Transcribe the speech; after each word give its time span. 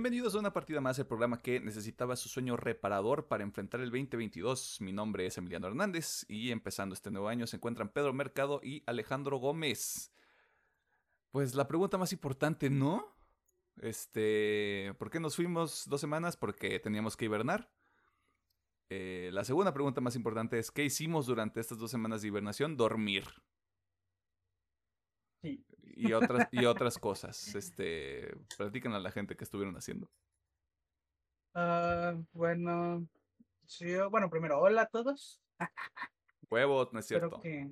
Bienvenidos 0.00 0.34
a 0.34 0.38
una 0.38 0.54
partida 0.54 0.80
más, 0.80 0.98
el 0.98 1.04
programa 1.04 1.42
que 1.42 1.60
necesitaba 1.60 2.16
su 2.16 2.30
sueño 2.30 2.56
reparador 2.56 3.28
para 3.28 3.44
enfrentar 3.44 3.82
el 3.82 3.90
2022. 3.90 4.80
Mi 4.80 4.94
nombre 4.94 5.26
es 5.26 5.36
Emiliano 5.36 5.66
Hernández 5.66 6.24
y 6.26 6.52
empezando 6.52 6.94
este 6.94 7.10
nuevo 7.10 7.28
año 7.28 7.46
se 7.46 7.56
encuentran 7.56 7.90
Pedro 7.90 8.14
Mercado 8.14 8.62
y 8.64 8.82
Alejandro 8.86 9.36
Gómez. 9.36 10.10
Pues 11.32 11.54
la 11.54 11.68
pregunta 11.68 11.98
más 11.98 12.14
importante, 12.14 12.70
¿no? 12.70 13.14
Este, 13.82 14.94
¿por 14.98 15.10
qué 15.10 15.20
nos 15.20 15.36
fuimos 15.36 15.86
dos 15.86 16.00
semanas? 16.00 16.34
Porque 16.34 16.80
teníamos 16.80 17.14
que 17.14 17.26
hibernar. 17.26 17.70
Eh, 18.88 19.28
la 19.34 19.44
segunda 19.44 19.74
pregunta 19.74 20.00
más 20.00 20.16
importante 20.16 20.58
es, 20.58 20.70
¿qué 20.70 20.82
hicimos 20.82 21.26
durante 21.26 21.60
estas 21.60 21.76
dos 21.76 21.90
semanas 21.90 22.22
de 22.22 22.28
hibernación? 22.28 22.74
Dormir. 22.74 23.24
Sí. 25.42 25.62
Y 26.00 26.14
otras, 26.14 26.48
y 26.50 26.64
otras 26.64 26.98
cosas. 26.98 27.54
Este, 27.54 28.34
platican 28.56 28.94
a 28.94 29.00
la 29.00 29.10
gente 29.10 29.36
que 29.36 29.44
estuvieron 29.44 29.76
haciendo. 29.76 30.08
Ah, 31.54 32.14
bueno, 32.32 33.06
sí, 33.66 33.94
bueno, 34.10 34.30
primero, 34.30 34.58
hola 34.60 34.82
a 34.82 34.86
todos. 34.86 35.42
Huevos, 36.50 36.90
no 36.92 37.00
es 37.00 37.10
Espero 37.10 37.28
cierto. 37.28 37.40
que. 37.42 37.70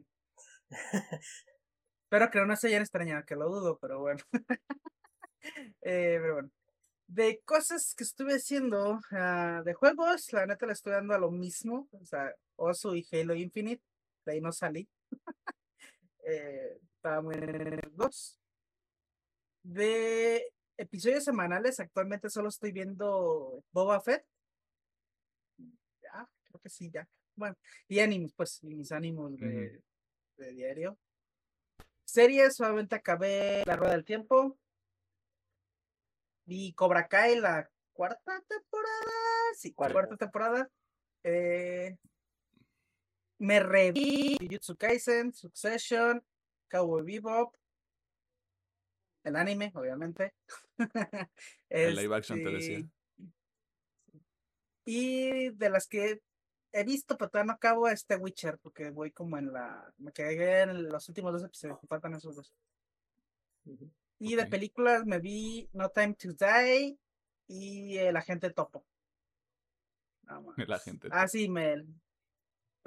Espero 2.04 2.30
que 2.30 2.44
no 2.44 2.56
se 2.56 2.68
hayan 2.68 2.82
extrañado, 2.82 3.24
que 3.24 3.34
lo 3.34 3.48
dudo, 3.48 3.78
pero 3.80 4.00
bueno. 4.00 4.22
Eh, 5.80 6.18
pero 6.20 6.34
bueno. 6.34 6.50
De 7.06 7.40
cosas 7.46 7.94
que 7.96 8.04
estuve 8.04 8.34
haciendo, 8.34 9.00
ah, 9.12 9.62
de 9.64 9.72
juegos, 9.72 10.30
la 10.34 10.44
neta 10.44 10.66
le 10.66 10.74
estoy 10.74 10.92
dando 10.92 11.14
a 11.14 11.18
lo 11.18 11.30
mismo. 11.30 11.88
O 11.92 12.04
sea, 12.04 12.34
Osu 12.56 12.94
y 12.94 13.06
Halo 13.10 13.34
Infinite, 13.34 13.82
de 14.26 14.32
ahí 14.32 14.40
no 14.42 14.52
salí. 14.52 14.86
eh, 16.26 16.78
dos. 17.92 18.38
De 19.62 20.52
episodios 20.76 21.24
semanales, 21.24 21.80
actualmente 21.80 22.30
solo 22.30 22.48
estoy 22.48 22.72
viendo 22.72 23.62
Boba 23.72 24.00
Fett. 24.00 24.24
Ya, 26.02 26.28
creo 26.44 26.60
que 26.60 26.68
sí, 26.68 26.90
ya. 26.90 27.08
Bueno, 27.34 27.56
y 27.88 28.00
ánimos, 28.00 28.32
pues, 28.34 28.62
y 28.62 28.74
mis 28.74 28.90
ánimos 28.92 29.36
de, 29.36 29.82
de 30.36 30.52
diario. 30.52 30.98
Series, 32.04 32.56
solamente 32.56 32.94
acabé 32.94 33.62
La 33.66 33.76
Rueda 33.76 33.92
del 33.92 34.04
Tiempo. 34.04 34.58
Y 36.46 36.72
Cobra 36.72 37.06
Kai, 37.06 37.38
la 37.38 37.70
cuarta 37.92 38.42
temporada. 38.48 39.12
Sí, 39.54 39.72
Cuarta. 39.74 39.92
cuarta 39.92 40.16
temporada. 40.16 40.70
Eh, 41.22 41.96
me 43.38 43.60
reví 43.60 44.36
Jujutsu 44.40 44.76
Kaisen, 44.76 45.32
Succession, 45.34 46.24
Cowboy 46.68 47.02
Bebop. 47.02 47.54
El 49.24 49.36
anime, 49.36 49.72
obviamente. 49.74 50.34
El 51.68 51.96
live 51.96 52.16
action 52.16 52.42
te 52.42 52.50
decía. 52.50 52.78
Este, 52.78 52.90
Y 54.84 55.50
de 55.50 55.70
las 55.70 55.86
que 55.86 56.22
he 56.72 56.84
visto, 56.84 57.16
pero 57.16 57.30
todavía 57.30 57.48
no 57.48 57.52
acabo 57.54 57.88
este 57.88 58.16
Witcher, 58.16 58.58
porque 58.58 58.90
voy 58.90 59.10
como 59.10 59.36
en 59.38 59.52
la. 59.52 59.92
Me 59.98 60.12
quedé 60.12 60.62
en 60.62 60.88
los 60.88 61.08
últimos 61.08 61.32
dos 61.32 61.44
episodios, 61.44 61.78
me 61.82 61.88
faltan 61.88 62.14
esos 62.14 62.36
dos. 62.36 62.54
Y 64.18 64.34
de 64.34 64.46
películas 64.46 65.04
me 65.04 65.18
vi 65.18 65.68
No 65.72 65.90
Time 65.90 66.14
to 66.14 66.32
Die 66.32 66.98
y 67.46 67.98
El 67.98 68.16
Agente 68.16 68.50
Topo. 68.50 68.84
No 70.22 70.54
El. 70.56 70.72
Agente 70.72 71.08
Ah, 71.10 71.28
sí, 71.28 71.48
me. 71.48 71.84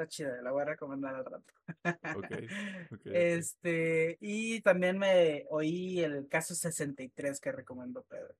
Está 0.01 0.09
chida, 0.09 0.41
la 0.41 0.51
voy 0.51 0.63
a 0.63 0.65
recomendar 0.65 1.13
al 1.13 1.25
rato. 1.25 1.53
Este, 3.05 4.17
y 4.19 4.61
también 4.61 4.97
me 4.97 5.45
oí 5.49 5.99
el 5.99 6.27
caso 6.27 6.55
63 6.55 7.39
que 7.39 7.51
recomendó 7.51 8.01
Pedro. 8.03 8.33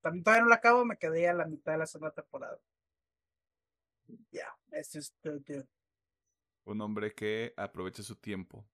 También 0.00 0.22
todavía 0.22 0.42
no 0.42 0.48
lo 0.48 0.54
acabo, 0.54 0.84
me 0.84 0.96
quedé 0.96 1.28
a 1.28 1.34
la 1.34 1.46
mitad 1.46 1.72
de 1.72 1.78
la 1.78 1.86
segunda 1.86 2.12
temporada. 2.12 2.56
Ya, 4.30 4.46
eso 4.70 5.00
es 5.00 5.12
todo. 5.20 5.66
Un 6.64 6.80
hombre 6.82 7.12
que 7.12 7.52
aproveche 7.56 8.04
su 8.04 8.14
tiempo. 8.14 8.64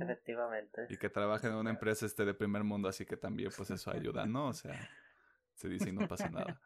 Efectivamente. 0.00 0.88
y 0.88 0.96
que 0.96 1.08
trabaja 1.08 1.46
en 1.46 1.54
una 1.54 1.70
empresa 1.70 2.06
este 2.06 2.24
de 2.24 2.34
primer 2.34 2.64
mundo, 2.64 2.88
así 2.88 3.06
que 3.06 3.16
también 3.16 3.52
pues 3.56 3.70
eso 3.70 3.90
ayuda, 3.92 4.26
¿no? 4.26 4.48
O 4.48 4.52
sea, 4.52 4.90
se 5.54 5.68
dice 5.68 5.90
y 5.90 5.92
no 5.92 6.08
pasa 6.08 6.28
nada. 6.28 6.60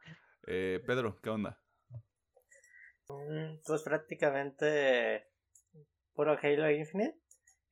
Eh, 0.47 0.83
Pedro, 0.87 1.21
¿qué 1.21 1.29
onda? 1.29 1.61
Mm, 3.09 3.59
Pues 3.67 3.83
prácticamente 3.83 5.27
puro 6.15 6.39
Halo 6.41 6.71
Infinite. 6.71 7.19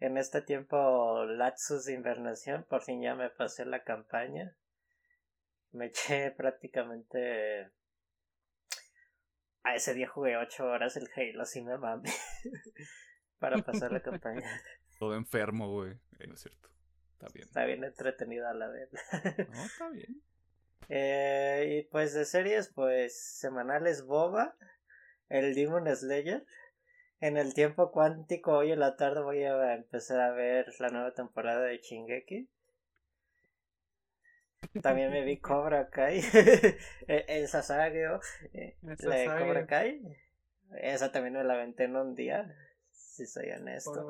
En 0.01 0.19
este 0.19 0.43
tiempo 0.43 1.25
Lapsus 1.25 1.87
de 1.87 1.95
invernación, 1.95 2.65
por 2.69 2.83
fin 2.83 3.01
ya 3.01 3.15
me 3.15 3.31
pasé 3.31 3.65
la 3.65 3.85
campaña. 3.85 4.57
Me 5.73 5.87
eché 5.87 6.31
prácticamente... 6.31 7.71
A 9.67 9.75
ese 9.75 9.95
día 9.95 10.07
jugué 10.07 10.37
8 10.37 10.67
horas 10.67 10.97
el 10.97 11.09
Halo, 11.17 11.43
así 11.43 11.63
me 11.63 11.79
mame. 11.79 12.11
Para 13.39 13.63
pasar 13.63 13.93
la 13.93 14.03
campaña. 14.03 14.43
Todo 14.99 15.15
enfermo, 15.17 15.71
güey. 15.73 15.99
No 16.27 16.35
es 16.35 16.41
cierto. 16.43 16.69
Está 17.13 17.29
bien. 17.33 17.49
Está 17.49 17.65
bien 17.65 17.85
entretenida 17.85 18.51
a 18.51 18.55
la 18.55 18.69
vez. 18.69 18.91
No, 19.49 19.65
está 19.65 19.89
bien. 19.91 20.23
Eh, 20.91 21.79
y 21.79 21.83
pues 21.91 22.13
de 22.13 22.27
series, 22.27 22.69
pues 22.69 23.19
semanales 23.39 24.05
Boba, 24.05 24.55
el 25.29 25.55
Demon 25.55 25.95
Slayer. 25.95 26.45
En 27.21 27.37
el 27.37 27.55
tiempo 27.55 27.91
cuántico, 27.91 28.53
hoy 28.53 28.73
en 28.73 28.81
la 28.81 28.97
tarde 28.97 29.23
voy 29.23 29.43
a 29.45 29.75
empezar 29.75 30.21
a 30.21 30.33
ver 30.33 30.67
la 30.79 30.89
nueva 30.91 31.13
temporada 31.15 31.63
de 31.63 31.79
Shingeki. 31.79 32.49
También 34.83 35.11
me 35.11 35.23
vi 35.25 35.37
Cobra 35.41 35.89
Kai, 35.89 36.21
el, 37.09 37.25
el 37.29 37.49
Sasageo, 37.49 38.21
eh, 38.53 38.77
la 38.99 39.17
de. 39.17 39.27
Cobra 39.27 39.67
Kai. 39.67 40.03
Esa 40.81 41.13
también 41.13 41.35
me 41.35 41.45
la 41.45 41.55
aventé 41.55 41.85
en 41.85 41.97
un 41.97 42.15
día, 42.15 42.55
si 42.93 43.27
soy 43.27 43.51
honesto. 43.51 44.07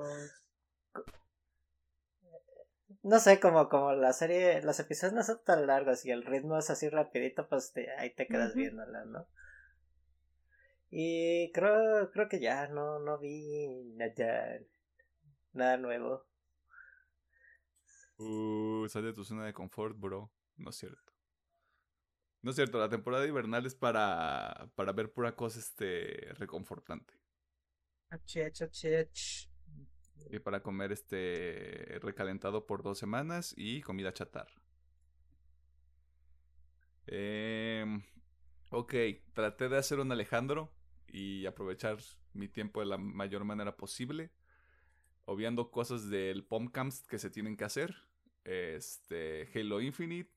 No 3.03 3.19
sé, 3.21 3.39
como, 3.39 3.69
como 3.69 3.93
la 3.93 4.13
serie, 4.13 4.63
los 4.63 4.81
episodios 4.81 5.13
no 5.15 5.23
son 5.23 5.41
tan 5.45 5.67
largos 5.67 6.05
y 6.07 6.11
el 6.11 6.25
ritmo 6.25 6.59
es 6.59 6.71
así 6.71 6.89
rapidito, 6.89 7.47
pues 7.49 7.73
te- 7.73 7.91
ahí 7.93 8.11
te 8.11 8.27
quedas 8.27 8.51
Ujú. 8.51 8.61
viéndola, 8.61 9.05
¿no? 9.05 9.27
Y 10.97 11.51
creo, 11.51 12.09
creo 12.13 12.29
que 12.29 12.39
ya 12.39 12.69
no, 12.69 13.01
no 13.01 13.19
vi 13.19 13.67
nada, 13.97 14.61
nada 15.53 15.77
nuevo. 15.77 16.25
Uh, 18.17 18.87
sal 18.89 19.03
de 19.03 19.13
tu 19.13 19.25
zona 19.25 19.45
de 19.45 19.53
confort, 19.53 19.99
bro. 19.99 20.31
No 20.57 20.71
es 20.71 20.77
cierto. 20.77 21.13
No 22.43 22.51
es 22.51 22.57
cierto, 22.57 22.79
la 22.79 22.89
temporada 22.89 23.27
invernal 23.27 23.67
es 23.67 23.75
para, 23.75 24.71
para 24.77 24.93
ver 24.93 25.13
pura 25.13 25.35
cosa 25.35 25.59
este 25.59 26.33
reconfortante. 26.35 27.13
Achech, 28.11 28.63
achech. 28.63 29.51
Y 30.31 30.39
para 30.39 30.63
comer 30.63 30.93
este 30.93 31.99
recalentado 32.03 32.67
por 32.67 32.85
dos 32.85 33.01
semanas 33.01 33.53
y 33.57 33.81
comida 33.81 34.13
chatarra. 34.13 34.63
Em, 37.09 38.01
ok, 38.71 38.95
traté 39.33 39.69
de 39.69 39.77
hacer 39.77 39.99
un 39.99 40.13
Alejandro 40.13 40.73
y 41.15 41.47
aprovechar 41.47 41.99
mi 42.33 42.49
tiempo 42.49 42.81
de 42.81 42.87
la 42.87 42.99
mayor 42.99 43.45
manera 43.45 43.77
posible. 43.77 44.33
Obviando 45.27 45.71
cosas 45.71 46.11
del 46.11 46.45
Pomcamps 46.45 47.07
que 47.07 47.19
se 47.19 47.31
tienen 47.31 47.57
que 47.57 47.65
hacer. 47.65 47.95
Este, 48.43 49.49
Halo 49.55 49.81
Infinite. 49.81 50.31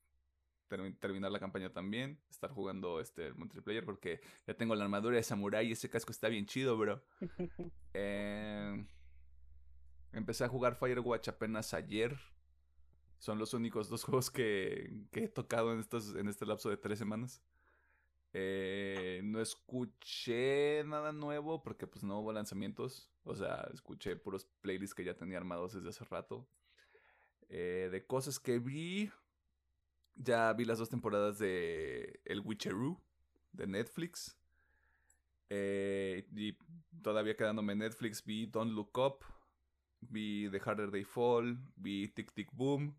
termi- 0.70 0.96
terminar 1.00 1.32
la 1.32 1.40
campaña 1.40 1.72
también. 1.72 2.20
Estar 2.30 2.50
jugando 2.52 3.00
este 3.00 3.26
el 3.26 3.34
multiplayer 3.34 3.84
porque 3.84 4.20
ya 4.46 4.54
tengo 4.54 4.74
la 4.76 4.84
armadura 4.84 5.16
de 5.16 5.22
samurai 5.24 5.66
y 5.66 5.72
ese 5.72 5.90
casco 5.90 6.12
está 6.12 6.28
bien 6.28 6.46
chido, 6.46 6.76
bro. 6.78 7.02
Eh, 7.94 8.86
empecé 10.12 10.44
a 10.44 10.48
jugar 10.48 10.76
Firewatch 10.76 11.28
apenas 11.28 11.74
ayer. 11.74 12.16
Son 13.18 13.38
los 13.40 13.52
únicos 13.52 13.88
dos 13.88 14.04
juegos 14.04 14.30
que, 14.30 15.06
que 15.10 15.24
he 15.24 15.28
tocado 15.28 15.72
en, 15.72 15.80
estos, 15.80 16.14
en 16.14 16.28
este 16.28 16.46
lapso 16.46 16.70
de 16.70 16.76
tres 16.76 16.98
semanas. 17.00 17.42
Eh, 18.32 19.20
no 19.24 19.40
escuché 19.40 20.84
nada 20.84 21.12
nuevo 21.12 21.62
porque 21.62 21.86
pues 21.86 22.04
no 22.04 22.20
hubo 22.20 22.32
lanzamientos. 22.32 23.10
O 23.24 23.34
sea, 23.34 23.68
escuché 23.72 24.16
puros 24.16 24.46
playlists 24.60 24.94
que 24.94 25.04
ya 25.04 25.16
tenía 25.16 25.38
armados 25.38 25.74
desde 25.74 25.88
hace 25.90 26.04
rato. 26.04 26.48
Eh, 27.48 27.88
de 27.90 28.06
cosas 28.06 28.38
que 28.38 28.58
vi, 28.58 29.10
ya 30.14 30.52
vi 30.52 30.64
las 30.64 30.78
dos 30.78 30.90
temporadas 30.90 31.38
de 31.38 32.20
El 32.24 32.40
Witcheroo 32.40 33.00
de 33.52 33.66
Netflix. 33.66 34.36
Eh, 35.50 36.26
y 36.34 36.58
todavía 37.02 37.36
quedándome 37.36 37.72
en 37.72 37.78
Netflix, 37.80 38.22
vi 38.24 38.46
Don't 38.46 38.72
Look 38.72 38.98
Up, 38.98 39.24
vi 40.00 40.50
The 40.50 40.60
Harder 40.60 40.90
They 40.90 41.04
Fall, 41.04 41.58
vi 41.76 42.08
Tic 42.08 42.32
Tic 42.32 42.50
Boom. 42.52 42.94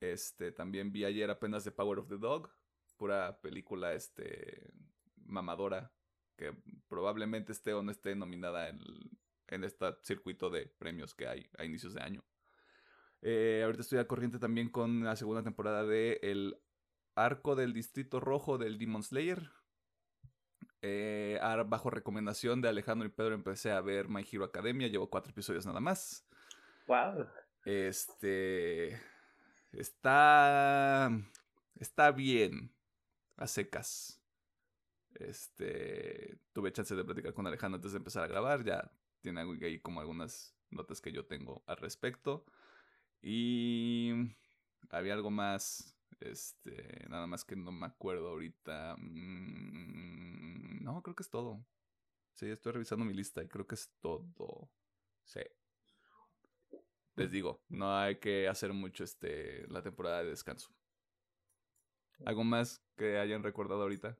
Este, 0.00 0.52
también 0.52 0.92
vi 0.92 1.04
ayer 1.04 1.30
apenas 1.30 1.64
The 1.64 1.70
Power 1.70 1.98
of 1.98 2.08
the 2.08 2.18
Dog, 2.18 2.50
pura 2.96 3.40
película 3.40 3.92
este 3.94 4.72
mamadora 5.16 5.92
que 6.36 6.54
probablemente 6.88 7.52
esté 7.52 7.72
o 7.74 7.82
no 7.82 7.90
esté 7.90 8.14
nominada 8.14 8.68
en, 8.68 8.80
en 9.48 9.64
este 9.64 9.86
circuito 10.02 10.50
de 10.50 10.66
premios 10.78 11.14
que 11.14 11.26
hay 11.26 11.48
a 11.58 11.64
inicios 11.64 11.94
de 11.94 12.02
año. 12.02 12.24
Eh, 13.22 13.62
ahorita 13.64 13.82
estoy 13.82 13.98
al 13.98 14.06
corriente 14.06 14.38
también 14.38 14.68
con 14.68 15.04
la 15.04 15.14
segunda 15.14 15.42
temporada 15.42 15.84
de 15.84 16.18
el 16.22 16.56
arco 17.14 17.54
del 17.54 17.72
Distrito 17.72 18.18
Rojo 18.20 18.58
del 18.58 18.78
Demon 18.78 19.02
Slayer. 19.02 19.50
Eh, 20.84 21.38
bajo 21.66 21.90
recomendación 21.90 22.60
de 22.60 22.68
Alejandro 22.68 23.06
y 23.06 23.12
Pedro 23.12 23.34
empecé 23.34 23.70
a 23.70 23.80
ver 23.80 24.08
My 24.08 24.26
Hero 24.30 24.44
Academia. 24.44 24.88
Llevo 24.88 25.08
cuatro 25.08 25.30
episodios 25.30 25.64
nada 25.64 25.80
más. 25.80 26.26
Wow. 26.88 27.28
Este. 27.64 29.00
Está. 29.70 31.10
Está 31.78 32.10
bien. 32.10 32.74
A 33.36 33.46
secas. 33.46 34.20
Este. 35.14 36.38
Tuve 36.52 36.72
chance 36.72 36.94
de 36.94 37.04
platicar 37.04 37.34
con 37.34 37.46
Alejandro 37.46 37.76
antes 37.76 37.92
de 37.92 37.98
empezar 37.98 38.24
a 38.24 38.28
grabar. 38.28 38.64
Ya 38.64 38.90
tiene 39.20 39.40
ahí 39.40 39.80
como 39.80 40.00
algunas 40.00 40.54
notas 40.70 41.00
que 41.00 41.12
yo 41.12 41.26
tengo 41.26 41.62
al 41.66 41.76
respecto. 41.76 42.44
Y. 43.22 44.12
Había 44.90 45.14
algo 45.14 45.30
más. 45.30 45.96
Este. 46.20 47.06
Nada 47.08 47.26
más 47.26 47.44
que 47.44 47.56
no 47.56 47.72
me 47.72 47.86
acuerdo 47.86 48.28
ahorita. 48.30 48.96
Mm, 48.98 50.82
no, 50.82 51.02
creo 51.02 51.16
que 51.16 51.22
es 51.22 51.30
todo. 51.30 51.64
Sí, 52.34 52.46
estoy 52.50 52.72
revisando 52.72 53.04
mi 53.04 53.14
lista 53.14 53.42
y 53.42 53.48
creo 53.48 53.66
que 53.66 53.74
es 53.74 53.90
todo. 54.00 54.70
Sí 55.24 55.40
les 57.16 57.30
digo, 57.30 57.62
no 57.68 57.96
hay 57.96 58.16
que 58.16 58.48
hacer 58.48 58.72
mucho 58.72 59.04
este 59.04 59.66
la 59.68 59.82
temporada 59.82 60.22
de 60.22 60.30
descanso. 60.30 60.70
¿Algo 62.24 62.44
más 62.44 62.82
que 62.96 63.18
hayan 63.18 63.42
recordado 63.42 63.82
ahorita? 63.82 64.16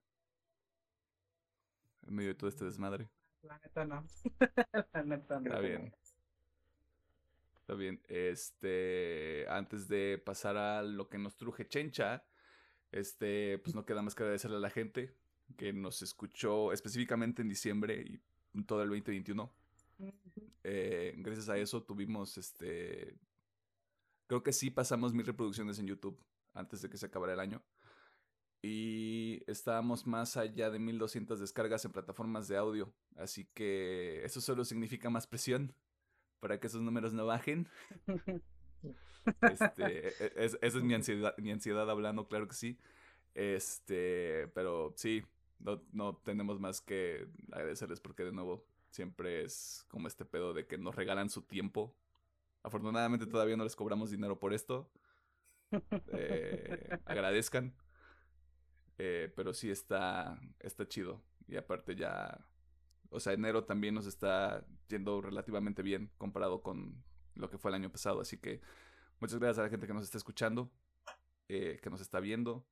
En 2.07 2.15
medio 2.15 2.31
de 2.31 2.35
todo 2.35 2.49
este 2.49 2.65
desmadre. 2.65 3.09
La 3.43 3.59
neta 3.59 3.85
no. 3.85 4.05
la 4.93 5.03
neta 5.03 5.41
no. 5.41 5.47
Está 5.47 5.61
bien. 5.61 5.95
Está 7.61 7.75
bien. 7.75 8.03
Este, 8.09 9.47
antes 9.49 9.89
de 9.89 10.21
pasar 10.25 10.57
a 10.57 10.83
lo 10.83 11.09
que 11.09 11.19
nos 11.19 11.37
truje 11.37 11.69
Chencha, 11.69 12.25
este, 12.91 13.59
pues 13.59 13.75
no 13.75 13.87
queda 13.87 14.03
más 14.03 14.15
que 14.15 14.23
agradecerle 14.23 14.57
a 14.57 14.61
la 14.61 14.71
gente 14.71 15.15
que 15.57 15.73
nos 15.73 16.03
escuchó 16.03 16.73
específicamente 16.73 17.43
en 17.43 17.49
diciembre 17.49 18.03
y 18.55 18.65
todo 18.65 18.83
el 18.83 18.89
2021 18.89 19.53
eh, 20.65 21.15
gracias 21.19 21.49
a 21.49 21.57
eso 21.59 21.83
tuvimos 21.83 22.39
este. 22.39 23.17
Creo 24.27 24.43
que 24.43 24.53
sí 24.53 24.71
pasamos 24.71 25.13
mil 25.13 25.27
reproducciones 25.27 25.79
en 25.79 25.87
YouTube 25.87 26.23
antes 26.55 26.83
de 26.83 26.89
que 26.89 26.97
se 26.97 27.07
acabara 27.07 27.35
el 27.35 27.41
año. 27.41 27.63
Y 28.63 29.43
estábamos 29.47 30.07
más 30.07 30.37
allá 30.37 30.71
de 30.71 30.79
1200 30.79 31.41
descargas 31.41 31.85
en 31.85 31.93
plataformas 31.93 32.47
de 32.47 32.57
audio. 32.57 32.93
Así 33.17 33.45
que 33.55 34.25
eso 34.25 34.41
solo 34.41 34.65
significa 34.65 35.11
más 35.11 35.27
presión 35.27 35.75
para 36.39 36.61
que 36.61 36.69
esos 36.69 36.81
números 36.81 37.13
no 37.13 37.27
bajen. 37.27 37.69
Este, 39.41 40.09
e, 40.09 40.33
e, 40.35 40.45
esa 40.45 40.59
es 40.61 40.83
mi 40.83 40.95
ansiedad, 40.95 41.33
mi 41.39 41.53
ansiedad 41.53 41.89
hablando, 41.89 42.27
claro 42.27 42.49
que 42.49 42.57
sí. 42.57 42.77
Este, 43.35 44.49
pero 44.49 44.93
sí, 44.97 45.23
no, 45.61 45.81
no 45.93 46.17
tenemos 46.17 46.59
más 46.59 46.81
que 46.81 47.29
agradecerles 47.53 48.01
porque 48.01 48.25
de 48.25 48.33
nuevo 48.33 48.67
Siempre 48.93 49.43
es 49.43 49.87
como 49.89 50.07
este 50.07 50.27
pedo 50.27 50.53
de 50.53 50.67
que 50.67 50.77
nos 50.77 50.95
regalan 50.95 51.31
su 51.31 51.41
tiempo. 51.41 51.97
Afortunadamente 52.63 53.27
todavía 53.27 53.57
no 53.57 53.65
les 53.65 53.75
cobramos 53.75 54.11
dinero 54.11 54.39
por 54.39 54.53
esto. 54.53 54.91
Eh, 56.13 56.99
agradezcan. 57.07 57.75
Eh, 58.99 59.33
pero 59.35 59.53
sí 59.53 59.71
está, 59.71 60.41
está 60.61 60.87
chido. 60.87 61.23
Y 61.49 61.57
aparte 61.57 61.95
ya... 61.95 62.47
O 63.11 63.21
sea, 63.21 63.35
enero 63.35 63.65
también 63.65 63.95
nos 63.95 64.07
está 64.07 64.67
yendo 64.89 65.21
relativamente 65.21 65.83
bien 65.83 66.11
comparado 66.17 66.63
con 66.63 67.03
lo 67.35 67.51
que 67.51 67.59
fue 67.59 67.71
el 67.71 67.75
año 67.75 67.91
pasado. 67.91 68.21
Así 68.21 68.39
que 68.39 68.63
muchas 69.21 69.39
gracias 69.39 69.59
a 69.59 69.63
la 69.65 69.69
gente 69.69 69.87
que 69.87 69.93
nos 69.93 70.05
está 70.05 70.17
escuchando, 70.17 70.73
eh, 71.49 71.79
que 71.83 71.91
nos 71.91 72.01
está 72.01 72.21
viendo, 72.21 72.67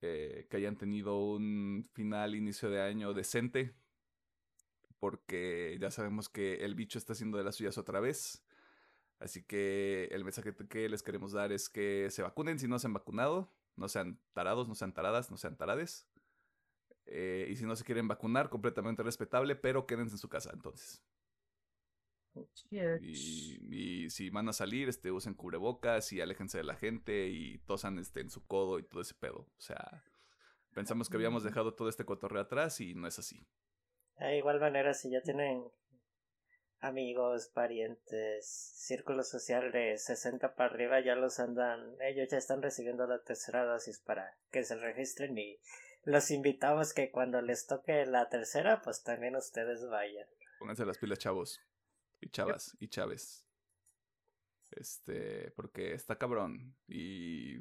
que 0.00 0.48
hayan 0.50 0.76
tenido 0.76 1.16
un 1.16 1.88
final, 1.92 2.34
inicio 2.34 2.68
de 2.68 2.82
año 2.82 3.14
decente 3.14 3.76
porque 5.02 5.76
ya 5.80 5.90
sabemos 5.90 6.28
que 6.28 6.64
el 6.64 6.76
bicho 6.76 6.96
está 6.96 7.12
haciendo 7.12 7.36
de 7.36 7.42
las 7.42 7.56
suyas 7.56 7.76
otra 7.76 7.98
vez. 7.98 8.44
Así 9.18 9.42
que 9.42 10.04
el 10.12 10.22
mensaje 10.22 10.54
que 10.54 10.88
les 10.88 11.02
queremos 11.02 11.32
dar 11.32 11.50
es 11.50 11.68
que 11.68 12.06
se 12.08 12.22
vacunen 12.22 12.60
si 12.60 12.68
no 12.68 12.78
se 12.78 12.86
han 12.86 12.92
vacunado. 12.92 13.52
No 13.76 13.88
sean 13.88 14.20
tarados, 14.32 14.68
no 14.68 14.74
sean 14.74 14.92
taradas, 14.92 15.30
no 15.30 15.36
sean 15.36 15.56
tarades. 15.56 16.08
Eh, 17.06 17.48
y 17.50 17.56
si 17.56 17.64
no 17.64 17.74
se 17.76 17.84
quieren 17.84 18.08
vacunar, 18.08 18.48
completamente 18.48 19.02
respetable, 19.02 19.56
pero 19.56 19.86
quédense 19.86 20.14
en 20.14 20.18
su 20.18 20.28
casa 20.28 20.50
entonces. 20.52 21.02
Y, 23.00 24.08
si 24.10 24.30
van 24.30 24.48
a 24.48 24.52
salir, 24.52 24.88
este, 24.88 25.10
usen 25.10 25.34
cubrebocas 25.34 26.12
y 26.12 26.20
aléjense 26.20 26.58
de 26.58 26.64
la 26.64 26.76
gente 26.76 27.28
y 27.28 27.58
tosan 27.58 27.98
este, 27.98 28.20
en 28.20 28.30
su 28.30 28.46
codo 28.46 28.78
y 28.78 28.84
todo 28.84 29.02
ese 29.02 29.14
pedo. 29.14 29.40
O 29.40 29.60
sea, 29.60 30.02
pensamos 30.72 31.08
que 31.10 31.16
habíamos 31.16 31.44
dejado 31.44 31.74
todo 31.74 31.88
este 31.88 32.04
cotorreo 32.04 32.42
atrás 32.42 32.80
y 32.80 32.94
no 32.94 33.06
es 33.06 33.18
así. 33.18 33.46
De 34.18 34.38
igual 34.38 34.60
manera, 34.60 34.94
si 34.94 35.10
ya 35.10 35.20
tienen 35.20 35.64
amigos, 36.82 37.48
parientes, 37.48 38.46
círculo 38.46 39.22
social 39.22 39.72
de 39.72 39.96
60 39.96 40.54
para 40.54 40.74
arriba, 40.74 41.00
ya 41.00 41.14
los 41.14 41.38
andan, 41.38 41.96
ellos 42.00 42.28
ya 42.30 42.36
están 42.36 42.60
recibiendo 42.60 43.06
la 43.06 43.22
tercera 43.22 43.64
dosis 43.64 44.00
para 44.00 44.36
que 44.50 44.64
se 44.64 44.76
registren 44.76 45.38
y 45.38 45.58
los 46.04 46.30
invitamos 46.32 46.92
que 46.92 47.12
cuando 47.12 47.40
les 47.40 47.66
toque 47.66 48.04
la 48.06 48.28
tercera, 48.28 48.82
pues 48.82 49.04
también 49.04 49.36
ustedes 49.36 49.88
vayan. 49.88 50.26
Pónganse 50.58 50.84
las 50.84 50.98
pilas, 50.98 51.18
chavos. 51.18 51.60
Y 52.20 52.28
chavas, 52.28 52.76
y 52.80 52.88
chaves. 52.88 53.46
Este, 54.72 55.52
porque 55.52 55.92
está 55.92 56.18
cabrón. 56.18 56.74
Y 56.88 57.58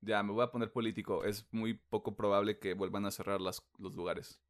ya, 0.00 0.22
me 0.22 0.32
voy 0.32 0.44
a 0.44 0.50
poner 0.50 0.72
político. 0.72 1.24
Es 1.24 1.46
muy 1.52 1.74
poco 1.74 2.16
probable 2.16 2.58
que 2.58 2.74
vuelvan 2.74 3.06
a 3.06 3.10
cerrar 3.12 3.40
las, 3.40 3.64
los 3.78 3.94
lugares. 3.94 4.40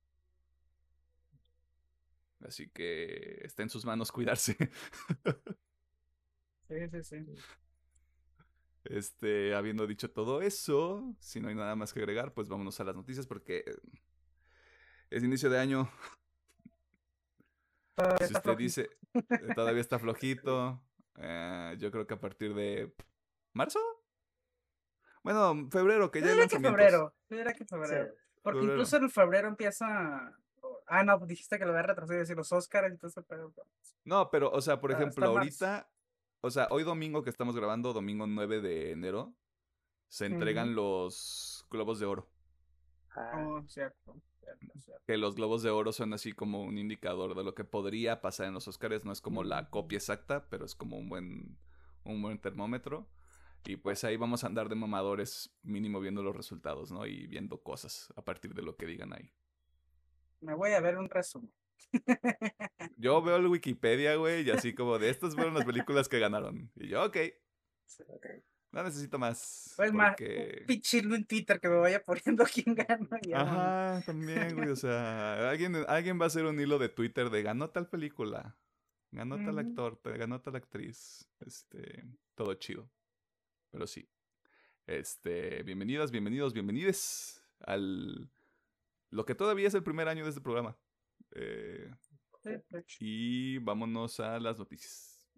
Así 2.46 2.68
que 2.68 3.40
está 3.44 3.62
en 3.62 3.70
sus 3.70 3.84
manos 3.84 4.12
cuidarse. 4.12 4.56
sí, 6.68 6.88
sí, 6.90 7.02
sí. 7.02 7.26
Este, 8.84 9.54
habiendo 9.54 9.87
dicho 9.87 10.11
todo 10.11 10.42
eso, 10.42 11.14
si 11.20 11.40
no 11.40 11.49
hay 11.49 11.54
nada 11.54 11.76
más 11.76 11.92
que 11.92 12.00
agregar, 12.00 12.34
pues 12.34 12.49
vámonos 12.49 12.80
a 12.80 12.84
las 12.84 12.96
noticias 12.96 13.26
porque 13.26 13.64
es 15.11 15.22
inicio 15.22 15.50
de 15.50 15.58
año. 15.58 15.90
si 18.26 18.34
usted 18.34 18.56
dice, 18.56 18.90
eh, 19.14 19.54
todavía 19.54 19.80
está 19.80 19.99
flojito. 19.99 20.82
Eh, 21.16 21.76
yo 21.78 21.90
creo 21.90 22.06
que 22.06 22.14
a 22.14 22.20
partir 22.20 22.54
de 22.54 22.92
marzo. 23.52 23.78
Bueno, 25.22 25.68
febrero, 25.70 26.11
que 26.11 26.20
ya 26.20 26.30
hay 26.30 26.38
lanzamientos. 26.38 26.72
Que 26.72 27.37
febrero, 27.37 27.54
que 27.56 27.64
febrero. 27.64 28.14
Porque 28.42 28.64
incluso 28.64 28.96
en 28.96 29.11
febrero 29.11 29.46
empieza 29.46 30.37
Ah, 30.94 31.04
no, 31.04 31.18
pues, 31.18 31.30
dijiste 31.30 31.58
que 31.58 31.64
lo 31.64 31.70
había 31.70 31.84
retrasado 31.84 32.18
y 32.18 32.20
decir 32.20 32.37
los 32.37 32.52
Oscars, 32.52 32.87
entonces, 32.92 33.25
pero. 33.26 33.50
No, 34.04 34.30
pero, 34.30 34.50
o 34.50 34.61
sea, 34.61 34.78
por 34.78 34.92
ah, 34.92 34.94
ejemplo, 34.94 35.25
ahorita, 35.25 35.88
o 36.42 36.50
sea, 36.50 36.68
hoy 36.70 36.82
domingo 36.82 37.22
que 37.22 37.30
estamos 37.30 37.56
grabando, 37.56 37.94
domingo 37.94 38.26
9 38.26 38.61
de 38.61 38.90
enero, 38.90 39.32
se 40.08 40.26
entregan 40.26 40.75
los 40.75 41.66
Globos 41.70 41.99
de 41.99 42.04
Oro. 42.04 42.28
Ah, 43.16 43.42
oh, 43.42 43.62
cierto, 43.68 44.20
Que 45.06 45.16
los 45.16 45.34
Globos 45.34 45.62
de 45.62 45.70
Oro 45.70 45.92
son 45.92 46.12
así 46.12 46.32
como 46.32 46.62
un 46.62 46.76
indicador 46.76 47.34
de 47.34 47.42
lo 47.42 47.54
que 47.54 47.64
podría 47.64 48.20
pasar 48.20 48.49
en 48.49 48.52
los 48.52 48.68
Oscars. 48.68 49.06
No 49.06 49.12
es 49.12 49.22
como 49.22 49.44
la 49.44 49.70
copia 49.70 49.96
exacta, 49.96 50.50
pero 50.50 50.66
es 50.66 50.75
como 50.75 50.99
un 50.99 51.08
buen, 51.08 51.58
un 52.04 52.20
buen 52.20 52.38
termómetro. 52.38 53.08
Y 53.64 53.76
pues 53.76 54.04
ahí 54.04 54.18
vamos 54.18 54.44
a 54.44 54.49
andar 54.49 54.68
de 54.68 54.75
mamadores, 54.75 55.56
mínimo 55.62 56.00
viendo 56.00 56.22
los 56.22 56.37
resultados, 56.37 56.92
¿no? 56.92 57.06
Y 57.06 57.26
viendo 57.28 57.62
cosas 57.62 58.12
a 58.14 58.22
partir 58.22 58.52
de 58.52 58.61
lo 58.61 58.76
que 58.76 58.84
digan 58.84 59.14
ahí 59.14 59.32
me 60.42 60.54
voy 60.54 60.72
a 60.72 60.80
ver 60.80 60.99
un 60.99 61.08
resumen. 61.08 61.52
Yo 62.96 63.22
veo 63.22 63.37
el 63.37 63.46
Wikipedia, 63.46 64.16
güey, 64.16 64.46
y 64.46 64.50
así 64.50 64.75
como 64.75 64.99
de 64.99 65.11
estas 65.11 65.34
fueron 65.34 65.54
las 65.54 65.64
películas 65.64 66.08
que 66.08 66.18
ganaron. 66.18 66.70
Y 66.76 66.88
yo, 66.88 67.04
ok. 67.04 67.16
No 68.70 68.82
necesito 68.82 69.18
más. 69.18 69.75
Pues 69.76 69.92
más, 69.92 70.16
un 70.18 70.66
pichirlo 70.66 71.14
en 71.14 71.26
Twitter 71.26 71.61
que 71.61 71.68
me 71.68 71.76
vaya 71.76 72.02
poniendo 72.02 72.44
quién 72.52 72.75
ganó. 72.75 73.08
Ajá, 73.34 74.02
también, 74.06 74.56
güey. 74.56 74.70
O 74.70 74.76
sea, 74.76 75.50
alguien, 75.50 75.76
alguien 75.87 76.18
va 76.18 76.25
a 76.25 76.26
hacer 76.28 76.46
un 76.46 76.58
hilo 76.58 76.78
de 76.78 76.88
Twitter 76.88 77.28
de 77.28 77.42
ganó 77.42 77.68
tal 77.68 77.88
película. 77.88 78.56
Ganó 79.11 79.37
tal 79.44 79.58
actor, 79.58 80.00
ganó 80.02 80.40
tal 80.40 80.56
actriz. 80.56 81.28
Este, 81.40 82.02
todo 82.34 82.54
chido. 82.54 82.88
Pero 83.70 83.87
sí. 83.87 84.08
Este, 84.87 85.62
bienvenidas, 85.64 86.11
bienvenidos, 86.11 86.54
bienvenides 86.54 87.44
al 87.61 88.30
lo 89.12 89.26
que 89.26 89.35
todavía 89.35 89.69
es 89.69 89.75
el 89.75 89.83
primer 89.83 90.09
año 90.09 90.25
de 90.25 90.31
este 90.31 90.40
programa. 90.40 90.76
Eh, 91.35 91.90
y 92.99 93.59
vámonos 93.59 94.19
a 94.21 94.40
las 94.40 94.59
noticias. 94.59 95.28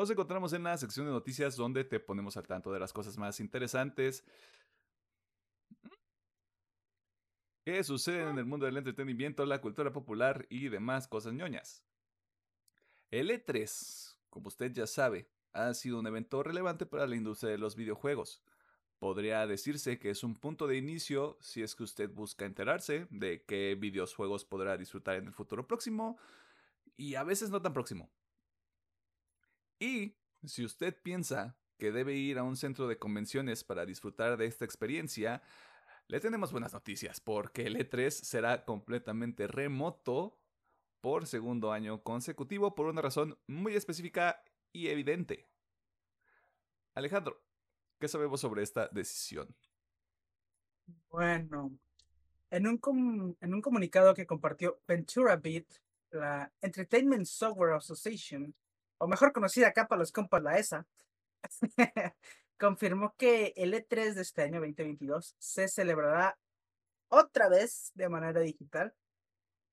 Nos 0.00 0.08
encontramos 0.08 0.54
en 0.54 0.62
la 0.62 0.78
sección 0.78 1.04
de 1.04 1.12
noticias 1.12 1.56
donde 1.56 1.84
te 1.84 2.00
ponemos 2.00 2.34
al 2.38 2.46
tanto 2.46 2.72
de 2.72 2.80
las 2.80 2.90
cosas 2.90 3.18
más 3.18 3.38
interesantes 3.38 4.24
que 7.66 7.84
suceden 7.84 8.28
en 8.28 8.38
el 8.38 8.46
mundo 8.46 8.64
del 8.64 8.78
entretenimiento, 8.78 9.44
la 9.44 9.60
cultura 9.60 9.92
popular 9.92 10.46
y 10.48 10.70
demás 10.70 11.06
cosas 11.06 11.34
ñoñas. 11.34 11.84
El 13.10 13.28
E3, 13.28 14.16
como 14.30 14.48
usted 14.48 14.72
ya 14.72 14.86
sabe, 14.86 15.28
ha 15.52 15.74
sido 15.74 15.98
un 15.98 16.06
evento 16.06 16.42
relevante 16.42 16.86
para 16.86 17.06
la 17.06 17.16
industria 17.16 17.50
de 17.50 17.58
los 17.58 17.76
videojuegos. 17.76 18.42
Podría 19.00 19.46
decirse 19.46 19.98
que 19.98 20.08
es 20.08 20.24
un 20.24 20.34
punto 20.34 20.66
de 20.66 20.78
inicio 20.78 21.36
si 21.42 21.60
es 21.60 21.76
que 21.76 21.82
usted 21.82 22.08
busca 22.08 22.46
enterarse 22.46 23.06
de 23.10 23.44
qué 23.44 23.76
videojuegos 23.78 24.46
podrá 24.46 24.78
disfrutar 24.78 25.16
en 25.16 25.26
el 25.26 25.34
futuro 25.34 25.66
próximo 25.66 26.16
y 26.96 27.16
a 27.16 27.22
veces 27.22 27.50
no 27.50 27.60
tan 27.60 27.74
próximo. 27.74 28.10
Y 29.80 30.14
si 30.44 30.64
usted 30.64 30.94
piensa 31.02 31.56
que 31.78 31.90
debe 31.90 32.14
ir 32.14 32.38
a 32.38 32.42
un 32.42 32.56
centro 32.56 32.86
de 32.86 32.98
convenciones 32.98 33.64
para 33.64 33.86
disfrutar 33.86 34.36
de 34.36 34.44
esta 34.44 34.66
experiencia, 34.66 35.42
le 36.06 36.20
tenemos 36.20 36.52
buenas 36.52 36.74
noticias 36.74 37.18
porque 37.18 37.66
el 37.66 37.76
E3 37.76 38.10
será 38.10 38.66
completamente 38.66 39.46
remoto 39.46 40.38
por 41.00 41.26
segundo 41.26 41.72
año 41.72 42.02
consecutivo 42.02 42.74
por 42.74 42.86
una 42.86 43.00
razón 43.00 43.38
muy 43.46 43.74
específica 43.74 44.44
y 44.70 44.88
evidente. 44.88 45.48
Alejandro, 46.94 47.42
¿qué 47.98 48.06
sabemos 48.06 48.42
sobre 48.42 48.62
esta 48.62 48.88
decisión? 48.88 49.56
Bueno, 51.08 51.72
en 52.50 52.66
un, 52.66 53.36
en 53.40 53.54
un 53.54 53.62
comunicado 53.62 54.12
que 54.12 54.26
compartió 54.26 54.82
Ventura 54.86 55.36
Beat, 55.36 55.64
la 56.10 56.52
Entertainment 56.60 57.24
Software 57.24 57.72
Association, 57.72 58.54
o 59.00 59.08
mejor 59.08 59.32
conocida 59.32 59.68
acá 59.68 59.88
para 59.88 60.00
los 60.00 60.12
compas, 60.12 60.42
la 60.42 60.58
ESA, 60.58 60.86
confirmó 62.58 63.14
que 63.16 63.54
el 63.56 63.72
E3 63.72 64.12
de 64.12 64.20
este 64.20 64.42
año 64.42 64.60
2022 64.60 65.34
se 65.38 65.68
celebrará 65.68 66.38
otra 67.08 67.48
vez 67.48 67.92
de 67.94 68.10
manera 68.10 68.40
digital 68.40 68.94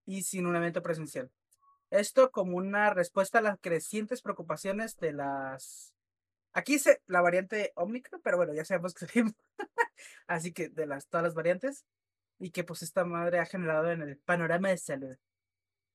y 0.05 0.23
sin 0.23 0.47
un 0.47 0.55
evento 0.55 0.81
presencial. 0.81 1.29
Esto 1.89 2.31
como 2.31 2.55
una 2.55 2.93
respuesta 2.93 3.39
a 3.39 3.41
las 3.41 3.59
crecientes 3.59 4.21
preocupaciones 4.21 4.97
de 4.97 5.11
las... 5.11 5.93
Aquí 6.53 6.73
dice 6.73 7.01
la 7.05 7.21
variante 7.21 7.73
Omicron, 7.75 8.21
pero 8.23 8.37
bueno, 8.37 8.53
ya 8.53 8.63
sabemos 8.63 8.93
que 8.93 9.05
Así 10.27 10.53
que 10.53 10.69
de 10.69 10.87
las, 10.87 11.07
todas 11.07 11.25
las 11.25 11.33
variantes 11.33 11.85
y 12.39 12.51
que 12.51 12.63
pues 12.63 12.81
esta 12.81 13.03
madre 13.03 13.39
ha 13.39 13.45
generado 13.45 13.91
en 13.91 14.01
el 14.01 14.17
panorama 14.17 14.69
de 14.69 14.77
salud. 14.77 15.17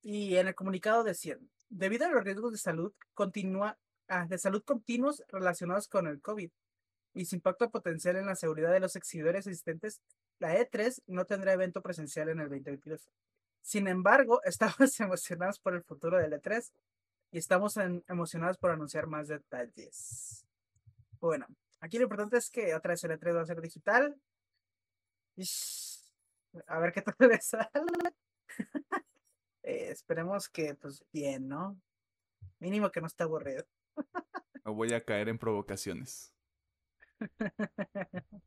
Y 0.03 0.37
en 0.37 0.49
el 0.49 0.55
comunicado 0.55 1.03
decían, 1.03 1.51
debido 1.73 2.07
a 2.07 2.11
los 2.11 2.23
riesgos 2.23 2.53
de 2.53 2.59
salud 2.59 2.93
continua, 3.15 3.79
ah, 4.09 4.27
de 4.27 4.39
salud 4.39 4.63
continuos 4.63 5.23
relacionados 5.29 5.89
con 5.89 6.07
el 6.07 6.21
COVID 6.21 6.51
y 7.15 7.25
su 7.25 7.35
impacto 7.35 7.71
potencial 7.71 8.17
en 8.17 8.27
la 8.27 8.37
seguridad 8.37 8.73
de 8.73 8.81
los 8.81 8.97
exhibidores 8.97 9.47
existentes, 9.47 10.01
la 10.39 10.55
E3 10.57 11.03
no 11.07 11.25
tendrá 11.25 11.53
evento 11.53 11.83
presencial 11.83 12.29
en 12.29 12.41
el 12.41 12.49
2022. 12.49 13.09
Sin 13.63 13.89
embargo, 13.89 14.43
estamos 14.45 15.01
emocionados 15.01 15.59
por 15.59 15.75
el 15.75 15.83
futuro 15.83 16.19
del 16.19 16.33
E3 16.33 16.71
y 17.33 17.39
estamos 17.39 17.77
emocionados 17.77 18.59
por 18.59 18.71
anunciar 18.71 19.07
más 19.07 19.29
detalles. 19.29 20.45
Bueno, 21.21 21.47
aquí 21.81 21.97
lo 21.97 22.05
importante 22.05 22.37
es 22.37 22.51
que 22.51 22.75
otra 22.75 22.91
vez 22.91 23.05
el 23.05 23.13
E3 23.13 23.37
va 23.37 23.43
a 23.43 23.47
ser 23.47 23.61
digital. 23.61 24.21
A 26.67 26.79
ver 26.79 26.93
qué 26.93 27.01
tal 27.01 27.15
le 27.31 27.41
sale. 27.41 27.69
Eh, 29.63 29.91
esperemos 29.91 30.49
que, 30.49 30.75
pues, 30.75 31.05
bien, 31.13 31.49
¿no? 31.49 31.81
Mínimo 32.59 32.91
que 32.91 33.01
no 33.01 33.07
esté 33.07 33.23
aburrido. 33.23 33.65
No 34.65 34.75
voy 34.75 34.93
a 34.93 35.05
caer 35.05 35.29
en 35.29 35.39
provocaciones. 35.39 36.33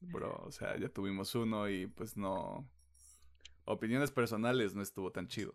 Bro, 0.00 0.42
o 0.44 0.50
sea, 0.50 0.76
ya 0.78 0.88
tuvimos 0.88 1.34
uno 1.34 1.68
y 1.68 1.86
pues 1.86 2.16
no. 2.16 2.68
Opiniones 3.64 4.10
personales 4.10 4.74
no 4.74 4.82
estuvo 4.82 5.12
tan 5.12 5.28
chido. 5.28 5.54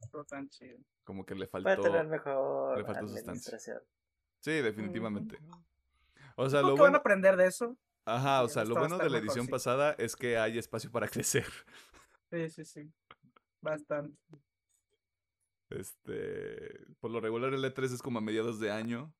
estuvo 0.00 0.24
tan 0.24 0.48
chido. 0.48 0.78
Como 1.04 1.26
que 1.26 1.34
le 1.34 1.46
faltó. 1.46 1.68
mejor 2.04 2.78
le 2.78 2.84
faltó 2.84 3.08
sustancia. 3.08 3.82
Sí, 4.40 4.52
definitivamente. 4.52 5.38
O 6.36 6.48
sea, 6.48 6.60
lo 6.60 6.68
bueno... 6.68 6.84
van 6.84 6.94
a 6.94 6.98
aprender 6.98 7.36
de 7.36 7.46
eso? 7.46 7.76
Ajá, 8.04 8.42
o 8.42 8.48
sea, 8.48 8.64
lo 8.64 8.74
bueno 8.74 8.98
de 8.98 9.10
la 9.10 9.18
edición 9.18 9.46
pasada 9.46 9.94
es 9.98 10.16
que 10.16 10.38
hay 10.38 10.58
espacio 10.58 10.90
para 10.90 11.08
crecer. 11.08 11.46
Sí, 12.30 12.48
sí, 12.48 12.64
sí. 12.64 12.92
Bastante. 13.62 14.18
Este, 15.70 16.86
por 17.00 17.10
lo 17.10 17.20
regular 17.20 17.54
el 17.54 17.64
E3 17.64 17.94
es 17.94 18.02
como 18.02 18.18
a 18.18 18.22
mediados 18.22 18.60
de 18.60 18.70
año. 18.70 19.14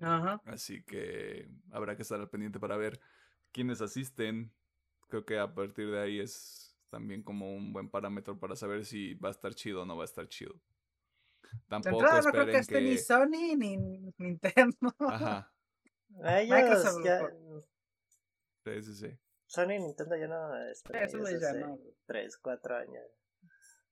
Ajá. 0.00 0.40
Así 0.44 0.82
que 0.84 1.48
habrá 1.70 1.94
que 1.96 2.02
estar 2.02 2.18
al 2.20 2.30
pendiente 2.30 2.58
para 2.58 2.76
ver 2.76 3.00
quiénes 3.52 3.80
asisten. 3.80 4.52
Creo 5.08 5.24
que 5.24 5.38
a 5.38 5.54
partir 5.54 5.90
de 5.90 6.00
ahí 6.00 6.18
es 6.18 6.76
también 6.90 7.22
como 7.22 7.54
un 7.54 7.72
buen 7.72 7.88
parámetro 7.90 8.38
para 8.38 8.56
saber 8.56 8.84
si 8.84 9.14
va 9.14 9.28
a 9.28 9.32
estar 9.32 9.54
chido 9.54 9.82
o 9.82 9.86
no 9.86 9.96
va 9.96 10.04
a 10.04 10.06
estar 10.06 10.26
chido. 10.28 10.60
Tampoco 11.68 12.04
esperen 12.04 12.24
no 12.24 12.30
creo 12.30 12.46
que 12.46 12.58
esté 12.58 12.80
ni 12.80 12.98
Sony 12.98 13.56
ni 13.56 13.76
Nintendo. 14.18 14.94
Ajá. 14.98 15.52
Ellos 16.24 17.04
ya... 17.04 17.30
Sí, 18.64 18.82
sí, 18.82 18.94
sí. 18.94 19.18
Sony 19.46 19.72
y 19.72 19.80
Nintendo 19.80 20.16
ya 20.16 20.28
no 20.28 20.56
están 20.70 20.96
Eso 20.96 21.18
ya 21.38 21.52
no. 21.54 21.78
3, 22.06 22.36
4 22.38 22.76
años. 22.76 23.17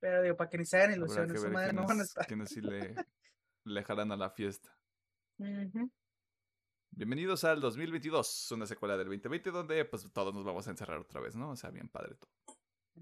Pero 0.06 0.22
digo, 0.22 0.36
para 0.36 0.48
que 0.48 0.56
ni 0.56 0.64
se 0.64 0.76
hagan 0.76 0.92
ilusiones, 0.92 1.40
su 1.40 1.50
madre 1.50 1.72
no 1.72 1.84
van 1.84 1.98
a 1.98 2.04
estar. 2.04 2.24
Quienes 2.28 2.50
sí 2.50 2.60
le, 2.60 2.94
le 3.64 3.82
jalan 3.82 4.12
a 4.12 4.16
la 4.16 4.30
fiesta. 4.30 4.72
Bienvenidos 6.92 7.42
al 7.42 7.60
2022, 7.60 8.52
una 8.52 8.66
secuela 8.66 8.96
del 8.96 9.08
2020 9.08 9.50
donde 9.50 9.84
pues 9.84 10.08
todos 10.12 10.32
nos 10.32 10.44
vamos 10.44 10.68
a 10.68 10.70
encerrar 10.70 11.00
otra 11.00 11.20
vez, 11.20 11.34
¿no? 11.34 11.50
O 11.50 11.56
sea, 11.56 11.70
bien 11.70 11.88
padre 11.88 12.14
todo. 12.14 12.30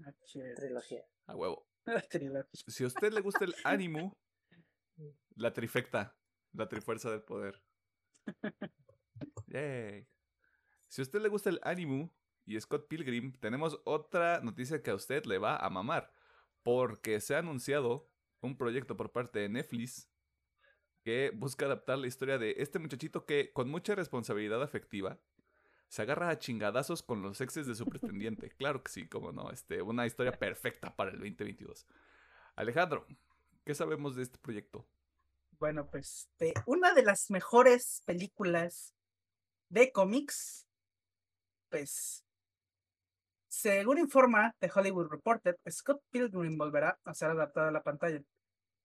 Ah, 0.03 0.15
Trilogía. 0.55 1.05
A 1.27 1.35
huevo. 1.35 1.67
Si 2.67 2.83
a 2.83 2.87
usted 2.87 3.13
le 3.13 3.21
gusta 3.21 3.45
el 3.45 3.53
ánimo, 3.65 4.17
la 5.35 5.53
trifecta, 5.53 6.17
la 6.53 6.67
trifuerza 6.67 7.11
del 7.11 7.21
poder. 7.21 7.61
Yay. 9.45 10.07
Si 10.87 11.01
a 11.01 11.03
usted 11.03 11.21
le 11.21 11.29
gusta 11.29 11.51
el 11.51 11.59
ánimo 11.61 12.11
y 12.45 12.59
Scott 12.59 12.87
Pilgrim, 12.87 13.31
tenemos 13.33 13.79
otra 13.85 14.39
noticia 14.39 14.81
que 14.81 14.89
a 14.89 14.95
usted 14.95 15.23
le 15.25 15.37
va 15.37 15.57
a 15.57 15.69
mamar. 15.69 16.11
Porque 16.65 17.21
se 17.21 17.35
ha 17.35 17.39
anunciado 17.39 18.09
un 18.41 18.57
proyecto 18.57 18.97
por 18.97 19.11
parte 19.11 19.37
de 19.37 19.49
Netflix 19.49 20.09
que 21.03 21.31
busca 21.31 21.67
adaptar 21.67 21.99
la 21.99 22.07
historia 22.07 22.39
de 22.39 22.55
este 22.57 22.79
muchachito 22.79 23.27
que, 23.27 23.53
con 23.53 23.69
mucha 23.69 23.93
responsabilidad 23.93 24.63
afectiva, 24.63 25.19
se 25.89 26.01
agarra 26.01 26.29
a 26.29 26.39
chingadazos 26.39 27.03
con 27.03 27.21
los 27.21 27.39
exes 27.39 27.67
de 27.67 27.75
su 27.75 27.85
pretendiente. 27.85 28.49
Claro 28.49 28.81
que 28.81 28.91
sí, 28.91 29.07
como 29.07 29.31
no, 29.31 29.51
este, 29.51 29.83
una 29.83 30.07
historia 30.07 30.31
perfecta 30.31 30.95
para 30.95 31.11
el 31.11 31.17
2022. 31.17 31.85
Alejandro, 32.55 33.05
¿qué 33.63 33.75
sabemos 33.75 34.15
de 34.15 34.23
este 34.23 34.39
proyecto? 34.39 34.87
Bueno, 35.59 35.87
pues 35.91 36.27
de 36.39 36.55
una 36.65 36.95
de 36.95 37.03
las 37.03 37.29
mejores 37.29 38.01
películas 38.07 38.95
de 39.69 39.91
cómics, 39.91 40.67
pues 41.69 42.24
según 43.55 43.99
informa 43.99 44.53
The 44.59 44.69
Hollywood 44.73 45.07
Reporter, 45.09 45.57
Scott 45.69 46.01
Pilgrim 46.11 46.57
volverá 46.57 46.99
a 47.05 47.13
ser 47.13 47.29
adaptado 47.29 47.69
a 47.69 47.71
la 47.71 47.83
pantalla. 47.83 48.21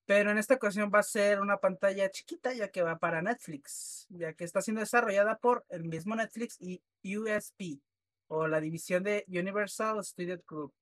Pero 0.07 0.31
en 0.31 0.39
esta 0.39 0.55
ocasión 0.55 0.93
va 0.95 1.01
a 1.01 1.03
ser 1.03 1.41
una 1.41 1.59
pantalla 1.59 2.09
chiquita, 2.09 2.53
ya 2.53 2.69
que 2.71 2.83
va 2.83 2.97
para 2.99 3.21
Netflix, 3.21 4.07
ya 4.11 4.33
que 4.33 4.45
está 4.45 4.63
siendo 4.63 4.81
desarrollada 4.81 5.39
por 5.39 5.65
el 5.71 5.85
mismo 5.85 6.15
Netflix 6.15 6.57
y 6.61 6.81
USP, 7.05 7.81
o 8.29 8.47
la 8.47 8.61
división 8.61 9.03
de 9.03 9.25
Universal 9.29 10.05
Studio 10.05 10.41
Group. 10.47 10.73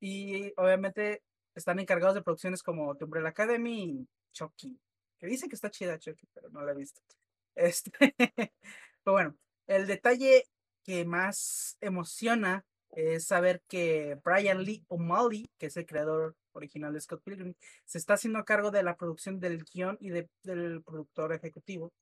Y 0.00 0.52
obviamente 0.56 1.24
están 1.56 1.80
encargados 1.80 2.14
de 2.14 2.22
producciones 2.22 2.62
como 2.62 2.96
The 2.96 3.04
Umbrella 3.04 3.30
Academy 3.30 3.82
y 3.82 4.08
Chucky, 4.32 4.78
que 5.18 5.26
dice 5.26 5.48
que 5.48 5.56
está 5.56 5.70
chida 5.70 5.98
Chucky, 5.98 6.28
pero 6.32 6.50
no 6.50 6.62
la 6.62 6.70
he 6.70 6.76
visto. 6.76 7.00
Este, 7.56 7.90
pero 9.02 9.12
bueno, 9.12 9.36
el 9.66 9.88
detalle 9.88 10.44
que 10.84 11.04
más 11.04 11.76
emociona 11.80 12.64
es 12.90 13.26
saber 13.26 13.62
que 13.68 14.18
Brian 14.24 14.62
Lee 14.62 14.84
O'Malley, 14.88 15.50
que 15.58 15.66
es 15.66 15.76
el 15.76 15.86
creador 15.86 16.36
original 16.52 16.92
de 16.92 17.00
Scott 17.00 17.22
Pilgrim, 17.22 17.54
se 17.84 17.98
está 17.98 18.14
haciendo 18.14 18.44
cargo 18.44 18.70
de 18.70 18.82
la 18.82 18.96
producción 18.96 19.38
del 19.38 19.64
guion 19.64 19.98
y 20.00 20.10
del 20.10 20.82
productor 20.82 21.32
ejecutivo, 21.32 21.92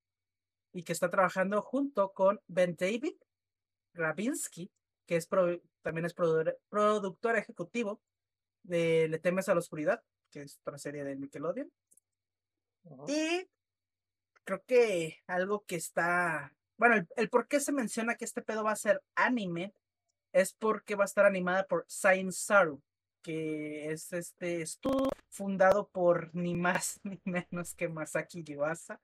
y 0.73 0.83
que 0.83 0.93
está 0.93 1.09
trabajando 1.09 1.63
junto 1.63 2.13
con 2.13 2.41
Ben 2.49 2.77
David 2.77 3.15
Rabinsky, 3.95 4.71
que 5.07 5.17
es 5.17 5.29
también 5.83 6.05
es 6.05 6.15
productor, 6.15 7.37
ejecutivo 7.37 8.01
de 8.63 9.09
Le 9.09 9.19
temes 9.19 9.49
a 9.49 9.55
la 9.55 9.61
oscuridad, 9.61 10.03
que 10.31 10.43
es 10.43 10.59
otra 10.61 10.79
serie 10.79 11.05
de 11.05 11.17
Nickelodeon. 11.17 11.71
Y 13.07 13.47
creo 14.45 14.63
que 14.67 15.19
algo 15.27 15.65
que 15.65 15.77
está, 15.77 16.53
bueno, 16.77 16.97
el, 16.97 17.09
el 17.17 17.29
por 17.29 17.47
qué 17.47 17.61
se 17.61 17.73
menciona 17.73 18.17
que 18.17 18.25
este 18.25 18.43
pedo 18.43 18.65
va 18.65 18.73
a 18.73 18.77
ser 18.77 19.01
anime 19.15 19.73
es 20.35 20.53
porque 20.53 20.97
va 20.97 21.05
a 21.05 21.07
estar 21.07 21.25
animada 21.25 21.67
por 21.67 21.85
Sain 21.89 22.33
Saru, 22.33 22.83
que 23.23 23.91
es 23.93 24.13
este 24.13 24.63
estudio 24.63 25.09
fundado 25.31 25.89
por 25.89 26.35
ni 26.35 26.57
más 26.57 27.01
ni 27.05 27.21
menos 27.25 27.75
que 27.75 27.89
Masaki 27.89 28.43
Yuasa. 28.43 29.01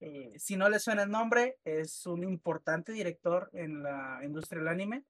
Eh, 0.00 0.34
si 0.38 0.56
no 0.56 0.68
le 0.68 0.78
suena 0.78 1.02
el 1.02 1.10
nombre, 1.10 1.58
es 1.64 2.06
un 2.06 2.22
importante 2.22 2.92
director 2.92 3.50
en 3.52 3.82
la 3.82 4.20
industria 4.24 4.60
del 4.60 4.68
anime. 4.68 5.04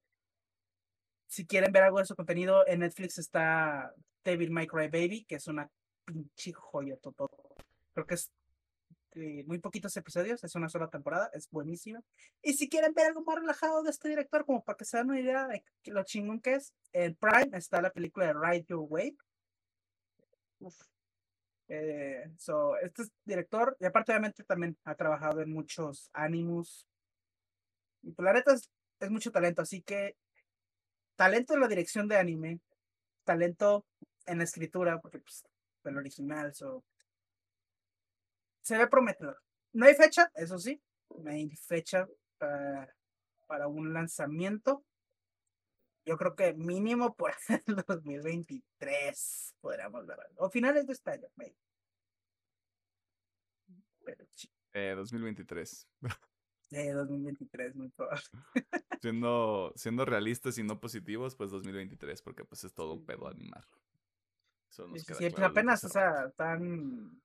Si 1.28 1.46
quieren 1.46 1.72
ver 1.72 1.84
algo 1.84 1.98
de 1.98 2.06
su 2.06 2.16
contenido, 2.16 2.66
en 2.66 2.80
Netflix 2.80 3.18
está 3.18 3.94
Devil 4.24 4.50
May 4.50 4.66
Cry 4.66 4.88
Baby, 4.88 5.24
que 5.24 5.36
es 5.36 5.46
una 5.48 5.70
pinche 6.04 6.52
joya 6.52 6.96
todo. 6.96 7.28
Creo 7.92 8.06
que 8.06 8.14
es 8.14 8.32
eh, 9.14 9.44
muy 9.46 9.58
poquitos 9.58 9.96
episodios, 9.96 10.42
es 10.42 10.54
una 10.54 10.68
sola 10.68 10.88
temporada, 10.88 11.30
es 11.34 11.48
buenísima. 11.50 12.02
Y 12.42 12.54
si 12.54 12.68
quieren 12.68 12.94
ver 12.94 13.06
algo 13.06 13.22
más 13.22 13.36
relajado 13.36 13.82
de 13.82 13.90
este 13.90 14.08
director, 14.08 14.44
como 14.44 14.62
para 14.64 14.76
que 14.76 14.84
se 14.84 14.96
den 14.96 15.10
una 15.10 15.20
idea 15.20 15.46
de 15.46 15.64
lo 15.86 16.02
chingón 16.04 16.40
que 16.40 16.54
es, 16.54 16.72
en 16.92 17.14
Prime 17.16 17.56
está 17.56 17.82
la 17.82 17.92
película 17.92 18.26
de 18.26 18.34
Ride 18.34 18.66
Your 18.68 18.86
Wave. 18.88 19.16
Uf. 20.60 20.76
Eh, 21.68 22.30
so, 22.36 22.76
este 22.78 23.02
es 23.02 23.12
director, 23.24 23.76
y 23.80 23.86
aparte 23.86 24.12
obviamente 24.12 24.44
también 24.44 24.76
ha 24.84 24.94
trabajado 24.94 25.40
en 25.40 25.52
muchos 25.52 26.10
animus. 26.12 26.86
Y 28.02 28.12
pues 28.12 28.24
la 28.24 28.32
neta 28.32 28.52
es, 28.54 28.70
es 29.00 29.10
mucho 29.10 29.30
talento, 29.30 29.62
así 29.62 29.82
que 29.82 30.16
talento 31.16 31.54
en 31.54 31.60
la 31.60 31.68
dirección 31.68 32.08
de 32.08 32.16
anime, 32.16 32.60
talento 33.24 33.86
en 34.26 34.38
la 34.38 34.44
escritura, 34.44 35.00
porque 35.00 35.18
pues 35.18 35.44
el 35.84 35.96
original, 35.96 36.54
so, 36.54 36.84
se 38.62 38.78
ve 38.78 38.86
prometedor. 38.86 39.40
No 39.72 39.86
hay 39.86 39.94
fecha, 39.94 40.30
eso 40.34 40.58
sí, 40.58 40.80
no 41.16 41.30
hay 41.30 41.50
fecha 41.50 42.08
para, 42.38 42.94
para 43.46 43.68
un 43.68 43.92
lanzamiento. 43.92 44.84
Yo 46.04 46.16
creo 46.16 46.34
que 46.34 46.54
mínimo 46.54 47.14
por 47.14 47.34
el 47.66 47.76
2023 47.86 49.54
podríamos 49.60 50.06
ver. 50.06 50.18
O 50.36 50.50
finales 50.50 50.86
de 50.86 50.92
este 50.92 51.10
año, 51.10 51.28
maybe. 51.36 51.56
Pero 54.04 54.26
sí. 54.34 54.50
Eh, 54.72 54.94
2023. 54.96 55.88
Eh, 56.74 56.90
2023, 56.90 57.74
muy 57.74 57.90
probable. 57.90 58.22
siendo, 59.02 59.74
siendo 59.76 60.06
realistas 60.06 60.56
y 60.56 60.62
no 60.62 60.80
positivos, 60.80 61.36
pues 61.36 61.50
2023, 61.50 62.22
porque 62.22 62.46
pues 62.46 62.64
es 62.64 62.72
todo 62.72 62.94
un 62.94 63.04
pedo 63.04 63.28
animar. 63.28 63.62
Eso 64.70 64.88
nos 64.88 65.02
sí, 65.02 65.12
sí, 65.12 65.28
pues 65.28 65.42
apenas, 65.42 65.84
o 65.84 65.90
sea, 65.90 66.28
están 66.28 67.20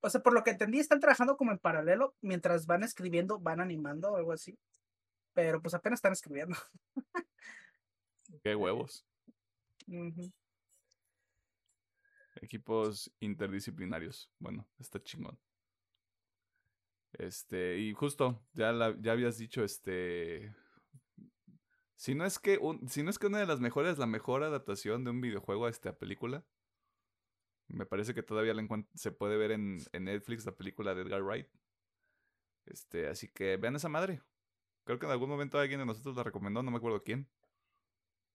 o 0.00 0.10
sea, 0.10 0.22
por 0.22 0.32
lo 0.32 0.44
que 0.44 0.50
entendí, 0.50 0.78
están 0.78 1.00
trabajando 1.00 1.36
como 1.36 1.50
en 1.50 1.58
paralelo, 1.58 2.14
mientras 2.20 2.66
van 2.66 2.82
escribiendo, 2.82 3.38
van 3.38 3.60
animando 3.60 4.12
o 4.12 4.16
algo 4.16 4.32
así. 4.32 4.58
Pero 5.34 5.60
pues 5.60 5.74
apenas 5.74 5.98
están 5.98 6.12
escribiendo. 6.12 6.56
Qué 8.42 8.54
huevos. 8.54 9.04
Equipos 12.40 13.10
interdisciplinarios. 13.20 14.30
Bueno, 14.38 14.66
está 14.78 15.02
chingón. 15.02 15.38
Este, 17.14 17.78
y 17.78 17.94
justo, 17.94 18.40
ya, 18.52 18.72
la, 18.72 18.94
ya 19.00 19.12
habías 19.12 19.38
dicho, 19.38 19.64
este. 19.64 20.54
Si 21.96 22.14
no, 22.14 22.24
es 22.24 22.38
que 22.38 22.58
un, 22.58 22.88
si 22.88 23.02
no 23.02 23.10
es 23.10 23.18
que 23.18 23.26
una 23.26 23.40
de 23.40 23.46
las 23.46 23.60
mejores, 23.60 23.98
la 23.98 24.06
mejor 24.06 24.44
adaptación 24.44 25.02
de 25.04 25.10
un 25.10 25.20
videojuego 25.20 25.66
a 25.66 25.70
esta 25.70 25.98
película, 25.98 26.44
me 27.68 27.86
parece 27.86 28.14
que 28.14 28.22
todavía 28.22 28.54
se 28.94 29.12
puede 29.12 29.36
ver 29.36 29.52
en, 29.52 29.78
Netflix 29.92 30.46
la 30.46 30.56
película 30.56 30.94
de 30.94 31.02
Edgar 31.02 31.22
Wright. 31.22 31.48
Este, 32.66 33.08
así 33.08 33.28
que 33.28 33.56
vean 33.56 33.76
esa 33.76 33.88
madre. 33.88 34.22
Creo 34.84 34.98
que 34.98 35.06
en 35.06 35.12
algún 35.12 35.28
momento 35.28 35.58
alguien 35.58 35.80
de 35.80 35.86
nosotros 35.86 36.16
la 36.16 36.22
recomendó, 36.22 36.62
no 36.62 36.70
me 36.70 36.78
acuerdo 36.78 37.02
quién. 37.02 37.28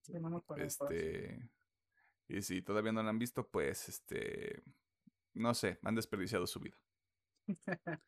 Sí, 0.02 0.14
no 0.20 0.30
me 0.30 0.38
acuerdo. 0.38 0.64
Este. 0.64 1.50
Y 2.28 2.42
si 2.42 2.62
todavía 2.62 2.92
no 2.92 3.04
la 3.04 3.10
han 3.10 3.20
visto, 3.20 3.48
pues 3.48 3.90
este. 3.90 4.64
No 5.34 5.54
sé, 5.54 5.80
han 5.82 5.96
desperdiciado 5.96 6.46
su 6.46 6.60
vida. 6.60 6.78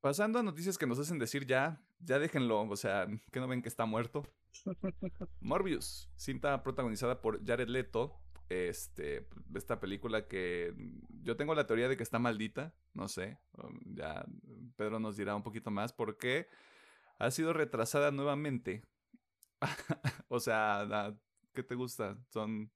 Pasando 0.00 0.38
a 0.38 0.42
noticias 0.42 0.78
que 0.78 0.86
nos 0.86 0.98
hacen 0.98 1.18
decir 1.18 1.46
ya, 1.46 1.82
ya 1.98 2.18
déjenlo, 2.18 2.62
o 2.62 2.76
sea, 2.76 3.06
que 3.32 3.40
no 3.40 3.48
ven 3.48 3.62
que 3.62 3.68
está 3.68 3.84
muerto. 3.84 4.22
Morbius, 5.40 6.10
cinta 6.16 6.62
protagonizada 6.62 7.20
por 7.20 7.44
Jared 7.44 7.68
Leto, 7.68 8.18
este, 8.50 9.28
esta 9.54 9.78
película 9.78 10.26
que 10.26 10.74
yo 11.22 11.36
tengo 11.36 11.54
la 11.54 11.66
teoría 11.66 11.88
de 11.88 11.96
que 11.96 12.02
está 12.02 12.18
maldita, 12.18 12.74
no 12.92 13.06
sé, 13.06 13.38
um, 13.52 13.78
ya 13.94 14.26
Pedro 14.76 14.98
nos 14.98 15.16
dirá 15.16 15.36
un 15.36 15.44
poquito 15.44 15.70
más, 15.70 15.92
porque 15.92 16.48
ha 17.18 17.30
sido 17.30 17.52
retrasada 17.52 18.10
nuevamente. 18.10 18.82
o 20.28 20.40
sea, 20.40 21.16
¿qué 21.54 21.62
te 21.62 21.76
gusta? 21.76 22.18
Son 22.28 22.72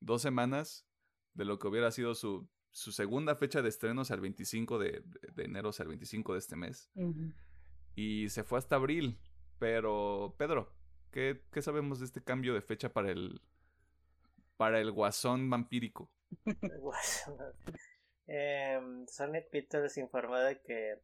dos 0.00 0.22
semanas 0.22 0.86
de 1.34 1.44
lo 1.44 1.58
que 1.58 1.66
hubiera 1.66 1.90
sido 1.90 2.14
su, 2.14 2.48
su 2.70 2.92
segunda 2.92 3.34
fecha 3.34 3.62
de 3.62 3.70
estreno, 3.70 4.02
o 4.02 4.04
sea, 4.04 4.14
el 4.14 4.22
25 4.22 4.78
de, 4.78 5.02
enero, 5.38 5.70
o 5.70 5.72
sea, 5.72 5.84
el 5.84 5.88
25 5.88 6.34
de 6.34 6.38
este 6.38 6.54
mes. 6.54 6.88
Y 7.96 8.28
se 8.28 8.44
fue 8.44 8.58
hasta 8.58 8.76
abril. 8.76 9.18
Pero, 9.58 10.36
Pedro, 10.38 10.72
¿qué, 11.10 11.42
¿qué 11.50 11.62
sabemos 11.62 11.98
de 11.98 12.04
este 12.04 12.22
cambio 12.22 12.54
de 12.54 12.60
fecha 12.60 12.92
para 12.92 13.10
el, 13.10 13.40
para 14.56 14.80
el 14.80 14.92
guasón 14.92 15.50
vampírico. 15.50 16.10
eh, 18.26 18.80
Sonic 19.08 19.50
Peters 19.50 19.96
informó 19.98 20.38
de 20.38 20.60
que 20.60 20.98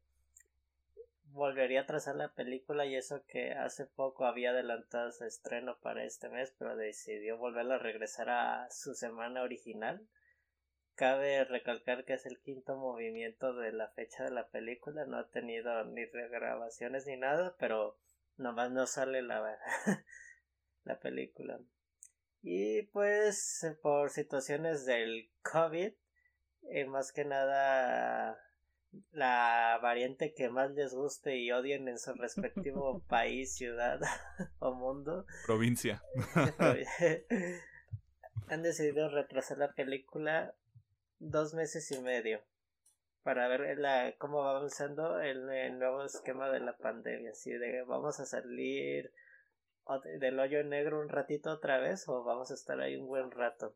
volvería 1.33 1.83
a 1.83 1.87
trazar 1.87 2.17
la 2.17 2.33
película 2.33 2.87
y 2.87 2.97
eso 2.97 3.23
que 3.27 3.53
hace 3.53 3.87
poco 3.87 4.25
había 4.25 4.51
adelantado 4.51 5.13
su 5.13 5.25
estreno 5.25 5.79
para 5.81 6.05
este 6.05 6.29
mes, 6.29 6.55
pero 6.59 6.77
decidió 6.77 7.37
volverla 7.39 7.77
a 7.77 7.79
regresar 7.79 8.31
a 8.31 8.69
su 8.71 8.95
semana 8.95 9.43
original. 9.43 10.07
Cabe 10.95 11.45
recalcar 11.45 12.05
que 12.05 12.15
es 12.15 12.27
el 12.27 12.41
quinto 12.41 12.77
movimiento 12.77 13.55
de 13.55 13.73
la 13.73 13.89
fecha 13.89 14.25
de 14.25 14.33
la 14.33 14.49
película, 14.49 15.07
no 15.07 15.19
ha 15.19 15.29
tenido 15.29 15.85
ni 15.85 16.05
regrabaciones 16.05 17.07
ni 17.07 17.17
nada, 17.17 17.55
pero 17.59 17.97
nomás 18.37 18.71
no 18.71 18.87
sale 18.87 19.23
la, 19.23 19.59
la 20.85 20.99
película. 21.01 21.59
Y 22.43 22.83
pues 22.83 23.67
por 23.83 24.11
situaciones 24.11 24.87
del 24.87 25.31
COVID, 25.43 25.93
eh, 26.71 26.85
más 26.87 27.13
que 27.13 27.25
nada 27.25 28.39
la 29.13 29.79
variante 29.83 30.35
que 30.35 30.49
más 30.49 30.73
les 30.73 30.95
guste 30.95 31.37
y 31.37 31.53
odien 31.53 31.87
en 31.89 31.99
su 31.99 32.13
respectivo 32.15 33.03
país, 33.09 33.55
ciudad 33.55 34.01
o 34.59 34.73
mundo. 34.73 35.27
Provincia. 35.47 36.03
han 38.49 38.63
decidido 38.63 39.09
retrasar 39.11 39.59
la 39.59 39.73
película 39.73 40.55
dos 41.19 41.55
meses 41.55 41.91
y 41.93 42.01
medio 42.01 42.43
para 43.23 43.47
ver 43.49 43.79
la, 43.79 44.15
cómo 44.19 44.39
va 44.39 44.57
avanzando 44.57 45.21
el, 45.21 45.49
el 45.51 45.79
nuevo 45.79 46.05
esquema 46.05 46.51
de 46.51 46.61
la 46.61 46.77
pandemia. 46.77 47.31
Así 47.31 47.53
de 47.53 47.83
vamos 47.83 48.19
a 48.19 48.27
salir 48.27 49.13
del 49.99 50.39
hoyo 50.39 50.63
negro 50.65 51.01
un 51.01 51.09
ratito 51.09 51.51
otra 51.51 51.79
vez 51.79 52.09
o 52.09 52.23
vamos 52.23 52.51
a 52.51 52.55
estar 52.55 52.81
ahí 52.81 52.97
un 52.97 53.07
buen 53.07 53.31
rato. 53.31 53.75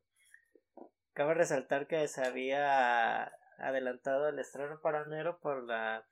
Cabe 1.12 1.34
resaltar 1.34 1.86
que 1.86 2.06
se 2.08 2.24
había 2.24 3.32
adelantado 3.58 4.28
el 4.28 4.38
estreno 4.38 4.80
para 4.80 5.02
enero 5.02 5.38
por 5.40 5.64
la 5.64 6.06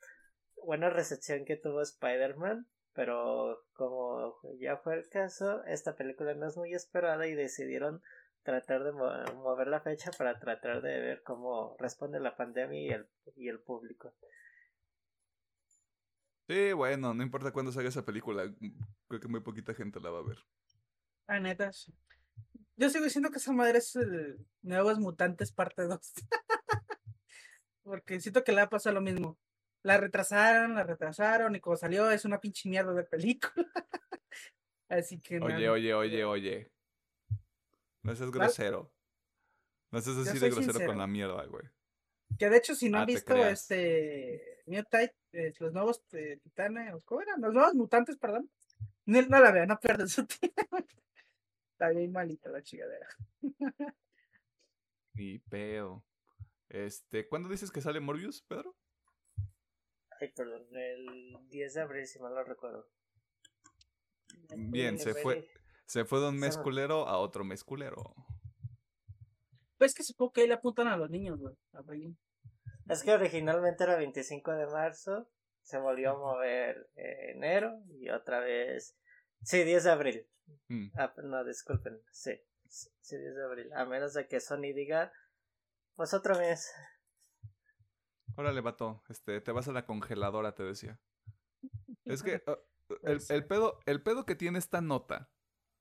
buena 0.62 0.90
recepción 0.90 1.44
que 1.44 1.56
tuvo 1.56 1.82
Spider-Man, 1.82 2.66
pero 2.94 3.64
como 3.74 4.38
ya 4.58 4.76
fue 4.76 4.94
el 4.94 5.08
caso, 5.08 5.64
esta 5.64 5.96
película 5.96 6.34
no 6.34 6.46
es 6.46 6.56
muy 6.56 6.72
esperada 6.72 7.26
y 7.26 7.34
decidieron 7.34 8.02
tratar 8.42 8.84
de 8.84 8.92
mover 8.92 9.68
la 9.68 9.80
fecha 9.80 10.10
para 10.16 10.38
tratar 10.38 10.82
de 10.82 11.00
ver 11.00 11.22
cómo 11.22 11.76
responde 11.78 12.20
la 12.20 12.36
pandemia 12.36 12.80
y 12.80 12.88
el, 12.88 13.08
y 13.36 13.48
el 13.48 13.60
público. 13.60 14.14
Sí, 16.52 16.72
bueno, 16.74 17.14
no 17.14 17.22
importa 17.22 17.50
cuándo 17.50 17.72
salga 17.72 17.88
esa 17.88 18.04
película, 18.04 18.44
mm, 18.44 18.68
creo 19.08 19.20
que 19.20 19.28
muy 19.28 19.40
poquita 19.40 19.72
gente 19.72 20.00
la 20.00 20.10
va 20.10 20.18
a 20.18 20.22
ver. 20.22 20.38
Ah, 21.26 21.40
neta. 21.40 21.70
Yo 22.76 22.90
sigo 22.90 23.04
diciendo 23.04 23.30
que 23.30 23.38
esa 23.38 23.54
madre 23.54 23.78
es 23.78 23.96
el 23.96 24.38
Nuevos 24.60 24.98
Mutantes 24.98 25.50
parte 25.50 25.84
2. 25.84 26.12
Porque 27.84 28.20
siento 28.20 28.44
que 28.44 28.52
le 28.52 28.58
va 28.58 28.64
a 28.64 28.68
pasar 28.68 28.92
lo 28.92 29.00
mismo. 29.00 29.38
La 29.82 29.96
retrasaron, 29.96 30.74
la 30.74 30.82
retrasaron 30.82 31.56
y 31.56 31.60
como 31.60 31.76
salió 31.76 32.10
es 32.10 32.26
una 32.26 32.38
pinche 32.38 32.68
mierda 32.68 32.92
de 32.92 33.04
película. 33.04 33.66
Así 34.90 35.20
que... 35.20 35.40
Oye, 35.40 35.70
oye, 35.70 35.94
oye, 35.94 36.24
oye. 36.24 36.70
No 38.02 38.14
seas 38.14 38.30
grosero. 38.30 38.92
No 39.90 40.02
seas 40.02 40.18
así 40.18 40.38
de 40.38 40.50
grosero 40.50 40.84
con 40.84 40.98
la 40.98 41.06
mierda, 41.06 41.46
güey. 41.46 41.64
Que 42.38 42.50
de 42.50 42.58
hecho 42.58 42.74
si 42.74 42.90
no 42.90 42.98
han 42.98 43.04
ah, 43.04 43.06
visto 43.06 43.34
este 43.36 44.51
New 44.66 44.84
eh, 45.32 45.52
los 45.58 45.72
nuevos 45.72 46.02
eh, 46.12 46.38
titanes, 46.42 46.94
¿cómo 47.04 47.20
eran? 47.20 47.40
Los 47.40 47.52
nuevos 47.52 47.74
mutantes, 47.74 48.16
perdón. 48.16 48.50
No, 49.06 49.20
la 49.20 49.50
vean, 49.50 49.68
no 49.68 49.78
pierdan 49.80 50.08
su 50.08 50.26
tiempo. 50.26 50.78
Está 51.72 51.90
bien 51.90 52.12
malita 52.12 52.50
la 52.50 52.62
chingadera. 52.62 53.08
Ni 55.14 55.38
pedo. 55.40 56.04
Este, 56.68 57.26
¿cuándo 57.28 57.48
dices 57.48 57.70
que 57.70 57.80
sale 57.80 58.00
Morbius, 58.00 58.42
Pedro? 58.42 58.74
Ay, 60.20 60.32
perdón, 60.34 60.64
el 60.70 61.36
10 61.48 61.74
de 61.74 61.80
abril, 61.80 62.06
si 62.06 62.18
mal 62.20 62.34
lo 62.34 62.44
recuerdo. 62.44 62.88
Bien, 64.56 64.98
se 64.98 65.14
fue, 65.14 65.48
Se 65.84 66.04
fue 66.04 66.20
de 66.20 66.28
un 66.28 66.38
mes 66.38 66.56
culero 66.56 67.08
a 67.08 67.18
otro 67.18 67.44
mes 67.44 67.64
culero. 67.64 68.14
Pues 69.76 69.90
es 69.90 69.94
que 69.96 70.04
supongo 70.04 70.32
que 70.32 70.42
ahí 70.42 70.46
le 70.46 70.54
apuntan 70.54 70.86
a 70.86 70.96
los 70.96 71.10
niños, 71.10 71.40
güey. 71.40 71.56
Es 72.92 73.02
que 73.02 73.12
originalmente 73.12 73.84
era 73.84 73.96
25 73.96 74.52
de 74.52 74.66
marzo, 74.66 75.28
se 75.62 75.78
volvió 75.78 76.10
a 76.12 76.18
mover 76.18 76.90
eh, 76.96 77.32
enero 77.34 77.72
y 77.88 78.10
otra 78.10 78.40
vez... 78.40 78.96
Sí, 79.42 79.64
10 79.64 79.84
de 79.84 79.90
abril. 79.90 80.26
Mm. 80.68 80.88
Ah, 80.96 81.12
no, 81.24 81.44
disculpen, 81.44 82.00
sí, 82.12 82.38
sí, 82.68 83.16
10 83.18 83.34
de 83.34 83.44
abril. 83.44 83.72
A 83.74 83.84
menos 83.86 84.12
de 84.14 84.28
que 84.28 84.38
Sony 84.40 84.72
diga, 84.74 85.12
pues 85.96 86.14
otro 86.14 86.38
mes. 86.38 86.70
Órale, 88.36 88.60
vato, 88.60 89.02
este, 89.08 89.40
te 89.40 89.52
vas 89.52 89.68
a 89.68 89.72
la 89.72 89.84
congeladora, 89.84 90.54
te 90.54 90.62
decía. 90.62 91.00
Es 92.04 92.22
que 92.22 92.42
uh, 92.46 92.52
el, 93.02 93.16
Pues, 93.16 93.30
el 93.30 93.46
pedo, 93.46 93.78
el 93.86 94.02
pedo 94.02 94.24
que 94.24 94.34
tiene 94.36 94.58
esta 94.58 94.80
nota, 94.80 95.30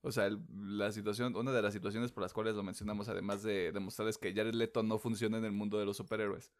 o 0.02 0.12
sea, 0.12 0.26
el- 0.26 0.44
la 0.50 0.90
situación, 0.92 1.36
una 1.36 1.52
de 1.52 1.62
las 1.62 1.72
situaciones 1.72 2.10
por 2.12 2.22
las 2.22 2.32
cuales 2.32 2.54
lo 2.54 2.62
mencionamos, 2.62 3.08
además 3.08 3.42
de 3.42 3.72
demostrarles 3.72 4.18
que 4.18 4.34
Jared 4.34 4.54
Leto 4.54 4.82
no 4.82 4.98
funciona 4.98 5.38
en 5.38 5.44
el 5.44 5.52
mundo 5.52 5.78
de 5.78 5.86
los 5.86 5.96
superhéroes, 5.96 6.52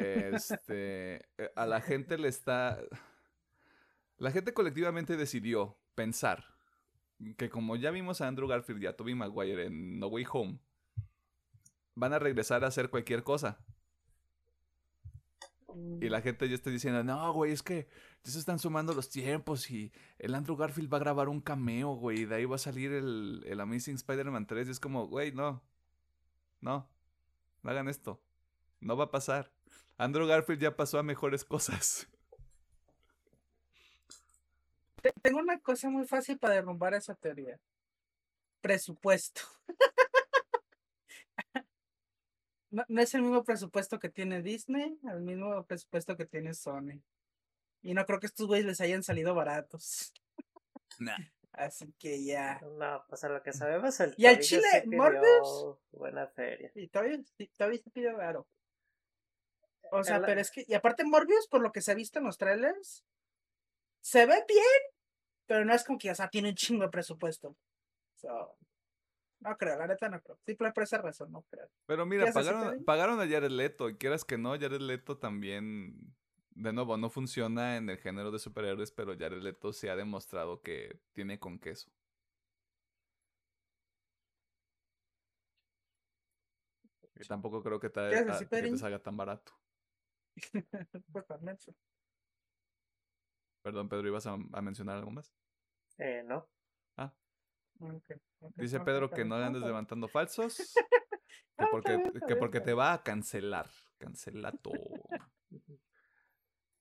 este, 0.00 1.26
eh, 1.38 1.52
a 1.56 1.66
la 1.66 1.80
gente 1.80 2.18
le 2.18 2.28
está, 2.28 2.80
la 4.18 4.30
gente 4.30 4.52
colectivamente 4.52 5.16
decidió 5.16 5.78
pensar 5.94 6.44
que 7.36 7.50
como 7.50 7.76
ya 7.76 7.90
vimos 7.90 8.20
a 8.20 8.28
Andrew 8.28 8.48
Garfield 8.48 8.82
y 8.82 8.86
a 8.86 8.96
Tobey 8.96 9.14
Maguire 9.14 9.66
en 9.66 9.98
No 9.98 10.06
Way 10.08 10.26
Home, 10.32 10.58
van 11.94 12.12
a 12.12 12.18
regresar 12.18 12.64
a 12.64 12.68
hacer 12.68 12.88
cualquier 12.90 13.22
cosa. 13.22 13.58
Y 16.00 16.08
la 16.08 16.20
gente 16.20 16.48
ya 16.48 16.54
está 16.54 16.70
diciendo, 16.70 17.04
no, 17.04 17.32
güey, 17.32 17.52
es 17.52 17.62
que 17.62 17.88
ya 18.24 18.32
se 18.32 18.38
están 18.38 18.58
sumando 18.58 18.92
los 18.92 19.08
tiempos 19.08 19.70
y 19.70 19.92
el 20.18 20.34
Andrew 20.34 20.56
Garfield 20.56 20.92
va 20.92 20.96
a 20.96 21.00
grabar 21.00 21.28
un 21.28 21.40
cameo, 21.40 21.94
güey, 21.94 22.20
y 22.20 22.24
de 22.24 22.36
ahí 22.36 22.44
va 22.44 22.56
a 22.56 22.58
salir 22.58 22.92
el, 22.92 23.42
el 23.46 23.60
Amazing 23.60 23.94
Spider-Man 23.94 24.46
3. 24.46 24.68
Y 24.68 24.70
es 24.72 24.80
como, 24.80 25.06
güey, 25.06 25.32
no, 25.32 25.62
no, 26.60 26.88
no 27.62 27.70
hagan 27.70 27.88
esto, 27.88 28.20
no 28.80 28.96
va 28.96 29.04
a 29.04 29.10
pasar. 29.10 29.52
Andrew 30.00 30.26
Garfield 30.26 30.62
ya 30.62 30.74
pasó 30.74 30.98
a 30.98 31.02
mejores 31.02 31.44
cosas. 31.44 32.08
Tengo 35.22 35.40
una 35.40 35.60
cosa 35.60 35.90
muy 35.90 36.06
fácil 36.06 36.38
para 36.38 36.54
derrumbar 36.54 36.94
esa 36.94 37.14
teoría. 37.14 37.60
Presupuesto. 38.60 39.42
No, 42.72 42.84
no 42.86 43.02
es 43.02 43.12
el 43.14 43.22
mismo 43.22 43.42
presupuesto 43.42 43.98
que 43.98 44.08
tiene 44.08 44.42
Disney, 44.42 44.96
el 45.12 45.22
mismo 45.22 45.64
presupuesto 45.64 46.16
que 46.16 46.24
tiene 46.24 46.54
Sony. 46.54 47.02
Y 47.82 47.94
no 47.94 48.06
creo 48.06 48.20
que 48.20 48.26
estos 48.26 48.46
güeyes 48.46 48.64
les 48.64 48.80
hayan 48.80 49.02
salido 49.02 49.34
baratos. 49.34 50.12
Nah. 51.00 51.16
Así 51.50 51.92
que 51.98 52.22
ya. 52.24 52.60
No, 52.78 53.04
pues 53.08 53.24
a 53.24 53.28
lo 53.28 53.42
que 53.42 53.52
sabemos 53.52 53.98
el 53.98 54.14
Y 54.16 54.26
al 54.26 54.38
chile, 54.38 54.84
Morbius. 54.86 55.78
buena 55.90 56.28
feria. 56.28 56.70
Y 56.76 56.86
todavía, 56.86 57.18
todavía 57.56 57.80
se 57.82 57.90
pide 57.90 58.12
raro. 58.12 58.46
O 59.92 60.04
sea, 60.04 60.22
pero 60.22 60.40
es 60.40 60.50
que, 60.50 60.64
y 60.66 60.74
aparte 60.74 61.04
Morbius, 61.04 61.48
por 61.48 61.60
lo 61.60 61.72
que 61.72 61.80
se 61.80 61.92
ha 61.92 61.94
visto 61.94 62.18
en 62.18 62.26
los 62.26 62.38
trailers, 62.38 63.04
se 64.00 64.26
ve 64.26 64.44
bien, 64.48 64.80
pero 65.46 65.64
no 65.64 65.74
es 65.74 65.84
como 65.84 65.98
que, 65.98 66.10
o 66.10 66.14
sea, 66.14 66.28
tiene 66.28 66.50
un 66.50 66.54
chingo 66.54 66.84
de 66.84 66.90
presupuesto. 66.90 67.56
So, 68.16 68.56
no 69.40 69.56
creo, 69.56 69.78
la 69.78 69.86
neta 69.86 70.08
no 70.08 70.20
creo. 70.20 70.38
Simple 70.44 70.72
por 70.72 70.82
esa 70.82 70.98
razón, 70.98 71.32
no 71.32 71.42
creo. 71.50 71.68
Pero 71.86 72.06
mira, 72.06 72.24
¿Qué 72.24 72.30
haces, 72.30 72.46
pagaron, 72.46 72.84
pagaron 72.84 73.20
a 73.20 73.28
Jared 73.28 73.50
Leto, 73.50 73.88
y 73.88 73.96
quieras 73.96 74.24
que 74.24 74.38
no, 74.38 74.50
Jared 74.50 74.80
Leto 74.80 75.18
también, 75.18 76.14
de 76.50 76.72
nuevo, 76.72 76.96
no 76.96 77.10
funciona 77.10 77.76
en 77.76 77.90
el 77.90 77.98
género 77.98 78.30
de 78.30 78.38
superhéroes, 78.38 78.92
pero 78.92 79.16
Jared 79.18 79.42
Leto 79.42 79.72
se 79.72 79.90
ha 79.90 79.96
demostrado 79.96 80.60
que 80.62 81.00
tiene 81.12 81.38
con 81.38 81.58
queso. 81.58 81.90
Tampoco 87.28 87.62
creo 87.62 87.78
que 87.80 87.90
te, 87.90 88.00
¿Qué 88.08 88.16
haces, 88.16 88.26
ta- 88.26 88.38
sí, 88.38 88.46
que 88.62 88.68
te 88.70 88.78
salga 88.78 88.98
tan 88.98 89.16
barato. 89.16 89.52
Pues. 91.12 91.26
Perdón, 93.62 93.88
Pedro, 93.88 94.08
¿ibas 94.08 94.26
a, 94.26 94.38
a 94.52 94.62
mencionar 94.62 94.96
algo 94.96 95.10
más? 95.10 95.34
Eh, 95.98 96.22
no. 96.24 96.48
Ok, 97.80 98.12
Dice 98.56 98.80
Pedro 98.80 99.08
que 99.10 99.24
no 99.24 99.38
le 99.38 99.44
andes 99.44 99.62
levantando 99.62 100.06
falsos, 100.06 100.56
que 100.74 101.00
Ah, 101.56 101.64
está 101.64 101.70
porque, 101.70 102.12
que 102.26 102.36
porque 102.36 102.60
te 102.60 102.74
va 102.74 102.92
a 102.92 103.02
cancelar. 103.02 103.68
Cancelato. 103.98 104.70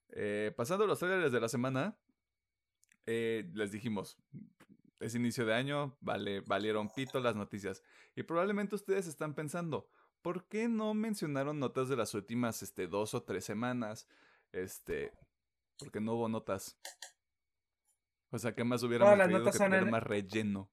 Eh, 0.09 0.53
pasando 0.55 0.85
a 0.85 0.87
los 0.87 0.99
trailers 0.99 1.31
de 1.31 1.39
la 1.39 1.49
semana, 1.49 1.97
eh, 3.05 3.49
les 3.53 3.71
dijimos, 3.71 4.17
es 4.99 5.15
inicio 5.15 5.45
de 5.45 5.53
año, 5.53 5.97
vale, 6.01 6.41
valieron 6.41 6.89
pito 6.89 7.19
las 7.19 7.35
noticias. 7.35 7.83
Y 8.15 8.23
probablemente 8.23 8.75
ustedes 8.75 9.07
están 9.07 9.33
pensando, 9.33 9.89
¿por 10.21 10.45
qué 10.47 10.67
no 10.67 10.93
mencionaron 10.93 11.59
notas 11.59 11.89
de 11.89 11.95
las 11.95 12.13
últimas 12.13 12.61
este, 12.61 12.87
dos 12.87 13.13
o 13.13 13.23
tres 13.23 13.45
semanas? 13.45 14.07
Este, 14.51 15.11
porque 15.77 15.99
no 15.99 16.13
hubo 16.13 16.29
notas. 16.29 16.77
O 18.31 18.37
sea, 18.37 18.53
¿qué 18.53 18.63
más 18.63 18.83
hubiéramos 18.83 19.13
Todas 19.13 19.29
las 19.29 19.39
notas 19.39 19.57
que 19.57 19.57
son 19.57 19.89
más 19.89 20.03
relleno? 20.03 20.69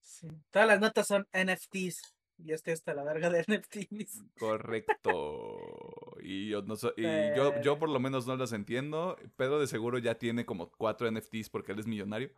Sí. 0.00 0.28
Todas 0.50 0.68
las 0.68 0.80
notas 0.80 1.06
son 1.06 1.26
NFTs. 1.32 2.16
Y 2.38 2.52
estoy 2.52 2.74
hasta 2.74 2.92
la 2.92 3.02
verga 3.02 3.30
de 3.30 3.40
NFTs. 3.40 4.22
Correcto. 4.38 6.16
Y 6.20 6.50
yo 6.50 6.62
no 6.62 6.76
so- 6.76 6.92
y 6.96 7.02
yo, 7.02 7.60
yo 7.62 7.78
por 7.78 7.88
lo 7.88 7.98
menos 7.98 8.26
no 8.26 8.36
las 8.36 8.52
entiendo. 8.52 9.16
Pedro 9.36 9.58
de 9.58 9.66
seguro 9.66 9.98
ya 9.98 10.18
tiene 10.18 10.44
como 10.44 10.70
cuatro 10.70 11.10
NFTs 11.10 11.48
porque 11.50 11.72
él 11.72 11.78
es 11.78 11.86
millonario. 11.86 12.30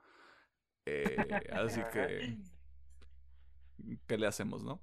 Eh, 0.87 1.17
así 1.53 1.83
que, 1.93 2.39
¿qué 4.07 4.17
le 4.17 4.27
hacemos, 4.27 4.63
no? 4.63 4.81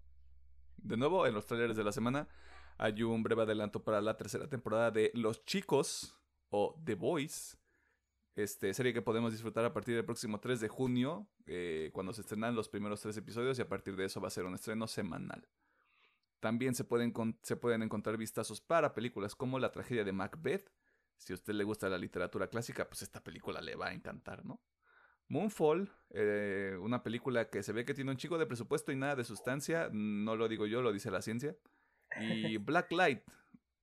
De 0.85 0.97
nuevo, 0.97 1.25
en 1.25 1.33
los 1.33 1.47
trailers 1.47 1.75
de 1.75 1.83
la 1.83 1.91
semana 1.91 2.27
hay 2.77 3.01
un 3.01 3.23
breve 3.23 3.41
adelanto 3.41 3.83
para 3.83 4.01
la 4.01 4.17
tercera 4.17 4.47
temporada 4.47 4.91
de 4.91 5.09
Los 5.15 5.43
Chicos 5.43 6.15
o 6.49 6.79
The 6.85 6.93
Boys. 6.93 7.57
Este, 8.35 8.71
serie 8.71 8.93
que 8.93 9.01
podemos 9.01 9.31
disfrutar 9.31 9.65
a 9.65 9.73
partir 9.73 9.95
del 9.95 10.05
próximo 10.05 10.39
3 10.39 10.59
de 10.59 10.67
junio, 10.67 11.27
eh, 11.47 11.89
cuando 11.91 12.13
se 12.13 12.21
estrenan 12.21 12.53
los 12.53 12.69
primeros 12.69 13.01
tres 13.01 13.17
episodios 13.17 13.57
y 13.57 13.63
a 13.63 13.67
partir 13.67 13.95
de 13.95 14.05
eso 14.05 14.21
va 14.21 14.27
a 14.27 14.31
ser 14.31 14.45
un 14.45 14.53
estreno 14.53 14.85
semanal. 14.85 15.47
También 16.39 16.75
se 16.75 16.83
pueden, 16.83 17.11
se 17.41 17.55
pueden 17.55 17.81
encontrar 17.81 18.17
vistazos 18.17 18.61
para 18.61 18.93
películas 18.93 19.33
como 19.33 19.57
La 19.57 19.71
tragedia 19.71 20.03
de 20.03 20.11
Macbeth. 20.11 20.71
Si 21.17 21.33
a 21.33 21.35
usted 21.35 21.53
le 21.55 21.63
gusta 21.63 21.89
la 21.89 21.97
literatura 21.97 22.47
clásica, 22.47 22.87
pues 22.87 23.01
esta 23.01 23.23
película 23.23 23.59
le 23.59 23.75
va 23.75 23.87
a 23.87 23.93
encantar, 23.93 24.45
¿no? 24.45 24.61
Moonfall, 25.27 25.91
eh, 26.11 26.77
una 26.79 27.03
película 27.03 27.49
que 27.49 27.63
se 27.63 27.73
ve 27.73 27.85
que 27.85 27.93
tiene 27.93 28.11
un 28.11 28.17
chico 28.17 28.37
de 28.37 28.45
presupuesto 28.45 28.91
y 28.91 28.95
nada 28.95 29.15
de 29.15 29.23
sustancia, 29.23 29.89
no 29.91 30.35
lo 30.35 30.47
digo 30.47 30.65
yo, 30.67 30.81
lo 30.81 30.93
dice 30.93 31.11
la 31.11 31.21
ciencia. 31.21 31.55
Y 32.19 32.57
Black 32.57 32.91
Light, 32.91 33.21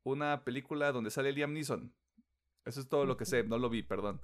una 0.04 0.44
película 0.44 0.92
donde 0.92 1.10
sale 1.10 1.32
Liam 1.32 1.52
Neeson. 1.52 1.92
Eso 2.64 2.80
es 2.80 2.88
todo 2.88 3.06
lo 3.06 3.16
que 3.16 3.24
sé, 3.24 3.42
no 3.44 3.58
lo 3.58 3.68
vi, 3.68 3.82
perdón. 3.82 4.20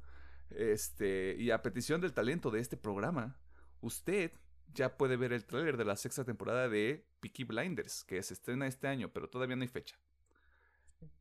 Este, 0.51 1.37
y 1.39 1.51
a 1.51 1.63
petición 1.63 2.01
del 2.01 2.15
talento 2.15 2.51
de 2.51 2.61
este 2.61 2.77
programa, 2.77 3.37
usted 3.81 4.33
ya 4.73 4.97
puede 4.97 5.17
ver 5.17 5.33
el 5.33 5.45
tráiler 5.45 5.77
de 5.77 5.85
la 5.85 5.97
sexta 5.97 6.25
temporada 6.25 6.69
de 6.69 7.07
Peaky 7.21 7.45
Blinders, 7.45 8.05
que 8.05 8.23
se 8.23 8.35
estrena 8.35 8.67
este 8.67 8.87
año, 8.87 9.11
pero 9.13 9.29
todavía 9.29 9.57
no 9.57 9.63
hay 9.63 9.69
fecha. 9.69 9.99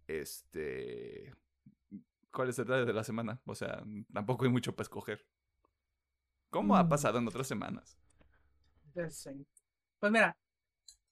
Este, 0.08 1.34
¿cuál 2.32 2.50
es 2.50 2.60
el 2.60 2.66
tráiler 2.66 2.88
de 2.88 2.94
la 2.94 3.04
semana? 3.04 3.42
O 3.46 3.56
sea, 3.56 3.84
tampoco 4.14 4.46
hay 4.46 4.52
mucho 4.52 4.76
para 4.76 4.84
escoger. 4.84 5.26
¿Cómo 6.50 6.76
ha 6.76 6.84
Mm. 6.84 6.90
pasado 6.90 7.18
en 7.20 7.28
otras 7.28 7.48
semanas? 7.48 7.98
Pues 10.00 10.12
mira, 10.12 10.38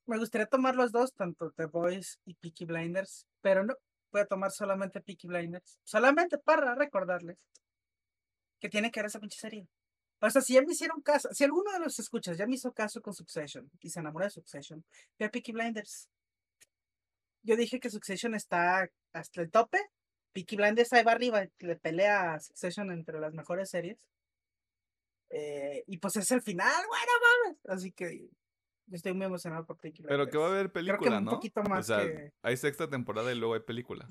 me 0.06 0.17
gustaría 0.17 0.48
tomar 0.48 0.76
los 0.76 0.91
dos, 0.91 1.13
tanto 1.13 1.52
The 1.52 1.65
Boys 1.65 2.19
y 2.26 2.36
Peaky 2.36 2.65
Blinders, 2.65 3.26
pero 3.41 3.63
no 3.63 3.76
voy 4.12 4.21
a 4.21 4.26
tomar 4.26 4.52
solamente 4.52 5.02
Peaky 5.02 5.28
Blinders, 5.28 5.78
solamente 5.84 6.38
para 6.38 6.76
recordarles 6.76 7.38
que 8.60 8.69
tienen 8.69 8.91
que 8.91 9.00
ver 9.02 9.08
esa 9.08 9.19
pinche 9.19 9.39
serie. 9.39 9.67
O 10.21 10.30
sea, 10.30 10.41
si 10.41 10.54
ya 10.54 10.62
me 10.62 10.71
hicieron 10.71 11.02
caso, 11.02 11.30
si 11.34 11.43
alguno 11.43 11.71
de 11.74 11.80
los 11.80 12.00
escuchas 12.00 12.38
ya 12.38 12.48
me 12.48 12.56
hizo 12.56 12.71
caso 12.71 13.02
con 13.02 13.13
Succession 13.13 13.69
y 13.82 13.89
se 13.89 14.00
enamoró 14.00 14.26
de 14.26 14.32
Succession, 14.32 14.84
ve 15.19 15.26
a 15.26 15.30
Peaky 15.30 15.52
Blinders. 15.52 16.08
Yo 17.43 17.56
dije 17.56 17.80
que 17.80 17.89
Succession 17.89 18.34
está 18.34 18.88
hasta 19.13 19.41
el 19.41 19.52
tope, 19.52 19.80
Peaky 20.34 20.56
Blinders 20.56 20.93
ahí 20.93 21.04
va 21.04 21.12
arriba, 21.12 21.43
le 21.60 21.76
pelea 21.76 22.34
a 22.34 22.39
Succession 22.39 22.91
entre 22.91 23.19
las 23.19 23.34
mejores 23.34 23.69
series. 23.69 23.98
Eh, 25.38 25.84
y 25.88 25.98
pues 25.98 26.15
es 26.15 26.32
el 26.32 26.41
final, 26.41 26.71
bueno, 26.88 27.12
mames. 27.43 27.60
Así 27.67 27.91
que 27.91 28.30
estoy 28.91 29.13
muy 29.13 29.26
emocionado 29.26 29.65
por 29.65 29.78
Peaky 29.78 30.04
Pero 30.04 30.30
que 30.30 30.38
va 30.38 30.45
a 30.45 30.50
haber 30.50 30.71
Creo 30.71 30.74
película, 30.74 31.17
un 31.17 31.26
¿no? 31.26 31.32
poquito 31.32 31.60
o 31.60 31.63
más 31.65 31.88
sea, 31.88 32.00
que- 32.06 32.32
hay 32.41 32.56
sexta 32.56 32.89
temporada 32.89 33.34
y 33.34 33.36
luego 33.36 33.54
hay 33.56 33.60
película. 33.60 34.10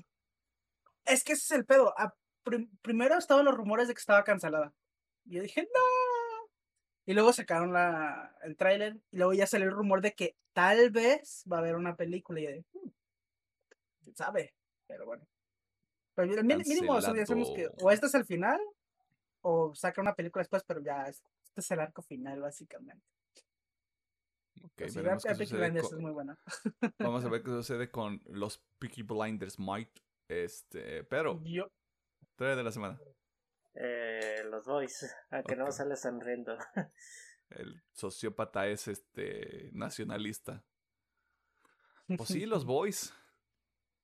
Es 1.05 1.23
que 1.23 1.33
ese 1.33 1.43
es 1.45 1.51
el 1.59 1.65
pedo. 1.65 1.97
A- 1.97 2.13
prim- 2.43 2.69
primero 2.83 3.17
estaban 3.17 3.43
los 3.45 3.55
rumores 3.55 3.87
de 3.87 3.95
que 3.95 3.99
estaba 3.99 4.23
cancelada. 4.23 4.71
Y 5.25 5.35
yo 5.35 5.41
dije, 5.41 5.63
no. 5.63 6.49
Y 7.07 7.13
luego 7.13 7.33
sacaron 7.33 7.73
la, 7.73 8.35
el 8.43 8.55
tráiler. 8.55 8.97
Y 9.11 9.17
luego 9.17 9.33
ya 9.33 9.47
salió 9.47 9.67
el 9.67 9.73
rumor 9.75 10.01
de 10.01 10.13
que 10.13 10.35
tal 10.53 10.91
vez 10.91 11.43
va 11.51 11.57
a 11.57 11.59
haber 11.61 11.75
una 11.75 11.95
película. 11.95 12.39
Y 12.39 12.43
yo 12.43 12.49
dije, 12.51 12.65
"Hmm, 12.73 12.89
quién 14.03 14.15
sabe. 14.15 14.53
Pero 14.87 15.05
bueno. 15.07 15.25
Pero 16.13 16.43
mínimo 16.43 16.93
o 16.93 17.01
sea, 17.01 17.15
ya 17.15 17.25
sabemos 17.25 17.49
que 17.55 17.63
Cancelado. 17.63 17.75
o 17.87 17.91
este 17.91 18.05
es 18.05 18.13
el 18.13 18.25
final. 18.25 18.59
O 19.47 19.75
saca 19.75 20.01
una 20.01 20.15
película 20.15 20.41
después, 20.41 20.63
pero 20.65 20.81
ya 20.81 21.03
es 21.03 21.21
Este 21.43 21.61
es 21.61 21.71
el 21.71 21.79
arco 21.79 22.01
final, 22.01 22.41
básicamente. 22.41 23.05
Sí, 24.87 24.95
veremos 24.97 25.23
qué 25.23 25.31
Epic 25.33 25.47
sucede 25.47 25.59
Blinders 25.61 25.87
con- 25.89 25.97
es 25.97 26.01
muy 26.01 26.11
buena. 26.11 26.39
Vamos 26.99 27.23
a 27.25 27.29
ver 27.29 27.43
qué 27.43 27.49
sucede 27.51 27.91
con 27.91 28.21
los 28.25 28.63
Peaky 28.79 29.03
Blinders 29.03 29.59
Might. 29.59 29.91
Este, 30.27 31.03
pero, 31.03 31.39
Yo, 31.43 31.69
trae 32.35 32.55
de 32.55 32.63
la 32.63 32.71
semana. 32.71 32.99
Eh, 33.75 34.41
los 34.49 34.65
boys, 34.65 35.15
aunque 35.29 35.55
no 35.55 35.65
Ok. 35.65 35.71
sale 35.71 35.95
sonriendo. 35.95 36.57
El 37.49 37.83
sociópata 37.91 38.67
es 38.67 38.87
este 38.87 39.69
nacionalista. 39.73 40.63
Pues 42.17 42.29
sí, 42.29 42.45
los 42.47 42.65
boys. 42.65 43.13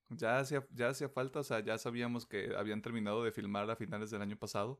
Ya 0.10 0.38
hacía, 0.40 0.68
ya 0.72 0.90
hacía 0.90 1.10
falta, 1.10 1.40
o 1.40 1.44
sea, 1.44 1.62
ya 1.62 1.78
sabíamos 1.80 2.28
que 2.28 2.54
habían 2.56 2.82
terminado 2.82 3.24
de 3.24 3.32
filmar 3.32 3.70
a 3.72 3.76
finales 3.76 4.12
del 4.12 4.22
año 4.22 4.38
pasado. 4.38 4.80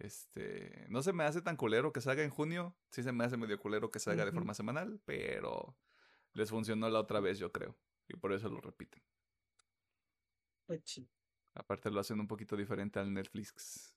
Este, 0.00 0.86
no 0.88 1.02
se 1.02 1.12
me 1.12 1.24
hace 1.24 1.42
tan 1.42 1.56
culero 1.56 1.92
que 1.92 2.00
salga 2.00 2.22
en 2.22 2.30
junio. 2.30 2.76
Sí 2.90 3.02
se 3.02 3.12
me 3.12 3.24
hace 3.24 3.36
medio 3.36 3.58
culero 3.58 3.90
que 3.90 3.98
salga 3.98 4.24
de 4.24 4.30
Ujú. 4.30 4.36
forma 4.36 4.54
semanal, 4.54 5.00
pero 5.04 5.76
les 6.34 6.50
funcionó 6.50 6.88
la 6.88 7.00
otra 7.00 7.20
vez, 7.20 7.38
yo 7.38 7.52
creo. 7.52 7.76
Y 8.08 8.16
por 8.16 8.32
eso 8.32 8.48
lo 8.48 8.60
repiten. 8.60 9.02
pues 10.66 10.82
sí. 10.84 11.08
Aparte 11.54 11.90
lo 11.90 12.00
hacen 12.00 12.20
un 12.20 12.28
poquito 12.28 12.56
diferente 12.56 12.98
al 13.00 13.12
Netflix. 13.12 13.94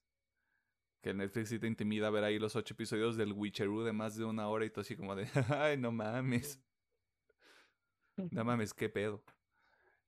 Que 1.00 1.10
el 1.10 1.16
Netflix 1.18 1.48
sí 1.50 1.58
te 1.58 1.66
intimida 1.66 2.10
ver 2.10 2.24
ahí 2.24 2.38
los 2.38 2.56
ocho 2.56 2.74
episodios 2.74 3.16
del 3.16 3.32
Witcheroo 3.32 3.84
de 3.84 3.92
más 3.92 4.16
de 4.16 4.24
una 4.24 4.48
hora 4.48 4.64
y 4.64 4.70
todo 4.70 4.82
así 4.82 4.96
como 4.96 5.14
de, 5.14 5.26
ay, 5.48 5.76
no 5.76 5.92
mames. 5.92 6.60
No 8.30 8.44
mames, 8.44 8.74
qué 8.74 8.88
pedo. 8.88 9.22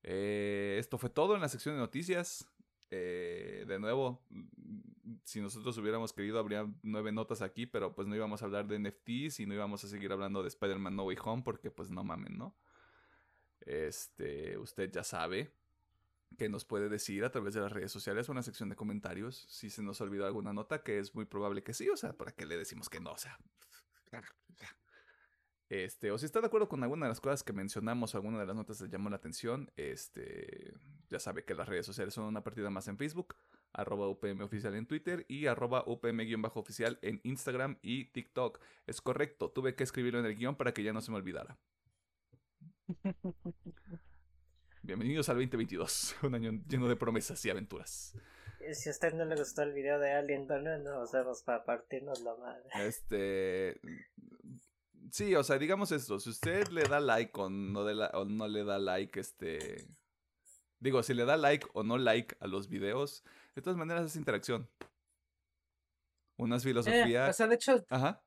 Eh, 0.02 0.76
esto 0.78 0.98
fue 0.98 1.10
todo 1.10 1.34
en 1.34 1.40
la 1.40 1.48
sección 1.48 1.74
de 1.74 1.80
noticias. 1.80 2.48
Eh, 2.90 3.64
de 3.66 3.78
nuevo, 3.78 4.24
si 5.24 5.40
nosotros 5.40 5.76
hubiéramos 5.78 6.12
querido, 6.12 6.38
habría 6.38 6.66
nueve 6.82 7.12
notas 7.12 7.42
aquí, 7.42 7.66
pero 7.66 7.94
pues 7.94 8.08
no 8.08 8.16
íbamos 8.16 8.42
a 8.42 8.46
hablar 8.46 8.66
de 8.66 8.78
NFTs 8.78 9.40
y 9.40 9.46
no 9.46 9.54
íbamos 9.54 9.84
a 9.84 9.88
seguir 9.88 10.12
hablando 10.12 10.42
de 10.42 10.48
Spider-Man 10.48 10.96
No 10.96 11.04
Way 11.04 11.18
Home 11.24 11.42
porque 11.42 11.70
pues 11.70 11.90
no 11.90 12.04
mamen, 12.04 12.38
¿no? 12.38 12.56
Este, 13.60 14.58
usted 14.58 14.90
ya 14.90 15.04
sabe 15.04 15.52
que 16.36 16.48
nos 16.48 16.64
puede 16.64 16.88
decir 16.88 17.24
a 17.24 17.30
través 17.30 17.54
de 17.54 17.60
las 17.60 17.72
redes 17.72 17.92
sociales 17.92 18.28
o 18.28 18.32
en 18.32 18.36
la 18.36 18.42
sección 18.42 18.68
de 18.68 18.76
comentarios 18.76 19.46
si 19.48 19.70
se 19.70 19.82
nos 19.82 20.00
olvidó 20.00 20.26
alguna 20.26 20.52
nota, 20.52 20.82
que 20.82 20.98
es 20.98 21.14
muy 21.14 21.24
probable 21.24 21.62
que 21.62 21.74
sí, 21.74 21.88
o 21.88 21.96
sea, 21.96 22.12
¿para 22.12 22.32
qué 22.32 22.46
le 22.46 22.56
decimos 22.56 22.88
que 22.88 23.00
no? 23.00 23.12
O 23.12 23.18
sea, 23.18 23.38
este, 25.68 26.10
o 26.10 26.18
si 26.18 26.26
está 26.26 26.40
de 26.40 26.46
acuerdo 26.46 26.68
con 26.68 26.82
alguna 26.82 27.06
de 27.06 27.10
las 27.10 27.20
cosas 27.20 27.42
que 27.42 27.52
mencionamos 27.52 28.14
o 28.14 28.18
alguna 28.18 28.38
de 28.40 28.46
las 28.46 28.56
notas 28.56 28.80
le 28.80 28.88
llamó 28.88 29.10
la 29.10 29.16
atención, 29.16 29.70
este, 29.76 30.74
ya 31.08 31.20
sabe 31.20 31.44
que 31.44 31.54
las 31.54 31.68
redes 31.68 31.86
sociales 31.86 32.14
son 32.14 32.24
una 32.24 32.42
partida 32.42 32.70
más 32.70 32.88
en 32.88 32.98
Facebook, 32.98 33.36
arroba 33.74 34.08
UPM 34.08 34.42
oficial 34.42 34.74
en 34.74 34.86
Twitter 34.86 35.26
y 35.28 35.46
arroba 35.46 35.84
UPM-oficial 35.86 36.98
en 37.02 37.20
Instagram 37.24 37.78
y 37.82 38.06
TikTok. 38.06 38.60
Es 38.86 39.00
correcto, 39.00 39.50
tuve 39.50 39.74
que 39.74 39.84
escribirlo 39.84 40.20
en 40.20 40.26
el 40.26 40.36
guion 40.36 40.56
para 40.56 40.72
que 40.72 40.82
ya 40.82 40.92
no 40.92 41.00
se 41.00 41.10
me 41.10 41.16
olvidara. 41.18 41.58
Bienvenidos 44.82 45.28
al 45.28 45.36
2022, 45.36 46.16
un 46.22 46.34
año 46.34 46.52
lleno 46.68 46.88
de 46.88 46.96
promesas 46.96 47.44
y 47.44 47.50
aventuras. 47.50 48.14
Y 48.68 48.74
Si 48.74 48.88
a 48.88 48.92
usted 48.92 49.14
no 49.14 49.24
le 49.24 49.36
gustó 49.36 49.62
el 49.62 49.72
video 49.72 49.98
de 49.98 50.12
Alien, 50.12 50.46
¿dónde 50.46 50.78
nos 50.78 51.12
vemos 51.12 51.42
para 51.42 51.64
partirnos 51.64 52.20
la 52.20 52.34
madre? 52.36 52.62
Este. 52.86 53.80
Sí, 55.10 55.34
o 55.34 55.42
sea, 55.44 55.58
digamos 55.58 55.92
esto. 55.92 56.18
Si 56.18 56.30
usted 56.30 56.68
le 56.68 56.82
da 56.84 57.00
like 57.00 57.32
o 57.40 57.48
no, 57.50 57.84
de 57.84 57.94
la- 57.94 58.10
o 58.14 58.24
no 58.24 58.48
le 58.48 58.64
da 58.64 58.78
like, 58.78 59.18
este. 59.20 59.86
Digo, 60.80 61.02
si 61.02 61.14
le 61.14 61.24
da 61.24 61.36
like 61.36 61.66
o 61.72 61.82
no 61.82 61.96
like 61.98 62.36
a 62.40 62.46
los 62.46 62.68
videos, 62.68 63.24
de 63.54 63.62
todas 63.62 63.76
maneras 63.76 64.04
es 64.06 64.16
interacción. 64.16 64.68
Unas 66.36 66.62
Eh, 66.64 66.68
filosofía. 66.68 67.28
o 67.28 67.32
sea, 67.32 67.46
de 67.46 67.54
hecho, 67.54 67.84
Ajá. 67.88 68.20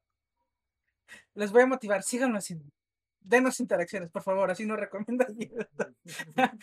les 1.34 1.52
voy 1.52 1.64
a 1.64 1.68
motivar. 1.68 2.04
Síganos 2.04 2.46
sin. 2.46 2.72
Denos 3.20 3.60
interacciones, 3.60 4.10
por 4.10 4.24
favor, 4.24 4.50
así 4.50 4.66
nos 4.66 4.80
recomiendas. 4.80 5.28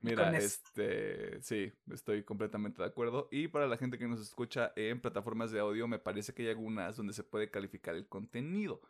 Mira, 0.00 0.36
este, 0.36 1.40
sí, 1.42 1.72
estoy 1.90 2.22
completamente 2.24 2.82
de 2.82 2.88
acuerdo. 2.88 3.28
Y 3.32 3.48
para 3.48 3.66
la 3.66 3.76
gente 3.76 3.98
que 3.98 4.06
nos 4.06 4.20
escucha 4.20 4.72
en 4.76 5.00
plataformas 5.00 5.50
de 5.50 5.60
audio, 5.60 5.88
me 5.88 5.98
parece 5.98 6.32
que 6.34 6.42
hay 6.42 6.50
algunas 6.50 6.96
donde 6.96 7.12
se 7.12 7.24
puede 7.24 7.50
calificar 7.50 7.94
el 7.94 8.06
contenido. 8.06 8.82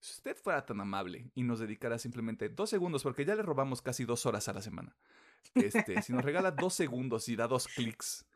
Si 0.00 0.12
usted 0.12 0.36
fuera 0.36 0.64
tan 0.64 0.80
amable 0.80 1.30
y 1.34 1.42
nos 1.42 1.58
dedicara 1.58 1.98
simplemente 1.98 2.48
dos 2.48 2.70
segundos, 2.70 3.02
porque 3.02 3.24
ya 3.24 3.34
le 3.34 3.42
robamos 3.42 3.82
casi 3.82 4.04
dos 4.04 4.24
horas 4.26 4.48
a 4.48 4.52
la 4.52 4.62
semana. 4.62 4.96
Este, 5.54 6.02
si 6.02 6.12
nos 6.12 6.24
regala 6.24 6.50
dos 6.50 6.74
segundos 6.74 7.28
y 7.28 7.36
da 7.36 7.46
dos 7.46 7.68
clics, 7.68 8.26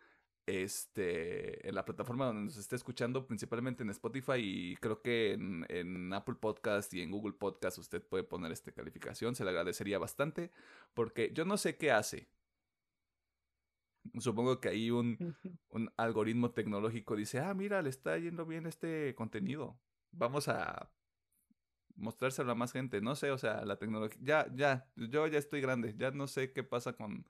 este, 0.49 1.69
en 1.69 1.75
la 1.75 1.85
plataforma 1.85 2.27
donde 2.27 2.45
nos 2.45 2.57
esté 2.57 2.75
escuchando, 2.77 3.27
principalmente 3.27 3.83
en 3.83 3.91
Spotify 3.91 4.39
y 4.39 4.77
creo 4.77 5.03
que 5.03 5.33
en, 5.33 5.67
en 5.69 6.13
Apple 6.13 6.37
Podcast 6.37 6.93
y 6.95 7.03
en 7.03 7.11
Google 7.11 7.35
Podcast, 7.35 7.79
usted 7.79 8.03
puede 8.03 8.25
poner 8.25 8.51
esta 8.53 8.73
calificación, 8.73 9.35
se 9.35 9.45
le 9.45 9.51
agradecería 9.51 9.99
bastante. 9.99 10.51
Porque 10.95 11.33
yo 11.35 11.45
no 11.45 11.59
sé 11.59 11.77
qué 11.77 11.93
hace. 11.93 12.29
Supongo 14.19 14.59
que 14.59 14.71
ahí 14.71 14.91
un, 14.91 15.37
un 15.69 15.93
algoritmo 15.99 16.53
tecnológico 16.53 17.15
dice, 17.15 17.41
ah, 17.41 17.53
mira, 17.53 17.83
le 17.83 17.91
está 17.91 18.17
yendo 18.17 18.47
bien 18.47 18.67
este 18.67 19.15
contenido. 19.15 19.79
Vamos 20.13 20.49
a 20.49 20.91
mostrárselo 21.99 22.53
a 22.53 22.55
más 22.55 22.73
gente. 22.73 23.01
No 23.01 23.15
sé, 23.15 23.31
o 23.31 23.39
sea, 23.39 23.65
la 23.65 23.77
tecnología... 23.77 24.19
Ya, 24.23 24.47
ya, 24.55 24.91
yo 24.97 25.27
ya 25.27 25.39
estoy 25.39 25.61
grande. 25.61 25.95
Ya 25.97 26.11
no 26.11 26.27
sé 26.27 26.53
qué 26.53 26.63
pasa 26.63 26.95
con, 26.95 27.27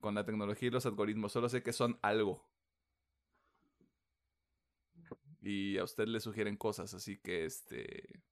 con 0.00 0.14
la 0.14 0.24
tecnología 0.24 0.68
y 0.68 0.70
los 0.70 0.86
algoritmos. 0.86 1.32
Solo 1.32 1.48
sé 1.48 1.62
que 1.62 1.72
son 1.72 1.98
algo. 2.02 2.48
Y 5.40 5.78
a 5.78 5.84
usted 5.84 6.06
le 6.06 6.20
sugieren 6.20 6.56
cosas, 6.56 6.94
así 6.94 7.18
que 7.18 7.44
este... 7.44 8.22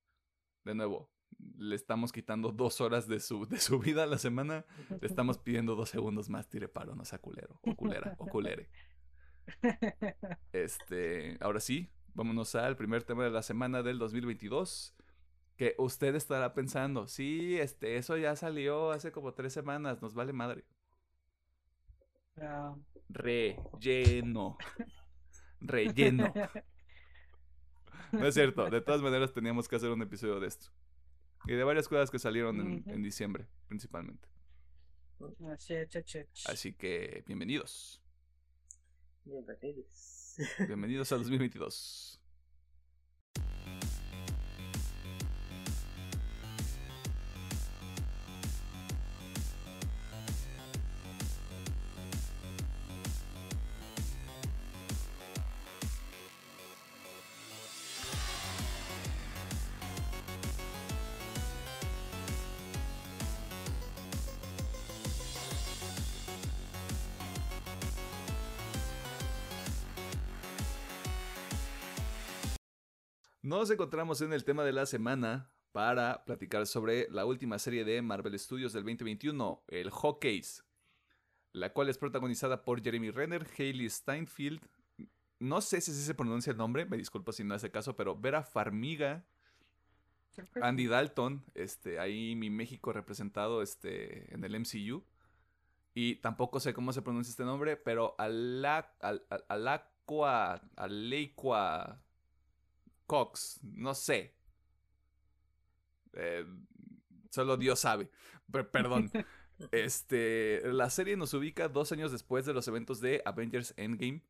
De 0.65 0.75
nuevo, 0.75 1.11
le 1.59 1.77
estamos 1.77 2.13
quitando 2.13 2.51
dos 2.51 2.81
horas 2.81 3.07
de 3.07 3.21
su, 3.21 3.47
de 3.47 3.59
su 3.61 3.79
vida 3.79 4.05
a 4.05 4.07
la 4.07 4.19
semana. 4.19 4.65
Le 5.01 5.07
estamos 5.07 5.39
pidiendo 5.39 5.77
dos 5.77 5.91
segundos 5.91 6.29
más, 6.29 6.49
tire 6.49 6.69
paro, 6.69 6.95
no 6.95 7.05
sea 7.05 7.19
culero, 7.19 7.61
o 7.63 7.75
culera, 7.77 8.15
o 8.19 8.27
culere. 8.27 8.69
Este, 10.53 11.37
ahora 11.41 11.61
sí, 11.61 11.89
vámonos 12.15 12.57
al 12.57 12.77
primer 12.77 13.05
tema 13.05 13.23
de 13.23 13.31
la 13.31 13.43
semana 13.43 13.85
del 13.85 13.99
2022. 13.99 14.96
Que 15.57 15.75
usted 15.79 16.15
estará 16.15 16.53
pensando, 16.53 17.07
sí, 17.07 17.59
este, 17.59 17.97
eso 17.97 18.17
ya 18.17 18.37
salió 18.37 18.91
hace 18.91 19.11
como 19.11 19.33
tres 19.33 19.53
semanas, 19.53 20.03
nos 20.03 20.15
vale 20.15 20.33
madre. 20.33 20.65
Ah, 22.39 22.75
Relleno. 23.09 24.59
Relleno. 25.61 26.33
No 28.13 28.27
es 28.27 28.35
cierto, 28.35 28.69
de 28.69 28.81
todas 28.81 29.01
maneras 29.03 29.33
teníamos 29.33 29.69
que 29.69 29.77
hacer 29.77 29.91
un 29.91 30.03
episodio 30.03 30.41
de 30.41 30.49
esto. 30.49 30.69
Y 31.47 31.53
de 31.53 31.65
varias 31.65 31.89
cosas 31.89 32.11
que 32.11 32.19
salieron 32.19 32.61
en, 32.61 32.85
en 32.87 33.03
diciembre, 33.03 33.47
principalmente. 33.69 34.29
Así 36.47 36.73
que, 36.75 37.25
bienvenidos. 37.27 38.03
Bienvenidos. 39.25 40.37
Bienvenidos 40.59 41.13
al 41.13 41.21
2022. 41.21 42.21
Nos 73.47 73.71
encontramos 73.71 74.21
en 74.23 74.33
el 74.33 74.43
tema 74.43 74.65
de 74.65 74.73
la 74.73 74.87
semana 74.87 75.49
para 75.71 76.25
platicar 76.25 76.67
sobre 76.67 77.07
la 77.11 77.25
última 77.25 77.61
serie 77.61 77.85
de 77.85 78.03
Marvel 78.03 78.37
Studios 78.41 78.73
del 78.73 78.83
2021, 78.83 79.63
el 79.69 79.93
Hawkeyes, 79.93 80.65
la 81.53 81.73
cual 81.73 81.89
es 81.89 81.97
protagonizada 81.97 82.65
por 82.65 82.83
Jeremy 82.83 83.13
Renner, 83.13 83.47
Hailey 83.57 83.89
Steinfeld, 83.89 84.61
no 85.39 85.61
sé 85.61 85.81
si 85.81 85.93
se 85.93 86.15
pronuncia 86.17 86.51
el 86.51 86.57
nombre, 86.57 86.87
me 86.87 86.97
disculpo 86.97 87.31
si 87.31 87.45
no 87.45 87.55
es 87.55 87.63
el 87.63 87.71
caso, 87.71 87.95
pero 87.95 88.19
Vera 88.19 88.43
Farmiga, 88.43 89.25
Andy 90.61 90.89
Dalton, 90.89 91.45
este, 91.55 92.01
ahí 92.01 92.35
mi 92.35 92.51
México 92.51 92.93
representado 92.93 93.63
este, 93.63 94.35
en 94.35 94.43
el 94.43 94.57
MCU. 94.59 95.05
Y 95.95 96.17
tampoco 96.17 96.59
sé 96.59 96.75
cómo 96.75 96.93
se 96.93 97.01
pronuncia 97.01 97.31
este 97.31 97.45
nombre, 97.45 97.77
pero 97.77 98.17
Ala, 98.19 98.93
Al- 99.01 99.25
Al- 99.31 99.45
Alacua, 99.49 100.61
Aleicua 100.75 102.03
Cox, 103.07 103.61
no 103.63 103.95
sé. 103.95 104.35
Eh, 106.13 106.45
solo 107.31 107.57
Dios 107.57 107.81
sabe. 107.81 108.11
Per- 108.51 108.71
perdón. 108.71 109.11
Este, 109.73 110.61
la 110.65 110.91
serie 110.91 111.17
nos 111.17 111.33
ubica 111.33 111.69
dos 111.69 111.91
años 111.91 112.13
después 112.13 112.45
de 112.45 112.53
los 112.53 112.69
eventos 112.69 113.01
de 113.01 113.23
Avengers 113.25 113.73
Endgame. 113.79 114.23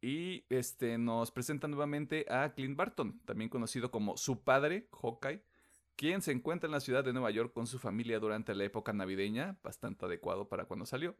Y 0.00 0.44
este, 0.48 0.98
nos 0.98 1.30
presenta 1.30 1.68
nuevamente 1.68 2.26
a 2.28 2.52
Clint 2.52 2.76
Barton, 2.76 3.20
también 3.24 3.48
conocido 3.48 3.92
como 3.92 4.16
su 4.16 4.42
padre, 4.42 4.88
Hawkeye, 5.00 5.44
quien 5.94 6.22
se 6.22 6.32
encuentra 6.32 6.66
en 6.66 6.72
la 6.72 6.80
ciudad 6.80 7.04
de 7.04 7.12
Nueva 7.12 7.30
York 7.30 7.52
con 7.52 7.68
su 7.68 7.78
familia 7.78 8.18
durante 8.18 8.52
la 8.56 8.64
época 8.64 8.92
navideña, 8.92 9.60
bastante 9.62 10.06
adecuado 10.06 10.48
para 10.48 10.64
cuando 10.64 10.86
salió, 10.86 11.14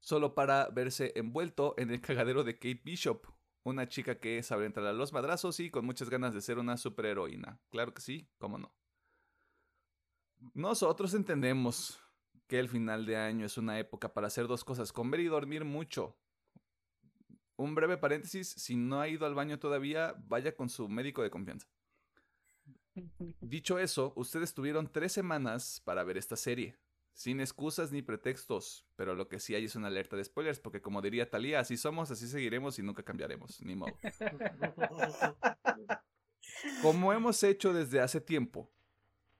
solo 0.00 0.34
para 0.34 0.68
verse 0.68 1.12
envuelto 1.16 1.74
en 1.78 1.90
el 1.90 2.02
cagadero 2.02 2.44
de 2.44 2.54
Kate 2.54 2.82
Bishop, 2.84 3.26
una 3.66 3.88
chica 3.88 4.20
que 4.20 4.42
sabe 4.44 4.64
entrar 4.64 4.86
a 4.86 4.92
los 4.92 5.12
madrazos 5.12 5.58
y 5.58 5.70
con 5.70 5.84
muchas 5.84 6.08
ganas 6.08 6.32
de 6.32 6.40
ser 6.40 6.58
una 6.58 6.76
superheroína. 6.76 7.60
Claro 7.70 7.92
que 7.92 8.00
sí, 8.00 8.28
cómo 8.38 8.58
no. 8.58 8.72
Nosotros 10.54 11.14
entendemos 11.14 12.00
que 12.46 12.60
el 12.60 12.68
final 12.68 13.06
de 13.06 13.16
año 13.16 13.44
es 13.44 13.58
una 13.58 13.78
época 13.80 14.14
para 14.14 14.28
hacer 14.28 14.46
dos 14.46 14.62
cosas, 14.62 14.92
comer 14.92 15.18
y 15.18 15.26
dormir 15.26 15.64
mucho. 15.64 16.16
Un 17.56 17.74
breve 17.74 17.96
paréntesis, 17.96 18.48
si 18.48 18.76
no 18.76 19.00
ha 19.00 19.08
ido 19.08 19.26
al 19.26 19.34
baño 19.34 19.58
todavía, 19.58 20.14
vaya 20.28 20.54
con 20.54 20.68
su 20.68 20.88
médico 20.88 21.22
de 21.22 21.30
confianza. 21.30 21.66
Dicho 23.40 23.80
eso, 23.80 24.12
ustedes 24.14 24.54
tuvieron 24.54 24.92
tres 24.92 25.12
semanas 25.12 25.82
para 25.84 26.04
ver 26.04 26.18
esta 26.18 26.36
serie. 26.36 26.78
Sin 27.16 27.40
excusas 27.40 27.92
ni 27.92 28.02
pretextos, 28.02 28.86
pero 28.94 29.14
lo 29.14 29.26
que 29.26 29.40
sí 29.40 29.54
hay 29.54 29.64
es 29.64 29.74
una 29.74 29.86
alerta 29.86 30.16
de 30.16 30.24
spoilers, 30.24 30.60
porque 30.60 30.82
como 30.82 31.00
diría 31.00 31.30
Talía, 31.30 31.60
así 31.60 31.78
somos, 31.78 32.10
así 32.10 32.28
seguiremos 32.28 32.78
y 32.78 32.82
nunca 32.82 33.02
cambiaremos, 33.02 33.58
ni 33.62 33.74
modo. 33.74 33.96
Como 36.82 37.14
hemos 37.14 37.42
hecho 37.42 37.72
desde 37.72 38.00
hace 38.00 38.20
tiempo, 38.20 38.70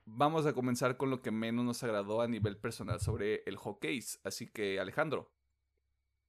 vamos 0.06 0.46
a 0.46 0.54
comenzar 0.54 0.96
con 0.96 1.10
lo 1.10 1.20
que 1.20 1.30
menos 1.30 1.66
nos 1.66 1.82
agradó 1.82 2.22
a 2.22 2.28
nivel 2.28 2.56
personal 2.56 2.98
sobre 2.98 3.42
el 3.44 3.58
Hawkeye. 3.58 4.06
Así 4.24 4.46
que, 4.46 4.80
Alejandro, 4.80 5.30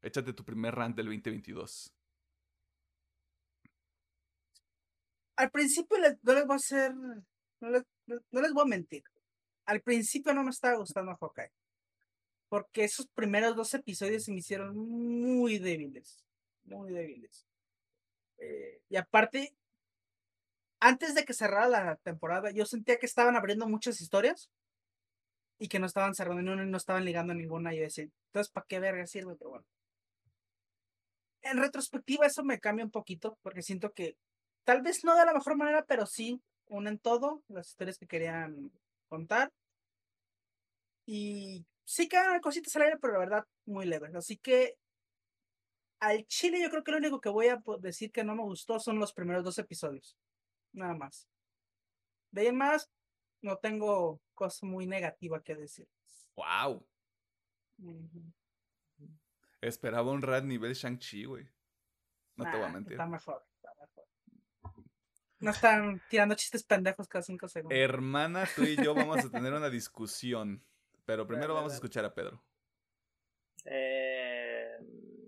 échate 0.02 0.34
tu 0.34 0.44
primer 0.44 0.76
rant 0.76 0.98
del 0.98 1.06
2022. 1.06 1.94
Al 5.38 5.50
principio 5.50 5.98
les, 5.98 6.22
no 6.24 6.34
les 6.34 6.46
voy 6.46 6.56
a 6.56 6.58
hacer, 6.58 6.94
no 6.94 7.70
les, 7.70 7.84
no 8.06 8.42
les 8.42 8.52
voy 8.52 8.64
a 8.64 8.68
mentir 8.68 9.04
al 9.68 9.82
principio 9.82 10.34
no 10.34 10.44
me 10.44 10.50
estaba 10.50 10.78
gustando 10.78 11.16
Hawkeye. 11.16 11.52
Porque 12.50 12.86
esos 12.86 13.08
primeros 13.08 13.56
dos 13.56 13.74
episodios 13.74 14.24
se 14.24 14.32
me 14.32 14.40
hicieron 14.40 14.76
muy 14.76 15.60
débiles. 15.60 16.24
Muy 16.64 16.94
débiles. 16.94 17.46
Eh, 18.38 18.82
y 18.90 18.96
aparte, 18.96 19.54
antes 20.80 21.14
de 21.14 21.26
que 21.26 21.34
cerrara 21.34 21.68
la 21.68 21.96
temporada, 21.98 22.52
yo 22.52 22.66
sentía 22.66 22.98
que 22.98 23.06
estaban 23.06 23.36
abriendo 23.36 23.68
muchas 23.68 24.00
historias 24.00 24.50
y 25.60 25.68
que 25.68 25.80
no 25.80 25.86
estaban 25.86 26.16
cerrando 26.16 26.42
y 26.42 26.66
no 26.66 26.78
estaban 26.78 27.04
ligando 27.04 27.34
ninguna. 27.34 27.74
Y 27.74 27.80
yo 27.80 27.84
entonces, 27.84 28.52
¿para 28.52 28.66
qué 28.68 28.80
verga 28.80 29.06
sirve? 29.06 29.36
Pero 29.36 29.50
bueno. 29.50 29.66
En 31.42 31.58
retrospectiva, 31.58 32.26
eso 32.26 32.44
me 32.44 32.60
cambia 32.60 32.86
un 32.86 32.92
poquito 32.92 33.38
porque 33.42 33.62
siento 33.62 33.92
que 33.92 34.18
tal 34.64 34.82
vez 34.82 35.04
no 35.04 35.16
de 35.16 35.26
la 35.26 35.34
mejor 35.34 35.58
manera, 35.58 35.84
pero 35.86 36.06
sí 36.06 36.42
unen 36.68 37.00
todo, 37.00 37.44
las 37.50 37.70
historias 37.70 37.98
que 37.98 38.08
querían 38.08 38.72
contar. 39.08 39.52
Y 41.06 41.66
sí 41.86 42.08
quedan 42.08 42.40
cositas 42.42 42.76
al 42.76 42.84
aire, 42.84 42.98
pero 43.02 43.14
la 43.14 43.20
verdad, 43.20 43.48
muy 43.66 43.86
leves. 43.86 44.14
Así 44.16 44.38
que 44.38 44.78
al 46.00 46.26
chile 46.28 46.62
yo 46.62 46.70
creo 46.70 46.84
que 46.84 46.92
lo 46.92 46.98
único 46.98 47.20
que 47.20 47.30
voy 47.30 47.48
a 47.48 47.62
decir 47.80 48.12
que 48.12 48.24
no 48.24 48.36
me 48.36 48.44
gustó 48.44 48.80
son 48.80 49.00
los 49.00 49.14
primeros 49.14 49.44
dos 49.44 49.58
episodios. 49.58 50.18
Nada 50.74 50.94
más. 50.94 51.28
De 52.32 52.42
ahí 52.42 52.48
en 52.48 52.58
más, 52.58 52.90
no 53.42 53.58
tengo 53.58 54.22
cosa 54.34 54.66
muy 54.66 54.86
negativa 54.86 55.42
que 55.42 55.56
decir. 55.56 55.88
¡Wow! 56.36 56.86
Esperaba 59.62 60.12
un 60.12 60.22
rad 60.22 60.44
nivel 60.44 60.74
Shang-Chi, 60.74 61.26
güey. 61.26 61.48
No 62.36 62.44
te 62.46 62.58
voy 62.58 62.66
a 62.66 62.70
mentir. 62.70 62.94
Está 62.94 63.08
mejor. 63.08 63.44
No 65.40 65.52
están 65.52 66.02
tirando 66.10 66.36
chistes 66.36 66.64
pendejos 66.64 67.08
cada 67.08 67.22
cinco 67.22 67.48
segundos. 67.48 67.78
Hermana, 67.78 68.48
tú 68.56 68.64
y 68.64 68.76
yo 68.76 68.96
vamos 68.96 69.24
a 69.24 69.30
tener 69.30 69.54
una 69.54 69.70
discusión. 69.70 70.64
Pero 71.06 71.26
primero 71.26 71.54
vamos 71.54 71.72
a 71.72 71.76
escuchar 71.76 72.04
a 72.04 72.14
Pedro. 72.14 72.44
Eh, 73.64 74.78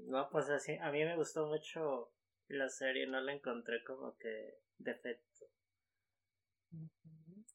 no, 0.07 0.29
pues 0.29 0.49
así, 0.49 0.75
a 0.75 0.91
mí 0.91 1.03
me 1.05 1.15
gustó 1.15 1.47
mucho 1.47 2.11
la 2.49 2.67
serie, 2.67 3.07
no 3.07 3.21
la 3.21 3.31
encontré 3.33 3.83
como 3.83 4.17
que 4.17 4.59
defecto. 4.77 5.45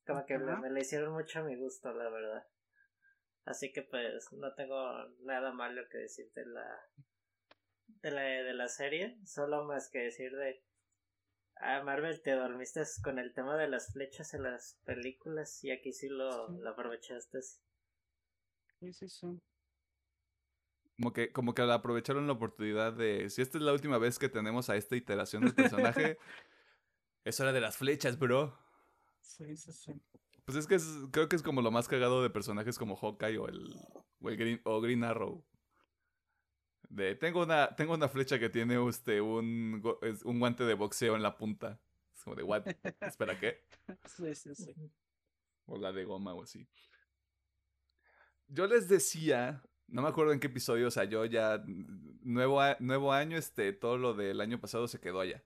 Como 0.07 0.25
que 0.25 0.39
me, 0.39 0.71
la 0.71 0.81
hicieron 0.81 1.13
mucho 1.13 1.41
a 1.41 1.43
mi 1.43 1.57
gusto, 1.57 1.93
la 1.93 2.09
verdad. 2.09 2.47
Así 3.45 3.73
que 3.73 3.83
pues 3.83 4.33
no 4.33 4.55
tengo 4.55 5.07
nada 5.21 5.53
malo 5.53 5.83
que 5.91 5.99
decir 5.99 6.31
de 6.35 6.47
la 6.47 6.67
de 8.03 8.11
la, 8.11 8.23
de 8.23 8.55
la 8.55 8.69
serie, 8.69 9.19
solo 9.27 9.65
más 9.65 9.91
que 9.91 9.99
decir 9.99 10.35
de 10.35 10.63
Ah, 11.57 11.83
Marvel, 11.85 12.21
te 12.21 12.33
dormiste 12.33 12.83
con 13.03 13.19
el 13.19 13.33
tema 13.33 13.57
de 13.57 13.69
las 13.69 13.93
flechas 13.93 14.35
en 14.35 14.43
las 14.43 14.79
películas 14.85 15.63
y 15.65 15.71
aquí 15.71 15.93
sí 15.93 16.09
lo, 16.09 16.49
lo 16.49 16.71
aprovechaste. 16.71 17.41
Sí, 17.43 18.93
sí, 18.93 19.09
sí. 19.09 19.41
Como 20.97 21.13
que, 21.13 21.33
como 21.33 21.55
que 21.55 21.63
aprovecharon 21.63 22.27
la 22.27 22.35
oportunidad 22.35 22.93
de. 22.93 23.31
Si 23.31 23.43
esta 23.43 23.59
es 23.59 23.65
la 23.65 23.73
última 23.73 23.99
vez 23.99 24.19
que 24.19 24.29
tenemos 24.29 24.71
a 24.71 24.77
esta 24.77 24.95
iteración 24.97 25.43
del 25.43 25.55
personaje, 25.55 26.19
es 27.25 27.41
hora 27.41 27.53
de 27.53 27.61
las 27.61 27.77
flechas, 27.77 28.19
bro. 28.19 28.57
Sí, 29.21 29.57
sí, 29.57 29.73
sí. 29.73 29.93
Pues 30.45 30.59
es 30.59 30.67
que 30.67 30.79
creo 31.11 31.29
que 31.29 31.37
es 31.37 31.43
como 31.43 31.63
lo 31.63 31.71
más 31.71 31.89
cagado 31.89 32.23
de 32.23 32.31
personajes 32.31 32.79
como 32.79 32.97
Hawkeye 32.97 33.39
o 33.39 33.49
el, 33.49 33.75
o 34.21 34.29
el 34.29 34.37
Green, 34.37 34.61
o 34.65 34.81
Green 34.81 35.03
Arrow 35.03 35.43
tengo 37.21 37.43
una, 37.43 37.75
tengo 37.75 37.95
una 37.95 38.09
flecha 38.09 38.39
que 38.39 38.49
tiene 38.49 38.79
usted 38.79 39.21
un, 39.21 39.83
un 40.25 40.39
guante 40.39 40.65
de 40.65 40.75
boxeo 40.75 41.17
en 41.17 41.23
la 41.23 41.37
punta. 41.37 41.81
Es 42.15 42.23
como 42.23 42.37
de, 42.37 42.43
what? 42.43 42.67
¿Espera 43.01 43.39
qué? 43.39 43.65
Sí, 44.07 44.35
sí, 44.35 44.55
sí. 44.55 44.75
O 45.67 45.77
la 45.79 45.93
de 45.93 46.05
goma 46.05 46.35
o 46.35 46.43
así. 46.43 46.67
Yo 48.49 48.67
les 48.67 48.89
decía, 48.89 49.63
no 49.89 50.03
me 50.03 50.09
acuerdo 50.09 50.33
en 50.33 50.41
qué 50.41 50.47
episodio, 50.47 50.89
o 50.89 50.91
sea, 50.91 51.05
yo 51.05 51.25
ya, 51.25 51.63
nuevo, 52.23 52.61
nuevo 52.79 53.13
año, 53.13 53.37
este, 53.37 53.73
todo 53.73 53.99
lo 53.99 54.15
del 54.15 54.41
año 54.41 54.61
pasado 54.61 54.89
se 54.89 55.01
quedó 55.01 55.21
allá. 55.21 55.43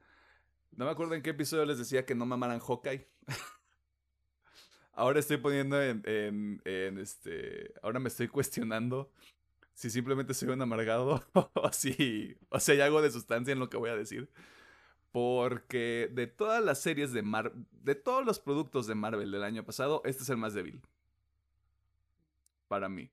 No 0.72 0.84
me 0.84 0.90
acuerdo 0.90 1.14
en 1.14 1.22
qué 1.22 1.30
episodio 1.30 1.64
les 1.64 1.78
decía 1.78 2.04
que 2.04 2.14
no 2.14 2.26
mamaran 2.26 2.60
Hawkeye. 2.60 3.08
ahora 4.92 5.20
estoy 5.20 5.36
poniendo 5.38 5.80
en, 5.80 6.02
en, 6.04 6.62
en, 6.64 6.98
este, 6.98 7.72
ahora 7.82 8.00
me 8.00 8.08
estoy 8.08 8.28
cuestionando 8.28 9.12
si 9.78 9.90
simplemente 9.90 10.34
soy 10.34 10.48
un 10.48 10.60
amargado 10.60 11.22
o 11.54 11.72
si, 11.72 12.36
o 12.48 12.58
si 12.58 12.72
hay 12.72 12.80
algo 12.80 13.00
de 13.00 13.12
sustancia 13.12 13.52
en 13.52 13.60
lo 13.60 13.70
que 13.70 13.76
voy 13.76 13.90
a 13.90 13.96
decir. 13.96 14.28
Porque 15.12 16.10
de 16.12 16.26
todas 16.26 16.64
las 16.64 16.80
series 16.80 17.12
de 17.12 17.22
Marvel, 17.22 17.64
de 17.70 17.94
todos 17.94 18.26
los 18.26 18.40
productos 18.40 18.88
de 18.88 18.96
Marvel 18.96 19.30
del 19.30 19.44
año 19.44 19.64
pasado, 19.64 20.02
este 20.04 20.24
es 20.24 20.30
el 20.30 20.36
más 20.36 20.52
débil. 20.52 20.82
Para 22.66 22.88
mí. 22.88 23.12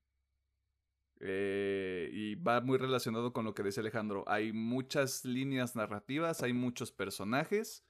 Eh, 1.19 2.09
y 2.11 2.33
va 2.33 2.61
muy 2.61 2.79
relacionado 2.79 3.31
con 3.31 3.45
lo 3.45 3.53
que 3.53 3.61
dice 3.61 3.81
Alejandro. 3.81 4.23
Hay 4.25 4.51
muchas 4.51 5.23
líneas 5.23 5.75
narrativas, 5.75 6.41
hay 6.41 6.53
muchos 6.53 6.91
personajes. 6.91 7.85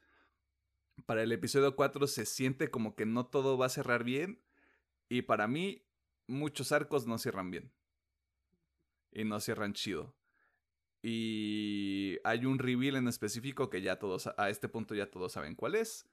Para 1.05 1.23
el 1.23 1.31
episodio 1.31 1.77
4 1.77 2.07
se 2.07 2.25
siente 2.25 2.69
como 2.69 2.93
que 2.97 3.05
no 3.05 3.25
todo 3.25 3.57
va 3.57 3.67
a 3.67 3.69
cerrar 3.69 4.03
bien. 4.03 4.41
Y 5.07 5.21
para 5.21 5.47
mí, 5.47 5.85
muchos 6.27 6.73
arcos 6.73 7.07
no 7.07 7.17
cierran 7.17 7.51
bien 7.51 7.71
y 9.15 9.23
no 9.23 9.39
cierran 9.39 9.73
chido. 9.73 10.15
Y 11.01 12.17
hay 12.23 12.45
un 12.45 12.59
reveal 12.59 12.95
en 12.95 13.07
específico 13.07 13.69
que 13.69 13.81
ya 13.81 13.97
todos, 13.97 14.29
a 14.37 14.49
este 14.49 14.69
punto 14.69 14.95
ya 14.95 15.09
todos 15.09 15.31
saben 15.31 15.55
cuál 15.55 15.75
es. 15.75 16.07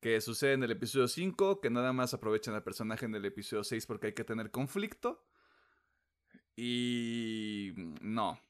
Que 0.00 0.20
sucede 0.20 0.52
en 0.52 0.62
el 0.62 0.70
episodio 0.70 1.08
5, 1.08 1.60
que 1.60 1.70
nada 1.70 1.92
más 1.92 2.14
aprovechan 2.14 2.54
al 2.54 2.62
personaje 2.62 3.06
en 3.06 3.14
el 3.14 3.24
episodio 3.24 3.64
6 3.64 3.86
porque 3.86 4.08
hay 4.08 4.12
que 4.12 4.24
tener 4.24 4.50
conflicto. 4.50 5.24
Y 6.54 7.72
no, 8.00 8.40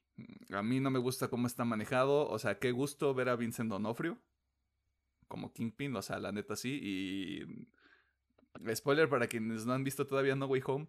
a 0.51 0.63
mí 0.63 0.79
no 0.79 0.91
me 0.91 0.99
gusta 0.99 1.27
cómo 1.29 1.47
está 1.47 1.65
manejado. 1.65 2.27
O 2.29 2.37
sea, 2.39 2.59
qué 2.59 2.71
gusto 2.71 3.13
ver 3.13 3.29
a 3.29 3.35
Vincent 3.35 3.69
Donofrio 3.69 4.19
como 5.29 5.53
Kingpin, 5.53 5.95
o 5.95 6.01
sea, 6.01 6.19
la 6.19 6.33
neta 6.33 6.57
sí. 6.57 6.79
Y 6.81 8.75
spoiler 8.75 9.07
para 9.07 9.27
quienes 9.27 9.65
no 9.65 9.73
han 9.73 9.85
visto 9.85 10.05
todavía 10.05 10.35
No 10.35 10.47
Way 10.47 10.63
Home 10.65 10.87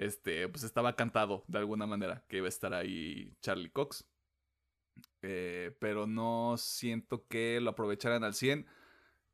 este, 0.00 0.48
pues 0.48 0.64
estaba 0.64 0.96
cantado 0.96 1.44
de 1.46 1.58
alguna 1.58 1.86
manera 1.86 2.24
que 2.26 2.38
iba 2.38 2.46
a 2.46 2.48
estar 2.48 2.72
ahí 2.72 3.36
Charlie 3.42 3.68
Cox. 3.68 4.06
Eh, 5.20 5.76
pero 5.78 6.06
no 6.06 6.54
siento 6.56 7.26
que 7.28 7.60
lo 7.60 7.70
aprovecharan 7.70 8.24
al 8.24 8.32
100. 8.32 8.66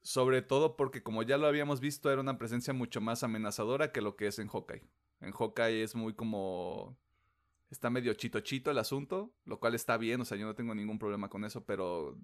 Sobre 0.03 0.43
todo 0.43 0.77
porque 0.77 1.05
como 1.05 1.23
ya 1.23 1.39
lo 1.39 1.47
habíamos 1.47 1.79
visto 1.81 2.11
era 2.11 2.21
una 2.21 2.37
presencia 2.37 2.73
mucho 2.75 3.01
más 3.01 3.23
amenazadora 3.23 3.93
que 3.93 4.01
lo 4.01 4.17
que 4.17 4.27
es 4.27 4.41
en 4.41 4.49
Hawkeye. 4.49 4.83
En 5.21 5.31
Hawkeye 5.31 5.85
es 5.85 5.95
muy 5.95 6.15
como... 6.15 6.99
Está 7.71 7.89
medio 7.89 8.15
chito 8.15 8.41
chito 8.41 8.73
el 8.73 8.79
asunto, 8.79 9.33
lo 9.45 9.61
cual 9.61 9.77
está 9.77 9.97
bien, 9.97 10.21
o 10.21 10.25
sea, 10.25 10.37
yo 10.37 10.47
no 10.47 10.55
tengo 10.55 10.75
ningún 10.75 10.99
problema 10.99 11.29
con 11.29 11.45
eso, 11.45 11.65
pero 11.65 12.17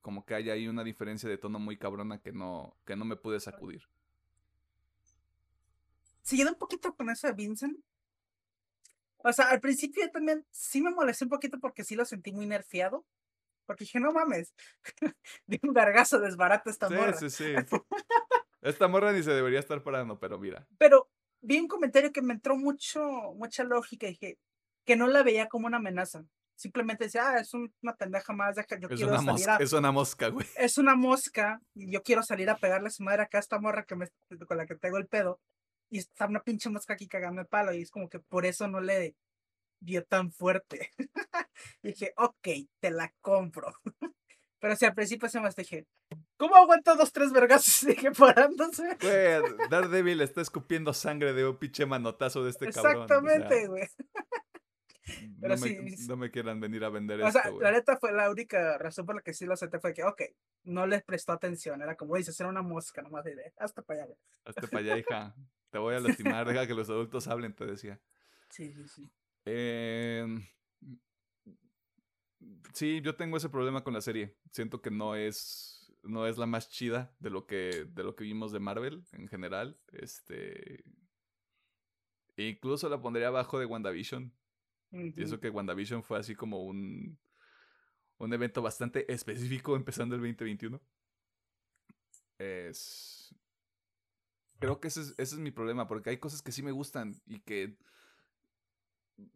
como 0.00 0.24
que 0.24 0.34
hay 0.34 0.48
ahí 0.48 0.68
una 0.68 0.84
diferencia 0.84 1.28
de 1.28 1.38
tono 1.38 1.58
muy 1.58 1.76
cabrona 1.76 2.22
que 2.22 2.32
no, 2.32 2.76
que 2.86 2.96
no 2.96 3.04
me 3.04 3.16
pude 3.16 3.40
sacudir 3.40 3.82
siguiendo 6.26 6.52
un 6.52 6.58
poquito 6.58 6.94
con 6.94 7.08
eso 7.10 7.26
de 7.28 7.32
Vincent. 7.32 7.78
O 9.18 9.32
sea, 9.32 9.50
al 9.50 9.60
principio 9.60 10.08
también 10.10 10.44
sí 10.50 10.82
me 10.82 10.90
molesté 10.90 11.24
un 11.24 11.30
poquito 11.30 11.58
porque 11.58 11.84
sí 11.84 11.94
lo 11.96 12.04
sentí 12.04 12.32
muy 12.32 12.46
nerfeado. 12.46 13.04
Porque 13.66 13.84
dije, 13.84 13.98
no 14.00 14.12
mames. 14.12 14.54
De 15.46 15.58
un 15.62 15.72
vergazo 15.72 16.20
desbarata 16.20 16.70
esta 16.70 16.88
Sí, 16.88 16.94
morra. 16.94 17.12
sí, 17.14 17.30
sí. 17.30 17.54
Esta 18.62 18.88
morra 18.88 19.12
ni 19.12 19.22
se 19.22 19.30
debería 19.32 19.60
estar 19.60 19.82
parando, 19.82 20.18
pero 20.18 20.38
mira. 20.38 20.66
Pero 20.78 21.08
vi 21.40 21.58
un 21.60 21.68
comentario 21.68 22.12
que 22.12 22.22
me 22.22 22.34
entró 22.34 22.56
mucho, 22.56 23.00
mucha 23.34 23.62
lógica 23.64 24.06
y 24.06 24.10
dije 24.10 24.38
que 24.84 24.96
no 24.96 25.06
la 25.08 25.22
veía 25.22 25.48
como 25.48 25.66
una 25.68 25.76
amenaza. 25.76 26.24
Simplemente 26.56 27.04
decía, 27.04 27.28
ah, 27.30 27.38
es 27.40 27.52
un- 27.54 27.72
una 27.82 27.94
pendeja 27.96 28.32
más, 28.32 28.56
deja, 28.56 28.78
yo 28.80 28.88
Es 28.88 28.96
quiero 28.96 29.10
una, 29.10 29.18
salir 29.18 29.32
mosca, 29.32 29.56
a... 29.56 29.58
es 29.58 29.72
una 29.72 29.92
mosca, 29.92 30.28
güey. 30.28 30.46
es 30.56 30.78
una 30.78 30.94
mosca 30.96 31.60
y 31.74 31.90
yo 31.92 32.02
quiero 32.02 32.22
salir 32.22 32.48
a 32.50 32.56
pegarle 32.56 32.88
a 32.88 32.90
su 32.90 33.02
madre 33.04 33.22
acá 33.22 33.38
a 33.38 33.40
esta 33.40 33.58
morra 33.60 33.84
que 33.84 33.94
me, 33.94 34.08
con 34.48 34.56
la 34.56 34.66
que 34.66 34.74
tengo 34.76 34.96
el 34.96 35.06
pedo 35.06 35.40
y 35.90 35.98
está 35.98 36.26
una 36.26 36.42
pinche 36.42 36.68
mosca 36.70 36.94
aquí 36.94 37.08
cagando 37.08 37.40
el 37.40 37.46
palo 37.46 37.72
y 37.72 37.82
es 37.82 37.90
como 37.90 38.08
que 38.08 38.18
por 38.18 38.46
eso 38.46 38.68
no 38.68 38.80
le 38.80 39.16
dio 39.80 40.04
tan 40.04 40.32
fuerte. 40.32 40.90
y 41.82 41.88
dije, 41.88 42.12
ok, 42.16 42.48
te 42.80 42.90
la 42.90 43.12
compro. 43.20 43.72
Pero 44.58 44.74
si 44.74 44.86
al 44.86 44.94
principio 44.94 45.28
se 45.28 45.40
me 45.40 45.50
dije, 45.50 45.86
¿cómo 46.36 46.56
aguanto 46.56 46.96
dos, 46.96 47.12
tres 47.12 47.32
vergazos 47.32 47.86
dije 47.86 48.10
parándose? 48.18 48.96
Güey, 49.00 49.68
Daredevil 49.70 50.20
está 50.22 50.40
escupiendo 50.40 50.92
sangre 50.92 51.32
de 51.34 51.46
un 51.46 51.58
pinche 51.58 51.86
manotazo 51.86 52.42
de 52.42 52.50
este 52.50 52.72
cabrón. 52.72 53.02
Exactamente, 53.02 53.66
güey. 53.68 53.88
pero 55.40 55.54
no, 55.56 55.60
me, 55.60 55.68
sí, 55.90 56.08
no 56.08 56.16
me 56.16 56.30
quieran 56.30 56.58
venir 56.58 56.82
a 56.84 56.88
vender 56.88 57.22
O 57.22 57.30
sea, 57.30 57.50
la 57.60 57.70
neta 57.70 57.96
fue 57.96 58.12
la 58.12 58.30
única 58.30 58.76
razón 58.78 59.06
por 59.06 59.14
la 59.14 59.22
que 59.22 59.34
sí 59.34 59.44
lo 59.44 59.52
acepté 59.52 59.78
fue 59.78 59.94
que, 59.94 60.02
ok, 60.02 60.22
no 60.64 60.86
les 60.86 61.04
prestó 61.04 61.32
atención. 61.32 61.82
Era 61.82 61.94
como 61.94 62.16
dices, 62.16 62.38
era 62.40 62.48
una 62.48 62.62
mosca 62.62 63.02
nomás 63.02 63.24
de, 63.24 63.52
hasta 63.58 63.82
para 63.82 64.00
allá. 64.00 64.06
güey". 64.06 64.18
Hazte 64.46 64.68
para 64.68 64.80
allá, 64.80 64.98
hija. 64.98 65.34
Te 65.76 65.80
voy 65.80 65.94
a 65.94 66.00
lastimar. 66.00 66.48
Deja 66.48 66.66
que 66.66 66.72
los 66.72 66.88
adultos 66.88 67.28
hablen, 67.28 67.54
te 67.54 67.66
decía. 67.66 68.00
Sí, 68.48 68.72
sí, 68.72 68.88
sí. 68.88 69.10
Em, 69.44 70.42
sí, 72.72 73.02
yo 73.02 73.14
tengo 73.14 73.36
ese 73.36 73.50
problema 73.50 73.84
con 73.84 73.92
la 73.92 74.00
serie. 74.00 74.34
Siento 74.52 74.80
que 74.80 74.90
no 74.90 75.16
es, 75.16 75.92
no 76.02 76.26
es 76.26 76.38
la 76.38 76.46
más 76.46 76.70
chida 76.70 77.14
de 77.18 77.28
lo 77.28 77.46
que, 77.46 77.86
de 77.90 78.04
lo 78.04 78.16
que 78.16 78.24
vimos 78.24 78.52
de 78.52 78.60
Marvel 78.60 79.04
en 79.12 79.28
general. 79.28 79.78
Este. 79.92 80.82
Incluso 82.38 82.88
la 82.88 83.02
pondría 83.02 83.28
abajo 83.28 83.58
de 83.58 83.66
WandaVision. 83.66 84.32
Y 84.92 85.08
Ujú. 85.10 85.20
eso 85.20 85.40
que 85.40 85.50
WandaVision 85.50 86.02
fue 86.02 86.18
así 86.18 86.34
como 86.34 86.64
un, 86.64 87.18
un 88.16 88.32
evento 88.32 88.62
bastante 88.62 89.12
específico 89.12 89.76
empezando 89.76 90.14
el 90.14 90.22
2021. 90.22 90.80
Es... 92.38 93.35
Creo 94.58 94.80
que 94.80 94.88
ese 94.88 95.02
es, 95.02 95.08
ese 95.18 95.34
es 95.34 95.38
mi 95.38 95.50
problema, 95.50 95.86
porque 95.86 96.10
hay 96.10 96.18
cosas 96.18 96.42
que 96.42 96.52
sí 96.52 96.62
me 96.62 96.72
gustan 96.72 97.14
y 97.26 97.40
que 97.40 97.76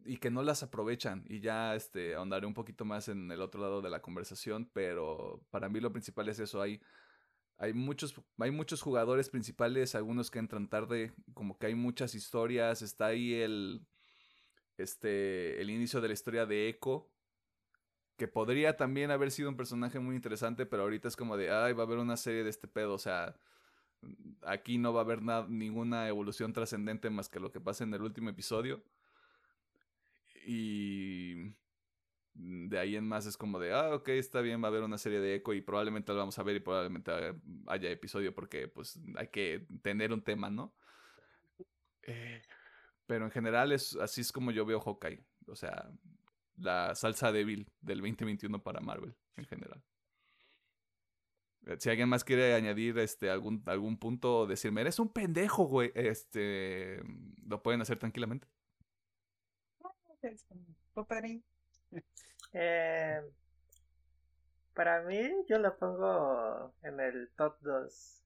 y 0.05 0.17
que 0.17 0.29
no 0.29 0.43
las 0.43 0.61
aprovechan 0.61 1.25
y 1.27 1.39
ya 1.39 1.75
este 1.75 2.13
ahondaré 2.13 2.45
un 2.45 2.53
poquito 2.53 2.85
más 2.85 3.07
en 3.07 3.31
el 3.31 3.41
otro 3.41 3.61
lado 3.61 3.81
de 3.81 3.89
la 3.89 4.01
conversación, 4.01 4.69
pero 4.73 5.43
para 5.49 5.69
mí 5.69 5.79
lo 5.79 5.91
principal 5.91 6.29
es 6.29 6.39
eso, 6.39 6.61
hay 6.61 6.81
hay 7.57 7.73
muchos 7.73 8.15
hay 8.39 8.51
muchos 8.51 8.81
jugadores 8.81 9.29
principales, 9.29 9.95
algunos 9.95 10.31
que 10.31 10.39
entran 10.39 10.69
tarde, 10.69 11.13
como 11.33 11.57
que 11.57 11.67
hay 11.67 11.75
muchas 11.75 12.15
historias, 12.15 12.81
está 12.81 13.07
ahí 13.07 13.33
el 13.35 13.85
este 14.77 15.61
el 15.61 15.69
inicio 15.69 16.01
de 16.01 16.07
la 16.09 16.13
historia 16.13 16.45
de 16.45 16.69
Echo 16.69 17.09
que 18.17 18.27
podría 18.27 18.77
también 18.77 19.09
haber 19.09 19.31
sido 19.31 19.49
un 19.49 19.57
personaje 19.57 19.99
muy 19.99 20.15
interesante, 20.15 20.67
pero 20.67 20.83
ahorita 20.83 21.07
es 21.07 21.15
como 21.15 21.37
de, 21.37 21.49
ay, 21.51 21.73
va 21.73 21.83
a 21.83 21.85
haber 21.87 21.97
una 21.97 22.17
serie 22.17 22.43
de 22.43 22.51
este 22.51 22.67
pedo, 22.67 22.93
o 22.93 22.99
sea, 22.99 23.35
aquí 24.43 24.77
no 24.77 24.93
va 24.93 25.01
a 25.01 25.03
haber 25.03 25.21
nada, 25.21 25.47
ninguna 25.49 26.07
evolución 26.07 26.53
trascendente 26.53 27.09
más 27.09 27.29
que 27.29 27.39
lo 27.39 27.51
que 27.51 27.61
pasa 27.61 27.83
en 27.83 27.93
el 27.93 28.01
último 28.01 28.29
episodio. 28.29 28.83
Y 30.45 31.53
de 32.33 32.79
ahí 32.79 32.95
en 32.95 33.07
más 33.07 33.25
es 33.25 33.37
como 33.37 33.59
de, 33.59 33.73
ah, 33.73 33.93
ok, 33.95 34.09
está 34.09 34.41
bien, 34.41 34.61
va 34.61 34.67
a 34.67 34.71
haber 34.71 34.83
una 34.83 34.97
serie 34.97 35.19
de 35.19 35.35
Echo 35.35 35.53
y 35.53 35.61
probablemente 35.61 36.11
la 36.11 36.19
vamos 36.19 36.39
a 36.39 36.43
ver 36.43 36.55
y 36.55 36.59
probablemente 36.59 37.11
haya 37.67 37.89
episodio 37.89 38.33
porque 38.33 38.67
pues 38.67 38.99
hay 39.17 39.27
que 39.27 39.67
tener 39.81 40.13
un 40.13 40.23
tema, 40.23 40.49
¿no? 40.49 40.73
Eh, 42.03 42.41
pero 43.05 43.25
en 43.25 43.31
general 43.31 43.71
es 43.71 43.95
así 43.97 44.21
es 44.21 44.31
como 44.31 44.51
yo 44.51 44.65
veo 44.65 44.79
Hawkeye, 44.79 45.23
o 45.47 45.55
sea, 45.55 45.91
la 46.57 46.95
salsa 46.95 47.31
débil 47.31 47.69
del 47.81 47.99
2021 47.99 48.63
para 48.63 48.79
Marvel 48.79 49.15
en 49.35 49.45
general. 49.45 49.83
Eh, 51.67 51.75
Si 51.79 51.89
alguien 51.89 52.09
más 52.09 52.23
quiere 52.23 52.53
añadir 52.53 52.97
este 52.99 53.29
algún 53.29 53.61
algún 53.67 53.97
punto 53.97 54.39
o 54.39 54.47
decirme, 54.47 54.81
eres 54.81 54.99
un 54.99 55.11
pendejo, 55.13 55.65
güey, 55.65 55.91
este 55.95 57.01
lo 57.45 57.61
pueden 57.61 57.81
hacer 57.81 57.97
tranquilamente. 57.99 58.47
Padrín. 61.07 61.43
Eh, 62.53 63.21
para 64.73 65.01
mí, 65.03 65.21
yo 65.47 65.57
lo 65.59 65.77
pongo 65.77 66.73
en 66.83 66.99
el 66.99 67.29
top 67.35 67.57
2. 67.61 68.17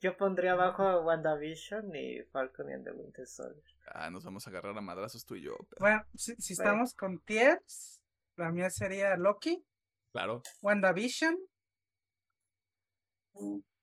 Yo 0.00 0.16
pondría 0.16 0.52
abajo 0.52 1.00
WandaVision 1.02 1.94
y 1.94 2.22
Falcon 2.32 2.70
and 2.72 2.84
the 2.84 2.92
Winter 2.92 3.26
Soldier. 3.26 3.62
Ah, 3.86 4.10
nos 4.10 4.24
vamos 4.24 4.46
a 4.46 4.50
agarrar 4.50 4.76
a 4.76 4.80
madrazos 4.80 5.24
tú 5.24 5.34
y 5.36 5.42
yo. 5.42 5.56
pero- 5.70 5.80
Bueno, 5.80 6.04
si, 6.14 6.34
si 6.36 6.54
Bueno. 6.54 6.70
estamos 6.70 6.94
con 6.94 7.18
tiers, 7.20 8.00
la 8.36 8.50
mía 8.50 8.70
sería 8.70 9.16
Loki, 9.16 9.64
Claro. 10.12 10.42
WandaVision, 10.60 11.36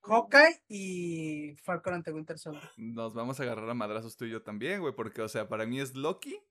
Hawkeye 0.01 0.63
y 0.67 1.55
Falcon 1.63 1.95
and 1.95 2.05
the 2.05 2.11
Winter 2.11 2.37
Soldier. 2.37 2.69
Nos 2.77 3.13
vamos 3.13 3.39
a 3.39 3.43
agarrar 3.43 3.69
a 3.69 3.73
madrazos 3.73 4.17
tú 4.17 4.25
y 4.25 4.31
yo 4.31 4.41
también, 4.41 4.81
güey, 4.81 4.93
porque, 4.93 5.21
o 5.21 5.27
sea, 5.27 5.47
para 5.47 5.65
mí 5.65 5.79
es 5.79 5.95
Loki, 5.95 6.41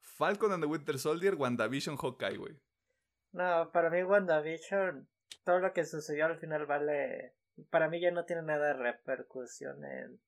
Falcon 0.00 0.52
and 0.52 0.62
the 0.62 0.68
Winter 0.68 0.98
Soldier, 0.98 1.34
WandaVision, 1.34 1.96
Hawkeye, 1.96 2.36
güey. 2.36 2.58
No, 3.32 3.70
para 3.72 3.90
mí 3.90 4.02
WandaVision, 4.02 5.08
todo 5.44 5.58
lo 5.60 5.72
que 5.72 5.84
sucedió 5.84 6.26
al 6.26 6.38
final 6.38 6.66
vale... 6.66 7.34
Para 7.70 7.88
mí 7.88 8.00
ya 8.00 8.10
no 8.10 8.24
tiene 8.24 8.42
nada 8.42 8.68
de 8.68 8.74
repercusión 8.74 9.82
en, 9.84 10.20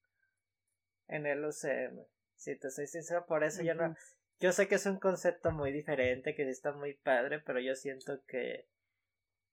en 1.08 1.26
el 1.26 1.44
UCM. 1.44 2.06
Si 2.36 2.58
te 2.58 2.70
soy 2.70 2.86
sincero, 2.86 3.26
por 3.26 3.44
eso 3.44 3.62
ya 3.62 3.74
no... 3.74 3.94
Yo 4.40 4.52
sé 4.52 4.68
que 4.68 4.76
es 4.76 4.86
un 4.86 4.98
concepto 4.98 5.50
muy 5.50 5.72
diferente, 5.72 6.34
que 6.34 6.44
sí 6.44 6.50
está 6.50 6.72
muy 6.72 6.94
padre, 6.94 7.40
pero 7.40 7.60
yo 7.60 7.74
siento 7.74 8.20
que 8.26 8.68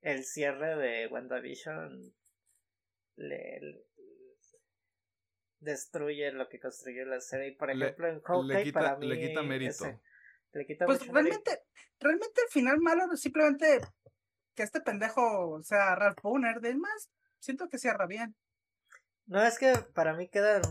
el 0.02 0.24
cierre 0.24 0.76
de 0.76 1.08
WandaVision 1.08 2.14
le, 3.18 3.60
le- 3.62 3.86
destruye 5.60 6.32
lo 6.32 6.48
que 6.50 6.60
construyó 6.60 7.06
la 7.06 7.20
serie. 7.22 7.50
Y 7.50 7.56
por 7.56 7.74
Le- 7.74 7.86
ejemplo, 7.86 8.08
en 8.08 8.16
Le 8.16 8.22
Hawkeye 8.24 8.64
quita, 8.66 8.80
para 8.80 8.98
mí 8.98 9.08
le 9.08 9.20
quita 9.28 9.42
mérito. 9.42 9.86
ese- 9.86 10.00
le 10.54 10.66
quita 10.66 10.86
Pues 10.86 11.00
mucho 11.00 11.12
mérito. 11.14 11.36
realmente, 11.44 11.64
realmente 12.00 12.42
el 12.42 12.50
final 12.50 12.78
malo 12.80 13.12
es 13.14 13.20
simplemente 13.22 13.80
que 14.56 14.64
este 14.64 14.80
pendejo 14.82 15.62
sea 15.64 15.96
Ralph 15.96 16.22
Booner, 16.22 16.62
de 16.62 16.76
más, 16.76 17.10
siento 17.40 17.68
que 17.68 17.78
cierra 17.78 18.06
bien. 18.06 18.36
No, 19.26 19.44
es 19.44 19.58
que 19.58 19.74
para 19.94 20.14
mí 20.14 20.30
quedan 20.30 20.62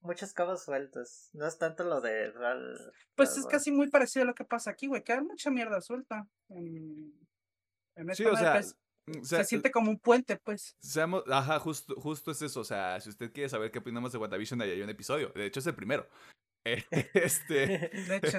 muchos 0.00 0.32
cabos 0.32 0.64
sueltos. 0.64 1.28
No 1.32 1.46
es 1.46 1.58
tanto 1.58 1.84
lo 1.84 2.00
de 2.00 2.30
Ral. 2.32 2.76
Pues 3.14 3.28
Ralph 3.30 3.38
es 3.40 3.46
casi 3.46 3.70
muy 3.70 3.88
parecido 3.90 4.24
a 4.24 4.26
lo 4.26 4.34
que 4.34 4.44
pasa 4.44 4.70
aquí, 4.70 4.86
güey, 4.88 5.04
queda 5.04 5.20
mucha 5.22 5.50
mierda 5.50 5.80
suelta. 5.80 6.26
En, 6.48 7.12
en 7.96 8.14
Sí, 8.14 8.24
o 8.24 8.36
sea, 8.36 8.60
o 8.60 9.24
sea, 9.24 9.38
se 9.38 9.44
siente 9.44 9.70
como 9.70 9.90
un 9.90 9.98
puente, 9.98 10.36
pues. 10.36 10.76
Seamos, 10.80 11.24
ajá, 11.28 11.58
justo, 11.58 11.94
justo 11.96 12.30
es 12.30 12.42
eso. 12.42 12.60
O 12.60 12.64
sea, 12.64 13.00
si 13.00 13.10
usted 13.10 13.32
quiere 13.32 13.48
saber 13.48 13.70
qué 13.70 13.80
opinamos 13.80 14.12
de 14.12 14.18
WandaVision, 14.18 14.60
ahí 14.62 14.70
hay 14.70 14.82
un 14.82 14.90
episodio. 14.90 15.30
De 15.34 15.46
hecho, 15.46 15.60
es 15.60 15.66
el 15.66 15.74
primero. 15.74 16.08
Eh, 16.64 16.84
Este, 17.14 17.66
De 18.08 18.16
hecho, 18.22 18.38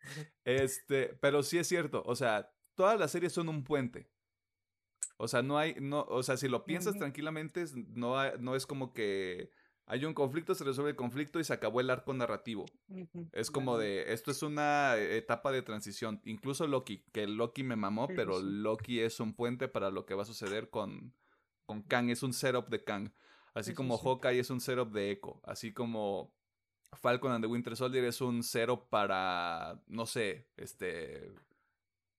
este, 0.46 1.08
pero 1.20 1.42
sí 1.42 1.58
es 1.58 1.68
cierto. 1.68 2.02
O 2.06 2.16
sea, 2.16 2.50
todas 2.74 2.98
las 2.98 3.10
series 3.10 3.34
son 3.34 3.50
un 3.50 3.62
puente. 3.62 4.10
O 5.18 5.28
sea, 5.28 5.42
no 5.42 5.58
hay, 5.58 5.74
no, 5.78 6.00
o 6.08 6.22
sea, 6.22 6.38
si 6.38 6.48
lo 6.48 6.64
piensas 6.64 6.96
tranquilamente, 6.96 7.66
no, 7.74 8.14
no 8.36 8.56
es 8.56 8.64
como 8.64 8.94
que 8.94 9.50
hay 9.90 10.04
un 10.04 10.12
conflicto, 10.12 10.54
se 10.54 10.64
resuelve 10.64 10.90
el 10.90 10.96
conflicto 10.96 11.40
y 11.40 11.44
se 11.44 11.54
acabó 11.54 11.80
el 11.80 11.88
arco 11.88 12.12
narrativo. 12.12 12.66
Es 13.32 13.50
como 13.50 13.78
de, 13.78 14.12
esto 14.12 14.30
es 14.30 14.42
una 14.42 14.96
etapa 14.96 15.50
de 15.50 15.62
transición. 15.62 16.20
Incluso 16.24 16.66
Loki, 16.66 17.04
que 17.10 17.26
Loki 17.26 17.62
me 17.62 17.74
mamó, 17.74 18.06
Sí, 18.06 18.12
pero 18.14 18.38
sí. 18.38 18.46
Loki 18.46 19.00
es 19.00 19.18
un 19.18 19.32
puente 19.32 19.66
para 19.66 19.90
lo 19.90 20.04
que 20.04 20.14
va 20.14 20.22
a 20.22 20.26
suceder 20.26 20.68
con, 20.68 21.14
con 21.64 21.82
Kang, 21.82 22.10
es 22.10 22.22
un 22.22 22.34
setup 22.34 22.68
de 22.68 22.84
Kang. 22.84 23.10
Así 23.54 23.70
Sí, 23.70 23.72
sí, 23.72 23.76
como. 23.76 23.96
Hawkeye 23.96 24.40
es 24.40 24.50
un 24.50 24.60
setup 24.60 24.92
de 24.92 25.10
Echo. 25.10 25.40
Así 25.42 25.72
como 25.72 26.34
Falcon 26.92 27.32
and 27.32 27.42
the 27.42 27.48
Winter 27.50 27.74
Soldier 27.74 28.04
es 28.04 28.20
un 28.20 28.42
setup 28.42 28.90
para, 28.90 29.82
no 29.86 30.04
sé, 30.04 30.50
este... 30.56 31.32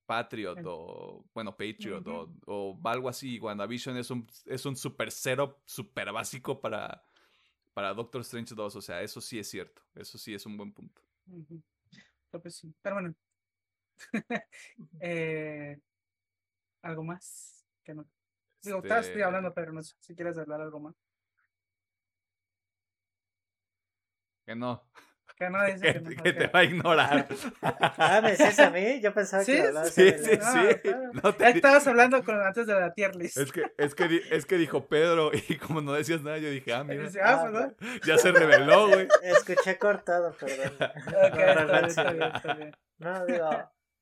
Patriot 0.07 0.57
o, 0.65 1.23
bueno, 1.35 1.55
Patriot 1.55 2.03
o 2.47 2.79
algo 2.83 3.09
así. 3.09 3.39
WandaVision 3.39 3.95
es 3.95 4.09
un, 4.09 4.25
es 4.47 4.65
un 4.65 4.75
super 4.75 5.11
setup, 5.11 5.57
super 5.65 6.11
básico 6.11 6.59
para, 6.59 7.03
para 7.79 7.93
Doctor 7.93 8.19
Strange 8.21 8.53
2. 8.53 8.75
O 8.75 8.81
sea, 8.81 9.01
eso 9.01 9.21
sí 9.21 9.39
es 9.39 9.47
cierto. 9.47 9.81
Eso 9.95 10.17
sí 10.17 10.33
es 10.33 10.45
un 10.45 10.57
buen 10.57 10.73
punto. 10.73 11.01
No, 11.25 12.41
pues 12.41 12.57
sí, 12.57 12.75
Pero 12.81 12.95
bueno. 12.95 13.15
eh, 14.99 15.79
¿Algo 16.81 17.03
más? 17.05 17.65
Que 17.81 17.93
no. 17.93 18.05
Digo, 18.61 18.79
estoy 18.79 18.99
Este, 18.99 19.23
hablando, 19.23 19.53
pero 19.53 19.71
no 19.71 19.81
sé 19.81 19.95
si 20.01 20.13
quieres 20.13 20.37
hablar 20.37 20.59
algo 20.59 20.81
más. 20.81 20.95
Que 24.45 24.55
no. 24.55 24.83
Que 25.39 25.49
no 25.49 25.63
dice 25.65 25.79
que, 25.81 25.93
que 25.93 26.15
no. 26.15 26.23
que 26.23 26.33
te 26.33 26.47
va 26.47 26.59
a 26.59 26.63
ignorar. 26.65 27.27
Ah, 27.61 28.19
¿me 28.21 28.31
decís 28.35 28.59
a 28.59 28.69
mí? 28.69 28.99
Yo 28.99 29.13
pensaba 29.13 29.43
Sí, 29.43 29.53
que 29.53 29.61
hablabas 29.67 29.93
Sí, 29.93 30.11
sí, 30.21 30.31
Ah, 30.43 30.67
sí. 30.69 30.75
claro. 30.81 31.11
No 31.23 31.33
te 31.33 31.49
estabas 31.49 31.87
hablando 31.87 32.23
con 32.25 32.41
antes 32.41 32.67
de 32.67 32.73
la 32.77 32.93
tier 32.93 33.15
list. 33.15 33.37
Es 33.37 33.51
que, 33.53 33.71
es, 33.77 33.95
que, 33.95 34.21
es 34.31 34.45
que 34.45 34.57
dijo 34.57 34.87
Pedro 34.87 35.31
y 35.33 35.55
como 35.57 35.79
no 35.81 35.93
decías 35.93 36.21
nada, 36.21 36.37
yo 36.39 36.49
dije, 36.49 36.73
ah, 36.73 36.83
mira, 36.83 37.03
Dice, 37.03 37.21
ah, 37.21 37.41
Ah, 37.41 37.49
pues, 37.49 37.53
¿no? 37.81 37.99
ya 38.05 38.17
se 38.17 38.31
reveló, 38.33 38.89
güey. 38.89 39.07
Escuché 39.23 39.77
cortado, 39.77 40.35
perdón. 40.37 40.73
Ok, 41.07 41.39
está 41.39 41.63
bien, 41.65 41.85
está 41.85 42.11
bien, 42.11 42.31
está 42.35 42.53
bien. 42.55 42.75
No, 42.97 43.25
digo, 43.25 43.49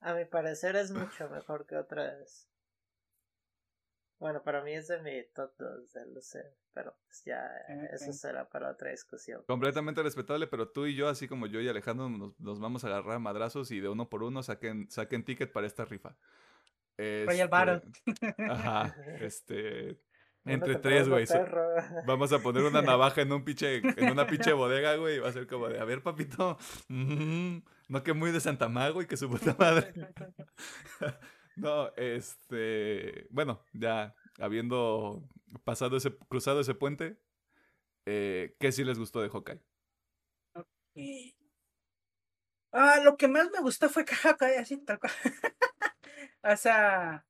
a 0.01 0.13
mi 0.15 0.25
parecer 0.25 0.75
es 0.75 0.91
mucho 0.91 1.29
mejor 1.29 1.67
que 1.67 1.75
otras. 1.77 2.47
Bueno, 4.19 4.41
para 4.43 4.63
mí 4.63 4.73
es 4.73 4.87
de 4.87 4.99
mi 5.01 5.23
top 5.33 5.51
2 5.59 5.93
del 5.93 6.17
UC, 6.17 6.43
pero 6.73 6.95
pues 7.05 7.23
ya 7.23 7.45
eso 7.93 8.11
será 8.13 8.49
para 8.49 8.71
otra 8.71 8.89
discusión. 8.89 9.43
Completamente 9.45 10.01
respetable, 10.01 10.47
pero 10.47 10.69
tú 10.69 10.85
y 10.87 10.95
yo, 10.95 11.07
así 11.07 11.27
como 11.27 11.45
yo 11.45 11.61
y 11.61 11.67
Alejandro, 11.69 12.09
nos, 12.09 12.39
nos 12.39 12.59
vamos 12.59 12.83
a 12.83 12.87
agarrar 12.87 13.17
a 13.17 13.19
madrazos 13.19 13.69
y 13.71 13.79
de 13.79 13.89
uno 13.89 14.09
por 14.09 14.23
uno 14.23 14.41
saquen, 14.41 14.89
saquen 14.89 15.23
ticket 15.23 15.51
para 15.51 15.67
esta 15.67 15.85
rifa. 15.85 16.17
Royal 16.97 17.47
Battle. 17.47 17.81
Ajá, 18.49 18.95
este... 19.19 19.99
Entre 20.47 20.75
tres, 20.77 21.09
güey. 21.09 21.25
Vamos 22.07 22.31
a 22.31 22.39
poner 22.39 22.63
una 22.63 22.81
navaja 22.81 23.21
en 23.21 23.31
un 23.33 23.43
pinche, 23.43 23.77
en 23.77 24.11
una 24.11 24.25
pinche 24.25 24.53
bodega, 24.53 24.95
güey. 24.95 25.17
y 25.17 25.19
Va 25.19 25.27
a 25.27 25.33
ser 25.33 25.45
como 25.45 25.67
de, 25.67 25.77
a 25.77 25.83
ver, 25.83 26.01
papito. 26.01 26.57
mm, 26.87 27.57
no 27.89 28.03
que 28.03 28.13
muy 28.13 28.31
de 28.31 28.39
Santa 28.39 28.69
Mago 28.69 29.01
y 29.01 29.07
que 29.07 29.17
su 29.17 29.29
puta 29.29 29.55
madre. 29.59 29.93
no, 31.57 31.91
este. 31.95 33.27
Bueno, 33.31 33.63
ya 33.73 34.15
habiendo 34.39 35.27
pasado 35.63 35.97
ese, 35.97 36.15
cruzado 36.29 36.59
ese 36.59 36.75
puente, 36.75 37.17
eh, 38.05 38.55
¿qué 38.59 38.71
sí 38.71 38.83
les 38.83 38.99
gustó 38.99 39.21
de 39.21 39.29
Hawkeye? 39.29 39.61
Ah, 42.71 42.99
lo 43.03 43.17
que 43.17 43.27
más 43.27 43.49
me 43.51 43.59
gustó 43.61 43.89
fue 43.89 44.05
que 44.05 44.15
Hawkeye, 44.15 44.57
así 44.57 44.83
o 46.43 46.57
sea, 46.57 47.25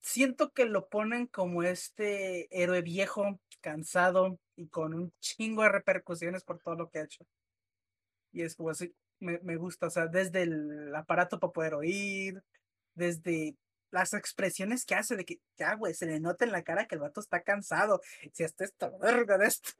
siento 0.00 0.52
que 0.52 0.64
lo 0.64 0.88
ponen 0.88 1.26
como 1.26 1.62
este 1.62 2.48
héroe 2.50 2.82
viejo, 2.82 3.38
cansado 3.60 4.38
y 4.56 4.68
con 4.68 4.94
un 4.94 5.12
chingo 5.20 5.62
de 5.62 5.68
repercusiones 5.70 6.44
por 6.44 6.58
todo 6.60 6.74
lo 6.74 6.90
que 6.90 7.00
ha 7.00 7.04
hecho. 7.04 7.24
Y 8.32 8.42
es 8.42 8.56
como 8.56 8.70
así, 8.70 8.94
me, 9.20 9.38
me 9.40 9.56
gusta, 9.56 9.86
o 9.86 9.90
sea, 9.90 10.06
desde 10.06 10.42
el 10.42 10.94
aparato 10.94 11.38
para 11.38 11.52
poder 11.52 11.74
oír, 11.74 12.42
desde 12.94 13.56
las 13.90 14.14
expresiones 14.14 14.84
que 14.86 14.94
hace 14.94 15.16
de 15.16 15.24
que 15.24 15.40
ya, 15.58 15.74
güey, 15.74 15.92
se 15.94 16.06
le 16.06 16.18
nota 16.20 16.44
en 16.44 16.52
la 16.52 16.62
cara 16.62 16.86
que 16.86 16.94
el 16.94 17.00
vato 17.02 17.20
está 17.20 17.42
cansado. 17.42 18.00
Si 18.32 18.42
hasta 18.44 18.64
esta 18.64 18.90
verga 19.00 19.38
de 19.38 19.46
esto. 19.46 19.70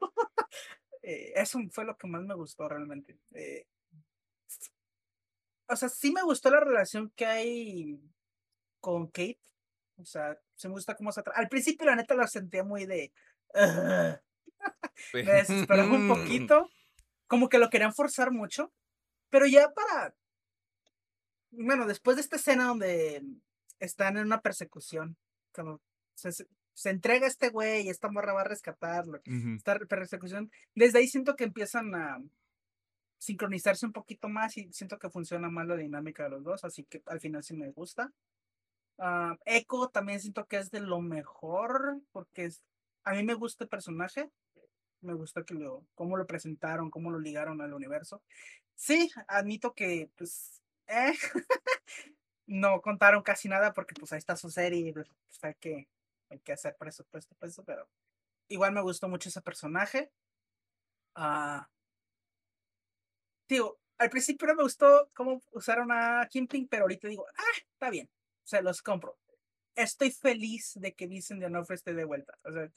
Eh, 1.01 1.33
eso 1.35 1.59
fue 1.71 1.83
lo 1.85 1.97
que 1.97 2.07
más 2.07 2.21
me 2.23 2.35
gustó 2.35 2.69
realmente. 2.69 3.17
Eh, 3.33 3.65
o 5.67 5.75
sea, 5.75 5.89
sí 5.89 6.11
me 6.11 6.21
gustó 6.23 6.49
la 6.51 6.59
relación 6.59 7.11
que 7.15 7.25
hay 7.25 7.99
con 8.79 9.07
Kate. 9.07 9.39
O 9.97 10.05
sea, 10.05 10.37
se 10.55 10.67
me 10.67 10.73
gusta 10.75 10.95
cómo 10.95 11.11
se 11.11 11.21
tra- 11.21 11.33
Al 11.35 11.49
principio, 11.49 11.85
la 11.85 11.95
neta, 11.95 12.15
la 12.15 12.27
sentía 12.27 12.63
muy 12.63 12.85
de. 12.85 13.11
Me 15.13 15.23
desesperó 15.23 15.85
un 15.85 16.07
poquito. 16.47 16.69
Como 17.27 17.49
que 17.49 17.57
lo 17.57 17.69
querían 17.69 17.93
forzar 17.93 18.31
mucho. 18.31 18.71
Pero 19.29 19.45
ya 19.47 19.69
para. 19.73 20.13
Bueno, 21.55 21.85
después 21.85 22.17
de 22.17 22.21
esta 22.21 22.37
escena 22.37 22.65
donde 22.65 23.23
están 23.79 24.17
en 24.17 24.25
una 24.25 24.41
persecución. 24.41 25.17
Como 25.53 25.79
se, 26.15 26.89
entrega 26.89 27.27
este 27.27 27.49
güey 27.49 27.85
y 27.85 27.89
esta 27.89 28.09
morra 28.09 28.33
va 28.33 28.41
a 28.41 28.45
rescatarlo 28.45 29.21
esta 29.55 29.77
persecución. 29.79 30.51
Desde 30.73 30.99
ahí 30.99 31.07
siento 31.07 31.35
que 31.35 31.43
empiezan 31.43 31.93
a 31.93 32.21
sincronizarse 33.19 33.85
un 33.85 33.93
poquito 33.93 34.27
más 34.29 34.57
y 34.57 34.71
siento 34.73 34.97
que 34.97 35.09
funciona 35.09 35.49
más 35.49 35.67
la 35.67 35.77
dinámica 35.77 36.23
de 36.23 36.29
los 36.31 36.43
dos, 36.43 36.65
así 36.65 36.83
que 36.83 37.01
al 37.05 37.19
final 37.19 37.43
sí 37.43 37.55
me 37.55 37.69
gusta. 37.69 38.11
Ah, 38.97 39.37
Echo 39.45 39.89
también 39.89 40.19
siento 40.19 40.45
que 40.45 40.57
es 40.57 40.71
de 40.71 40.81
lo 40.81 40.99
mejor 41.01 42.01
porque 42.11 42.45
es- 42.45 42.63
a 43.03 43.13
mí 43.13 43.23
me 43.23 43.33
gusta 43.35 43.63
el 43.63 43.69
personaje, 43.69 44.29
me 45.01 45.13
gusta 45.13 45.43
que 45.43 45.53
lo, 45.53 45.85
cómo 45.93 46.17
lo 46.17 46.25
presentaron, 46.25 46.89
cómo 46.89 47.11
lo 47.11 47.19
ligaron 47.19 47.61
al 47.61 47.73
universo. 47.73 48.23
Sí, 48.75 49.11
admito 49.27 49.73
que 49.73 50.09
pues 50.17 50.62
eh, 50.87 51.13
no 52.47 52.81
contaron 52.81 53.23
casi 53.23 53.47
nada 53.49 53.73
porque 53.73 53.95
pues 53.95 54.11
ahí 54.13 54.19
está 54.19 54.35
su 54.35 54.49
serie 54.49 54.93
pues, 54.93 55.07
hay 55.41 55.55
que, 55.55 55.87
hay 56.29 56.39
que 56.39 56.53
hacer 56.53 56.75
presupuesto, 56.77 57.35
pues, 57.39 57.59
pero 57.65 57.87
igual 58.47 58.73
me 58.73 58.81
gustó 58.81 59.07
mucho 59.09 59.29
ese 59.29 59.41
personaje. 59.41 60.11
Ah, 61.15 61.69
digo, 63.47 63.79
al 63.97 64.09
principio 64.09 64.47
no 64.47 64.55
me 64.55 64.63
gustó 64.63 65.09
cómo 65.13 65.41
usaron 65.51 65.91
a 65.91 66.27
Kingpin, 66.29 66.67
pero 66.67 66.83
ahorita 66.83 67.07
digo, 67.07 67.25
ah, 67.37 67.57
está 67.73 67.89
bien, 67.89 68.09
se 68.43 68.61
los 68.61 68.81
compro. 68.81 69.17
Estoy 69.75 70.11
feliz 70.11 70.73
de 70.75 70.93
que 70.93 71.07
Vincent 71.07 71.41
D'Onofrio 71.41 71.75
esté 71.75 71.93
de 71.93 72.05
vuelta. 72.05 72.37
O 72.43 72.51
sea, 72.51 72.69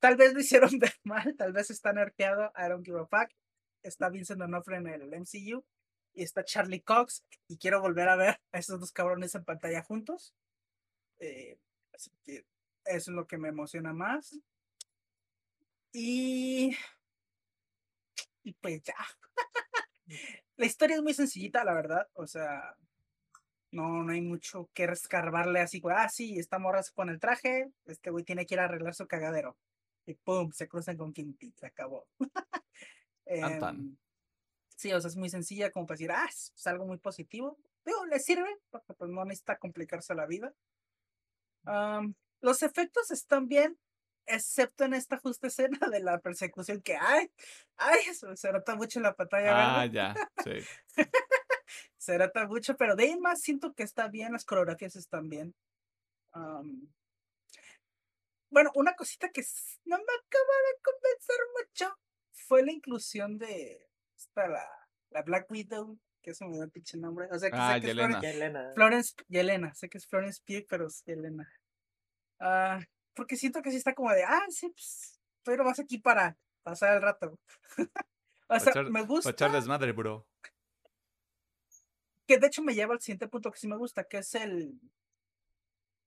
tal 0.00 0.16
vez 0.16 0.34
lo 0.34 0.40
hicieron 0.40 0.70
ver 0.78 0.94
mal, 1.04 1.34
tal 1.36 1.52
vez 1.52 1.70
está 1.70 1.92
nerfeado, 1.92 2.52
I 2.56 2.68
don't 2.68 2.84
give 2.84 2.98
a 2.98 3.06
fuck. 3.06 3.30
Está 3.82 4.10
Vincent 4.10 4.40
D'Onofrio 4.40 4.78
en 4.78 4.88
el 4.88 5.14
MCU 5.14 5.64
y 6.14 6.22
está 6.22 6.44
Charlie 6.44 6.82
Cox 6.82 7.24
y 7.48 7.58
quiero 7.58 7.80
volver 7.80 8.08
a 8.08 8.16
ver 8.16 8.40
a 8.52 8.58
esos 8.58 8.80
dos 8.80 8.92
cabrones 8.92 9.34
en 9.34 9.44
pantalla 9.44 9.82
juntos. 9.82 10.34
Eh, 11.18 11.58
así 11.94 12.10
que 12.24 12.46
eso 12.84 13.10
es 13.10 13.14
lo 13.14 13.26
que 13.26 13.38
me 13.38 13.48
emociona 13.48 13.92
más. 13.92 14.38
Y. 15.92 16.76
Y 18.42 18.52
pues 18.54 18.82
ya. 18.82 18.94
la 20.56 20.66
historia 20.66 20.96
es 20.96 21.02
muy 21.02 21.14
sencillita, 21.14 21.64
la 21.64 21.74
verdad. 21.74 22.08
O 22.14 22.26
sea, 22.26 22.76
no, 23.70 24.02
no 24.02 24.12
hay 24.12 24.20
mucho 24.20 24.68
que 24.74 24.86
rescarbarle 24.86 25.60
así. 25.60 25.80
güey, 25.80 25.96
Ah, 25.98 26.08
sí, 26.08 26.38
esta 26.38 26.58
morra 26.58 26.82
se 26.82 26.92
pone 26.92 27.12
el 27.12 27.20
traje. 27.20 27.70
Este 27.86 28.10
güey 28.10 28.24
tiene 28.24 28.46
que 28.46 28.54
ir 28.54 28.60
a 28.60 28.64
arreglar 28.64 28.94
su 28.94 29.06
cagadero. 29.06 29.56
Y 30.06 30.14
pum, 30.14 30.50
se 30.52 30.68
cruzan 30.68 30.96
con 30.96 31.12
Kingpin. 31.12 31.54
Se 31.56 31.66
acabó. 31.66 32.06
Em, 33.24 33.96
Sí, 34.76 34.92
o 34.92 35.00
sea, 35.00 35.08
es 35.08 35.16
muy 35.16 35.28
sencilla 35.28 35.70
como 35.70 35.86
para 35.86 35.96
decir, 35.96 36.10
ah, 36.10 36.28
es 36.28 36.66
algo 36.66 36.86
muy 36.86 36.98
positivo. 36.98 37.58
Digo, 37.84 38.06
le 38.06 38.18
sirve, 38.18 38.48
porque 38.70 38.94
pues 38.94 39.10
no 39.10 39.24
necesita 39.24 39.58
complicarse 39.58 40.14
la 40.14 40.26
vida. 40.26 40.52
Los 42.40 42.62
efectos 42.62 43.10
están 43.10 43.48
bien, 43.48 43.78
excepto 44.26 44.84
en 44.84 44.94
esta 44.94 45.18
justa 45.18 45.46
escena 45.46 45.78
de 45.90 46.00
la 46.00 46.18
persecución 46.18 46.80
que 46.82 46.96
hay. 46.96 47.30
Ay, 47.76 48.00
eso 48.08 48.34
se 48.36 48.52
nota 48.52 48.74
mucho 48.74 48.98
en 48.98 49.04
la 49.04 49.14
pantalla 49.14 49.80
Ah, 49.80 49.86
ya, 49.86 50.14
sí. 50.44 50.58
Se 51.96 52.18
nota 52.18 52.48
mucho, 52.48 52.76
pero 52.76 52.96
de 52.96 53.04
ahí 53.04 53.16
más 53.16 53.40
siento 53.40 53.74
que 53.74 53.84
está 53.84 54.08
bien, 54.08 54.32
las 54.32 54.44
coreografías 54.44 54.96
están 54.96 55.28
bien. 55.28 55.54
Bueno, 58.50 58.70
una 58.74 58.94
cosita 58.94 59.30
que 59.30 59.42
no 59.84 59.96
me 59.96 60.02
acaba 60.02 60.56
de 60.68 60.82
convencer 60.82 61.36
mucho 61.56 61.98
fue 62.32 62.64
la 62.64 62.72
inclusión 62.72 63.38
de 63.38 63.88
esta, 64.22 64.48
la, 64.48 64.64
la 65.10 65.22
Black 65.22 65.50
Widow, 65.50 65.98
que 66.22 66.30
es 66.30 66.40
un 66.40 66.70
pinche 66.70 66.96
nombre. 66.98 67.28
O 67.30 67.38
sea, 67.38 67.50
que 67.50 67.56
Ah, 67.58 67.74
sé 67.74 67.80
que 67.80 67.86
es 67.90 67.94
Yelena. 67.94 68.08
Florence, 68.20 68.32
Yelena. 68.32 68.72
Florence 68.74 69.14
Yelena, 69.28 69.74
sé 69.74 69.88
que 69.88 69.98
es 69.98 70.06
Florence 70.06 70.42
Pugh, 70.46 70.66
pero 70.68 70.86
es 70.86 71.02
Yelena. 71.04 71.48
Ah, 72.40 72.80
porque 73.14 73.36
siento 73.36 73.60
que 73.62 73.70
sí 73.70 73.76
está 73.76 73.94
como 73.94 74.10
de, 74.12 74.24
ah, 74.24 74.44
sí, 74.48 74.68
pues, 74.70 75.20
pero 75.44 75.64
vas 75.64 75.78
aquí 75.80 75.98
para 75.98 76.36
pasar 76.62 76.96
el 76.96 77.02
rato. 77.02 77.38
o 78.48 78.58
sea, 78.60 78.72
echar- 78.72 78.86
me 78.86 79.00
Para 79.00 79.06
gusta 79.06 79.30
echar 79.30 79.52
desmadre, 79.52 79.92
bro. 79.92 80.26
que 82.26 82.38
de 82.38 82.46
hecho 82.46 82.62
me 82.62 82.74
lleva 82.74 82.94
al 82.94 83.00
siguiente 83.00 83.28
punto 83.28 83.50
que 83.50 83.58
sí 83.58 83.66
me 83.68 83.76
gusta, 83.76 84.04
que 84.04 84.18
es 84.18 84.34
el 84.34 84.80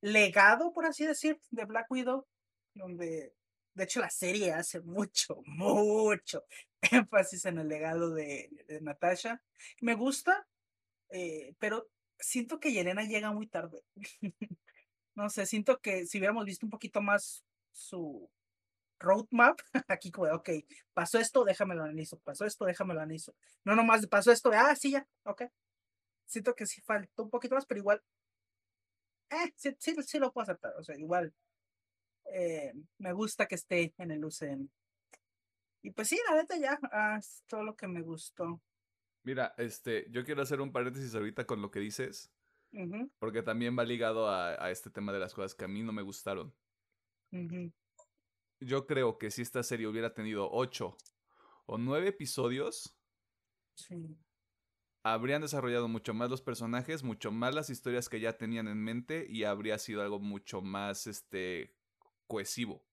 legado, 0.01 0.71
por 0.73 0.85
así 0.85 1.05
decir, 1.05 1.39
de 1.51 1.65
Black 1.65 1.89
Widow, 1.89 2.25
donde 2.73 3.33
de 3.73 3.83
hecho 3.83 3.99
la 3.99 4.09
serie 4.09 4.53
hace 4.53 4.81
mucho, 4.81 5.41
mucho 5.45 6.43
énfasis 7.07 7.45
en 7.45 7.59
el 7.59 7.67
legado 7.67 8.13
de, 8.13 8.49
de 8.67 8.81
Natasha. 8.81 9.41
Me 9.81 9.95
gusta, 9.95 10.47
eh, 11.09 11.55
pero 11.59 11.87
siento 12.19 12.59
que 12.59 12.71
Yelena 12.73 13.03
llega 13.03 13.31
muy 13.31 13.47
tarde. 13.47 13.83
no 15.15 15.29
sé, 15.29 15.45
siento 15.45 15.79
que 15.79 16.05
si 16.05 16.17
hubiéramos 16.17 16.45
visto 16.45 16.65
un 16.65 16.71
poquito 16.71 17.01
más 17.01 17.43
su 17.71 18.29
roadmap, 18.99 19.59
aquí 19.87 20.11
como, 20.11 20.31
ok, 20.33 20.49
pasó 20.93 21.19
esto, 21.19 21.43
déjamelo 21.43 21.83
analizo, 21.83 22.19
pasó 22.19 22.45
esto, 22.45 22.65
déjamelo 22.65 23.01
analizo. 23.01 23.35
No 23.63 23.75
nomás 23.75 24.05
pasó 24.07 24.31
esto, 24.31 24.51
ah, 24.53 24.75
sí, 24.75 24.91
ya, 24.91 25.07
ok 25.23 25.43
siento 26.25 26.55
que 26.55 26.65
sí 26.65 26.81
faltó 26.81 27.23
un 27.23 27.29
poquito 27.29 27.55
más, 27.55 27.65
pero 27.65 27.79
igual, 27.79 28.03
eh, 29.29 29.53
sí, 29.55 29.75
sí, 29.79 29.95
sí 30.03 30.19
lo 30.19 30.31
puedo 30.31 30.43
aceptar, 30.43 30.73
o 30.77 30.83
sea, 30.83 30.97
igual, 30.97 31.33
eh, 32.31 32.73
me 32.97 33.13
gusta 33.13 33.47
que 33.47 33.55
esté 33.55 33.93
en 33.97 34.11
el 34.11 34.25
UCM. 34.25 34.69
Y 35.85 35.91
pues 35.91 36.07
sí, 36.07 36.19
la 36.27 36.35
neta 36.35 36.57
ya, 36.57 36.79
ah, 36.91 37.17
es 37.19 37.43
todo 37.47 37.61
lo 37.63 37.75
que 37.75 37.87
me 37.87 38.01
gustó. 38.01 38.59
Mira, 39.23 39.53
este, 39.59 40.07
yo 40.09 40.25
quiero 40.25 40.41
hacer 40.41 40.59
un 40.59 40.71
paréntesis 40.71 41.13
ahorita 41.13 41.45
con 41.45 41.61
lo 41.61 41.69
que 41.69 41.79
dices, 41.79 42.33
porque 43.19 43.43
también 43.43 43.77
va 43.77 43.83
ligado 43.83 44.27
a, 44.27 44.63
a 44.63 44.71
este 44.71 44.89
tema 44.89 45.13
de 45.13 45.19
las 45.19 45.35
cosas 45.35 45.53
que 45.53 45.65
a 45.65 45.67
mí 45.67 45.83
no 45.83 45.93
me 45.93 46.01
gustaron. 46.01 46.51
Yo 48.59 48.87
creo 48.87 49.19
que 49.19 49.29
si 49.29 49.43
esta 49.43 49.61
serie 49.61 49.85
hubiera 49.85 50.15
tenido 50.15 50.49
ocho 50.51 50.97
o 51.67 51.77
nueve 51.77 52.07
episodios, 52.07 52.97
Sí. 53.75 54.17
Habrían 55.03 55.43
desarrollado 55.43 55.87
mucho 55.87 56.15
más 56.15 56.31
los 56.31 56.41
personajes, 56.41 57.03
mucho 57.03 57.31
más 57.31 57.53
las 57.53 57.69
historias 57.69 58.09
que 58.09 58.19
ya 58.19 58.37
tenían 58.39 58.67
en 58.67 58.83
mente 58.83 59.27
y 59.29 59.43
habría 59.43 59.77
sido 59.77 60.01
algo 60.01 60.19
mucho 60.19 60.61
más 60.61 61.05
este 61.05 61.75
cohesivo. 62.25 62.83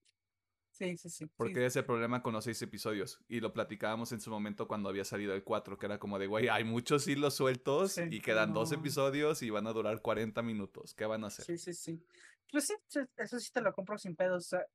Sí, 0.83 0.97
sí, 0.97 1.11
sí. 1.11 1.27
Porque 1.37 1.55
sí. 1.55 1.63
ese 1.63 1.83
problema 1.85 2.23
con 2.23 2.33
los 2.33 2.43
seis 2.45 2.61
episodios. 2.63 3.21
Y 3.29 3.39
lo 3.41 3.53
platicábamos 3.53 4.11
en 4.11 4.21
su 4.21 4.31
momento 4.31 4.67
cuando 4.67 4.89
había 4.89 5.05
salido 5.05 5.33
el 5.35 5.45
4, 5.45 5.79
que 5.79 5.87
era 5.87 5.99
como 5.99 6.19
de, 6.19 6.27
güey, 6.27 6.49
hay 6.49 6.65
muchos 6.65 7.07
hilos 7.07 7.35
sueltos 7.35 7.93
Sí, 7.93 8.03
y 8.11 8.21
quedan 8.21 8.53
dos 8.53 8.73
no. 8.73 8.79
episodios 8.79 9.43
y 9.43 9.51
van 9.51 9.67
a 9.69 9.73
durar 9.73 10.01
40 10.03 10.43
minutos. 10.43 10.95
¿Qué 10.95 11.07
van 11.07 11.23
a 11.23 11.29
hacer? 11.29 11.45
Sí, 11.45 11.57
sí, 11.57 11.73
sí. 11.73 12.05
Pues 12.51 12.67
sí, 12.67 12.75
eso 13.17 13.39
sí 13.39 13.51
te 13.53 13.61
lo 13.61 13.73
compro 13.73 13.97
sin 13.97 14.17
pedos. 14.17 14.47
O 14.47 14.49
sea, 14.49 14.67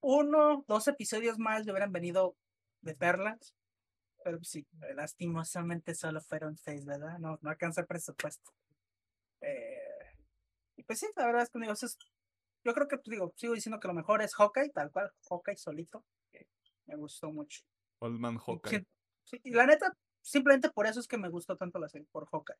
uno, 0.00 0.64
dos 0.66 0.88
episodios 0.88 1.38
más 1.38 1.64
le 1.64 1.70
hubieran 1.72 1.92
venido 1.92 2.36
de 2.80 2.94
perlas. 2.96 3.54
Pero 4.24 4.38
pues 4.38 4.48
sí, 4.48 4.66
lastimosamente 4.96 5.94
solo 5.94 6.20
fueron 6.20 6.56
seis, 6.56 6.84
¿verdad? 6.84 7.18
No, 7.20 7.38
no 7.40 7.50
alcanza 7.50 7.82
el 7.82 7.86
presupuesto. 7.86 8.50
Eh, 9.40 9.78
y 10.76 10.82
pues 10.82 10.98
sí, 10.98 11.06
la 11.14 11.26
verdad 11.26 11.42
es 11.44 11.50
que 11.50 11.60
digo, 11.60 11.72
eso 11.72 11.86
es- 11.86 11.98
yo 12.66 12.74
creo 12.74 12.88
que 12.88 12.96
pues, 12.96 13.10
digo, 13.10 13.32
sigo 13.36 13.54
diciendo 13.54 13.78
que 13.78 13.86
lo 13.86 13.94
mejor 13.94 14.22
es 14.22 14.34
Hawkeye, 14.34 14.70
tal 14.70 14.90
cual, 14.90 15.12
Hawkeye 15.30 15.56
solito, 15.56 16.04
que 16.32 16.48
me 16.86 16.96
gustó 16.96 17.30
mucho. 17.30 17.62
Old 18.00 18.18
Man 18.18 18.34
Y 18.34 18.38
Hawkeye. 18.44 18.80
sí- 18.80 18.86
sí, 19.22 19.40
y 19.44 19.50
la 19.52 19.66
neta, 19.66 19.96
simplemente 20.20 20.70
por 20.70 20.86
eso 20.86 20.98
es 20.98 21.06
que 21.06 21.16
me 21.16 21.28
gustó 21.28 21.56
tanto 21.56 21.78
la 21.78 21.88
serie, 21.88 22.08
por 22.10 22.26
Hawkeye. 22.28 22.58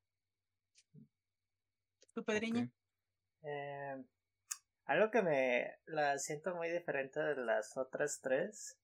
¿Tú, 2.14 2.22
Pedriño? 2.24 2.62
Ok. 2.62 2.70
Eh, 3.42 4.04
algo 4.84 5.11
que 5.11 5.22
me 5.22 5.76
la 5.86 6.18
siento 6.18 6.54
muy 6.54 6.70
diferente 6.70 7.18
de 7.20 7.36
las 7.36 7.76
otras 7.76 8.20
tres 8.20 8.78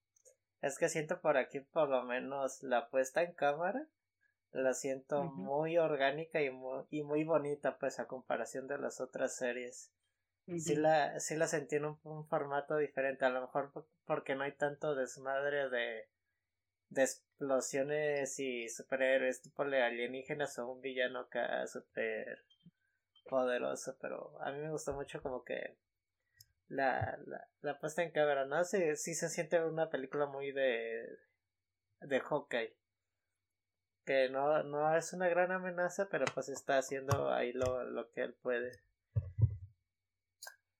es 0.61 0.77
que 0.77 0.89
siento 0.89 1.21
por 1.21 1.37
aquí 1.37 1.61
por 1.61 1.89
lo 1.89 2.03
menos 2.03 2.63
la 2.65 2.89
puesta 2.91 3.23
en 3.23 3.33
cámara 3.33 3.87
la 4.51 4.75
siento 4.75 5.25
muy 5.25 5.79
orgánica 5.79 6.43
y 6.43 6.51
muy, 6.51 6.85
y 6.91 7.03
muy 7.03 7.25
bonita 7.25 7.79
pues 7.79 7.99
a 8.01 8.07
comparación 8.07 8.67
de 8.67 8.77
las 8.79 9.01
otras 9.01 9.35
series. 9.37 9.91
Sí 10.57 10.77
la, 10.77 11.19
sí 11.21 11.37
la 11.37 11.47
sentí 11.49 11.77
en 11.77 11.85
un, 11.87 11.99
un 12.05 12.27
formato 12.27 12.77
diferente, 12.77 13.25
a 13.25 13.31
lo 13.31 13.41
mejor 13.43 13.73
po- 13.73 13.87
porque 14.07 14.35
no 14.35 14.45
hay 14.45 14.53
tanto 14.53 14.95
desmadre 14.95 15.69
de, 15.71 16.09
de 16.91 17.03
explosiones 17.03 18.39
y 18.41 18.69
superhéroes 18.69 19.43
tipo 19.43 19.65
de 19.65 19.83
alienígenas 19.83 20.59
o 20.59 20.69
un 20.73 20.81
villano 20.83 21.21
acá 21.21 21.67
super 21.67 22.45
poderoso, 23.29 23.97
pero 24.01 24.41
a 24.43 24.53
mí 24.53 24.59
me 24.61 24.71
gustó 24.71 24.95
mucho 24.95 25.23
como 25.23 25.45
que 25.45 25.77
la, 26.69 27.19
la, 27.27 27.49
la 27.63 27.79
puesta 27.81 28.03
en 28.03 28.13
cámara, 28.13 28.47
¿no? 28.47 28.65
Sí, 28.65 28.97
sí 28.97 29.15
se 29.15 29.29
siente 29.31 29.65
una 29.65 29.91
película 29.91 30.27
muy 30.27 30.53
de 30.53 31.07
de 32.03 32.21
Hawkeye 32.21 32.77
que 34.05 34.29
no, 34.29 34.63
no 34.63 34.97
es 34.97 35.13
una 35.13 35.29
gran 35.29 35.51
amenaza 35.51 36.09
pero 36.09 36.25
pues 36.35 36.49
está 36.49 36.79
haciendo 36.79 37.33
ahí 37.33 37.53
lo, 37.53 37.83
lo 37.85 38.11
que 38.13 38.23
él 38.23 38.35
puede 38.35 38.71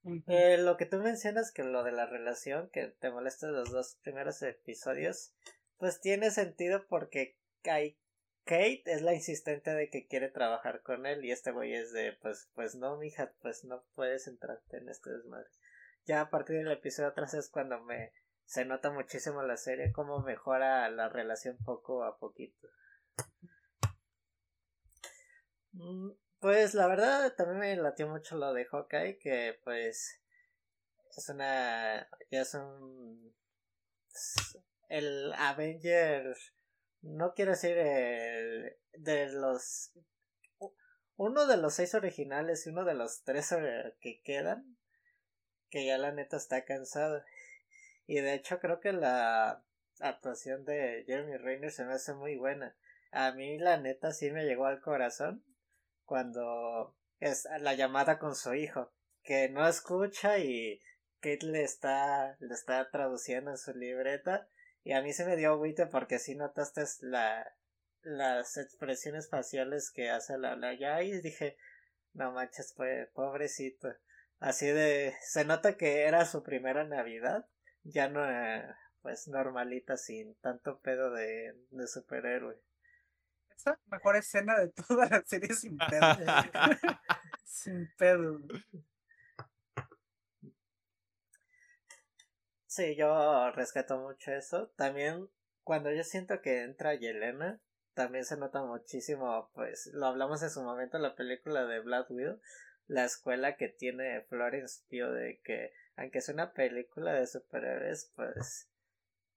Eh, 0.05 0.59
lo 0.59 0.77
que 0.77 0.87
tú 0.87 0.99
mencionas 0.99 1.53
que 1.53 1.63
lo 1.63 1.85
de 1.85 1.93
la 1.93 2.07
relación 2.07 2.69
que 2.71 2.89
te 2.89 3.11
molesta 3.11 3.47
los 3.47 3.71
dos 3.71 3.99
primeros 4.03 4.43
episodios 4.43 5.33
pues 5.79 6.01
tiene 6.01 6.33
sentido 6.33 6.87
porque 6.89 7.37
hay 7.65 7.97
Kate 8.45 8.83
es 8.87 9.03
la 9.03 9.15
insistente 9.15 9.71
de 9.71 9.89
que 9.89 10.09
quiere 10.09 10.29
trabajar 10.29 10.83
con 10.83 11.07
él 11.07 11.25
y 11.25 11.31
este 11.31 11.53
güey 11.53 11.75
es 11.75 11.93
de 11.93 12.15
pues 12.21 12.51
pues 12.55 12.75
no 12.75 12.97
mija 12.97 13.33
pues 13.41 13.65
no 13.65 13.85
puedes 13.95 14.27
entrarte 14.27 14.79
en 14.79 14.89
este 14.89 15.11
desmadre. 15.11 15.49
Ya 16.05 16.21
a 16.21 16.31
partir 16.31 16.57
del 16.57 16.73
episodio 16.73 17.13
3 17.15 17.35
es 17.35 17.49
cuando 17.49 17.81
me 17.81 18.13
se 18.45 18.65
nota 18.65 18.91
muchísimo 18.91 19.43
la 19.43 19.57
serie 19.57 19.93
cómo 19.93 20.21
mejora 20.21 20.91
la 20.91 21.09
relación 21.09 21.57
poco 21.65 22.03
a 22.03 22.19
poquito. 22.19 22.69
Mm, 25.73 26.11
pues 26.43 26.75
la 26.75 26.87
verdad 26.89 27.35
también 27.35 27.59
me 27.59 27.77
latió 27.77 28.07
mucho 28.09 28.37
lo 28.37 28.53
de 28.53 28.67
Hawkeye 28.67 29.19
que 29.19 29.59
pues 29.65 30.21
es 31.17 31.29
una 31.31 32.07
ya 32.31 32.43
es 32.43 32.53
un 32.53 33.35
el 34.89 35.33
Avenger 35.35 36.37
no 37.01 37.33
quiero 37.33 37.53
decir 37.53 37.79
el 37.79 38.77
de 38.93 39.33
los 39.33 39.93
uno 41.17 41.47
de 41.47 41.57
los 41.57 41.75
seis 41.75 41.95
originales 41.95 42.67
y 42.67 42.71
uno 42.71 42.85
de 42.85 42.95
los 42.95 43.23
tres 43.23 43.55
que 44.01 44.21
quedan 44.23 44.77
que 45.73 45.87
ya 45.87 45.97
la 45.97 46.13
neta 46.13 46.37
está 46.37 46.65
cansado. 46.67 47.25
Y 48.07 48.21
de 48.21 48.35
hecho 48.35 48.61
creo 48.61 48.79
que 48.79 48.93
la 48.93 49.65
actuación 50.01 50.67
de 50.67 51.05
Jeremy 51.07 51.39
Renner 51.39 51.73
se 51.73 51.85
me 51.85 51.95
hace 51.95 52.13
muy 52.13 52.37
buena. 52.37 52.77
A 53.11 53.33
mí 53.33 53.59
la 53.59 53.79
neta 53.79 54.13
sí 54.13 54.31
me 54.31 54.45
llegó 54.45 54.67
al 54.67 54.83
corazón 54.83 55.43
cuando 56.05 56.95
es 57.21 57.47
la 57.61 57.75
llamada 57.75 58.19
con 58.19 58.35
su 58.35 58.55
hijo 58.55 58.93
que 59.23 59.49
no 59.49 59.67
escucha 59.69 60.39
y 60.39 60.81
Kate 61.21 61.47
le 61.47 61.63
está 61.63 62.37
le 62.41 62.55
está 62.55 62.91
traduciendo 62.91 63.51
en 63.53 63.59
su 63.59 63.73
libreta 63.73 64.49
y 64.83 64.93
a 64.93 65.03
mí 65.03 65.13
se 65.13 65.25
me 65.25 65.37
dio 65.37 65.53
agüite 65.53 65.87
porque 65.87 66.19
si 66.19 66.35
notaste 66.35 66.85
la 67.01 67.55
las 68.03 68.57
expresiones 68.57 69.29
faciales 69.29 69.93
que 69.93 70.11
hace 70.11 70.37
la 70.39 70.57
la 70.57 70.75
ya 70.75 71.03
y 71.03 71.21
dije 71.21 71.57
no 72.15 72.33
manches 72.33 72.75
pues 72.77 73.09
pobrecito 73.11 73.89
así 74.41 74.67
de 74.67 75.15
se 75.23 75.45
nota 75.45 75.77
que 75.77 76.03
era 76.03 76.25
su 76.25 76.43
primera 76.43 76.85
navidad 76.85 77.47
ya 77.85 78.09
no 78.09 78.23
pues 79.03 79.29
normalita 79.29 79.97
sin 79.97 80.35
tanto 80.37 80.81
pedo 80.81 81.13
de, 81.13 81.55
de 81.71 81.87
superhéroe 81.87 82.61
Esa 83.63 83.79
mejor 83.87 84.17
escena 84.17 84.59
de 84.59 84.71
toda 84.71 85.09
la 85.09 85.23
serie 85.25 85.55
sin 85.55 85.79
pedo. 85.79 86.01
sin 87.45 87.89
pedo. 87.97 88.41
Sí, 92.67 92.97
yo 92.97 93.53
rescato 93.53 94.01
mucho 94.01 94.33
eso. 94.33 94.73
También 94.75 95.29
cuando 95.63 95.93
yo 95.93 96.03
siento 96.03 96.41
que 96.43 96.65
entra 96.65 96.97
Yelena, 96.97 97.61
también 97.95 98.25
se 98.25 98.37
nota 98.37 98.65
muchísimo, 98.65 99.49
pues 99.55 99.91
lo 99.93 100.07
hablamos 100.07 100.43
en 100.43 100.51
su 100.51 100.61
momento 100.63 100.97
en 100.97 101.05
la 101.05 101.15
película 101.15 101.65
de 101.65 101.79
Black 101.79 102.11
Widow, 102.11 102.41
la 102.89 103.05
escuela 103.05 103.57
que 103.57 103.69
tiene 103.69 104.23
Florence 104.23 104.83
Pugh 104.91 105.13
de 105.13 105.41
que 105.45 105.73
aunque 105.95 106.19
es 106.19 106.29
una 106.29 106.53
película 106.53 107.13
de 107.13 107.29
superhéroes, 107.29 108.11
pues 108.17 108.72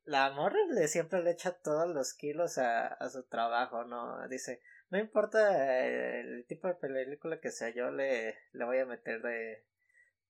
la 0.06 0.32
morra 0.32 0.60
le 0.70 0.88
siempre 0.88 1.22
le 1.22 1.32
echa 1.32 1.52
todos 1.52 1.88
los 1.94 2.14
kilos 2.14 2.58
a, 2.58 2.88
a 2.88 3.10
su 3.10 3.24
trabajo, 3.24 3.84
¿no? 3.86 4.28
Dice, 4.28 4.62
no 4.90 5.00
importa 5.00 5.86
el 6.20 6.46
tipo 6.48 6.68
de 6.68 6.76
película 6.76 7.40
que 7.40 7.52
sea, 7.52 7.70
yo 7.70 7.92
le, 7.92 8.38
le 8.54 8.66
voy 8.66 8.78
a 8.80 8.86
meter 8.86 9.22
de 9.22 9.66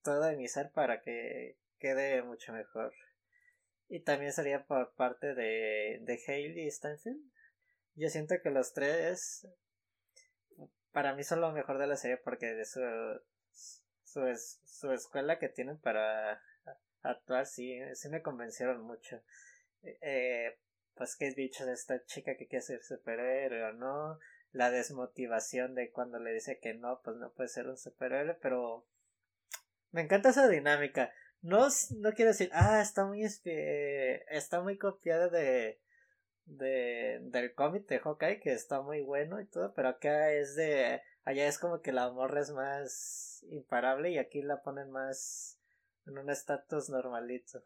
todo 0.04 0.22
de 0.22 0.38
mi 0.38 0.48
ser 0.48 0.72
para 0.72 1.02
que 1.02 1.58
quede 1.80 2.22
mucho 2.24 2.54
mejor. 2.54 2.94
Y 3.88 4.02
también 4.02 4.34
sería 4.34 4.66
por 4.66 4.94
parte 4.96 5.36
de, 5.36 6.00
de 6.02 6.20
Hailey 6.28 6.72
Steinfeld. 6.72 7.22
Yo 7.96 8.10
siento 8.10 8.36
que 8.42 8.50
los 8.50 8.74
tres 8.74 9.48
para 10.92 11.14
mí 11.14 11.24
son 11.24 11.42
lo 11.42 11.52
mejor 11.52 11.78
de 11.78 11.88
la 11.88 11.98
serie 11.98 12.18
porque 12.18 12.54
de 12.54 12.66
su 12.66 12.80
su, 14.04 14.22
su 14.64 14.92
escuela 14.92 15.40
que 15.40 15.50
tienen 15.50 15.78
para 15.78 16.42
actuar 17.02 17.46
sí, 17.46 17.78
sí 17.96 18.10
me 18.10 18.22
convencieron 18.22 18.82
mucho. 18.82 19.22
Eh, 20.02 20.58
pues 20.96 21.16
que 21.16 21.28
es 21.28 21.36
bicho 21.36 21.66
de 21.66 21.74
esta 21.74 22.04
chica 22.06 22.36
que 22.38 22.48
quiere 22.48 22.64
ser 22.66 22.82
superhéroe 22.84 23.64
o 23.64 23.74
no. 23.74 24.20
La 24.52 24.72
desmotivación 24.72 25.76
de 25.76 25.92
cuando 25.92 26.20
le 26.20 26.34
dice 26.34 26.60
que 26.60 26.74
no, 26.74 27.02
pues 27.04 27.18
no 27.18 27.32
puede 27.34 27.50
ser 27.50 27.68
un 27.68 27.78
superhéroe, 27.78 28.36
pero 28.42 28.86
me 29.92 30.02
encanta 30.02 30.30
esa 30.30 30.48
dinámica. 30.48 31.12
No, 31.42 31.68
no 31.98 32.12
quiero 32.14 32.32
decir, 32.32 32.50
ah, 32.54 32.82
está 32.82 33.06
muy 33.06 33.22
espi- 33.24 34.24
está 34.30 34.62
muy 34.62 34.78
copiada 34.78 35.30
de, 35.30 35.80
de 36.46 37.20
del 37.24 37.54
cómic 37.56 37.88
de 37.88 38.00
Hawkeye, 38.00 38.40
que 38.42 38.54
está 38.54 38.82
muy 38.82 39.02
bueno 39.02 39.40
y 39.42 39.46
todo, 39.48 39.74
pero 39.76 39.90
acá 39.90 40.32
es 40.34 40.56
de, 40.56 41.02
allá 41.26 41.48
es 41.48 41.60
como 41.60 41.82
que 41.82 41.92
la 41.94 42.12
morra 42.12 42.42
es 42.42 42.52
más 42.52 43.46
imparable 43.50 44.12
y 44.12 44.18
aquí 44.20 44.42
la 44.42 44.62
ponen 44.64 44.92
más 44.92 45.60
en 46.08 46.18
un 46.20 46.30
estatus 46.30 46.90
normalito. 46.90 47.64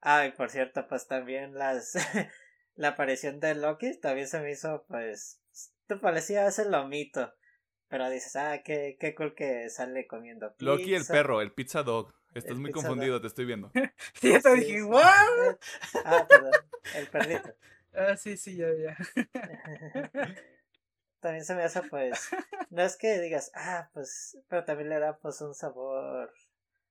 Ah, 0.00 0.26
y 0.26 0.32
por 0.32 0.50
cierto, 0.50 0.86
pues 0.88 1.06
también 1.06 1.54
las, 1.54 1.94
la 2.76 2.88
aparición 2.88 3.40
de 3.40 3.54
Loki 3.54 3.98
también 3.98 4.28
se 4.28 4.40
me 4.40 4.50
hizo, 4.52 4.84
pues, 4.88 5.40
te 5.86 5.96
parecía 5.96 6.46
ese 6.46 6.68
lomito. 6.68 7.32
Pero 7.88 8.10
dices, 8.10 8.34
ah, 8.36 8.62
qué, 8.64 8.96
qué 8.98 9.14
cool 9.14 9.34
que 9.34 9.68
sale 9.70 10.06
comiendo 10.06 10.52
pizza. 10.56 10.64
Loki 10.72 10.94
el 10.94 11.06
perro, 11.06 11.40
el 11.40 11.52
pizza 11.52 11.82
dog. 11.82 12.12
Estás 12.34 12.50
El 12.52 12.58
muy 12.58 12.70
confundido, 12.72 13.20
te 13.20 13.28
estoy 13.28 13.44
viendo. 13.46 13.70
Y 14.22 14.32
yo 14.32 14.40
te 14.42 14.50
Sí, 14.50 14.60
dije, 14.60 14.78
sí. 14.78 14.82
¿what? 14.82 15.56
Ah, 16.04 16.26
perdón, 16.28 16.52
el 16.94 17.06
perrito. 17.08 17.50
Ah, 17.98 18.14
sí, 18.14 18.36
sí, 18.36 18.56
ya, 18.56 18.66
ya. 18.74 18.94
también 21.20 21.44
se 21.44 21.54
me 21.54 21.62
hace 21.62 21.82
pues 21.82 22.28
no 22.70 22.82
es 22.82 22.96
que 22.96 23.20
digas 23.20 23.50
ah 23.54 23.88
pues 23.94 24.36
pero 24.48 24.64
también 24.64 24.90
le 24.90 24.98
da 24.98 25.16
pues 25.18 25.40
un 25.40 25.54
sabor 25.54 26.30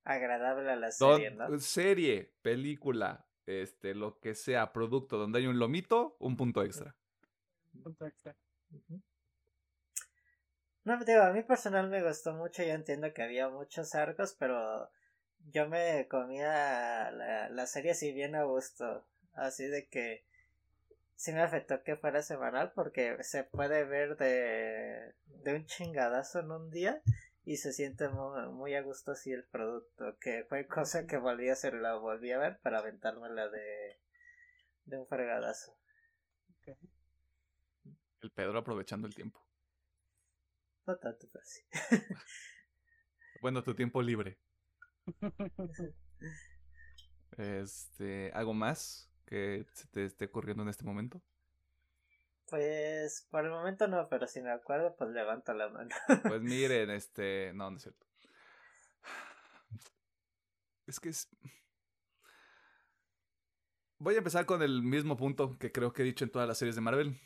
agradable 0.06 0.72
a 0.72 0.78
la 0.78 0.92
Don- 1.00 1.22
serie 1.22 1.32
no 1.32 1.54
Serie, 1.60 2.34
película, 2.42 3.28
este, 3.46 3.94
lo 3.96 4.20
que 4.20 4.36
sea, 4.36 4.74
producto 4.74 5.18
donde 5.18 5.40
hay 5.40 5.48
un 5.48 5.60
lomito, 5.60 6.16
un 6.20 6.36
punto 6.38 6.64
extra. 6.64 6.96
punto 7.84 8.06
extra. 8.06 8.36
No, 10.86 10.98
digo, 11.04 11.22
a 11.24 11.34
mí 11.34 11.42
personal 11.44 11.90
me 11.90 12.04
gustó 12.04 12.34
mucho, 12.34 12.64
yo 12.64 12.74
entiendo 12.74 13.14
que 13.14 13.24
había 13.24 13.50
muchos 13.50 13.96
arcos, 13.96 14.36
pero 14.40 14.90
yo 15.52 15.68
me 15.68 16.08
comía 16.08 17.12
la, 17.12 17.50
la 17.50 17.68
serie 17.68 17.92
así 17.92 18.14
bien 18.14 18.36
a 18.36 18.44
gusto, 18.44 19.06
así 19.34 19.66
de 19.66 19.88
que 19.88 20.24
sí 21.16 21.34
me 21.34 21.42
afectó 21.42 21.84
que 21.84 21.98
fuera 21.98 22.22
semanal 22.24 22.72
porque 22.76 23.18
se 23.24 23.44
puede 23.46 23.86
ver 23.86 24.18
de, 24.18 25.14
de 25.44 25.56
un 25.56 25.66
chingadazo 25.66 26.40
en 26.42 26.52
un 26.52 26.72
día 26.72 27.02
y 27.46 27.58
se 27.58 27.72
siente 27.72 28.10
muy, 28.10 28.74
a 28.74 28.82
gusto 28.82 29.12
así 29.12 29.32
el 29.32 29.44
producto, 29.46 30.18
que 30.20 30.46
fue 30.50 30.66
cosa 30.66 31.06
que 31.06 31.18
volví 31.18 31.50
a 31.50 31.54
hacer, 31.54 31.76
la 31.76 31.96
volví 31.96 32.32
a 32.32 32.40
ver 32.40 32.60
para 32.60 32.80
aventármela 32.80 33.48
de, 33.50 34.00
de 34.86 34.98
un 34.98 35.08
fregadazo. 35.08 35.78
El 38.22 38.32
Pedro 38.32 38.58
aprovechando 38.58 39.08
el 39.08 39.14
tiempo. 39.14 39.40
No 40.88 40.98
tanto, 40.98 41.28
pero 41.32 41.46
sí. 41.46 41.62
bueno, 43.42 43.64
tu 43.64 43.76
tiempo 43.76 44.02
libre. 44.02 44.40
Este, 47.38 48.32
¿algo 48.34 48.54
más 48.54 49.12
que 49.26 49.66
se 49.74 49.88
te 49.90 50.06
esté 50.06 50.24
ocurriendo 50.24 50.64
en 50.64 50.70
este 50.70 50.86
momento? 50.86 51.22
Pues 52.50 53.28
por 53.32 53.46
el 53.46 53.52
momento 53.52 53.88
no, 53.88 54.08
pero 54.08 54.28
si 54.28 54.42
me 54.42 54.52
acuerdo, 54.52 54.96
pues 54.96 55.10
levanto 55.12 55.54
la 55.54 55.70
mano. 55.70 55.96
pues 56.28 56.42
miren, 56.42 56.90
este, 56.92 57.52
no, 57.56 57.72
no 57.72 57.78
es 57.78 57.84
cierto. 57.84 58.06
Es 60.88 61.00
que 61.00 61.10
es... 61.10 61.28
Voy 63.98 64.16
a 64.16 64.20
empezar 64.20 64.46
con 64.46 64.62
el 64.62 64.84
mismo 64.84 65.18
punto 65.18 65.58
que 65.58 65.72
creo 65.72 65.94
que 65.94 66.04
he 66.04 66.06
dicho 66.06 66.26
en 66.26 66.32
todas 66.32 66.48
las 66.48 66.58
series 66.58 66.76
de 66.76 66.82
Marvel 66.82 67.20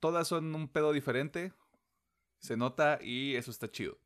todas 0.00 0.26
son 0.26 0.54
un 0.54 0.68
pedo 0.68 0.92
diferente. 0.92 1.52
Se 2.38 2.56
nota 2.56 2.98
y 3.00 3.36
eso 3.36 3.50
está 3.50 3.70
chido. 3.70 3.98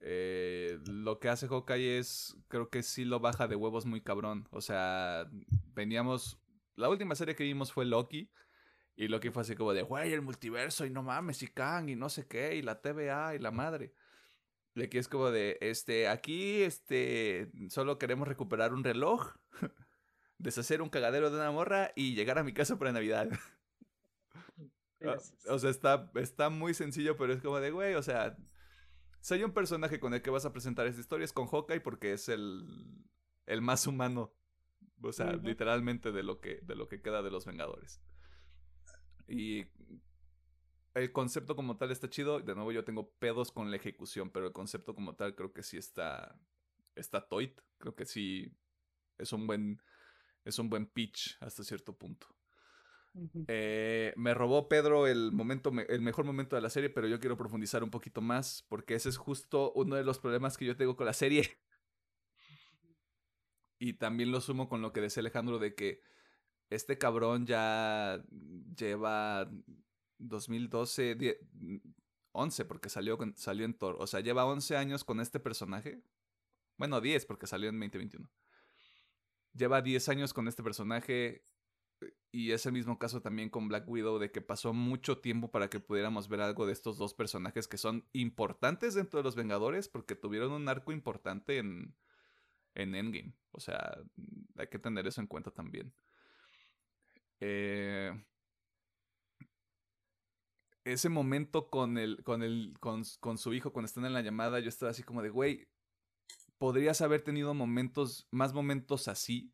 Eh, 0.00 0.78
lo 0.86 1.18
que 1.18 1.28
hace 1.28 1.48
Hawkeye 1.48 1.98
es, 1.98 2.36
creo 2.48 2.68
que 2.68 2.82
sí 2.82 3.04
lo 3.04 3.20
baja 3.20 3.48
de 3.48 3.56
huevos 3.56 3.86
muy 3.86 4.00
cabrón. 4.00 4.48
O 4.50 4.60
sea, 4.60 5.28
veníamos, 5.74 6.38
la 6.78 6.88
última 6.88 7.14
serie 7.14 7.34
que 7.34 7.44
vimos 7.44 7.72
fue 7.72 7.84
Loki. 7.84 8.30
Y 8.94 9.08
Loki 9.08 9.30
fue 9.30 9.42
así 9.42 9.54
como 9.54 9.74
de, 9.74 9.82
güey, 9.82 10.12
el 10.12 10.22
multiverso 10.22 10.84
y 10.84 10.90
no 10.90 11.02
mames, 11.02 11.42
y 11.42 11.48
Kang 11.48 11.88
y 11.88 11.94
no 11.94 12.08
sé 12.08 12.26
qué, 12.26 12.56
y 12.56 12.62
la 12.62 12.80
TVA 12.80 13.34
y 13.34 13.38
la 13.38 13.50
madre. 13.52 13.94
Y 14.74 14.82
aquí 14.82 14.98
es 14.98 15.08
como 15.08 15.30
de, 15.30 15.58
este, 15.60 16.08
aquí, 16.08 16.62
este, 16.62 17.50
solo 17.68 17.98
queremos 17.98 18.26
recuperar 18.26 18.72
un 18.72 18.82
reloj, 18.82 19.34
deshacer 20.38 20.82
un 20.82 20.88
cagadero 20.88 21.30
de 21.30 21.36
una 21.36 21.50
morra 21.52 21.92
y 21.94 22.14
llegar 22.14 22.38
a 22.38 22.44
mi 22.44 22.52
casa 22.52 22.78
para 22.78 22.92
Navidad. 22.92 23.28
O 25.48 25.60
sea, 25.60 25.70
está, 25.70 26.10
está 26.16 26.50
muy 26.50 26.74
sencillo, 26.74 27.16
pero 27.16 27.32
es 27.32 27.40
como 27.40 27.60
de, 27.60 27.70
güey, 27.70 27.94
o 27.94 28.02
sea, 28.02 28.36
si 29.20 29.34
hay 29.34 29.44
un 29.44 29.52
personaje 29.52 30.00
con 30.00 30.12
el 30.12 30.22
que 30.22 30.30
vas 30.30 30.44
a 30.44 30.52
presentar 30.52 30.88
esta 30.88 31.00
historia 31.00 31.24
es 31.24 31.32
con 31.32 31.46
Hawkeye 31.46 31.80
porque 31.80 32.14
es 32.14 32.28
el, 32.28 32.66
el 33.46 33.62
más 33.62 33.86
humano, 33.86 34.34
o 35.02 35.12
sea, 35.12 35.32
literalmente 35.32 36.12
de 36.12 36.22
lo, 36.22 36.40
que, 36.40 36.60
de 36.62 36.74
lo 36.74 36.88
que 36.88 37.00
queda 37.00 37.22
de 37.22 37.30
los 37.30 37.46
Vengadores. 37.46 38.00
Y 39.26 39.66
el 40.94 41.12
concepto 41.12 41.54
como 41.54 41.76
tal 41.76 41.90
está 41.90 42.08
chido, 42.08 42.40
de 42.40 42.54
nuevo 42.54 42.72
yo 42.72 42.84
tengo 42.84 43.10
pedos 43.18 43.52
con 43.52 43.70
la 43.70 43.76
ejecución, 43.76 44.30
pero 44.30 44.46
el 44.46 44.52
concepto 44.52 44.94
como 44.94 45.14
tal 45.14 45.34
creo 45.34 45.52
que 45.52 45.62
sí 45.62 45.76
está, 45.76 46.38
está 46.94 47.26
toit, 47.28 47.60
creo 47.78 47.94
que 47.94 48.04
sí 48.04 48.52
es 49.18 49.32
un 49.32 49.46
buen, 49.46 49.82
es 50.44 50.58
un 50.58 50.70
buen 50.70 50.86
pitch 50.86 51.36
hasta 51.40 51.62
cierto 51.62 51.96
punto. 51.96 52.26
Eh, 53.48 54.12
me 54.16 54.32
robó 54.32 54.68
Pedro 54.68 55.06
el 55.06 55.32
momento, 55.32 55.72
el 55.88 56.00
mejor 56.00 56.24
momento 56.24 56.54
de 56.56 56.62
la 56.62 56.70
serie, 56.70 56.90
pero 56.90 57.08
yo 57.08 57.18
quiero 57.18 57.36
profundizar 57.36 57.82
un 57.82 57.90
poquito 57.90 58.20
más 58.20 58.64
porque 58.68 58.94
ese 58.94 59.08
es 59.08 59.16
justo 59.16 59.72
uno 59.72 59.96
de 59.96 60.04
los 60.04 60.18
problemas 60.18 60.56
que 60.56 60.66
yo 60.66 60.76
tengo 60.76 60.96
con 60.96 61.06
la 61.06 61.12
serie. 61.12 61.58
Y 63.78 63.94
también 63.94 64.32
lo 64.32 64.40
sumo 64.40 64.68
con 64.68 64.82
lo 64.82 64.92
que 64.92 65.00
decía 65.00 65.20
Alejandro 65.20 65.58
de 65.58 65.74
que 65.74 66.02
este 66.70 66.98
cabrón 66.98 67.46
ya 67.46 68.22
lleva 68.76 69.50
2012, 70.18 71.40
11 72.32 72.64
porque 72.64 72.88
salió, 72.88 73.18
salió 73.36 73.64
en 73.64 73.74
Thor. 73.74 73.96
O 74.00 74.06
sea, 74.06 74.20
lleva 74.20 74.46
11 74.46 74.76
años 74.76 75.04
con 75.04 75.20
este 75.20 75.40
personaje. 75.40 76.02
Bueno, 76.76 77.00
10 77.00 77.26
porque 77.26 77.46
salió 77.46 77.68
en 77.68 77.76
2021. 77.76 78.30
Lleva 79.54 79.82
10 79.82 80.08
años 80.08 80.34
con 80.34 80.46
este 80.46 80.62
personaje 80.62 81.42
y 82.30 82.52
ese 82.52 82.70
mismo 82.70 82.98
caso 82.98 83.22
también 83.22 83.48
con 83.48 83.68
Black 83.68 83.88
Widow, 83.88 84.18
de 84.18 84.30
que 84.30 84.40
pasó 84.40 84.72
mucho 84.72 85.18
tiempo 85.18 85.50
para 85.50 85.68
que 85.70 85.80
pudiéramos 85.80 86.28
ver 86.28 86.40
algo 86.40 86.66
de 86.66 86.72
estos 86.72 86.98
dos 86.98 87.14
personajes 87.14 87.66
que 87.66 87.78
son 87.78 88.06
importantes 88.12 88.94
dentro 88.94 89.18
de 89.18 89.24
los 89.24 89.34
Vengadores, 89.34 89.88
porque 89.88 90.14
tuvieron 90.14 90.52
un 90.52 90.68
arco 90.68 90.92
importante 90.92 91.58
en, 91.58 91.96
en 92.78 92.94
Endgame. 92.94 93.34
O 93.50 93.60
sea, 93.60 93.98
hay 94.56 94.68
que 94.68 94.78
tener 94.78 95.06
eso 95.06 95.20
en 95.20 95.26
cuenta 95.26 95.50
también. 95.50 95.92
Eh, 97.40 98.12
ese 100.84 101.08
momento 101.08 101.68
con 101.68 101.98
el, 101.98 102.22
con 102.22 102.42
el, 102.42 102.74
con, 102.80 103.04
su 103.04 103.52
hijo 103.52 103.72
cuando 103.72 103.86
están 103.86 104.06
en 104.06 104.14
la 104.14 104.22
llamada, 104.22 104.60
yo 104.60 104.68
estaba 104.68 104.90
así 104.90 105.02
como 105.02 105.22
de, 105.22 105.28
güey, 105.28 105.68
podrías 106.56 107.00
haber 107.00 107.22
tenido 107.22 107.52
momentos, 107.52 108.28
más 108.30 108.54
momentos 108.54 109.08
así, 109.08 109.52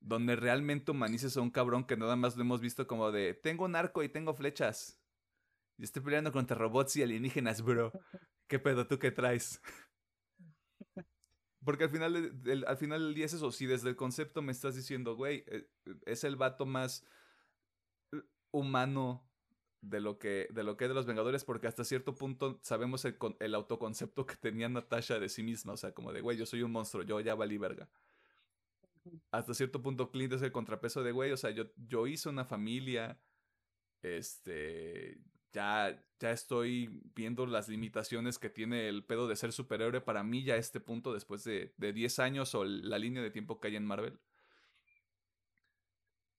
donde 0.00 0.36
realmente 0.36 0.90
humanices 0.90 1.36
a 1.36 1.40
un 1.40 1.50
cabrón 1.50 1.86
que 1.86 1.96
nada 1.96 2.14
más 2.14 2.36
lo 2.36 2.42
hemos 2.42 2.60
visto 2.60 2.86
como 2.86 3.10
de 3.10 3.32
tengo 3.32 3.64
un 3.64 3.74
arco 3.74 4.02
y 4.02 4.08
tengo 4.10 4.34
flechas. 4.34 5.00
Y 5.78 5.84
estoy 5.84 6.02
peleando 6.02 6.30
contra 6.30 6.56
robots 6.56 6.96
y 6.96 7.02
alienígenas, 7.02 7.62
bro. 7.62 7.90
¿Qué 8.46 8.58
pedo 8.58 8.86
tú 8.86 8.98
qué 8.98 9.10
traes? 9.10 9.60
Porque 11.64 11.84
al 11.84 11.90
final, 11.90 12.32
al 12.66 12.76
final 12.76 13.00
del 13.00 13.14
día 13.14 13.26
es 13.26 13.32
eso. 13.34 13.50
Si 13.52 13.66
desde 13.66 13.88
el 13.88 13.96
concepto 13.96 14.42
me 14.42 14.52
estás 14.52 14.74
diciendo, 14.74 15.16
güey, 15.16 15.44
eh, 15.46 15.68
es 16.06 16.24
el 16.24 16.36
vato 16.36 16.66
más 16.66 17.04
eh, 18.12 18.22
humano 18.50 19.28
de 19.80 20.00
lo 20.00 20.18
que 20.18 20.48
de 20.50 20.64
lo 20.64 20.76
que 20.76 20.88
de 20.88 20.94
los 20.94 21.06
Vengadores, 21.06 21.44
porque 21.44 21.66
hasta 21.66 21.84
cierto 21.84 22.14
punto 22.14 22.58
sabemos 22.62 23.04
el, 23.04 23.16
el 23.40 23.54
autoconcepto 23.54 24.26
que 24.26 24.36
tenía 24.36 24.68
Natasha 24.68 25.18
de 25.18 25.28
sí 25.28 25.42
misma. 25.42 25.74
O 25.74 25.76
sea, 25.76 25.92
como 25.92 26.12
de, 26.12 26.20
güey, 26.20 26.36
yo 26.36 26.46
soy 26.46 26.62
un 26.62 26.72
monstruo, 26.72 27.04
yo 27.04 27.20
ya 27.20 27.34
valí 27.34 27.58
verga 27.58 27.88
hasta 29.30 29.54
cierto 29.54 29.82
punto 29.82 30.10
Clint 30.10 30.32
es 30.32 30.42
el 30.42 30.52
contrapeso 30.52 31.02
de 31.02 31.12
güey, 31.12 31.32
o 31.32 31.36
sea, 31.36 31.50
yo, 31.50 31.64
yo 31.76 32.06
hice 32.06 32.28
una 32.28 32.44
familia, 32.44 33.20
este, 34.02 35.18
ya, 35.54 36.04
ya 36.18 36.32
estoy 36.32 37.00
viendo 37.14 37.46
las 37.46 37.68
limitaciones 37.68 38.38
que 38.38 38.50
tiene 38.50 38.88
el 38.88 39.04
pedo 39.04 39.28
de 39.28 39.36
ser 39.36 39.52
superhéroe 39.52 40.00
para 40.00 40.24
mí 40.24 40.42
ya 40.42 40.54
a 40.54 40.58
este 40.58 40.80
punto 40.80 41.14
después 41.14 41.44
de, 41.44 41.72
de 41.78 41.92
10 41.92 42.18
años 42.18 42.54
o 42.54 42.64
la 42.64 42.98
línea 42.98 43.22
de 43.22 43.30
tiempo 43.30 43.60
que 43.60 43.68
hay 43.68 43.76
en 43.76 43.86
Marvel. 43.86 44.18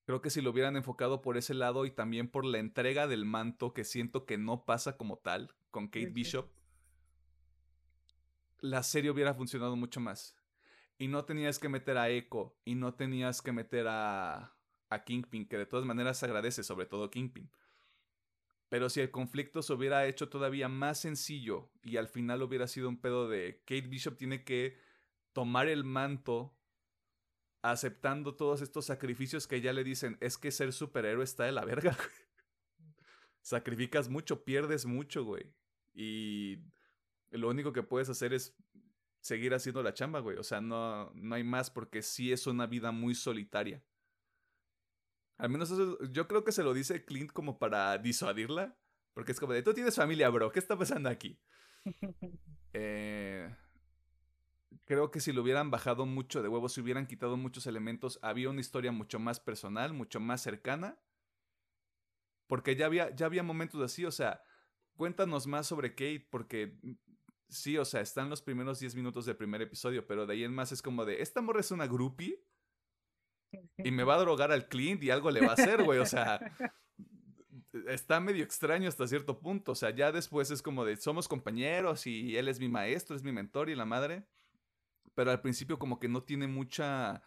Creo 0.04 0.20
que 0.20 0.30
si 0.30 0.42
lo 0.42 0.50
hubieran 0.50 0.76
enfocado 0.76 1.22
por 1.22 1.36
ese 1.36 1.54
lado 1.54 1.86
y 1.86 1.90
también 1.90 2.28
por 2.28 2.44
la 2.44 2.58
entrega 2.58 3.08
del 3.08 3.24
manto 3.24 3.72
que 3.72 3.82
siento 3.84 4.26
que 4.26 4.38
no 4.38 4.64
pasa 4.64 4.96
como 4.96 5.16
tal 5.18 5.52
con 5.70 5.88
Kate 5.88 6.10
Bishop, 6.10 6.48
la 8.60 8.82
serie 8.82 9.10
hubiera 9.10 9.34
funcionado 9.34 9.76
mucho 9.76 9.98
más 9.98 10.36
y 10.98 11.08
no 11.08 11.24
tenías 11.24 11.58
que 11.58 11.68
meter 11.70 11.96
a 11.96 12.10
Echo 12.10 12.54
y 12.64 12.74
no 12.74 12.94
tenías 12.94 13.40
que 13.40 13.52
meter 13.52 13.86
a, 13.88 14.54
a 14.90 15.04
Kingpin, 15.04 15.48
que 15.48 15.56
de 15.56 15.66
todas 15.66 15.86
maneras 15.86 16.18
se 16.18 16.26
agradece, 16.26 16.62
sobre 16.62 16.86
todo 16.86 17.10
Kingpin. 17.10 17.50
Pero 18.68 18.88
si 18.88 19.00
el 19.00 19.10
conflicto 19.10 19.62
se 19.62 19.72
hubiera 19.72 20.06
hecho 20.06 20.28
todavía 20.28 20.68
más 20.68 21.00
sencillo 21.00 21.70
y 21.82 21.98
al 21.98 22.08
final 22.08 22.42
hubiera 22.42 22.66
sido 22.66 22.88
un 22.88 23.00
pedo 23.00 23.28
de 23.28 23.62
Kate 23.64 23.86
Bishop 23.86 24.16
tiene 24.16 24.44
que 24.44 24.76
tomar 25.32 25.68
el 25.68 25.84
manto 25.84 26.56
aceptando 27.62 28.34
todos 28.34 28.62
estos 28.62 28.86
sacrificios 28.86 29.46
que 29.46 29.60
ya 29.60 29.72
le 29.72 29.84
dicen, 29.84 30.16
es 30.20 30.38
que 30.38 30.50
ser 30.50 30.72
superhéroe 30.72 31.24
está 31.24 31.44
de 31.44 31.52
la 31.52 31.64
verga. 31.64 31.96
Sacrificas 33.42 34.08
mucho, 34.08 34.44
pierdes 34.44 34.86
mucho, 34.86 35.24
güey. 35.24 35.52
Y 35.94 36.58
lo 37.30 37.48
único 37.48 37.72
que 37.72 37.82
puedes 37.82 38.08
hacer 38.08 38.32
es 38.32 38.56
seguir 39.20 39.54
haciendo 39.54 39.82
la 39.82 39.94
chamba, 39.94 40.20
güey. 40.20 40.36
O 40.36 40.42
sea, 40.42 40.60
no, 40.60 41.10
no 41.14 41.34
hay 41.34 41.44
más 41.44 41.70
porque 41.70 42.02
sí 42.02 42.32
es 42.32 42.46
una 42.46 42.66
vida 42.66 42.92
muy 42.92 43.14
solitaria. 43.14 43.82
Al 45.38 45.50
menos 45.50 45.70
eso, 45.70 45.98
yo 46.10 46.28
creo 46.28 46.44
que 46.44 46.52
se 46.52 46.62
lo 46.62 46.72
dice 46.74 47.04
Clint 47.04 47.32
como 47.32 47.58
para 47.58 47.98
disuadirla. 47.98 48.76
Porque 49.14 49.32
es 49.32 49.40
como 49.40 49.54
de, 49.54 49.62
tú 49.62 49.72
tienes 49.72 49.96
familia, 49.96 50.28
bro, 50.28 50.52
¿qué 50.52 50.58
está 50.58 50.76
pasando 50.76 51.08
aquí? 51.08 51.40
eh, 52.74 53.54
creo 54.84 55.10
que 55.10 55.20
si 55.20 55.32
lo 55.32 55.42
hubieran 55.42 55.70
bajado 55.70 56.04
mucho 56.04 56.42
de 56.42 56.48
huevos, 56.48 56.74
si 56.74 56.82
hubieran 56.82 57.06
quitado 57.06 57.38
muchos 57.38 57.66
elementos, 57.66 58.18
había 58.20 58.50
una 58.50 58.60
historia 58.60 58.92
mucho 58.92 59.18
más 59.18 59.40
personal, 59.40 59.94
mucho 59.94 60.20
más 60.20 60.42
cercana. 60.42 60.98
Porque 62.46 62.76
ya 62.76 62.86
había, 62.86 63.14
ya 63.14 63.26
había 63.26 63.42
momentos 63.42 63.80
así, 63.82 64.04
o 64.04 64.12
sea, 64.12 64.42
cuéntanos 64.96 65.46
más 65.46 65.66
sobre 65.66 65.94
Kate, 65.94 66.28
porque 66.30 66.78
Sí, 67.48 67.78
o 67.78 67.84
sea, 67.84 68.00
están 68.00 68.28
los 68.28 68.42
primeros 68.42 68.80
10 68.80 68.96
minutos 68.96 69.24
del 69.24 69.36
primer 69.36 69.62
episodio, 69.62 70.06
pero 70.06 70.26
de 70.26 70.34
ahí 70.34 70.44
en 70.44 70.52
más 70.52 70.72
es 70.72 70.82
como 70.82 71.04
de, 71.04 71.22
¿esta 71.22 71.40
morra 71.40 71.60
es 71.60 71.70
una 71.70 71.86
groupie? 71.86 72.42
Y 73.78 73.90
me 73.90 74.04
va 74.04 74.14
a 74.14 74.20
drogar 74.20 74.52
al 74.52 74.68
Clint 74.68 75.02
y 75.02 75.10
algo 75.10 75.30
le 75.30 75.40
va 75.40 75.50
a 75.50 75.54
hacer, 75.54 75.84
güey. 75.84 75.98
O 75.98 76.06
sea, 76.06 76.40
está 77.88 78.20
medio 78.20 78.44
extraño 78.44 78.88
hasta 78.88 79.06
cierto 79.06 79.38
punto. 79.38 79.72
O 79.72 79.74
sea, 79.74 79.90
ya 79.90 80.12
después 80.12 80.50
es 80.50 80.62
como 80.62 80.84
de 80.84 80.96
somos 80.96 81.28
compañeros 81.28 82.06
y 82.06 82.36
él 82.36 82.48
es 82.48 82.60
mi 82.60 82.68
maestro, 82.68 83.16
es 83.16 83.22
mi 83.22 83.32
mentor 83.32 83.70
y 83.70 83.74
la 83.74 83.84
madre. 83.84 84.26
Pero 85.14 85.30
al 85.30 85.40
principio 85.40 85.78
como 85.78 85.98
que 85.98 86.08
no 86.08 86.22
tiene 86.22 86.46
mucha 86.46 87.22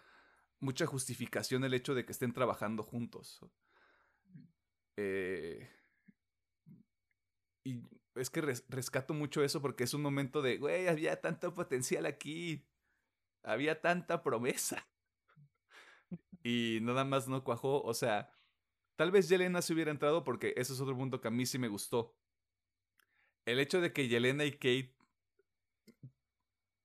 mucha 0.59 0.85
justificación 0.85 1.63
el 1.63 1.73
hecho 1.73 1.95
de 1.95 2.05
que 2.05 2.11
estén 2.11 2.33
trabajando 2.33 2.83
juntos. 2.83 3.39
Eh, 4.97 5.69
y 7.63 7.81
es 8.15 8.29
que 8.29 8.41
rescato 8.41 9.13
mucho 9.13 9.43
eso 9.43 9.61
porque 9.61 9.85
es 9.85 9.93
un 9.93 10.01
momento 10.01 10.41
de, 10.41 10.57
güey, 10.57 10.87
había 10.87 11.21
tanto 11.21 11.53
potencial 11.53 12.05
aquí. 12.05 12.65
Había 13.43 13.81
tanta 13.81 14.21
promesa. 14.21 14.85
Y 16.43 16.79
nada 16.81 17.03
más 17.05 17.27
no 17.27 17.43
cuajó. 17.43 17.81
O 17.81 17.93
sea, 17.93 18.31
tal 18.95 19.11
vez 19.11 19.29
Yelena 19.29 19.61
se 19.61 19.73
hubiera 19.73 19.91
entrado 19.91 20.23
porque 20.23 20.53
ese 20.57 20.73
es 20.73 20.81
otro 20.81 20.97
punto 20.97 21.21
que 21.21 21.27
a 21.27 21.31
mí 21.31 21.45
sí 21.45 21.57
me 21.57 21.67
gustó. 21.67 22.15
El 23.45 23.59
hecho 23.59 23.81
de 23.81 23.93
que 23.93 24.07
Yelena 24.07 24.45
y 24.45 24.51
Kate 24.51 24.95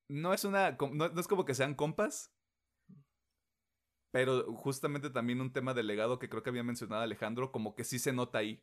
no 0.08 0.32
es 0.32 0.44
una. 0.44 0.76
No, 0.92 1.08
no 1.08 1.20
es 1.20 1.28
como 1.28 1.44
que 1.44 1.54
sean 1.54 1.74
compas. 1.74 2.32
Pero 4.12 4.52
justamente 4.54 5.10
también 5.10 5.40
un 5.40 5.52
tema 5.52 5.74
del 5.74 5.88
legado 5.88 6.20
que 6.20 6.28
creo 6.28 6.42
que 6.42 6.50
había 6.50 6.62
mencionado 6.62 7.02
Alejandro, 7.02 7.50
como 7.50 7.74
que 7.74 7.82
sí 7.82 7.98
se 7.98 8.12
nota 8.12 8.38
ahí. 8.38 8.62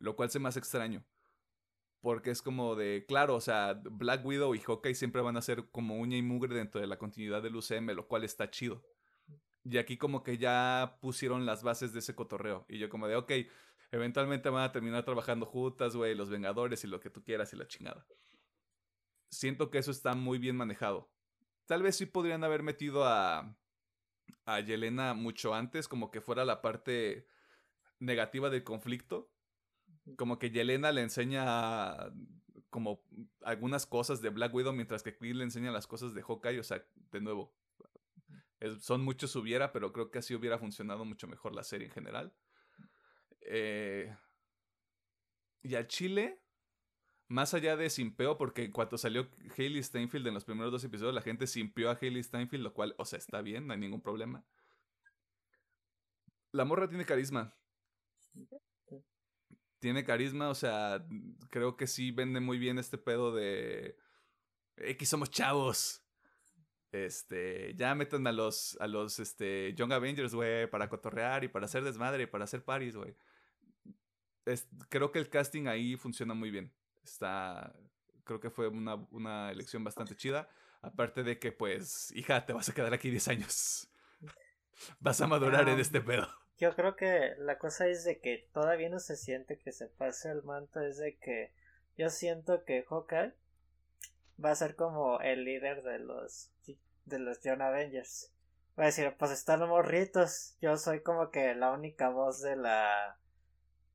Lo 0.00 0.16
cual 0.16 0.30
se 0.30 0.38
me 0.38 0.48
hace 0.48 0.60
extraño. 0.60 1.04
Porque 2.00 2.30
es 2.30 2.40
como 2.42 2.74
de, 2.74 3.04
claro, 3.06 3.34
o 3.34 3.40
sea, 3.40 3.74
Black 3.74 4.24
Widow 4.24 4.54
y 4.54 4.60
Hawkeye 4.60 4.94
siempre 4.94 5.20
van 5.20 5.36
a 5.36 5.42
ser 5.42 5.68
como 5.70 5.98
uña 5.98 6.16
y 6.16 6.22
mugre 6.22 6.54
dentro 6.54 6.80
de 6.80 6.86
la 6.86 6.96
continuidad 6.96 7.42
del 7.42 7.56
UCM, 7.56 7.90
lo 7.90 8.06
cual 8.06 8.24
está 8.24 8.50
chido. 8.50 8.82
Y 9.64 9.78
aquí 9.78 9.96
como 9.96 10.22
que 10.22 10.38
ya 10.38 10.98
pusieron 11.00 11.46
las 11.46 11.62
bases 11.62 11.92
de 11.92 11.98
ese 11.98 12.14
cotorreo. 12.14 12.64
Y 12.68 12.78
yo 12.78 12.88
como 12.88 13.08
de, 13.08 13.16
ok, 13.16 13.32
eventualmente 13.90 14.48
van 14.50 14.64
a 14.64 14.72
terminar 14.72 15.04
trabajando 15.04 15.46
juntas, 15.46 15.94
güey, 15.94 16.14
los 16.14 16.30
Vengadores 16.30 16.84
y 16.84 16.86
lo 16.86 17.00
que 17.00 17.10
tú 17.10 17.22
quieras 17.22 17.52
y 17.52 17.56
la 17.56 17.66
chingada. 17.66 18.06
Siento 19.30 19.70
que 19.70 19.78
eso 19.78 19.90
está 19.90 20.14
muy 20.14 20.38
bien 20.38 20.56
manejado. 20.56 21.10
Tal 21.66 21.82
vez 21.82 21.96
sí 21.96 22.06
podrían 22.06 22.44
haber 22.44 22.62
metido 22.62 23.04
a, 23.04 23.54
a 24.46 24.60
Yelena 24.60 25.12
mucho 25.12 25.54
antes, 25.54 25.86
como 25.86 26.10
que 26.10 26.22
fuera 26.22 26.46
la 26.46 26.62
parte 26.62 27.26
negativa 27.98 28.48
del 28.48 28.64
conflicto 28.64 29.30
como 30.16 30.38
que 30.38 30.50
Yelena 30.50 30.92
le 30.92 31.02
enseña 31.02 32.12
como 32.70 33.02
algunas 33.42 33.86
cosas 33.86 34.20
de 34.20 34.30
Black 34.30 34.54
Widow, 34.54 34.72
mientras 34.72 35.02
que 35.02 35.16
Clint 35.16 35.36
le 35.36 35.44
enseña 35.44 35.70
las 35.70 35.86
cosas 35.86 36.14
de 36.14 36.22
Hawkeye. 36.22 36.60
O 36.60 36.64
sea, 36.64 36.84
de 37.10 37.20
nuevo, 37.20 37.54
son 38.80 39.02
muchos 39.02 39.34
hubiera, 39.36 39.72
pero 39.72 39.92
creo 39.92 40.10
que 40.10 40.18
así 40.18 40.34
hubiera 40.34 40.58
funcionado 40.58 41.04
mucho 41.04 41.26
mejor 41.26 41.54
la 41.54 41.64
serie 41.64 41.86
en 41.86 41.92
general. 41.92 42.34
Eh, 43.42 44.14
y 45.62 45.74
al 45.74 45.86
Chile, 45.86 46.42
más 47.28 47.54
allá 47.54 47.76
de 47.76 47.90
simpeo, 47.90 48.36
porque 48.36 48.70
cuando 48.70 48.98
salió 48.98 49.28
Hayley 49.56 49.82
Steinfeld 49.82 50.26
en 50.26 50.34
los 50.34 50.44
primeros 50.44 50.72
dos 50.72 50.84
episodios, 50.84 51.14
la 51.14 51.22
gente 51.22 51.46
simpeó 51.46 51.90
a 51.90 51.98
Hayley 52.00 52.22
Steinfeld, 52.22 52.62
lo 52.62 52.74
cual, 52.74 52.94
o 52.98 53.04
sea, 53.04 53.18
está 53.18 53.42
bien, 53.42 53.66
no 53.66 53.72
hay 53.74 53.78
ningún 53.78 54.02
problema. 54.02 54.44
La 56.52 56.64
morra 56.64 56.88
tiene 56.88 57.04
carisma 57.04 57.54
tiene 59.78 60.04
carisma, 60.04 60.48
o 60.48 60.54
sea, 60.54 61.06
creo 61.50 61.76
que 61.76 61.86
sí 61.86 62.10
vende 62.10 62.40
muy 62.40 62.58
bien 62.58 62.78
este 62.78 62.98
pedo 62.98 63.34
de 63.34 63.96
X 64.76 65.08
somos 65.08 65.30
chavos. 65.30 66.04
Este, 66.90 67.74
ya 67.74 67.94
metan 67.94 68.26
a 68.26 68.32
los 68.32 68.78
a 68.80 68.86
los 68.86 69.18
este 69.18 69.74
Young 69.74 69.92
Avengers, 69.92 70.34
güey, 70.34 70.66
para 70.70 70.88
cotorrear 70.88 71.44
y 71.44 71.48
para 71.48 71.66
hacer 71.66 71.84
desmadre 71.84 72.22
y 72.22 72.26
para 72.26 72.44
hacer 72.44 72.64
paris, 72.64 72.96
güey. 72.96 73.14
creo 74.88 75.12
que 75.12 75.18
el 75.18 75.28
casting 75.28 75.66
ahí 75.66 75.96
funciona 75.96 76.34
muy 76.34 76.50
bien. 76.50 76.72
Está 77.04 77.74
creo 78.28 78.40
que 78.40 78.50
fue 78.50 78.68
una, 78.68 78.94
una 79.10 79.50
elección 79.50 79.82
bastante 79.82 80.14
chida, 80.14 80.48
aparte 80.82 81.24
de 81.24 81.38
que 81.38 81.50
pues, 81.50 82.12
hija, 82.14 82.44
te 82.46 82.52
vas 82.52 82.68
a 82.68 82.74
quedar 82.74 82.92
aquí 82.94 83.10
10 83.10 83.28
años. 83.28 83.88
Vas 85.00 85.20
a 85.20 85.26
madurar 85.26 85.68
en 85.68 85.80
este 85.80 86.00
pedo. 86.00 86.28
Yo 86.58 86.74
creo 86.76 86.94
que 86.94 87.34
la 87.38 87.58
cosa 87.58 87.88
es 87.88 88.04
de 88.04 88.20
que 88.20 88.48
todavía 88.52 88.88
no 88.88 89.00
se 89.00 89.16
siente 89.16 89.58
que 89.58 89.72
se 89.72 89.86
pase 89.86 90.30
el 90.30 90.44
manto, 90.44 90.80
es 90.80 90.98
de 90.98 91.16
que 91.16 91.52
yo 91.96 92.10
siento 92.10 92.64
que 92.64 92.84
Hawkeye 92.84 93.32
va 94.42 94.50
a 94.50 94.56
ser 94.56 94.76
como 94.76 95.20
el 95.20 95.44
líder 95.44 95.82
de 95.82 95.98
los 95.98 96.50
de 97.04 97.18
los 97.18 97.40
John 97.42 97.62
Avengers. 97.62 98.32
Va 98.78 98.84
a 98.84 98.86
decir, 98.86 99.14
pues 99.18 99.30
están 99.30 99.66
morritos, 99.68 100.56
yo 100.60 100.76
soy 100.76 101.00
como 101.00 101.30
que 101.30 101.54
la 101.54 101.72
única 101.72 102.10
voz 102.10 102.40
de 102.42 102.56
la 102.56 103.18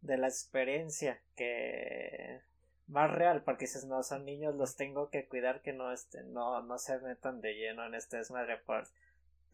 de 0.02 0.18
la 0.18 0.28
experiencia 0.28 1.22
que 1.36 2.42
más 2.88 3.10
real, 3.10 3.44
porque 3.44 3.68
si 3.68 3.88
no 3.88 4.04
son 4.04 4.26
niños 4.26 4.56
los 4.56 4.76
tengo 4.76 5.10
que 5.10 5.28
cuidar 5.28 5.62
que 5.62 5.72
no 5.72 5.92
estén, 5.94 6.34
no, 6.34 6.62
no 6.62 6.78
se 6.78 7.00
metan 7.00 7.40
de 7.40 7.54
lleno 7.54 7.86
en 7.86 7.96
este 7.96 8.18
desmadre 8.18 8.58
por 8.58 8.88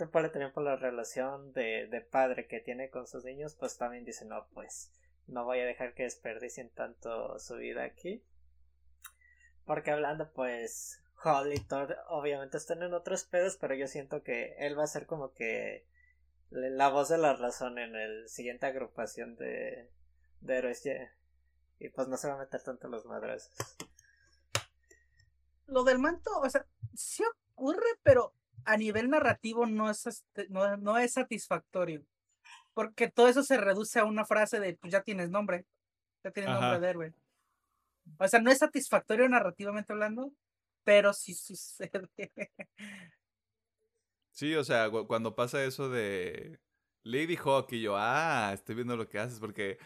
por 0.08 0.32
también 0.32 0.54
por 0.54 0.64
la 0.64 0.78
relación 0.78 1.52
de, 1.52 1.88
de, 1.88 2.00
padre 2.00 2.48
que 2.48 2.62
tiene 2.62 2.90
con 2.90 3.06
sus 3.06 3.26
niños, 3.26 3.56
pues 3.56 3.78
también 3.78 4.06
dice, 4.06 4.24
no, 4.24 4.48
pues 4.54 4.94
no 5.28 5.44
voy 5.44 5.60
a 5.60 5.66
dejar 5.66 5.94
que 5.94 6.04
desperdicien 6.04 6.70
tanto 6.70 7.38
su 7.38 7.58
vida 7.58 7.84
aquí. 7.84 8.24
Porque 9.70 9.92
hablando, 9.92 10.32
pues, 10.34 11.00
Hall 11.24 11.54
y 11.54 11.60
Thor 11.60 11.96
obviamente 12.08 12.58
están 12.58 12.82
en 12.82 12.96
otros 12.96 13.26
pedos, 13.26 13.56
pero 13.62 13.76
yo 13.76 13.86
siento 13.86 14.24
que 14.24 14.56
él 14.58 14.76
va 14.76 14.86
a 14.86 14.88
ser 14.88 15.06
como 15.06 15.32
que 15.36 15.86
la 16.50 16.90
voz 16.90 17.10
de 17.10 17.20
la 17.20 17.36
razón 17.36 17.78
en 17.78 17.96
el 17.96 18.28
siguiente 18.28 18.66
agrupación 18.66 19.36
de, 19.36 19.92
de 20.42 20.58
héroes. 20.58 20.82
Y 21.78 21.90
pues 21.90 22.08
no 22.08 22.18
se 22.18 22.28
va 22.30 22.34
a 22.34 22.40
meter 22.40 22.64
tanto 22.64 22.88
los 22.88 23.06
madrazos. 23.06 23.54
Lo 25.68 25.84
del 25.84 26.00
manto, 26.00 26.32
o 26.40 26.50
sea, 26.50 26.66
sí 26.96 27.22
ocurre, 27.54 28.00
pero 28.02 28.34
a 28.66 28.76
nivel 28.76 29.12
narrativo 29.12 29.68
no 29.68 29.92
es, 29.92 30.08
este, 30.08 30.48
no, 30.50 30.98
es 30.98 31.14
satisfactorio. 31.14 32.04
Porque 32.74 33.08
todo 33.08 33.28
eso 33.28 33.44
se 33.44 33.58
reduce 33.58 34.00
a 34.00 34.06
una 34.06 34.26
frase 34.26 34.60
de, 34.60 34.74
pues 34.78 34.92
ya 34.92 35.04
tienes 35.04 35.30
nombre, 35.30 35.68
ya 36.24 36.32
tienes 36.32 36.52
nombre 36.54 36.80
de 36.80 36.90
héroe. 36.90 37.14
O 38.18 38.28
sea, 38.28 38.40
no 38.40 38.52
es 38.52 38.60
satisfactorio 38.60 39.28
narrativamente 39.30 39.94
hablando, 39.94 40.34
pero 40.84 41.14
sí 41.14 41.34
sucede. 41.34 42.10
Sí, 44.32 44.56
o 44.56 44.64
sea, 44.64 44.90
cuando 44.90 45.36
pasa 45.36 45.66
eso 45.66 45.90
de 45.90 46.62
Lady 47.04 47.36
Hawk 47.36 47.74
y 47.74 47.82
yo, 47.82 47.96
ah, 47.98 48.52
estoy 48.54 48.76
viendo 48.76 48.96
lo 48.96 49.10
que 49.10 49.20
haces, 49.20 49.38
porque 49.38 49.80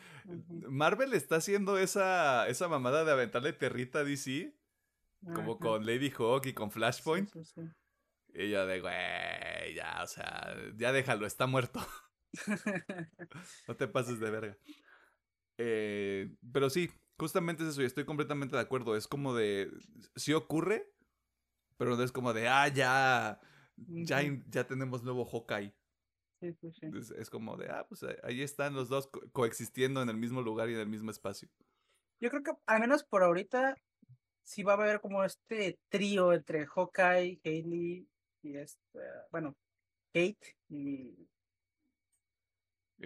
Marvel 0.69 1.13
está 1.13 1.37
haciendo 1.37 1.79
esa, 1.79 2.47
esa 2.47 2.67
mamada 2.67 3.03
de 3.03 3.11
aventarle 3.11 3.53
territa 3.53 3.99
a 3.99 4.03
DC, 4.03 4.53
como 5.33 5.57
con 5.57 5.87
Lady 5.87 6.11
Hawk 6.11 6.45
y 6.45 6.53
con 6.53 6.69
Flashpoint. 6.69 7.31
Y 8.35 8.51
yo 8.51 8.67
de, 8.67 8.79
güey, 8.79 9.73
ya, 9.73 10.03
o 10.03 10.07
sea, 10.07 10.55
ya 10.75 10.91
déjalo, 10.91 11.25
está 11.25 11.47
muerto. 11.47 11.79
no 13.67 13.75
te 13.75 13.87
pases 13.87 14.19
de 14.19 14.29
verga. 14.29 14.57
Eh, 15.57 16.35
pero 16.51 16.69
sí, 16.69 16.91
justamente 17.17 17.63
es 17.63 17.69
eso, 17.69 17.81
y 17.81 17.85
estoy 17.85 18.05
completamente 18.05 18.55
de 18.55 18.61
acuerdo. 18.61 18.95
Es 18.95 19.07
como 19.07 19.33
de, 19.33 19.71
sí 20.15 20.33
ocurre, 20.33 20.91
pero 21.77 21.95
no 21.95 22.03
es 22.03 22.11
como 22.11 22.33
de, 22.33 22.47
ah, 22.47 22.67
ya, 22.67 23.39
ya, 23.77 24.21
ya 24.49 24.67
tenemos 24.67 25.03
nuevo 25.03 25.25
Hawkeye. 25.25 25.73
Sí, 26.39 26.53
sí, 26.59 26.71
sí. 26.73 26.87
Es, 27.17 27.29
como 27.29 27.55
de, 27.55 27.69
ah, 27.69 27.85
pues 27.87 28.05
ahí 28.23 28.41
están 28.41 28.73
los 28.73 28.89
dos 28.89 29.09
coexistiendo 29.31 30.01
en 30.01 30.09
el 30.09 30.17
mismo 30.17 30.41
lugar 30.41 30.69
y 30.69 30.73
en 30.73 30.79
el 30.79 30.87
mismo 30.87 31.09
espacio. 31.09 31.49
Yo 32.19 32.29
creo 32.29 32.43
que, 32.43 32.51
al 32.65 32.81
menos 32.81 33.03
por 33.03 33.23
ahorita, 33.23 33.77
sí 34.43 34.63
va 34.63 34.73
a 34.73 34.75
haber 34.75 34.99
como 34.99 35.23
este 35.23 35.79
trío 35.89 36.33
entre 36.33 36.65
Hawkeye, 36.65 37.39
Hailey 37.43 38.07
y 38.41 38.57
este, 38.57 38.99
bueno, 39.31 39.55
Kate 40.13 40.57
y 40.69 41.27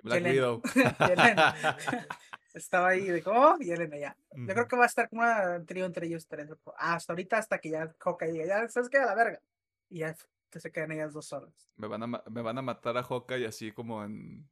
Black 0.04 0.24
Widow. 0.24 0.62
Estaba 2.58 2.90
ahí 2.90 3.08
de 3.08 3.22
oh, 3.26 3.56
y 3.60 3.72
Elena 3.72 3.98
ya. 3.98 4.18
Yo 4.36 4.54
creo 4.54 4.68
que 4.68 4.76
va 4.76 4.84
a 4.84 4.88
estar 4.88 5.10
como 5.10 5.22
un 5.22 5.66
trío 5.66 5.86
entre 5.86 6.08
ellos 6.08 6.28
tres. 6.28 6.50
Hasta 6.78 7.14
ahorita, 7.14 7.38
hasta 7.38 7.60
que 7.60 7.70
ya 7.70 7.94
Hawkeye 8.00 8.32
diga, 8.32 8.46
ya 8.46 8.70
sabes 8.70 8.90
que 8.90 8.98
a 8.98 9.06
la 9.06 9.16
verga. 9.16 9.42
Y 9.90 10.00
ya 10.00 10.16
que 10.50 10.60
se 10.60 10.72
quedan 10.72 10.92
ellas 10.92 11.14
dos 11.14 11.28
solas. 11.28 11.70
Me 11.76 11.88
van 11.88 12.04
a, 12.04 12.08
me 12.08 12.42
van 12.42 12.58
a 12.58 12.62
matar 12.62 12.98
a 12.98 13.04
Hawkeye 13.04 13.46
así 13.46 13.72
como 13.72 14.04
en. 14.04 14.50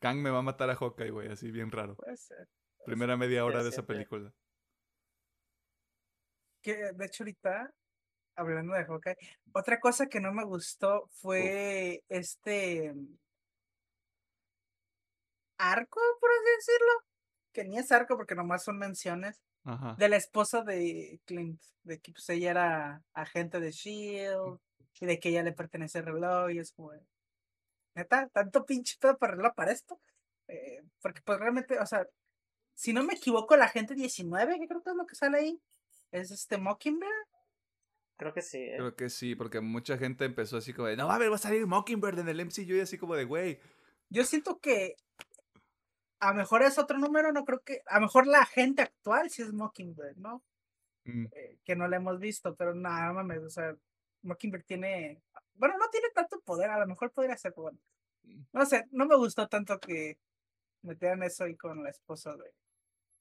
Kang 0.00 0.18
me 0.18 0.30
va 0.30 0.40
a 0.40 0.42
matar 0.42 0.68
a 0.68 0.76
Hawkeye, 0.76 1.10
güey, 1.10 1.32
así 1.32 1.50
bien 1.50 1.70
raro. 1.70 1.96
Puede 1.96 2.16
ser. 2.16 2.48
Primera 2.84 3.16
media 3.16 3.44
hora 3.44 3.62
de 3.62 3.70
esa 3.70 3.86
película. 3.86 4.32
Que 6.60 6.92
de 6.92 7.06
hecho 7.06 7.22
ahorita 7.24 7.72
hablando 8.36 8.74
de 8.74 8.84
Hawkeye, 8.84 9.16
otra 9.52 9.80
cosa 9.80 10.06
que 10.06 10.20
no 10.20 10.32
me 10.32 10.44
gustó 10.44 11.08
fue 11.12 12.02
este 12.08 12.92
arco, 15.56 16.00
por 16.20 16.30
así 16.30 16.50
decirlo. 16.56 17.13
Que 17.54 17.64
ni 17.64 17.78
es 17.78 17.90
arco 17.90 18.16
porque 18.16 18.34
nomás 18.34 18.64
son 18.64 18.76
menciones. 18.76 19.40
De 19.96 20.10
la 20.10 20.16
esposa 20.16 20.62
de 20.62 21.20
Clint, 21.24 21.58
de 21.84 21.98
que 21.98 22.12
pues, 22.12 22.28
ella 22.28 22.50
era 22.50 23.02
agente 23.14 23.60
de 23.60 23.70
Shield 23.70 24.58
y 25.00 25.06
de 25.06 25.18
que 25.18 25.30
ella 25.30 25.42
le 25.42 25.52
pertenece 25.52 26.00
al 26.00 26.04
reloj 26.04 26.50
y 26.50 26.58
es 26.58 26.72
como... 26.72 26.92
neta, 27.94 28.28
tanto 28.28 28.66
pinche 28.66 28.96
pedo 29.00 29.16
para 29.16 29.32
arreglar 29.32 29.54
para 29.54 29.72
esto. 29.72 29.98
Eh, 30.48 30.82
porque 31.00 31.22
pues 31.22 31.38
realmente, 31.38 31.78
o 31.78 31.86
sea, 31.86 32.06
si 32.74 32.92
no 32.92 33.04
me 33.04 33.14
equivoco, 33.14 33.56
la 33.56 33.68
gente 33.68 33.94
19, 33.94 34.58
que 34.58 34.68
creo 34.68 34.82
que 34.82 34.90
es 34.90 34.96
lo 34.96 35.06
que 35.06 35.14
sale 35.14 35.38
ahí, 35.38 35.60
es 36.12 36.30
este 36.30 36.58
Mockingbird. 36.58 37.10
Creo 38.16 38.34
que 38.34 38.42
sí. 38.42 38.58
¿eh? 38.58 38.74
Creo 38.76 38.94
que 38.94 39.08
sí, 39.08 39.34
porque 39.34 39.60
mucha 39.60 39.96
gente 39.96 40.24
empezó 40.24 40.58
así 40.58 40.72
como 40.72 40.88
de, 40.88 40.96
no, 40.96 41.10
a 41.10 41.18
ver, 41.18 41.30
va 41.30 41.36
a 41.36 41.38
salir 41.38 41.66
Mockingbird 41.66 42.18
en 42.18 42.28
el 42.28 42.44
MCU 42.44 42.74
y 42.74 42.80
así 42.80 42.98
como 42.98 43.14
de, 43.14 43.24
güey. 43.24 43.60
Yo 44.10 44.24
siento 44.24 44.60
que 44.60 44.96
a 46.20 46.30
lo 46.30 46.34
mejor 46.36 46.62
es 46.62 46.78
otro 46.78 46.98
número, 46.98 47.32
no 47.32 47.44
creo 47.44 47.60
que, 47.62 47.82
a 47.86 47.96
lo 47.96 48.02
mejor 48.06 48.26
la 48.26 48.44
gente 48.46 48.82
actual 48.82 49.30
sí 49.30 49.42
es 49.42 49.52
Mockingbird, 49.52 50.16
¿no? 50.16 50.42
Mm, 51.04 51.26
Eh, 51.32 51.58
que 51.64 51.76
no 51.76 51.88
la 51.88 51.96
hemos 51.96 52.18
visto, 52.18 52.54
pero 52.56 52.74
nada, 52.74 53.12
mames, 53.12 53.42
o 53.42 53.50
sea, 53.50 53.76
Mockingbird 54.22 54.64
tiene, 54.64 55.22
bueno, 55.54 55.76
no 55.78 55.88
tiene 55.90 56.08
tanto 56.14 56.40
poder, 56.40 56.70
a 56.70 56.78
lo 56.78 56.86
mejor 56.86 57.12
podría 57.12 57.36
ser, 57.36 57.52
bueno, 57.56 57.78
no 58.52 58.66
sé, 58.66 58.86
no 58.90 59.06
me 59.06 59.16
gustó 59.16 59.48
tanto 59.48 59.78
que 59.80 60.18
metieran 60.82 61.22
eso 61.22 61.44
ahí 61.44 61.56
con 61.56 61.82
la 61.82 61.90
esposa 61.90 62.36
de, 62.36 62.54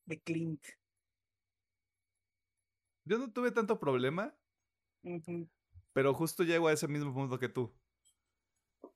de 0.06 0.20
Clint. 0.22 0.64
Yo 3.06 3.18
no 3.18 3.32
tuve 3.32 3.52
tanto 3.52 3.80
problema, 3.80 4.34
pero 5.94 6.14
justo 6.14 6.44
llego 6.44 6.68
a 6.68 6.74
ese 6.74 6.88
mismo 6.88 7.14
punto 7.14 7.38
que 7.40 7.50
tú. 7.50 7.74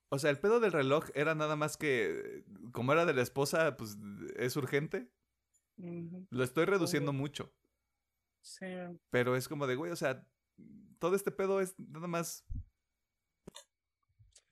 O 0.10 0.20
sea, 0.20 0.30
el 0.30 0.40
pedo 0.40 0.60
del 0.60 0.72
reloj 0.72 1.10
era 1.16 1.36
nada 1.36 1.56
más 1.56 1.76
que, 1.78 2.44
como 2.72 2.94
era 2.94 3.06
de 3.06 3.14
la 3.14 3.22
esposa, 3.22 3.76
pues 3.78 3.98
es 4.38 4.56
urgente. 4.56 5.12
Lo 6.30 6.44
estoy 6.44 6.66
reduciendo 6.66 7.14
mucho. 7.14 7.54
Sí. 8.42 8.66
Pero 9.10 9.36
es 9.36 9.48
como 9.48 9.68
de, 9.68 9.76
güey, 9.76 9.92
o 9.92 9.96
sea, 9.96 10.26
todo 11.00 11.16
este 11.16 11.32
pedo 11.32 11.60
es 11.62 11.78
nada 11.78 12.08
más. 12.08 12.46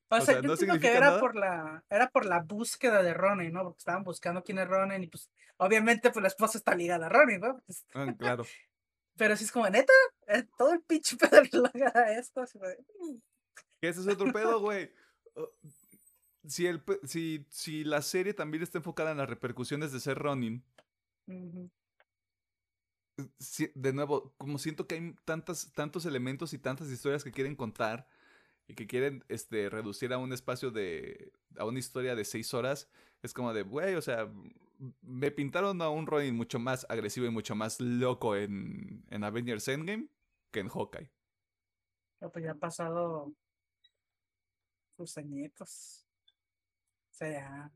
O, 0.10 0.18
O 0.18 0.22
sea, 0.22 0.26
sea, 0.26 0.36
yo 0.36 0.42
¿no 0.44 0.54
entiendo 0.54 0.80
que 0.80 0.92
era 0.92 1.08
nada? 1.08 1.20
por 1.20 1.36
la, 1.36 1.84
era 1.90 2.10
por 2.10 2.26
la 2.26 2.42
búsqueda 2.42 3.02
de 3.02 3.14
Ronan, 3.14 3.52
¿no? 3.52 3.64
Porque 3.64 3.80
estaban 3.80 4.04
buscando 4.04 4.44
quién 4.44 4.60
es 4.60 4.68
Ronan 4.68 5.04
y 5.04 5.08
pues, 5.08 5.32
obviamente, 5.58 6.12
pues 6.12 6.22
la 6.22 6.28
esposa 6.28 6.58
está 6.58 6.76
ligada 6.76 7.08
a 7.08 7.10
Ronan, 7.10 7.40
¿no? 7.40 7.62
Pues, 7.66 7.86
Ah, 7.94 8.14
claro. 8.18 8.44
pero 9.18 9.36
sí 9.36 9.46
es 9.46 9.52
como, 9.52 9.68
neta, 9.70 9.94
eh, 10.28 10.44
todo 10.58 10.74
el 10.74 10.82
pinche 10.84 11.16
pedo 11.18 11.38
del 11.38 11.50
reloj 11.50 11.72
era 11.74 12.12
esto. 12.20 12.42
así 12.42 12.60
"Mm". 12.60 13.18
Que 13.82 13.88
ese 13.90 14.02
es 14.02 14.08
otro 14.08 14.32
pedo, 14.32 14.60
güey. 14.60 14.92
Uh, 15.36 15.46
Si, 16.48 16.68
el, 16.68 16.84
si, 17.06 17.46
si 17.50 17.84
la 17.84 18.02
serie 18.04 18.34
también 18.34 18.64
está 18.64 18.78
enfocada 18.78 19.12
en 19.12 19.18
las 19.18 19.30
repercusiones 19.30 19.92
de 19.92 20.00
ser 20.00 20.18
Ronin, 20.20 20.64
si- 23.40 23.72
de 23.76 23.94
nuevo, 23.94 24.34
como 24.38 24.58
siento 24.58 24.88
que 24.88 24.96
hay 24.96 25.16
tantas, 25.26 25.72
tantos 25.74 26.06
elementos 26.06 26.54
y 26.54 26.60
tantas 26.60 26.90
historias 26.90 27.24
que 27.24 27.32
quieren 27.32 27.56
contar 27.56 28.08
y 28.68 28.76
que 28.76 28.88
quieren 28.88 29.24
este, 29.30 29.70
reducir 29.70 30.14
a 30.14 30.18
un 30.20 30.34
espacio 30.34 30.72
de. 30.72 31.34
a 31.58 31.66
una 31.66 31.80
historia 31.80 32.16
de 32.16 32.26
seis 32.26 32.54
horas, 32.54 32.90
es 33.24 33.34
como 33.34 33.54
de, 33.54 33.64
güey, 33.64 33.96
o 33.96 34.02
sea, 34.02 34.32
me 35.02 35.32
pintaron 35.32 35.82
a 35.82 35.90
un 35.90 36.08
Ronin 36.08 36.36
mucho 36.36 36.60
más 36.60 36.86
agresivo 36.90 37.26
y 37.28 37.32
mucho 37.32 37.56
más 37.56 37.80
loco 37.82 38.36
en, 38.36 39.06
en 39.10 39.24
Avengers 39.24 39.68
Endgame 39.70 40.10
que 40.52 40.60
en 40.62 40.70
Hawkeye. 40.70 41.12
pero 42.20 42.32
pues 42.32 42.46
ya 42.46 42.52
han 42.52 42.60
pasado 42.60 43.34
sus 44.96 45.18
añitos. 45.18 46.06
O 47.12 47.18
sea, 47.18 47.30
ya. 47.32 47.72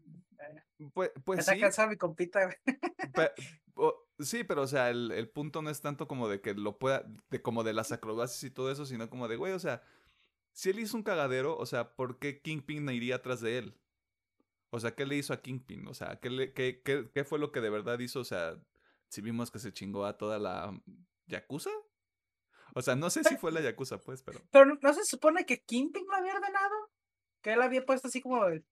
Pues, 0.94 1.12
pues 1.24 1.40
está 1.40 1.54
sí, 1.54 1.60
cansado 1.62 1.90
mi 1.90 1.98
compita, 1.98 2.44
güey. 2.46 2.58
Pe- 3.14 3.32
o- 3.76 4.06
sí, 4.20 4.44
pero 4.44 4.64
o 4.64 4.68
sea, 4.68 4.90
el, 4.90 5.12
el 5.12 5.30
punto 5.30 5.62
no 5.62 5.70
es 5.70 5.82
tanto 5.82 6.08
como 6.08 6.28
de 6.28 6.42
que 6.42 6.54
lo 6.54 6.78
pueda, 6.78 7.06
de 7.30 7.42
como 7.42 7.64
de 7.64 7.74
las 7.74 7.92
acrobacias 7.92 8.44
y 8.44 8.52
todo 8.52 8.72
eso, 8.72 8.86
sino 8.86 9.10
como 9.10 9.28
de, 9.28 9.38
güey, 9.38 9.54
o 9.54 9.60
sea, 9.60 9.82
si 10.54 10.70
él 10.72 10.80
hizo 10.80 10.98
un 10.98 11.04
cagadero, 11.04 11.58
o 11.58 11.66
sea, 11.66 11.96
¿por 11.96 12.20
qué 12.20 12.42
Kingpin 12.42 12.84
no 12.86 12.92
iría 12.92 13.16
atrás 13.16 13.40
de 13.42 13.58
él? 13.60 13.80
O 14.72 14.80
sea, 14.80 14.94
¿qué 14.96 15.06
le 15.06 15.16
hizo 15.16 15.34
a 15.34 15.42
Kingpin? 15.42 15.88
O 15.88 15.94
sea, 15.94 16.20
¿qué, 16.20 16.30
le- 16.30 16.54
qué, 16.54 16.82
qué, 16.84 17.10
qué 17.14 17.24
fue 17.24 17.40
lo 17.40 17.52
que 17.52 17.62
de 17.62 17.70
verdad 17.70 17.98
hizo? 18.00 18.20
O 18.20 18.26
sea, 18.26 18.60
si 19.08 19.22
vimos 19.22 19.52
que 19.52 19.60
se 19.60 19.72
chingó 19.74 20.06
a 20.06 20.18
toda 20.18 20.38
la 20.38 20.80
Yakuza. 21.28 21.72
O 22.76 22.82
sea, 22.82 22.96
no 22.96 23.10
sé 23.10 23.24
si 23.24 23.36
fue 23.38 23.52
la 23.52 23.62
Yakuza, 23.62 24.00
pues, 24.00 24.22
pero... 24.22 24.42
Pero 24.52 24.66
no, 24.66 24.78
¿no 24.82 24.94
se 24.94 25.04
supone 25.06 25.46
que 25.46 25.64
Kingpin 25.64 26.06
lo 26.06 26.14
había 26.16 26.36
ordenado. 26.36 26.76
Que 27.42 27.54
él 27.54 27.62
había 27.62 27.86
puesto 27.86 28.08
así 28.08 28.22
como 28.22 28.46
el, 28.46 28.66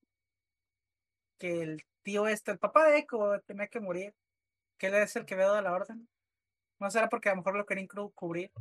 que 1.38 1.61
el 1.61 1.84
tío 2.03 2.28
este, 2.28 2.51
el 2.51 2.59
papá 2.59 2.86
de 2.88 2.99
Echo, 2.99 3.18
tenía 3.45 3.68
que 3.68 3.80
morir. 3.80 4.13
Que 4.78 4.88
él 4.88 4.95
es 4.95 5.15
el 5.15 5.26
que 5.26 5.34
había 5.34 5.47
dado 5.47 5.61
la 5.61 5.74
orden. 5.74 6.07
No 6.80 6.91
será 6.91 7.09
porque 7.09 7.30
a 7.30 7.32
lo 7.32 7.38
mejor 7.38 7.55
lo 7.55 7.65
querían 7.65 7.88
cubrir. 7.88 8.51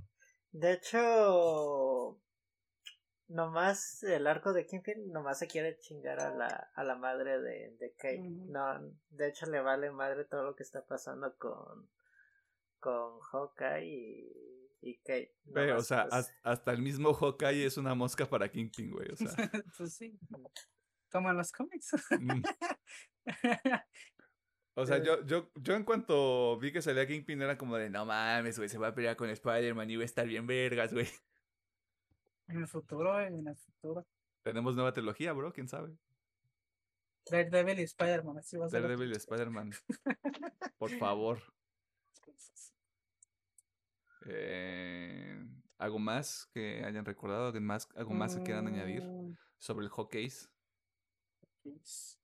De 0.52 0.72
hecho, 0.72 2.18
nomás 3.28 4.02
el 4.04 4.26
arco 4.26 4.52
de 4.52 4.66
Kingpin 4.66 5.12
nomás 5.12 5.38
se 5.38 5.46
quiere 5.46 5.78
chingar 5.78 6.20
a 6.20 6.30
la, 6.30 6.70
a 6.74 6.84
la 6.84 6.96
madre 6.96 7.40
de, 7.40 7.76
de 7.78 7.92
Kate. 7.92 8.22
No, 8.22 8.80
de 9.10 9.28
hecho 9.28 9.46
le 9.46 9.60
vale 9.60 9.90
madre 9.90 10.24
todo 10.24 10.44
lo 10.44 10.56
que 10.56 10.62
está 10.62 10.84
pasando 10.86 11.36
con, 11.36 11.88
con 12.80 13.20
Hawkeye 13.20 13.84
y, 13.84 14.55
y 14.86 14.96
Kate. 14.98 15.34
O 15.76 15.80
sea, 15.82 16.04
pues, 16.08 16.12
has- 16.14 16.34
hasta 16.42 16.72
el 16.72 16.82
mismo 16.82 17.12
Hawkeye 17.14 17.66
es 17.66 17.76
una 17.76 17.94
mosca 17.94 18.26
para 18.28 18.50
Kingpin, 18.50 18.90
güey. 18.90 19.10
O 19.12 19.16
sea, 19.16 19.26
pues 19.78 19.94
sí. 19.94 20.18
Como 21.10 21.30
en 21.30 21.36
los 21.36 21.52
cómics. 21.52 21.92
mm. 22.18 22.42
O 24.78 24.84
sea, 24.84 24.98
Eh. 24.98 25.02
yo, 25.06 25.24
yo, 25.24 25.50
yo 25.54 25.74
en 25.74 25.84
cuanto 25.84 26.58
vi 26.58 26.70
que 26.70 26.82
salía 26.82 27.06
Kingpin 27.06 27.40
era 27.40 27.56
como 27.56 27.76
de, 27.78 27.88
no 27.88 28.04
mames, 28.04 28.58
güey, 28.58 28.68
se 28.68 28.76
va 28.76 28.88
a 28.88 28.94
pelear 28.94 29.16
con 29.16 29.30
Spider-Man 29.30 29.88
y 29.88 29.96
va 29.96 30.02
a 30.02 30.04
estar 30.04 30.26
bien 30.26 30.46
vergas, 30.46 30.92
güey. 30.92 31.08
en 32.48 32.58
el 32.58 32.68
futuro, 32.68 33.18
en 33.20 33.46
el 33.48 33.56
futuro. 33.56 34.06
Tenemos 34.42 34.74
nueva 34.76 34.92
trilogía, 34.92 35.32
bro, 35.32 35.50
quién 35.52 35.66
sabe. 35.66 35.96
Daredevil 37.30 37.80
y 37.80 37.84
Spider-Man, 37.84 38.38
así 38.38 38.56
va 38.58 38.66
a 38.66 38.68
ser. 38.68 38.82
Daredevil 38.82 39.12
y 39.12 39.16
Spider-Man. 39.16 39.72
Por 40.78 40.90
favor. 40.98 41.42
Eh, 44.28 45.46
¿Algo 45.78 45.98
más 45.98 46.48
que 46.52 46.84
hayan 46.84 47.04
recordado? 47.04 47.46
¿Algo 47.48 47.60
más, 47.60 47.88
algo 47.94 48.14
más 48.14 48.34
que 48.34 48.42
quieran 48.42 48.66
añadir 48.66 49.02
Mm, 49.02 49.36
sobre 49.58 49.86
el 49.86 49.90
pues, 51.62 52.18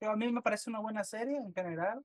No, 0.00 0.10
a 0.10 0.16
mí 0.16 0.32
me 0.32 0.42
parece 0.42 0.70
una 0.70 0.80
buena 0.80 1.04
serie 1.04 1.36
en 1.36 1.52
general. 1.52 2.04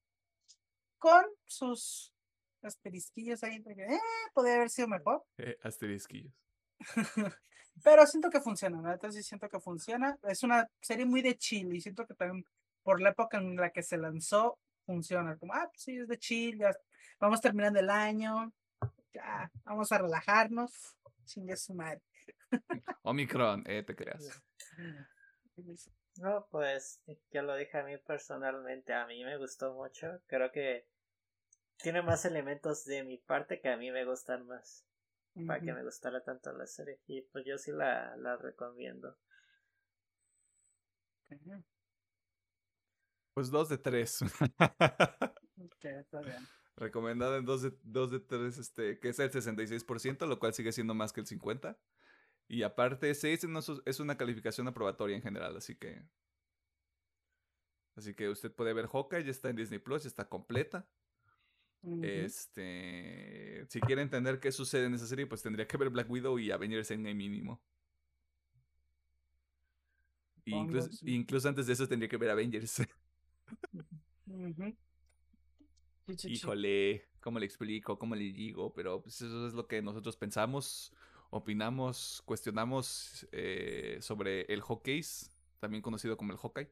Con 0.98 1.26
sus 1.46 2.14
asterisquillos 2.62 3.44
ahí 3.44 3.64
eh, 3.68 4.00
podría 4.34 4.56
haber 4.56 4.70
sido 4.70 4.88
mejor. 4.88 5.24
Eh, 5.38 5.58
asterisquillos. 5.62 6.34
Pero 7.84 8.06
siento 8.08 8.30
que 8.30 8.42
funciona, 8.42 8.82
¿no? 8.82 8.92
Entonces 8.92 9.26
siento 9.26 9.48
que 9.50 9.60
funciona. 9.60 10.18
Es 10.24 10.44
una 10.44 10.68
serie 10.82 11.06
muy 11.06 11.22
de 11.22 11.38
chill 11.38 11.74
y 11.76 11.82
siento 11.82 12.08
que 12.08 12.16
también 12.16 12.46
por 12.84 13.02
la 13.02 13.10
época 13.10 13.38
en 13.38 13.56
la 13.56 13.70
que 13.70 13.84
se 13.84 13.98
lanzó 13.98 14.58
funciona. 14.88 15.38
Como, 15.38 15.54
ah, 15.54 15.68
pues 15.70 15.84
sí, 15.84 15.98
es 15.98 16.08
de 16.08 16.18
chill, 16.18 16.58
ya 16.58 16.76
vamos 17.20 17.42
terminando 17.42 17.80
el 17.80 17.92
año, 17.92 18.52
ya, 19.14 19.52
vamos 19.66 19.92
a 19.92 20.00
relajarnos. 20.00 20.96
Chingue 21.26 21.56
su 21.58 21.76
madre. 21.76 22.02
Omicron, 23.04 23.64
eh, 23.68 23.84
te 23.84 23.96
creas. 23.96 24.42
No, 26.18 26.48
pues 26.52 27.02
yo 27.32 27.42
lo 27.42 27.56
dije 27.56 27.80
a 27.80 27.84
mí 27.84 27.98
personalmente, 27.98 28.94
a 28.94 29.08
mí 29.08 29.24
me 29.24 29.38
gustó 29.38 29.74
mucho, 29.74 30.22
creo 30.28 30.52
que 30.52 30.88
tiene 31.78 32.04
más 32.04 32.26
elementos 32.26 32.86
de 32.86 33.04
mi 33.04 33.18
parte 33.18 33.60
que 33.60 33.70
a 33.70 33.78
mí 33.78 33.90
me 33.92 34.06
gustan 34.06 34.46
más, 34.46 34.86
para 35.48 35.60
que 35.60 35.74
me 35.74 35.84
gustara 35.84 36.24
tanto 36.24 36.54
la 36.54 36.68
serie, 36.68 37.00
y 37.08 37.22
pues 37.22 37.44
yo 37.46 37.58
sí 37.58 37.72
la, 37.72 38.16
la 38.18 38.38
recomiendo. 38.38 39.18
Pues 43.38 43.52
dos 43.52 43.70
de 43.70 43.78
tres. 43.78 44.20
Ok, 45.60 45.86
está 45.86 46.22
bien. 46.22 46.38
Recomendada 46.76 47.38
en 47.38 47.46
2 47.46 47.62
de, 47.62 47.74
dos 47.84 48.10
de 48.10 48.20
3, 48.20 48.58
este, 48.58 49.00
que 49.00 49.10
es 49.10 49.20
el 49.20 49.32
66%, 49.32 50.26
lo 50.26 50.40
cual 50.40 50.54
sigue 50.54 50.72
siendo 50.72 50.96
más 50.96 51.14
que 51.14 51.22
el 51.22 51.28
50%. 51.28 51.78
Y 52.48 52.64
aparte, 52.64 53.14
6 53.14 53.48
no 53.48 53.60
es 53.86 54.00
una 54.00 54.18
calificación 54.18 54.68
aprobatoria 54.68 55.16
en 55.16 55.22
general, 55.22 55.56
así 55.56 55.76
que... 55.76 56.04
Así 57.96 58.16
que 58.16 58.30
usted 58.30 58.52
puede 58.52 58.74
ver 58.74 58.88
Hawkeye, 58.88 59.24
ya 59.24 59.32
está 59.32 59.50
en 59.50 59.56
Disney 59.58 59.80
Plus, 59.80 60.04
ya 60.04 60.10
está 60.10 60.28
completa. 60.28 60.88
Este, 62.02 63.66
si 63.70 63.80
quiere 63.82 64.02
entender 64.02 64.40
qué 64.40 64.52
sucede 64.52 64.86
en 64.86 64.96
esa 64.96 65.06
serie, 65.06 65.28
pues 65.28 65.44
tendría 65.44 65.68
que 65.68 65.78
ver 65.78 65.92
Black 65.92 66.10
Widow 66.10 66.40
y 66.40 66.50
Avengers 66.50 66.90
Endgame 66.90 67.14
mínimo. 67.14 67.62
Y 70.44 70.56
incluso, 70.56 70.90
incluso 71.04 71.50
antes 71.50 71.68
de 71.68 71.74
eso 71.74 71.88
tendría 71.88 72.10
que 72.10 72.18
ver 72.18 72.32
Avengers. 72.32 72.82
Híjole, 76.26 77.06
¿cómo 77.20 77.40
le 77.40 77.46
explico? 77.46 78.00
¿Cómo 78.00 78.16
le 78.16 78.32
digo? 78.32 78.74
Pero 78.74 79.02
pues, 79.02 79.22
eso 79.22 79.48
es 79.48 79.54
lo 79.54 79.68
que 79.68 79.82
nosotros 79.82 80.16
pensamos, 80.16 80.94
opinamos, 81.30 82.22
cuestionamos 82.26 83.28
eh, 83.32 83.98
sobre 84.02 84.42
el 84.54 84.62
Hawkeye, 84.62 85.06
también 85.60 85.82
conocido 85.82 86.18
como 86.18 86.32
el 86.32 86.38
Hawkeye. 86.38 86.70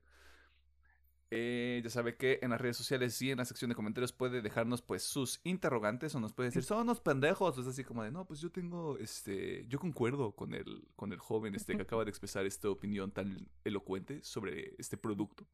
Eh, 1.32 1.82
ya 1.84 1.90
sabe 1.90 2.16
que 2.16 2.40
en 2.44 2.52
las 2.52 2.62
redes 2.62 2.78
sociales 2.78 3.20
y 3.22 3.32
en 3.32 3.40
la 3.40 3.46
sección 3.46 3.70
de 3.70 3.76
comentarios 3.76 4.14
puede 4.14 4.42
dejarnos 4.42 4.82
pues 4.84 5.04
sus 5.04 5.42
interrogantes 5.44 6.14
o 6.14 6.20
nos 6.20 6.34
puede 6.34 6.50
decir, 6.50 6.64
son 6.64 6.82
unos 6.82 7.02
pendejos. 7.02 7.58
Es 7.58 7.68
así 7.68 7.84
como 7.84 8.04
de, 8.04 8.12
no, 8.12 8.26
pues 8.26 8.40
yo 8.40 8.52
tengo, 8.52 8.98
este, 9.00 9.66
yo 9.68 9.80
concuerdo 9.80 10.34
con 10.34 10.54
el, 10.54 10.88
con 10.96 11.12
el 11.12 11.20
joven 11.20 11.56
este 11.56 11.76
que 11.76 11.82
acaba 11.82 12.06
de 12.06 12.10
expresar 12.10 12.46
esta 12.46 12.70
opinión 12.70 13.12
tan 13.12 13.50
elocuente 13.64 14.24
sobre 14.24 14.76
este 14.78 14.98
producto. 14.98 15.46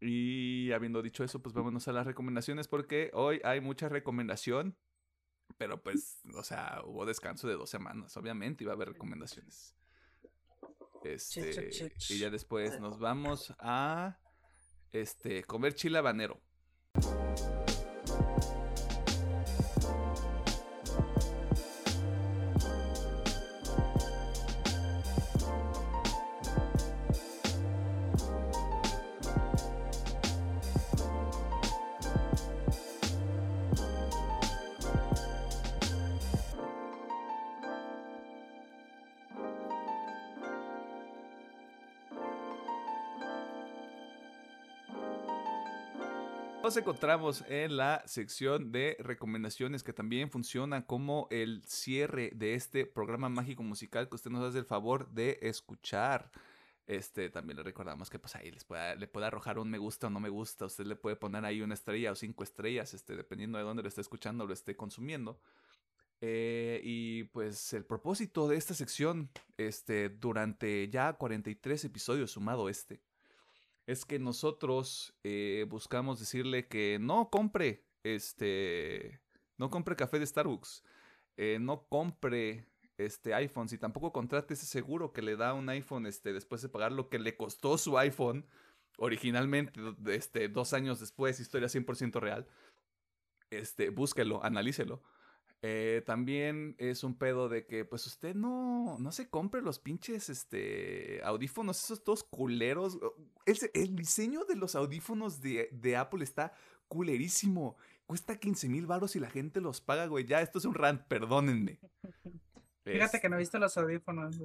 Y 0.00 0.72
habiendo 0.72 1.02
dicho 1.02 1.24
eso, 1.24 1.42
pues 1.42 1.54
vámonos 1.54 1.88
a 1.88 1.92
las 1.92 2.06
recomendaciones 2.06 2.68
porque 2.68 3.10
hoy 3.14 3.40
hay 3.44 3.60
mucha 3.60 3.88
recomendación. 3.88 4.76
Pero 5.58 5.80
pues, 5.82 6.20
o 6.34 6.42
sea, 6.42 6.82
hubo 6.84 7.06
descanso 7.06 7.46
de 7.48 7.54
dos 7.54 7.70
semanas, 7.70 8.16
obviamente 8.16 8.64
iba 8.64 8.72
a 8.72 8.74
haber 8.74 8.88
recomendaciones. 8.88 9.74
Este, 11.04 11.70
y 12.10 12.18
ya 12.18 12.30
después 12.30 12.80
nos 12.80 12.98
vamos 12.98 13.54
a 13.60 14.18
este, 14.92 15.44
comer 15.44 15.74
chile 15.74 15.98
habanero. 15.98 16.40
Nos 46.76 46.82
encontramos 46.82 47.42
en 47.48 47.78
la 47.78 48.02
sección 48.04 48.70
de 48.70 48.98
recomendaciones 48.98 49.82
que 49.82 49.94
también 49.94 50.30
funciona 50.30 50.84
como 50.84 51.26
el 51.30 51.64
cierre 51.64 52.32
de 52.34 52.52
este 52.52 52.84
programa 52.84 53.30
mágico 53.30 53.62
musical 53.62 54.10
que 54.10 54.16
usted 54.16 54.30
nos 54.30 54.44
hace 54.44 54.58
el 54.58 54.66
favor 54.66 55.08
de 55.08 55.38
escuchar. 55.40 56.30
Este, 56.86 57.30
también 57.30 57.56
le 57.56 57.62
recordamos 57.62 58.10
que 58.10 58.18
pues 58.18 58.36
ahí 58.36 58.50
les 58.50 58.64
puede, 58.64 58.94
le 58.96 59.08
puede 59.08 59.24
arrojar 59.24 59.58
un 59.58 59.70
me 59.70 59.78
gusta 59.78 60.08
o 60.08 60.10
no 60.10 60.20
me 60.20 60.28
gusta. 60.28 60.66
Usted 60.66 60.84
le 60.84 60.96
puede 60.96 61.16
poner 61.16 61.46
ahí 61.46 61.62
una 61.62 61.72
estrella 61.72 62.12
o 62.12 62.14
cinco 62.14 62.44
estrellas, 62.44 62.92
este, 62.92 63.16
dependiendo 63.16 63.56
de 63.56 63.64
dónde 63.64 63.82
lo 63.82 63.88
esté 63.88 64.02
escuchando 64.02 64.44
o 64.44 64.46
lo 64.46 64.52
esté 64.52 64.76
consumiendo. 64.76 65.40
Eh, 66.20 66.82
y 66.84 67.24
pues 67.24 67.72
el 67.72 67.86
propósito 67.86 68.48
de 68.48 68.56
esta 68.56 68.74
sección, 68.74 69.30
este, 69.56 70.10
durante 70.10 70.90
ya 70.90 71.14
43 71.14 71.86
episodios 71.86 72.32
sumado 72.32 72.68
este, 72.68 73.00
es 73.86 74.04
que 74.04 74.18
nosotros 74.18 75.14
eh, 75.24 75.64
buscamos 75.68 76.18
decirle 76.18 76.66
que 76.66 76.98
no 77.00 77.30
compre 77.30 77.86
este, 78.14 79.20
no 79.56 79.70
compre 79.70 79.96
café 79.96 80.18
de 80.18 80.26
Starbucks, 80.26 80.84
eh, 81.36 81.58
no 81.60 81.86
compre 81.88 82.66
este 82.98 83.34
iPhone, 83.34 83.68
y 83.70 83.78
tampoco 83.78 84.12
contrate 84.12 84.54
ese 84.54 84.66
seguro 84.66 85.12
que 85.12 85.22
le 85.22 85.36
da 85.36 85.54
un 85.54 85.68
iPhone 85.68 86.06
este, 86.06 86.32
después 86.32 86.62
de 86.62 86.68
pagar 86.68 86.92
lo 86.92 87.08
que 87.08 87.18
le 87.18 87.36
costó 87.36 87.76
su 87.78 87.98
iPhone 87.98 88.46
originalmente, 88.98 89.78
este, 90.06 90.48
dos 90.48 90.72
años 90.72 91.00
después, 91.00 91.40
historia 91.40 91.68
100% 91.68 92.20
real. 92.20 92.46
Este, 93.50 93.90
búsquelo, 93.90 94.42
analícelo. 94.42 95.02
Eh, 95.62 96.02
también 96.06 96.76
es 96.78 97.02
un 97.02 97.16
pedo 97.16 97.48
de 97.48 97.66
que, 97.66 97.84
pues, 97.84 98.06
usted 98.06 98.34
no, 98.34 98.98
no 98.98 99.10
se 99.10 99.28
compre 99.28 99.62
los 99.62 99.78
pinches 99.78 100.28
este, 100.28 101.20
audífonos, 101.24 101.82
esos 101.82 102.04
todos 102.04 102.22
culeros. 102.24 102.98
El, 103.46 103.58
el 103.74 103.96
diseño 103.96 104.44
de 104.44 104.56
los 104.56 104.74
audífonos 104.74 105.40
de, 105.40 105.68
de, 105.72 105.96
Apple 105.96 106.22
está 106.22 106.52
culerísimo. 106.88 107.76
Cuesta 108.04 108.38
15 108.38 108.68
mil 108.68 108.86
baros 108.86 109.16
y 109.16 109.20
la 109.20 109.30
gente 109.30 109.60
los 109.60 109.80
paga, 109.80 110.06
güey. 110.06 110.24
Ya, 110.24 110.40
esto 110.40 110.58
es 110.58 110.64
un 110.66 110.74
rant, 110.74 111.02
perdónenme. 111.08 111.80
Fíjate 112.84 113.20
que 113.20 113.28
no 113.28 113.36
he 113.36 113.40
visto 113.40 113.58
los 113.58 113.76
audífonos. 113.76 114.38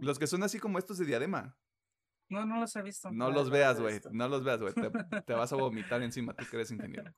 Los 0.00 0.18
que 0.18 0.28
son 0.28 0.44
así 0.44 0.60
como 0.60 0.78
estos 0.78 0.98
de 0.98 1.06
diadema. 1.06 1.56
No, 2.28 2.44
no 2.44 2.60
los 2.60 2.76
he 2.76 2.82
visto. 2.82 3.10
No 3.10 3.30
los 3.30 3.50
veas, 3.50 3.80
güey. 3.80 4.00
No 4.12 4.28
los 4.28 4.44
veas, 4.44 4.60
güey. 4.60 4.74
Te, 4.74 4.90
te, 5.22 5.32
vas 5.32 5.52
a 5.52 5.56
vomitar 5.56 6.02
encima, 6.02 6.34
tú 6.34 6.44
que 6.48 6.56
eres 6.56 6.70
ingeniero. 6.70 7.12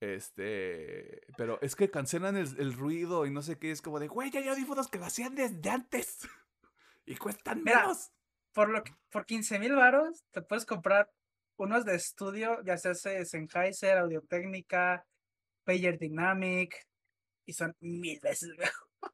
Este, 0.00 1.20
pero 1.36 1.60
es 1.60 1.76
que 1.76 1.90
cancelan 1.90 2.36
el, 2.36 2.72
ruido 2.72 3.26
y 3.26 3.30
no 3.30 3.42
sé 3.42 3.58
qué, 3.58 3.70
es 3.70 3.82
como 3.82 4.00
de, 4.00 4.08
güey, 4.08 4.30
ya 4.30 4.40
hay 4.40 4.48
audífonos 4.48 4.88
que 4.88 4.98
lo 4.98 5.04
hacían 5.04 5.34
desde 5.34 5.68
antes 5.68 6.18
y 7.06 7.16
cuestan 7.16 7.62
menos. 7.62 8.10
Por, 8.52 8.70
lo 8.70 8.82
por 9.10 9.26
15 9.26 9.58
mil 9.58 9.74
varos 9.74 10.24
te 10.30 10.40
puedes 10.40 10.64
comprar 10.64 11.10
unos 11.56 11.84
de 11.84 11.96
estudio, 11.96 12.62
ya 12.64 12.78
sea 12.78 12.94
Sennheiser, 12.94 13.98
Audio 13.98 14.22
Técnica, 14.22 15.04
Payer 15.64 15.98
Dynamic, 15.98 16.74
y 17.46 17.52
son 17.52 17.76
mil 17.80 18.18
veces 18.20 18.50
mejor. 18.58 19.12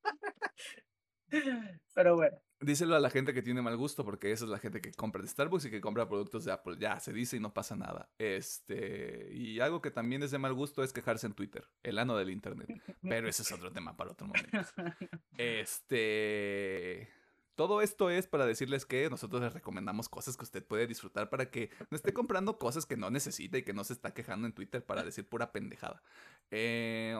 pero 1.94 2.16
bueno. 2.16 2.40
Díselo 2.62 2.94
a 2.94 3.00
la 3.00 3.08
gente 3.08 3.32
que 3.32 3.40
tiene 3.40 3.62
mal 3.62 3.76
gusto, 3.76 4.04
porque 4.04 4.32
esa 4.32 4.44
es 4.44 4.50
la 4.50 4.58
gente 4.58 4.82
que 4.82 4.92
compra 4.92 5.22
de 5.22 5.28
Starbucks 5.28 5.64
y 5.64 5.70
que 5.70 5.80
compra 5.80 6.08
productos 6.08 6.44
de 6.44 6.52
Apple. 6.52 6.76
Ya, 6.78 7.00
se 7.00 7.12
dice 7.12 7.38
y 7.38 7.40
no 7.40 7.54
pasa 7.54 7.74
nada. 7.74 8.11
Este, 8.18 9.30
y 9.32 9.61
algo 9.61 9.80
que 9.80 9.90
también 9.90 10.22
es 10.22 10.30
de 10.30 10.38
mal 10.38 10.52
gusto 10.52 10.82
es 10.82 10.92
quejarse 10.92 11.26
en 11.26 11.32
Twitter, 11.32 11.66
el 11.82 11.98
ano 11.98 12.16
del 12.16 12.30
internet. 12.30 12.68
Pero 13.02 13.28
ese 13.28 13.42
es 13.42 13.52
otro 13.52 13.72
tema 13.72 13.96
para 13.96 14.12
otro 14.12 14.26
momento. 14.26 14.50
Este, 15.38 17.08
todo 17.54 17.80
esto 17.80 18.11
es 18.11 18.26
para 18.26 18.44
decirles 18.44 18.84
que 18.84 19.08
nosotros 19.08 19.40
les 19.40 19.54
recomendamos 19.54 20.11
cosas 20.11 20.37
que 20.37 20.45
usted 20.45 20.62
puede 20.62 20.87
disfrutar 20.87 21.30
para 21.30 21.50
que 21.50 21.70
no 21.91 21.96
esté 21.96 22.12
comprando 22.12 22.58
cosas 22.58 22.84
que 22.84 22.96
no 22.96 23.11
necesita 23.11 23.57
y 23.57 23.62
que 23.62 23.72
no 23.72 23.84
se 23.84 23.95
está 23.95 24.12
quejando 24.12 24.46
en 24.46 24.53
Twitter 24.53 24.84
para 24.84 25.03
decir 25.03 25.26
pura 25.26 25.50
pendejada. 25.50 26.03
Eh, 26.50 27.14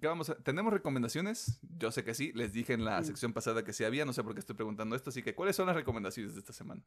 ¿Qué 0.00 0.06
vamos 0.06 0.30
a... 0.30 0.36
¿Tenemos 0.36 0.72
recomendaciones? 0.72 1.60
Yo 1.62 1.90
sé 1.90 2.04
que 2.04 2.14
sí. 2.14 2.32
Les 2.34 2.52
dije 2.52 2.74
en 2.74 2.84
la 2.84 3.02
sección 3.02 3.32
pasada 3.32 3.64
que 3.64 3.72
sí 3.72 3.84
había. 3.84 4.04
No 4.04 4.12
sé 4.12 4.22
por 4.22 4.34
qué 4.34 4.40
estoy 4.40 4.54
preguntando 4.54 4.94
esto. 4.94 5.10
Así 5.10 5.22
que, 5.22 5.34
¿cuáles 5.34 5.56
son 5.56 5.66
las 5.66 5.76
recomendaciones 5.76 6.34
de 6.34 6.40
esta 6.40 6.52
semana? 6.52 6.82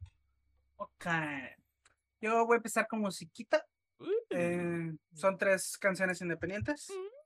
Ok. 0.78 1.06
Yo 2.22 2.46
voy 2.46 2.56
a 2.56 2.58
empezar 2.58 2.88
con 2.88 3.02
musiquita. 3.02 3.66
Eh, 4.30 4.94
son 5.14 5.38
tres 5.38 5.78
canciones 5.78 6.22
independientes. 6.22 6.90
Mm. 6.90 7.22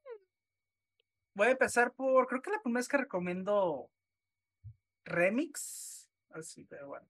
Voy 1.35 1.47
a 1.47 1.51
empezar 1.51 1.93
por. 1.93 2.27
Creo 2.27 2.41
que 2.41 2.51
la 2.51 2.61
primera 2.61 2.79
vez 2.79 2.87
que 2.87 2.97
recomiendo 2.97 3.89
remix. 5.03 6.09
Así, 6.29 6.65
pero 6.65 6.87
bueno. 6.87 7.07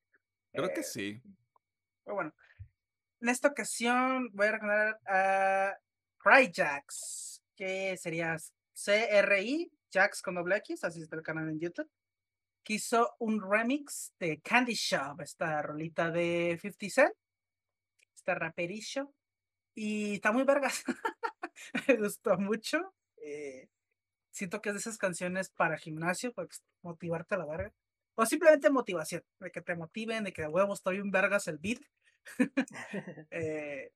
Creo 0.51 0.69
que 0.69 0.81
eh, 0.81 0.83
sí. 0.83 1.21
Pero 2.03 2.15
bueno. 2.15 2.33
En 3.21 3.29
esta 3.29 3.47
ocasión 3.47 4.29
voy 4.33 4.47
a 4.47 4.51
recomendar 4.51 4.99
a 5.07 5.77
Cryjacks, 6.17 7.41
que 7.55 7.95
sería 7.97 8.35
CRI, 8.75 9.71
Jax 9.91 10.21
con 10.21 10.35
doble 10.35 10.57
X, 10.57 10.83
así 10.83 11.01
está 11.01 11.15
el 11.15 11.23
canal 11.23 11.49
en 11.49 11.59
YouTube, 11.59 11.89
que 12.63 12.73
hizo 12.73 13.15
un 13.19 13.41
remix 13.41 14.13
de 14.19 14.41
Candy 14.41 14.73
Shop, 14.73 15.21
esta 15.21 15.61
rolita 15.61 16.11
de 16.11 16.59
50 16.61 16.89
Cent, 16.89 17.13
este 18.13 18.35
raperillo, 18.35 19.13
y 19.73 20.15
está 20.15 20.31
muy 20.31 20.43
vergas. 20.43 20.83
Me 21.87 21.97
gustó 21.97 22.37
mucho. 22.37 22.93
Eh, 23.17 23.69
siento 24.31 24.61
que 24.61 24.69
es 24.69 24.75
de 24.75 24.79
esas 24.79 24.97
canciones 24.97 25.49
para 25.49 25.77
gimnasio, 25.77 26.33
para 26.33 26.49
motivarte 26.81 27.35
a 27.35 27.39
la 27.39 27.45
verga. 27.45 27.73
O 28.15 28.25
simplemente 28.25 28.69
motivación, 28.69 29.23
de 29.39 29.51
que 29.51 29.61
te 29.61 29.75
motiven, 29.75 30.23
de 30.23 30.33
que 30.33 30.43
de 30.43 30.47
huevo 30.47 30.73
estoy 30.73 30.99
un 30.99 31.11
vergas 31.11 31.47
el 31.47 31.57
beat. 31.57 31.79
eh, 33.31 33.91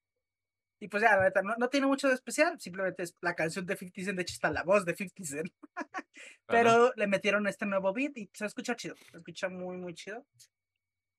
y 0.80 0.88
pues 0.88 1.04
ya, 1.04 1.12
la 1.12 1.24
verdad, 1.24 1.44
no, 1.44 1.56
no, 1.58 1.70
tiene 1.70 1.88
mucho 1.88 2.08
de 2.08 2.14
especial, 2.14 2.60
simplemente 2.60 3.04
es 3.04 3.16
la 3.22 3.36
canción 3.36 3.66
de 3.66 3.76
50 3.76 4.06
Cent, 4.06 4.16
de 4.16 4.22
hecho 4.22 4.34
está 4.34 4.50
la 4.50 4.64
voz 4.64 4.86
de 4.86 4.96
50 4.96 5.26
Cent. 5.26 5.54
Pero 6.48 6.94
le 6.96 7.08
metieron 7.08 7.48
este 7.48 7.66
nuevo 7.66 7.94
beat 7.94 8.18
y 8.18 8.30
se 8.34 8.46
escucha 8.46 8.76
chido, 8.76 8.96
se 9.12 9.18
escucha 9.18 9.50
muy, 9.50 9.78
muy 9.78 9.94
chido. 9.94 10.26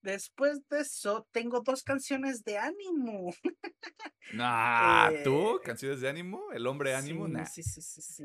Después 0.02 0.66
de 0.68 0.80
eso, 0.80 1.28
tengo 1.30 1.60
dos 1.60 1.82
canciones 1.82 2.44
de 2.44 2.58
ánimo. 2.58 3.34
Nah, 4.32 5.10
¿tú? 5.24 5.56
Eh, 5.56 5.60
¿Canciones 5.64 6.00
de 6.00 6.08
ánimo? 6.08 6.52
¿El 6.52 6.64
hombre 6.68 6.94
ánimo? 6.94 7.26
Sí, 7.46 7.64
sí, 7.64 7.82
sí, 7.82 8.00
sí. 8.00 8.24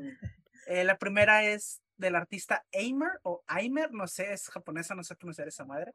Eh, 0.68 0.84
la 0.84 0.98
primera 0.98 1.42
es 1.42 1.82
del 1.96 2.14
artista 2.14 2.64
Aimer 2.72 3.18
o 3.22 3.42
Aimer, 3.48 3.90
no 3.92 4.06
sé, 4.06 4.32
es 4.32 4.48
japonesa, 4.48 4.94
no 4.94 5.02
sé 5.02 5.16
pronunciar 5.16 5.48
esa 5.48 5.64
madre. 5.64 5.92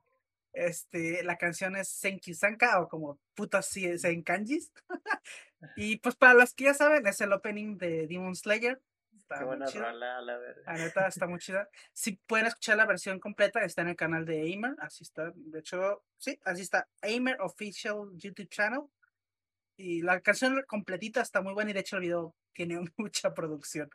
Este, 0.53 1.23
la 1.23 1.37
canción 1.37 1.75
es 1.77 1.89
Senki 1.89 2.33
Sanka 2.33 2.81
o 2.81 2.89
como 2.89 3.19
putas 3.35 3.67
si 3.67 3.85
en 3.85 4.23
kanjis. 4.23 4.71
y 5.77 5.97
pues 5.97 6.15
para 6.15 6.33
los 6.33 6.53
que 6.53 6.65
ya 6.65 6.73
saben, 6.73 7.05
es 7.07 7.21
el 7.21 7.33
opening 7.33 7.77
de 7.77 8.07
Demon 8.07 8.35
Slayer. 8.35 8.81
Está 9.13 9.39
Qué 9.39 9.45
buena 9.45 9.65
rola, 9.67 10.21
la 10.21 10.37
verdad. 10.37 10.63
La 10.65 10.73
neta 10.73 11.07
está 11.07 11.27
muy 11.27 11.39
chida. 11.39 11.69
Si 11.93 12.13
pueden 12.27 12.47
escuchar 12.47 12.77
la 12.77 12.85
versión 12.85 13.19
completa, 13.19 13.63
está 13.63 13.81
en 13.81 13.89
el 13.89 13.95
canal 13.95 14.25
de 14.25 14.41
Aimer. 14.41 14.75
Así 14.79 15.03
está. 15.03 15.31
De 15.35 15.59
hecho, 15.59 16.03
sí, 16.17 16.37
así 16.43 16.63
está. 16.63 16.87
Aimer 17.01 17.39
Official 17.39 18.09
YouTube 18.13 18.49
Channel. 18.49 18.81
Y 19.77 20.01
la 20.01 20.19
canción 20.19 20.61
completita 20.67 21.21
está 21.21 21.41
muy 21.41 21.53
buena 21.53 21.71
y 21.71 21.73
de 21.73 21.79
hecho 21.79 21.95
el 21.95 22.03
video 22.03 22.35
tiene 22.53 22.79
mucha 22.97 23.33
producción. 23.33 23.89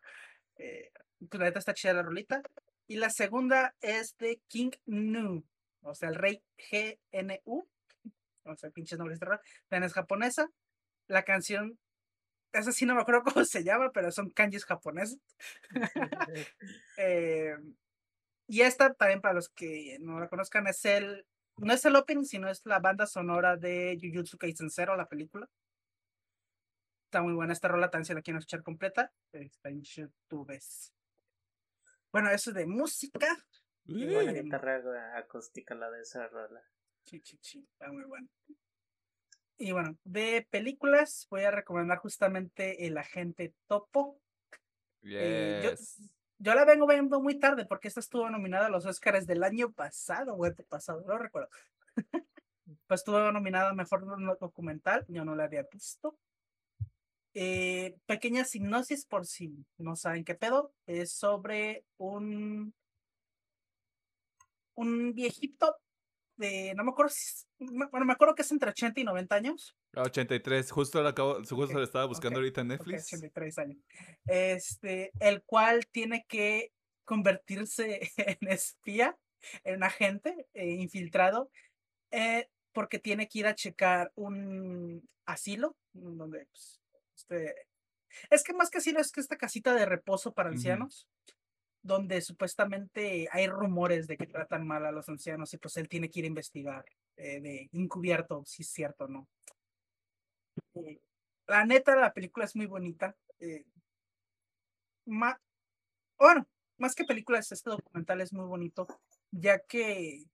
Eh, 0.57 0.91
pues, 1.29 1.39
la 1.39 1.47
neta 1.47 1.59
está 1.59 1.75
chida 1.75 1.93
la 1.93 2.03
rolita. 2.03 2.43
Y 2.87 2.97
la 2.97 3.11
segunda 3.11 3.75
es 3.81 4.17
de 4.17 4.41
King 4.49 4.71
Nu 4.87 5.45
o 5.87 5.95
sea, 5.95 6.09
el 6.09 6.17
rey 6.17 6.43
GNU. 6.71 7.69
o 8.45 8.57
sea, 8.57 8.71
pinches 8.71 8.99
nombres 8.99 9.19
terror, 9.19 9.41
también 9.69 9.87
es 9.87 9.95
japonesa. 9.95 10.49
La 11.09 11.23
canción, 11.23 11.79
esa 12.53 12.73
sí 12.73 12.87
no 12.87 12.95
me 12.95 13.03
acuerdo 13.03 13.23
cómo 13.35 13.45
se 13.45 13.65
llama, 13.65 13.91
pero 13.93 14.11
son 14.11 14.31
kanjis 14.31 14.65
japoneses. 14.65 15.19
Eh, 16.99 17.55
y 18.49 18.63
esta 18.63 18.95
también 18.95 19.21
para 19.21 19.35
los 19.35 19.49
que 19.51 19.99
no 20.01 20.19
la 20.19 20.29
conozcan 20.29 20.67
es 20.67 20.85
el, 20.85 21.27
no 21.59 21.73
es 21.73 21.85
el 21.85 21.97
opening, 21.97 22.25
sino 22.25 22.49
es 22.49 22.63
la 22.65 22.79
banda 22.79 23.07
sonora 23.07 23.57
de 23.57 23.99
Jujutsu 24.01 24.39
Kaisen 24.39 24.71
Zero, 24.71 24.97
la 24.97 25.09
película. 25.09 25.49
Está 27.07 27.23
muy 27.23 27.35
buena 27.35 27.53
esta 27.53 27.69
rola, 27.69 27.91
también 27.91 28.07
si 28.07 28.15
la 28.15 28.23
quieren 28.23 28.39
escuchar 28.39 28.63
completa, 28.63 29.13
está 29.33 29.69
en 29.69 29.83
YouTube. 29.83 30.59
Bueno, 32.13 32.31
eso 32.31 32.51
es 32.51 32.57
de 32.57 32.67
música. 32.67 33.29
Y 33.87 34.07
buena 34.07 34.33
guitarra 34.33 35.17
acústica 35.17 35.75
la 35.75 35.91
de 35.91 36.03
esa 36.03 36.27
rola. 36.29 36.63
Sí, 37.05 37.21
sí, 37.25 37.39
sí, 37.41 37.69
está 37.73 37.91
muy 37.93 38.05
bueno. 38.05 38.29
Y 39.59 39.73
bueno, 39.73 39.97
de 40.05 40.47
películas 40.51 41.27
voy 41.31 41.43
a 41.43 41.51
recomendar 41.51 41.99
justamente 41.99 42.87
El 42.87 42.99
Agente 42.99 43.55
Topo. 43.67 44.21
Eh, 45.03 45.61
yo, 45.63 45.71
yo, 46.39 46.55
la 46.55 46.65
vengo 46.65 46.87
viendo 46.87 47.21
muy 47.21 47.39
tarde 47.39 47.65
porque 47.65 47.89
esta 47.89 48.01
estuvo 48.01 48.29
nominada 48.29 48.67
a 48.67 48.71
los 48.71 48.85
Oscars 48.85 49.27
del 49.27 49.45
año 49.45 49.73
pasado 49.73 50.35
o 50.35 50.65
pasado, 50.69 51.03
no 51.07 51.17
recuerdo. 51.17 51.49
pues 52.87 53.01
estuvo 53.01 53.33
nominada 53.33 53.71
a 53.71 53.75
Mejor 53.75 54.05
Documental, 54.39 55.05
yo 55.09 55.25
no 55.25 55.35
la 55.35 55.45
había 55.45 55.65
visto. 55.73 56.19
Eh, 57.35 57.97
pequeña 58.07 58.45
hipnosis 58.51 59.05
por 59.05 59.27
si 59.27 59.53
no 59.79 59.95
saben 59.95 60.25
qué 60.25 60.35
pedo, 60.35 60.73
es 60.87 61.13
sobre 61.13 61.85
un 61.99 62.75
un 64.77 65.15
viejito 65.15 65.77
de, 66.37 66.75
no 66.75 66.85
me 66.85 66.91
acuerdo 66.91 67.13
si, 67.15 67.45
bueno, 67.59 68.05
me 68.05 68.13
acuerdo 68.13 68.35
que 68.35 68.43
es 68.43 68.53
entre 68.53 68.71
80 68.71 69.01
y 69.01 69.05
90 69.05 69.35
años. 69.35 69.77
83, 69.95 70.71
justo 70.71 71.03
lo 71.03 71.09
acabo, 71.09 71.37
justo 71.37 71.75
lo 71.79 71.83
estaba 71.83 72.05
buscando 72.05 72.39
ahorita 72.39 72.61
en 72.61 72.69
Netflix. 72.69 73.13
83 73.13 73.59
años. 73.59 73.79
Este, 74.27 75.13
el 75.21 75.43
cual 75.43 75.87
tiene 75.91 76.25
que 76.29 76.73
convertirse 77.05 78.01
en 78.41 78.49
espía, 78.49 79.17
en 79.65 79.83
agente 79.83 80.47
eh, 80.55 80.73
infiltrado, 80.73 81.51
eh, 82.11 82.49
porque 82.73 82.99
tiene 82.99 83.29
que 83.29 83.39
ir 83.39 83.47
a 83.47 83.55
checar 83.55 84.13
un 84.15 85.09
asilo, 85.25 85.77
donde, 85.93 86.47
pues, 86.47 86.81
este, 87.17 87.55
es 88.31 88.45
que 88.45 88.53
más 88.53 88.71
que 88.71 88.79
asilo 88.79 89.01
es 89.01 89.13
que 89.13 89.21
esta 89.21 89.37
casita 89.37 89.75
de 89.75 89.87
reposo 89.87 90.33
para 90.35 90.51
ancianos, 90.51 91.09
donde 91.87 92.21
supuestamente 92.21 93.29
hay 93.31 93.47
rumores 93.47 94.07
de 94.07 94.17
que 94.17 94.27
tratan 94.27 94.67
mal 94.67 94.85
a 94.85 94.93
los 94.93 95.09
ancianos 95.09 95.55
y 95.55 95.59
pues 95.59 95.77
él 95.77 95.89
tiene 95.89 96.11
que 96.11 96.21
ir 96.21 96.25
a 96.25 96.29
investigar 96.29 96.85
eh, 97.17 97.41
de 97.41 97.71
encubierto 97.73 98.45
si 98.45 98.63
es 98.63 98.71
cierto 98.71 99.05
o 99.05 99.09
no. 99.09 99.29
Eh, 100.75 101.01
la 101.47 101.65
neta, 101.65 101.95
la 101.97 102.13
película 102.13 102.45
es 102.45 102.57
muy 102.57 102.67
bonita. 102.67 103.17
Eh, 103.39 103.65
bueno, 105.05 106.47
más 106.79 106.95
que 106.95 107.05
películas, 107.05 107.53
este 107.53 107.71
documental 107.71 108.21
es 108.21 108.33
muy 108.33 108.47
bonito, 108.47 108.87
ya 109.31 109.61
que 109.61 110.25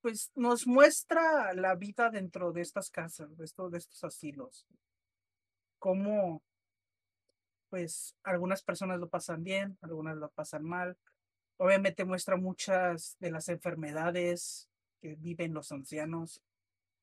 pues 0.00 0.32
nos 0.34 0.66
muestra 0.66 1.52
la 1.52 1.74
vida 1.74 2.10
dentro 2.10 2.52
de 2.52 2.62
estas 2.62 2.90
casas, 2.90 3.36
de, 3.36 3.44
de 3.70 3.78
estos 3.78 4.02
asilos. 4.02 4.66
Cómo 5.78 6.42
pues 7.70 8.16
algunas 8.24 8.62
personas 8.62 8.98
lo 8.98 9.08
pasan 9.08 9.42
bien, 9.42 9.78
algunas 9.80 10.16
lo 10.16 10.28
pasan 10.30 10.64
mal. 10.64 10.98
Obviamente 11.56 12.04
muestra 12.04 12.36
muchas 12.36 13.16
de 13.20 13.30
las 13.30 13.48
enfermedades 13.48 14.68
que 15.00 15.14
viven 15.14 15.54
los 15.54 15.72
ancianos, 15.72 16.42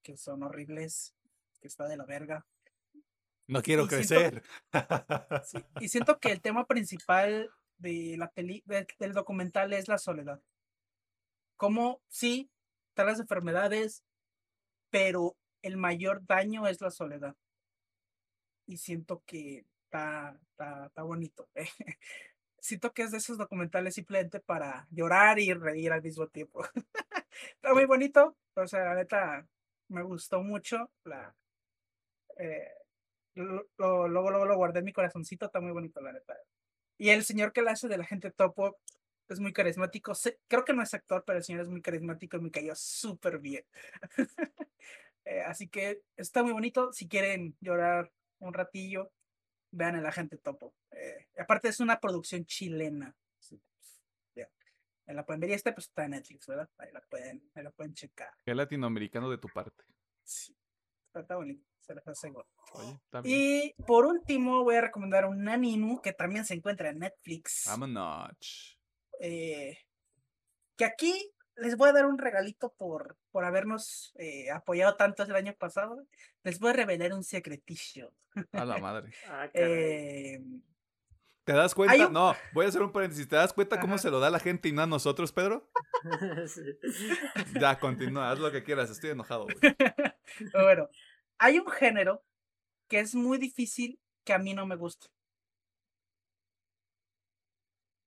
que 0.04 0.18
son 0.18 0.44
horribles, 0.44 1.16
que 1.62 1.68
está 1.68 1.88
de 1.88 1.98
la 1.98 2.06
verga. 2.06 2.46
No 3.48 3.62
quiero 3.62 3.88
crecer. 3.88 4.44
y 5.80 5.88
siento 5.88 6.20
que 6.20 6.32
el 6.32 6.42
tema 6.42 6.68
principal 6.68 7.50
de 7.78 8.16
la 8.18 8.30
peli, 8.30 8.64
del 8.66 9.14
documental 9.14 9.72
es 9.74 9.88
la 9.88 9.98
soledad. 9.98 10.42
Como 11.56 12.02
sí, 12.10 12.52
están 12.90 13.08
las 13.08 13.20
enfermedades, 13.20 14.04
pero 14.90 15.38
el 15.62 15.78
mayor 15.78 16.26
daño 16.26 16.68
es 16.68 16.82
la 16.82 16.92
soledad. 16.92 17.36
Y 18.66 18.78
siento 18.78 19.24
que 19.26 19.66
está, 19.88 20.40
está, 20.86 21.04
bonito. 21.04 21.48
Siento 22.60 22.94
que 22.94 23.04
es 23.04 23.12
de 23.12 23.18
esos 23.18 23.38
documentales 23.38 23.96
simplemente 23.96 24.40
para 24.40 24.88
llorar 24.92 25.40
y 25.40 25.54
reír 25.54 25.92
al 25.92 26.02
mismo 26.02 26.28
tiempo. 26.28 26.66
está 27.56 27.74
muy 27.74 27.86
bonito. 27.86 28.36
O 28.56 28.68
sea, 28.68 28.84
la 28.86 28.96
neta, 28.96 29.48
me 29.90 30.04
gustó 30.04 30.42
mucho. 30.42 30.92
La, 31.04 31.36
eh, 32.38 32.72
luego, 33.36 34.08
luego 34.08 34.46
lo 34.46 34.56
guardé 34.56 34.80
en 34.80 34.86
mi 34.86 34.94
corazoncito. 34.94 35.46
Está 35.46 35.62
muy 35.62 35.72
bonito, 35.72 36.02
la 36.02 36.12
neta. 36.12 36.36
Y 36.98 37.10
el 37.10 37.24
señor 37.24 37.54
que 37.54 37.62
le 37.62 37.72
hace 37.72 37.88
de 37.88 37.98
la 37.98 38.06
gente 38.06 38.32
topo 38.32 38.78
es 39.30 39.40
muy 39.40 39.54
carismático. 39.54 40.14
creo 40.48 40.66
que 40.66 40.74
no 40.74 40.82
es 40.82 40.94
actor, 40.94 41.24
pero 41.26 41.38
el 41.38 41.44
señor 41.44 41.62
es 41.62 41.70
muy 41.70 41.82
carismático 41.82 42.38
y 42.38 42.42
me 42.42 42.52
cayó 42.52 42.74
súper 42.76 43.40
bien. 43.40 43.64
Eh, 45.30 45.42
así 45.42 45.68
que 45.68 46.04
está 46.16 46.42
muy 46.42 46.54
bonito. 46.54 46.94
Si 46.94 47.10
quieren 47.10 47.58
llorar 47.60 48.10
un 48.40 48.54
ratillo, 48.54 49.12
vean 49.78 49.96
el 49.96 50.06
agente 50.06 50.38
topo. 50.38 50.74
Eh, 50.92 51.28
aparte 51.40 51.70
es 51.70 51.80
una 51.80 52.00
producción 52.00 52.46
chilena. 52.46 53.16
Sí, 53.40 53.62
pues, 53.74 54.02
la 55.06 55.26
pueden 55.26 55.40
ver 55.40 55.52
y 55.52 55.54
este 55.54 55.72
pues 55.72 55.88
está 55.88 56.06
en 56.06 56.12
Netflix, 56.12 56.48
¿verdad? 56.48 56.70
Ahí 56.78 56.92
la 56.92 57.02
pueden, 57.02 57.50
ahí 57.56 57.64
la 57.64 57.72
pueden 57.72 57.94
checar. 57.94 58.30
Qué 58.44 58.54
latinoamericano 58.54 59.30
de 59.30 59.38
tu 59.38 59.48
parte. 59.48 59.84
Sí, 60.24 60.58
está 61.14 61.36
bonito, 61.36 61.66
se 61.80 61.96
les 61.96 62.08
aseguro. 62.08 62.48
y 63.24 63.74
por 63.86 64.06
último 64.06 64.64
voy 64.64 64.76
a 64.76 64.82
recomendar 64.82 65.26
un 65.26 65.48
anime 65.48 66.00
que 66.04 66.12
también 66.12 66.46
se 66.46 66.56
encuentra 66.56 66.90
en 66.90 67.00
Netflix. 67.00 67.66
Vámonos. 67.68 68.78
Eh, 69.20 69.78
que 70.76 70.86
aquí 70.86 71.32
les 71.58 71.76
voy 71.76 71.90
a 71.90 71.94
dar 71.94 72.06
un 72.06 72.18
regalito 72.18 72.74
por, 72.78 73.18
por 73.32 73.44
habernos 73.44 74.14
eh, 74.18 74.50
apoyado 74.52 74.96
tanto 74.96 75.24
el 75.24 75.36
año 75.36 75.54
pasado. 75.54 76.06
Les 76.44 76.60
voy 76.60 76.70
a 76.70 76.74
revelar 76.74 77.14
un 77.14 77.24
secretillo. 77.24 78.14
A 78.54 78.66
la 78.66 78.78
madre. 78.80 79.12
Ah, 79.28 79.50
em, 79.54 80.62
¿Te 81.44 81.54
das 81.54 81.74
cuenta? 81.74 82.10
No, 82.10 82.36
voy 82.54 82.66
a 82.66 82.70
hacer 82.70 82.82
un 82.82 82.92
paréntesis. 82.92 83.28
¿Te 83.28 83.38
das 83.38 83.54
cuenta 83.54 83.80
cómo 83.80 83.98
se 83.98 84.12
lo 84.12 84.20
da 84.20 84.28
a 84.28 84.32
la 84.32 84.40
gente 84.40 84.68
y 84.68 84.74
no 84.74 84.82
a 84.82 84.88
nosotros, 84.88 85.32
Pedro? 85.32 85.70
Ya, 87.60 87.80
continúa, 87.80 88.32
haz 88.32 88.40
lo 88.40 88.52
que 88.52 88.64
quieras, 88.64 88.90
estoy 88.90 89.12
enojado. 89.12 89.48
bueno, 90.54 90.90
hay 91.40 91.58
un 91.58 91.68
género 91.68 92.24
que 92.88 93.00
es 93.00 93.16
muy 93.16 93.38
difícil 93.38 94.00
que 94.24 94.34
a 94.34 94.38
mí 94.38 94.54
no 94.54 94.68
me 94.68 94.76
guste. 94.76 95.08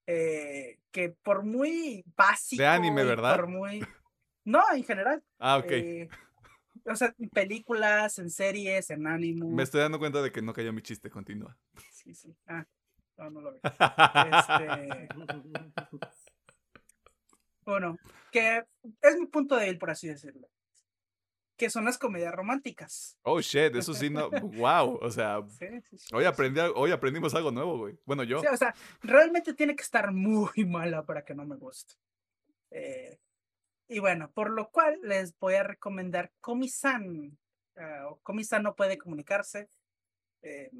Eh, 0.07 0.79
que 0.91 1.09
por 1.09 1.43
muy 1.43 2.03
básico. 2.15 2.61
De 2.61 2.67
anime, 2.67 3.03
¿verdad? 3.03 3.35
Por 3.35 3.47
muy. 3.47 3.85
No, 4.43 4.63
en 4.73 4.83
general. 4.83 5.23
Ah, 5.39 5.57
ok. 5.57 5.71
Eh, 5.71 6.09
o 6.85 6.95
sea, 6.95 7.13
en 7.19 7.29
películas, 7.29 8.17
en 8.19 8.29
series, 8.29 8.89
en 8.89 9.07
anime. 9.07 9.45
Me 9.45 9.63
estoy 9.63 9.81
dando 9.81 9.99
cuenta 9.99 10.21
de 10.21 10.31
que 10.31 10.41
no 10.41 10.53
cayó 10.53 10.73
mi 10.73 10.81
chiste, 10.81 11.09
continúa. 11.09 11.57
Sí, 11.91 12.13
sí. 12.13 12.35
Ah, 12.47 12.65
no, 13.17 13.29
no 13.29 13.41
lo 13.41 13.51
veo. 13.51 13.61
este... 13.63 15.07
Bueno, 17.63 17.99
que 18.31 18.65
es 19.01 19.19
mi 19.19 19.27
punto 19.27 19.55
débil, 19.55 19.77
por 19.77 19.91
así 19.91 20.07
decirlo 20.07 20.49
que 21.61 21.69
son 21.69 21.85
las 21.85 21.99
comedias 21.99 22.33
románticas. 22.33 23.19
Oh 23.21 23.39
shit, 23.39 23.75
eso 23.75 23.93
sí 23.93 24.09
no, 24.09 24.31
wow, 24.57 24.97
o 24.99 25.11
sea, 25.11 25.45
hoy 26.11 26.25
aprendí, 26.25 26.59
hoy 26.73 26.89
aprendimos 26.89 27.35
algo 27.35 27.51
nuevo, 27.51 27.77
güey. 27.77 27.99
Bueno, 28.03 28.23
yo. 28.23 28.39
O 28.39 28.57
sea, 28.57 28.73
realmente 29.03 29.53
tiene 29.53 29.75
que 29.75 29.83
estar 29.83 30.11
muy 30.11 30.49
mala 30.65 31.05
para 31.05 31.23
que 31.23 31.35
no 31.35 31.45
me 31.45 31.57
guste. 31.57 31.93
Eh, 32.71 33.19
y 33.87 33.99
bueno, 33.99 34.31
por 34.31 34.49
lo 34.49 34.71
cual 34.71 34.97
les 35.03 35.37
voy 35.37 35.53
a 35.53 35.61
recomendar 35.61 36.31
Komi-san. 36.39 37.37
Ah, 37.77 38.07
o 38.09 38.19
Komi-san 38.23 38.63
no 38.63 38.75
puede 38.75 38.97
comunicarse. 38.97 39.69
Eh, 40.41 40.71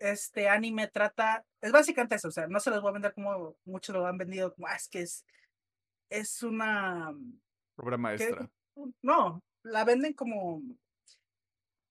este 0.00 0.50
anime 0.50 0.88
trata, 0.88 1.46
es 1.62 1.72
básicamente 1.72 2.16
eso, 2.16 2.28
o 2.28 2.30
sea, 2.30 2.46
no 2.46 2.60
se 2.60 2.68
los 2.68 2.82
voy 2.82 2.90
a 2.90 2.92
vender 2.92 3.14
como 3.14 3.56
muchos 3.64 3.96
lo 3.96 4.06
han 4.06 4.18
vendido, 4.18 4.52
como, 4.52 4.66
ah, 4.66 4.76
es 4.76 4.86
que 4.86 5.00
es, 5.00 5.24
es 6.10 6.42
una... 6.42 7.10
Obra 7.76 7.96
maestra. 7.96 8.50
no, 9.00 9.42
la 9.62 9.84
venden 9.84 10.14
como 10.14 10.62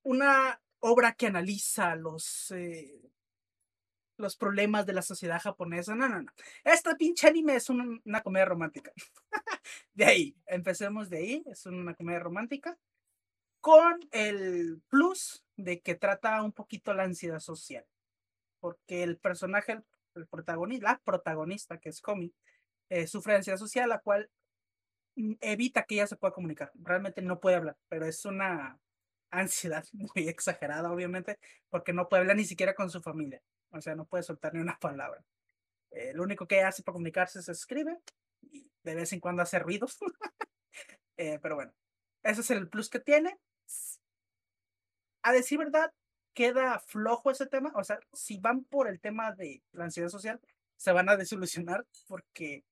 una 0.04 0.62
obra 0.80 1.14
que 1.14 1.28
analiza 1.28 1.96
los, 1.96 2.52
eh, 2.52 3.12
los 4.18 4.36
problemas 4.36 4.86
de 4.86 4.94
la 4.94 5.02
sociedad 5.02 5.42
japonesa. 5.42 5.96
No, 5.96 6.08
no, 6.08 6.22
no. 6.22 6.32
Esta 6.64 6.96
pinche 6.96 7.28
anime 7.28 7.56
es 7.56 7.70
una, 7.70 8.22
comedia 8.22 8.46
romántica. 8.46 8.92
de 9.94 10.06
ahí, 10.06 10.36
empecemos 10.48 11.10
de 11.10 11.18
ahí. 11.18 11.44
Es 11.48 11.66
una 11.66 11.94
comedia 11.96 12.20
romántica 12.20 12.78
con 13.62 14.00
el 14.12 14.82
plus 14.88 15.44
de 15.58 15.82
que 15.82 15.96
trata 15.96 16.42
un 16.44 16.54
poquito 16.54 16.94
la 16.94 17.04
ansiedad 17.04 17.40
social. 17.40 17.86
Porque 18.60 19.04
el 19.04 19.18
personaje, 19.18 19.82
protagonista, 20.30 20.92
la 20.92 21.02
protagonista, 21.04 21.78
que 21.78 21.90
es 21.90 22.02
Komi, 22.02 22.34
eh, 22.90 23.08
sufre 23.08 23.36
ansiedad 23.36 23.58
social, 23.58 23.90
la 23.90 24.00
cual 24.00 24.30
evita 25.42 25.84
que 25.84 25.96
ella 25.96 26.08
se 26.08 26.16
pueda 26.16 26.34
comunicar. 26.34 26.72
Realmente 26.76 27.22
no 27.22 27.40
puede 27.40 27.58
hablar, 27.58 27.78
pero 27.88 28.06
es 28.06 28.26
una 28.26 28.80
ansiedad 29.32 29.86
muy 29.94 30.28
exagerada, 30.28 30.92
obviamente, 30.92 31.40
porque 31.70 31.94
no 31.94 32.08
puede 32.10 32.22
hablar 32.22 32.38
ni 32.38 32.46
siquiera 32.46 32.74
con 32.74 32.90
su 32.90 33.02
familia. 33.02 33.42
O 33.72 33.82
sea, 33.82 33.96
no 33.96 34.06
puede 34.06 34.24
soltar 34.24 34.54
ni 34.54 34.62
una 34.62 34.78
palabra. 34.80 35.24
Eh, 35.92 36.14
lo 36.14 36.24
único 36.24 36.48
que 36.48 36.62
hace 36.62 36.84
para 36.84 36.94
comunicarse 36.94 37.40
es 37.40 37.50
escribe 37.50 37.98
y 38.42 38.70
de 38.84 38.96
vez 38.96 39.14
en 39.14 39.20
cuando 39.20 39.42
hace 39.42 39.60
ruidos. 39.60 39.98
Eh, 41.22 41.38
pero 41.42 41.56
bueno, 41.56 41.74
ese 42.24 42.40
es 42.40 42.50
el 42.50 42.70
plus 42.70 42.90
que 42.90 43.02
tiene. 43.02 43.38
A 45.22 45.34
decir 45.34 45.58
verdad, 45.58 45.92
queda 46.34 46.80
flojo 46.80 47.30
ese 47.30 47.46
tema. 47.46 47.74
O 47.76 47.84
sea, 47.84 48.00
si 48.14 48.38
van 48.38 48.64
por 48.64 48.88
el 48.88 49.02
tema 49.02 49.34
de 49.34 49.62
la 49.74 49.84
ansiedad 49.84 50.08
social, 50.08 50.40
se 50.78 50.94
van 50.94 51.10
a 51.10 51.18
desilusionar 51.18 51.86
porque 52.08 52.64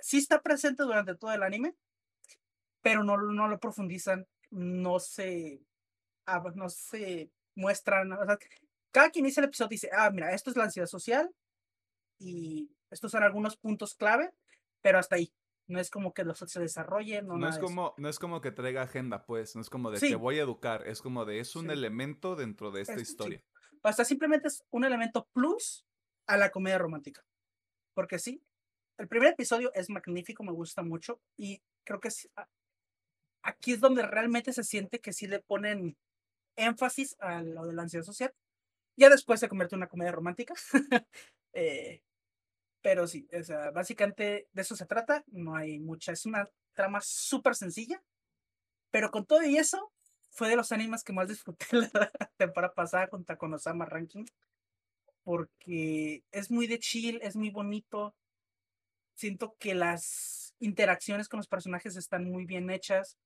sí 0.00 0.18
está 0.18 0.42
presente 0.42 0.82
durante 0.82 1.14
todo 1.14 1.32
el 1.32 1.44
anime, 1.44 1.76
pero 2.82 3.04
no, 3.04 3.16
no 3.16 3.48
lo 3.48 3.58
profundizan, 3.58 4.26
no 4.50 4.98
se, 4.98 5.62
ah, 6.26 6.42
no 6.54 6.68
se 6.68 7.30
muestran. 7.54 8.12
O 8.12 8.24
sea, 8.26 8.38
cada 8.90 9.10
quien 9.10 9.24
inicia 9.24 9.40
el 9.40 9.46
episodio 9.46 9.68
dice, 9.70 9.90
ah, 9.92 10.10
mira, 10.10 10.34
esto 10.34 10.50
es 10.50 10.56
la 10.56 10.64
ansiedad 10.64 10.86
social 10.86 11.30
y 12.18 12.70
estos 12.90 13.10
son 13.10 13.22
algunos 13.22 13.56
puntos 13.56 13.94
clave, 13.94 14.30
pero 14.82 14.98
hasta 14.98 15.16
ahí. 15.16 15.32
No 15.68 15.78
es 15.78 15.90
como 15.90 16.12
que 16.12 16.24
los 16.24 16.38
se 16.38 16.60
desarrollen. 16.60 17.26
No, 17.26 17.38
no 17.38 17.48
es 17.48 17.58
como, 17.58 17.94
no 17.96 18.08
es 18.08 18.18
como 18.18 18.40
que 18.40 18.50
traiga 18.50 18.82
agenda, 18.82 19.24
pues. 19.24 19.54
No 19.54 19.62
es 19.62 19.70
como 19.70 19.90
de 19.90 20.00
te 20.00 20.16
voy 20.16 20.38
a 20.38 20.42
educar. 20.42 20.86
Es 20.86 21.00
como 21.00 21.24
de 21.24 21.38
es 21.38 21.54
un 21.54 21.70
elemento 21.70 22.34
dentro 22.34 22.72
de 22.72 22.82
esta 22.82 23.00
historia. 23.00 23.42
O 23.82 23.92
sea, 23.92 24.04
simplemente 24.04 24.48
es 24.48 24.64
un 24.70 24.84
elemento 24.84 25.28
plus 25.32 25.86
a 26.26 26.36
la 26.36 26.50
comedia 26.50 26.78
romántica. 26.78 27.24
Porque 27.94 28.18
sí, 28.18 28.42
el 28.98 29.08
primer 29.08 29.28
episodio 29.32 29.72
es 29.74 29.88
magnífico, 29.88 30.42
me 30.42 30.52
gusta 30.52 30.82
mucho. 30.82 31.20
Y 31.36 31.62
creo 31.84 32.00
que 32.00 32.10
aquí 33.42 33.72
es 33.72 33.80
donde 33.80 34.02
realmente 34.02 34.52
se 34.52 34.64
siente 34.64 35.00
que 35.00 35.12
sí 35.12 35.26
le 35.26 35.40
ponen 35.40 35.96
énfasis 36.56 37.16
a 37.20 37.42
lo 37.42 37.66
de 37.66 37.74
la 37.74 37.82
ansiedad 37.82 38.04
social. 38.04 38.32
Ya 38.96 39.08
después 39.08 39.40
se 39.40 39.48
convierte 39.48 39.74
en 39.74 39.80
una 39.80 39.88
comedia 39.88 40.12
romántica. 40.12 40.54
eh, 41.52 42.02
pero 42.82 43.06
sí, 43.06 43.28
o 43.32 43.42
sea, 43.42 43.70
básicamente 43.70 44.48
de 44.52 44.62
eso 44.62 44.76
se 44.76 44.86
trata. 44.86 45.24
No 45.28 45.56
hay 45.56 45.78
mucha. 45.78 46.12
Es 46.12 46.26
una 46.26 46.48
trama 46.74 47.00
súper 47.00 47.54
sencilla. 47.54 48.02
Pero 48.90 49.10
con 49.10 49.24
todo 49.24 49.42
y 49.42 49.56
eso, 49.56 49.92
fue 50.30 50.48
de 50.48 50.56
los 50.56 50.72
animes 50.72 51.04
que 51.04 51.12
más 51.12 51.28
disfruté 51.28 51.66
la 51.94 52.10
temporada 52.36 52.74
pasada 52.74 53.08
junto 53.08 53.36
con 53.38 53.54
Osama 53.54 53.86
Ranking. 53.86 54.24
Porque 55.24 56.24
es 56.32 56.50
muy 56.50 56.66
de 56.66 56.78
chill, 56.78 57.20
es 57.22 57.36
muy 57.36 57.50
bonito. 57.50 58.14
Siento 59.14 59.56
que 59.58 59.74
las 59.74 60.54
interacciones 60.58 61.28
con 61.28 61.38
los 61.38 61.48
personajes 61.48 61.96
están 61.96 62.24
muy 62.24 62.44
bien 62.44 62.70
hechas. 62.70 63.16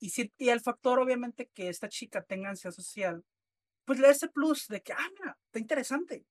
Y, 0.00 0.10
si, 0.10 0.32
y 0.38 0.48
el 0.48 0.60
factor, 0.60 0.98
obviamente, 0.98 1.50
que 1.54 1.68
esta 1.68 1.88
chica 1.88 2.22
tenga 2.22 2.48
ansiedad 2.48 2.74
social, 2.74 3.22
pues 3.84 3.98
le 3.98 4.06
da 4.06 4.12
ese 4.12 4.28
plus 4.28 4.66
de 4.68 4.80
que, 4.82 4.92
ah, 4.92 5.10
mira, 5.18 5.36
está 5.46 5.58
interesante, 5.58 6.24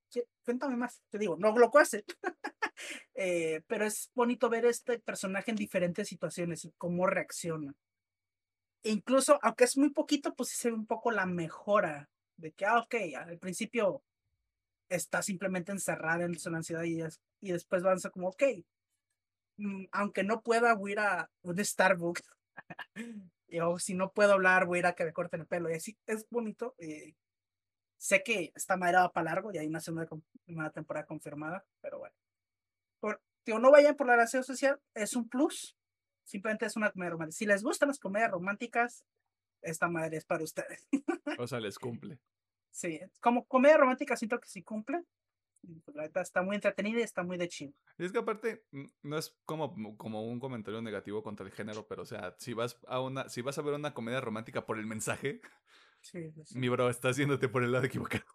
cuéntame 0.43 0.75
más. 0.75 1.01
Te 1.09 1.19
digo, 1.19 1.37
no 1.37 1.55
lo 1.55 1.69
hace, 1.77 2.03
eh, 3.13 3.61
pero 3.67 3.85
es 3.85 4.11
bonito 4.15 4.49
ver 4.49 4.65
este 4.65 4.99
personaje 4.99 5.51
en 5.51 5.57
diferentes 5.57 6.07
situaciones 6.07 6.67
cómo 6.77 7.05
reacciona. 7.05 7.73
E 8.83 8.91
incluso, 8.91 9.39
aunque 9.41 9.65
es 9.65 9.77
muy 9.77 9.89
poquito, 9.91 10.33
pues 10.35 10.49
se 10.49 10.69
ve 10.69 10.75
un 10.75 10.85
poco 10.85 11.11
la 11.11 11.25
mejora 11.25 12.09
de 12.37 12.53
que, 12.53 12.65
ah, 12.65 12.79
ok, 12.79 12.95
al 13.17 13.37
principio 13.39 14.03
está 14.89 15.21
simplemente 15.21 15.71
encerrada 15.71 16.25
en 16.25 16.39
su 16.39 16.49
ansiedad 16.49 16.83
y, 16.83 17.01
y 17.41 17.51
después 17.51 17.83
avanza 17.83 18.09
como, 18.09 18.29
ok, 18.29 18.43
mm, 19.57 19.85
aunque 19.91 20.23
no 20.23 20.41
pueda, 20.41 20.73
voy 20.75 20.91
a 20.91 20.93
ir 20.93 20.99
a 20.99 21.31
un 21.41 21.63
Starbucks. 21.63 22.23
o 23.63 23.79
si 23.79 23.93
no 23.93 24.11
puedo 24.11 24.33
hablar, 24.33 24.65
voy 24.65 24.77
a 24.77 24.79
ir 24.79 24.85
a 24.85 24.93
que 24.93 25.05
me 25.05 25.13
corten 25.13 25.41
el 25.41 25.47
pelo. 25.47 25.69
Y 25.69 25.73
así 25.73 25.97
es 26.05 26.27
bonito. 26.29 26.75
Eh, 26.77 27.15
Sé 27.99 28.23
que 28.23 28.53
está 28.55 28.77
madera 28.77 29.09
para 29.09 29.25
largo 29.25 29.51
y 29.51 29.57
hay 29.57 29.67
una 29.67 29.81
segunda 29.81 30.07
una 30.47 30.71
temporada 30.71 31.05
confirmada, 31.05 31.65
pero 31.81 31.99
bueno. 31.99 32.15
Por, 33.01 33.21
no 33.45 33.71
vayan 33.71 33.97
por 33.97 34.07
la 34.07 34.13
relación 34.13 34.43
social, 34.45 34.79
es 34.93 35.17
un 35.17 35.27
plus. 35.27 35.75
Simplemente 36.23 36.65
es 36.65 36.77
una 36.77 36.91
comedia 36.91 37.11
romántica. 37.11 37.37
Si 37.37 37.45
les 37.45 37.61
gustan 37.61 37.89
las 37.89 37.99
comedias 37.99 38.31
románticas, 38.31 39.03
esta 39.61 39.89
madre 39.89 40.15
es 40.15 40.25
para 40.25 40.45
ustedes. 40.45 40.87
o 41.37 41.45
sea, 41.45 41.59
les 41.59 41.77
cumple. 41.79 42.19
Sí, 42.71 43.01
como 43.19 43.45
comedia 43.45 43.75
romántica 43.75 44.15
siento 44.15 44.39
que 44.39 44.47
sí 44.47 44.63
cumple. 44.63 45.03
Pues, 45.61 45.95
la 45.95 46.21
está 46.21 46.41
muy 46.41 46.55
entretenida 46.55 46.99
y 46.99 47.03
está 47.03 47.23
muy 47.23 47.37
de 47.37 47.47
chido. 47.47 47.73
Y 47.97 48.05
es 48.05 48.11
que 48.11 48.19
aparte, 48.19 48.63
no 49.03 49.17
es 49.17 49.37
como, 49.45 49.97
como 49.97 50.25
un 50.25 50.39
comentario 50.39 50.81
negativo 50.81 51.21
contra 51.21 51.45
el 51.45 51.51
género, 51.51 51.87
pero 51.87 52.03
o 52.03 52.05
sea, 52.05 52.35
si 52.39 52.53
vas 52.53 52.79
a 52.87 53.01
una, 53.01 53.27
si 53.29 53.41
vas 53.41 53.57
a 53.57 53.61
ver 53.61 53.73
una 53.73 53.93
comedia 53.93 54.21
romántica 54.21 54.65
por 54.65 54.79
el 54.79 54.85
mensaje, 54.85 55.41
mi 56.55 56.69
bro 56.69 56.89
está 56.89 57.09
haciéndote 57.09 57.49
por 57.49 57.63
el 57.63 57.71
lado 57.71 57.85
equivocado. 57.85 58.25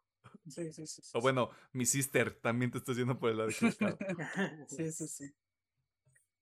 Sí, 0.48 0.72
sí, 0.72 0.86
sí. 0.86 1.02
O 1.14 1.20
bueno, 1.20 1.50
mi 1.72 1.86
sister 1.86 2.38
también 2.40 2.70
te 2.70 2.78
está 2.78 2.92
haciendo 2.92 3.18
por 3.18 3.30
el 3.30 3.38
lado 3.38 3.50
equivocado. 3.50 3.96
sí, 4.68 4.92
sí, 4.92 5.08
sí. 5.08 5.34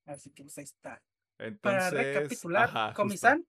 Así 0.05 0.31
que 0.31 0.43
pues 0.43 0.57
ahí 0.57 0.65
está. 0.65 1.01
Entonces, 1.37 1.59
Para 1.61 1.89
recapitular, 1.89 2.93
Comisan 2.93 3.45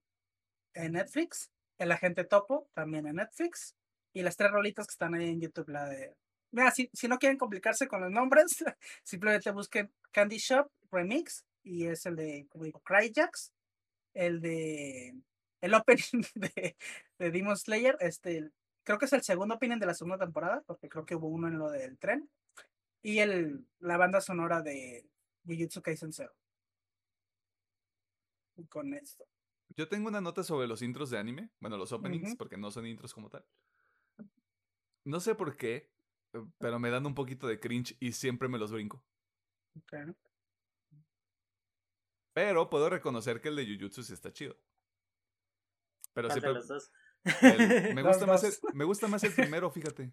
en 0.74 0.92
Netflix, 0.92 1.50
El 1.78 1.92
Agente 1.92 2.24
Topo 2.24 2.68
también 2.72 3.06
en 3.06 3.16
Netflix 3.16 3.76
y 4.12 4.22
las 4.22 4.36
tres 4.36 4.50
rolitas 4.50 4.86
que 4.86 4.92
están 4.92 5.14
ahí 5.14 5.28
en 5.28 5.40
YouTube, 5.40 5.68
la 5.68 5.86
de... 5.86 6.14
Mira, 6.54 6.70
si, 6.70 6.88
si 6.92 7.08
no 7.08 7.18
quieren 7.18 7.36
complicarse 7.36 7.88
con 7.88 8.00
los 8.00 8.12
nombres, 8.12 8.46
simplemente 9.02 9.50
busquen 9.50 9.92
Candy 10.12 10.38
Shop 10.38 10.70
Remix 10.92 11.44
y 11.64 11.86
es 11.86 12.06
el 12.06 12.14
de, 12.14 12.46
como 12.48 12.64
digo, 12.64 12.80
Cryjacks, 12.80 13.52
el 14.12 14.40
de 14.40 15.16
el 15.60 15.74
opening 15.74 16.22
de, 16.36 16.76
de 17.18 17.30
Demon 17.32 17.56
Slayer, 17.56 17.96
este, 17.98 18.52
creo 18.84 18.98
que 18.98 19.06
es 19.06 19.12
el 19.14 19.22
segundo 19.22 19.56
opening 19.56 19.78
de 19.78 19.86
la 19.86 19.94
segunda 19.94 20.18
temporada, 20.18 20.62
porque 20.64 20.88
creo 20.88 21.04
que 21.04 21.16
hubo 21.16 21.26
uno 21.26 21.48
en 21.48 21.58
lo 21.58 21.70
del 21.70 21.98
tren, 21.98 22.30
y 23.02 23.18
el, 23.18 23.66
la 23.80 23.96
banda 23.96 24.20
sonora 24.20 24.62
de 24.62 25.08
Jujutsu 25.44 25.82
Kaisen 25.82 26.12
Zero. 26.12 26.34
con 28.68 28.94
esto. 28.94 29.26
Yo 29.76 29.88
tengo 29.88 30.06
una 30.08 30.20
nota 30.20 30.44
sobre 30.44 30.68
los 30.68 30.82
intros 30.82 31.10
de 31.10 31.18
anime, 31.18 31.50
bueno, 31.58 31.76
los 31.76 31.90
openings, 31.90 32.36
porque 32.36 32.56
no 32.56 32.70
son 32.70 32.86
intros 32.86 33.12
como 33.12 33.28
tal. 33.28 33.44
No 35.02 35.18
sé 35.18 35.34
por 35.34 35.56
qué, 35.56 35.93
pero 36.58 36.78
me 36.78 36.90
dan 36.90 37.06
un 37.06 37.14
poquito 37.14 37.46
de 37.46 37.60
cringe 37.60 37.96
y 38.00 38.12
siempre 38.12 38.48
me 38.48 38.58
los 38.58 38.72
brinco. 38.72 39.04
Pero 42.32 42.68
puedo 42.68 42.90
reconocer 42.90 43.40
que 43.40 43.48
el 43.48 43.56
de 43.56 43.66
Jujutsu 43.66 44.02
sí 44.02 44.12
está 44.12 44.32
chido. 44.32 44.56
Pero 46.12 46.30
siempre. 46.30 46.52
me, 47.94 48.02
gusta 48.02 48.26
más 48.26 48.44
el, 48.44 48.52
me 48.74 48.84
gusta 48.84 49.08
más 49.08 49.22
el 49.24 49.32
primero, 49.32 49.70
fíjate. 49.70 50.12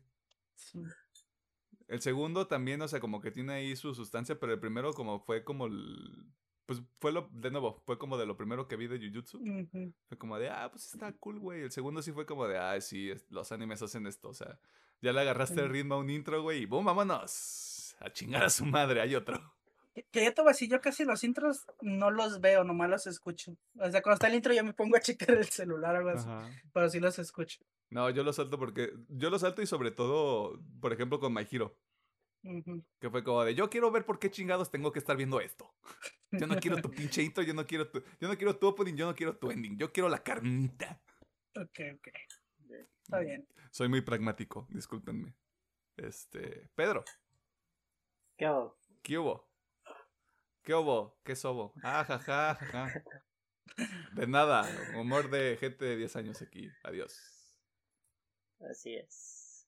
El 1.87 2.01
segundo 2.01 2.47
también, 2.47 2.81
o 2.81 2.87
sea, 2.87 2.99
como 2.99 3.21
que 3.21 3.31
tiene 3.31 3.53
ahí 3.53 3.75
su 3.75 3.93
sustancia, 3.93 4.39
pero 4.39 4.53
el 4.53 4.59
primero 4.59 4.93
como 4.93 5.19
fue 5.19 5.43
como 5.43 5.65
el, 5.65 6.31
pues 6.65 6.81
fue 6.99 7.11
lo, 7.11 7.29
de 7.33 7.51
nuevo, 7.51 7.81
fue 7.85 7.97
como 7.97 8.17
de 8.17 8.25
lo 8.25 8.37
primero 8.37 8.67
que 8.67 8.77
vi 8.77 8.87
de 8.87 8.97
Jujutsu. 8.97 9.41
Fue 10.07 10.17
como 10.17 10.39
de, 10.39 10.49
ah, 10.49 10.69
pues 10.71 10.85
está 10.85 11.11
cool, 11.13 11.39
güey. 11.39 11.63
El 11.63 11.71
segundo 11.71 12.01
sí 12.01 12.11
fue 12.11 12.25
como 12.25 12.47
de, 12.47 12.57
ah, 12.57 12.79
sí, 12.79 13.11
los 13.29 13.51
animes 13.51 13.81
hacen 13.81 14.07
esto, 14.07 14.29
o 14.29 14.33
sea, 14.33 14.59
ya 15.01 15.13
le 15.13 15.21
agarraste 15.21 15.61
el 15.61 15.69
ritmo 15.69 15.95
a 15.95 15.97
un 15.97 16.09
intro, 16.09 16.41
güey, 16.41 16.63
y 16.63 16.65
boom, 16.65 16.85
vámonos. 16.85 17.95
A 17.99 18.11
chingar 18.11 18.43
a 18.43 18.49
su 18.49 18.65
madre, 18.65 19.01
hay 19.01 19.15
otro. 19.15 19.53
Que 20.11 20.23
ya 20.23 20.33
te 20.33 20.41
voy 20.41 20.49
a 20.49 20.53
decir, 20.53 20.69
yo 20.69 20.79
casi 20.79 21.03
los 21.03 21.23
intros 21.23 21.65
no 21.81 22.11
los 22.11 22.39
veo, 22.39 22.63
nomás 22.63 22.89
los 22.89 23.07
escucho. 23.07 23.57
O 23.77 23.91
sea, 23.91 24.01
cuando 24.01 24.13
está 24.13 24.27
el 24.27 24.35
intro 24.35 24.53
yo 24.53 24.63
me 24.63 24.73
pongo 24.73 24.95
a 24.95 25.01
checar 25.01 25.31
el 25.31 25.45
celular 25.45 25.95
o 25.95 25.97
algo 25.97 26.09
así, 26.11 26.27
pero 26.73 26.89
sí 26.89 26.99
los 26.99 27.19
escucho. 27.19 27.59
No, 27.89 28.09
yo 28.09 28.23
los 28.23 28.37
salto 28.37 28.57
porque, 28.57 28.93
yo 29.09 29.29
los 29.29 29.41
salto 29.41 29.61
y 29.61 29.67
sobre 29.67 29.91
todo, 29.91 30.61
por 30.79 30.93
ejemplo, 30.93 31.19
con 31.19 31.33
My 31.33 31.45
Hero. 31.49 31.77
Que 32.99 33.09
fue 33.09 33.23
como 33.23 33.43
de, 33.43 33.53
yo 33.53 33.69
quiero 33.69 33.91
ver 33.91 34.05
por 34.05 34.17
qué 34.17 34.31
chingados 34.31 34.71
tengo 34.71 34.91
que 34.91 34.99
estar 34.99 35.15
viendo 35.15 35.39
esto. 35.41 35.75
Yo 36.31 36.47
no 36.47 36.55
quiero 36.55 36.81
tu 36.81 36.89
pinche 36.89 37.21
intro, 37.21 37.43
yo 37.43 37.53
no 37.53 37.67
quiero 37.67 37.89
tu, 37.89 38.01
yo 38.21 38.29
no 38.29 38.37
quiero 38.37 38.55
tu 38.55 38.65
opening, 38.67 38.95
yo 38.95 39.05
no 39.05 39.13
quiero 39.13 39.35
tu 39.35 39.51
ending, 39.51 39.77
yo 39.77 39.91
quiero 39.91 40.07
la 40.07 40.23
carnita. 40.23 41.01
Ok, 41.53 41.79
ok. 41.95 42.07
Está 42.79 43.19
bien. 43.19 43.47
Soy 43.71 43.89
muy 43.89 44.01
pragmático, 44.01 44.67
discúlpenme. 44.69 45.35
Este, 45.97 46.69
Pedro. 46.75 47.03
¿Qué 48.37 48.47
hubo? 48.47 48.77
¿Qué 49.01 49.17
hubo? 49.17 49.51
¿Qué 50.63 50.75
hubo? 50.75 51.19
¿Qué 51.23 51.35
sobo? 51.35 51.73
Ah, 51.83 52.03
ja, 52.03 52.57
De 54.13 54.27
nada, 54.27 54.67
humor 54.95 55.29
de 55.29 55.57
gente 55.57 55.85
de 55.85 55.95
10 55.95 56.15
años 56.15 56.41
aquí. 56.41 56.69
Adiós. 56.83 57.19
Así 58.69 58.95
es. 58.95 59.67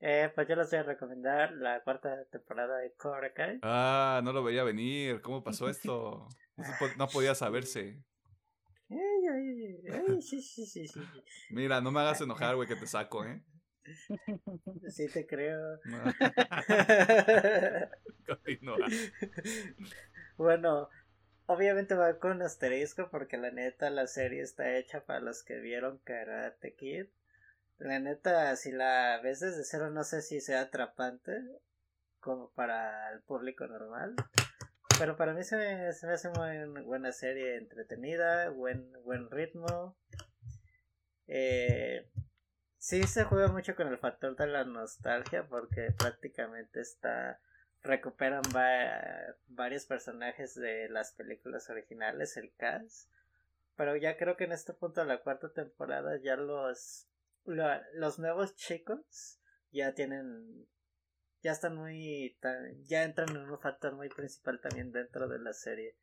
Eh, 0.00 0.30
pues 0.34 0.48
yo 0.48 0.54
les 0.54 0.70
voy 0.70 0.78
a 0.78 0.82
recomendar 0.84 1.52
la 1.52 1.82
cuarta 1.82 2.24
temporada 2.26 2.78
de 2.78 2.92
Cobra 2.94 3.32
Kai. 3.32 3.58
Ah, 3.62 4.20
no 4.22 4.32
lo 4.32 4.44
veía 4.44 4.62
venir. 4.62 5.20
¿Cómo 5.20 5.42
pasó 5.42 5.68
esto? 5.68 6.28
No 6.96 7.08
podía 7.08 7.34
saberse. 7.34 8.02
Ay, 9.30 9.80
ay, 9.92 10.22
sí, 10.22 10.40
sí, 10.40 10.66
sí, 10.66 10.88
sí. 10.88 11.00
Mira, 11.50 11.80
no 11.80 11.90
me 11.90 12.00
hagas 12.00 12.20
enojar, 12.20 12.56
güey, 12.56 12.68
que 12.68 12.76
te 12.76 12.86
saco, 12.86 13.24
¿eh? 13.24 13.42
Sí 14.88 15.08
te 15.08 15.26
creo. 15.26 15.78
Bueno, 20.36 20.88
obviamente 21.46 21.94
va 21.94 22.18
con 22.18 22.42
asterisco 22.42 23.08
porque 23.10 23.38
la 23.38 23.50
neta 23.50 23.90
la 23.90 24.06
serie 24.06 24.42
está 24.42 24.76
hecha 24.76 25.04
para 25.04 25.20
los 25.20 25.42
que 25.42 25.58
vieron 25.58 25.98
Karate 26.04 26.74
Kid. 26.74 27.06
La 27.78 27.98
neta, 27.98 28.54
si 28.56 28.72
la 28.72 29.20
ves 29.22 29.40
desde 29.40 29.64
cero, 29.64 29.90
no 29.90 30.04
sé 30.04 30.22
si 30.22 30.40
sea 30.40 30.62
atrapante 30.62 31.32
como 32.20 32.50
para 32.50 33.12
el 33.12 33.20
público 33.20 33.66
normal. 33.66 34.14
Pero 34.98 35.16
para 35.16 35.32
mí 35.32 35.44
se 35.44 35.56
me, 35.56 35.92
se 35.92 36.06
me 36.06 36.14
hace 36.14 36.28
muy 36.30 36.82
buena 36.82 37.12
serie, 37.12 37.56
entretenida, 37.56 38.50
buen, 38.50 38.92
buen 39.04 39.30
ritmo. 39.30 39.96
Eh, 41.28 42.10
sí 42.78 43.04
se 43.04 43.22
juega 43.22 43.46
mucho 43.48 43.76
con 43.76 43.86
el 43.86 43.98
factor 43.98 44.34
de 44.34 44.48
la 44.48 44.64
nostalgia 44.64 45.46
porque 45.46 45.92
prácticamente 45.96 46.80
está 46.80 47.40
recuperan 47.82 48.42
varios 49.46 49.86
personajes 49.86 50.54
de 50.56 50.88
las 50.88 51.12
películas 51.12 51.70
originales, 51.70 52.36
el 52.36 52.52
cast. 52.56 53.08
Pero 53.76 53.96
ya 53.96 54.16
creo 54.16 54.36
que 54.36 54.44
en 54.44 54.52
este 54.52 54.72
punto 54.72 55.00
de 55.00 55.06
la 55.06 55.22
cuarta 55.22 55.52
temporada 55.52 56.18
ya 56.20 56.36
los 56.36 57.08
los 57.44 58.18
nuevos 58.18 58.56
chicos 58.56 59.40
ya 59.70 59.94
tienen 59.94 60.66
ya 61.42 61.52
están 61.52 61.76
muy 61.76 62.36
ya 62.86 63.04
entran 63.04 63.30
en 63.30 63.50
un 63.50 63.58
factor 63.60 63.94
muy 63.94 64.08
principal 64.08 64.60
también 64.60 64.92
dentro 64.92 65.28
de 65.28 65.38
la 65.38 65.52
serie. 65.52 65.96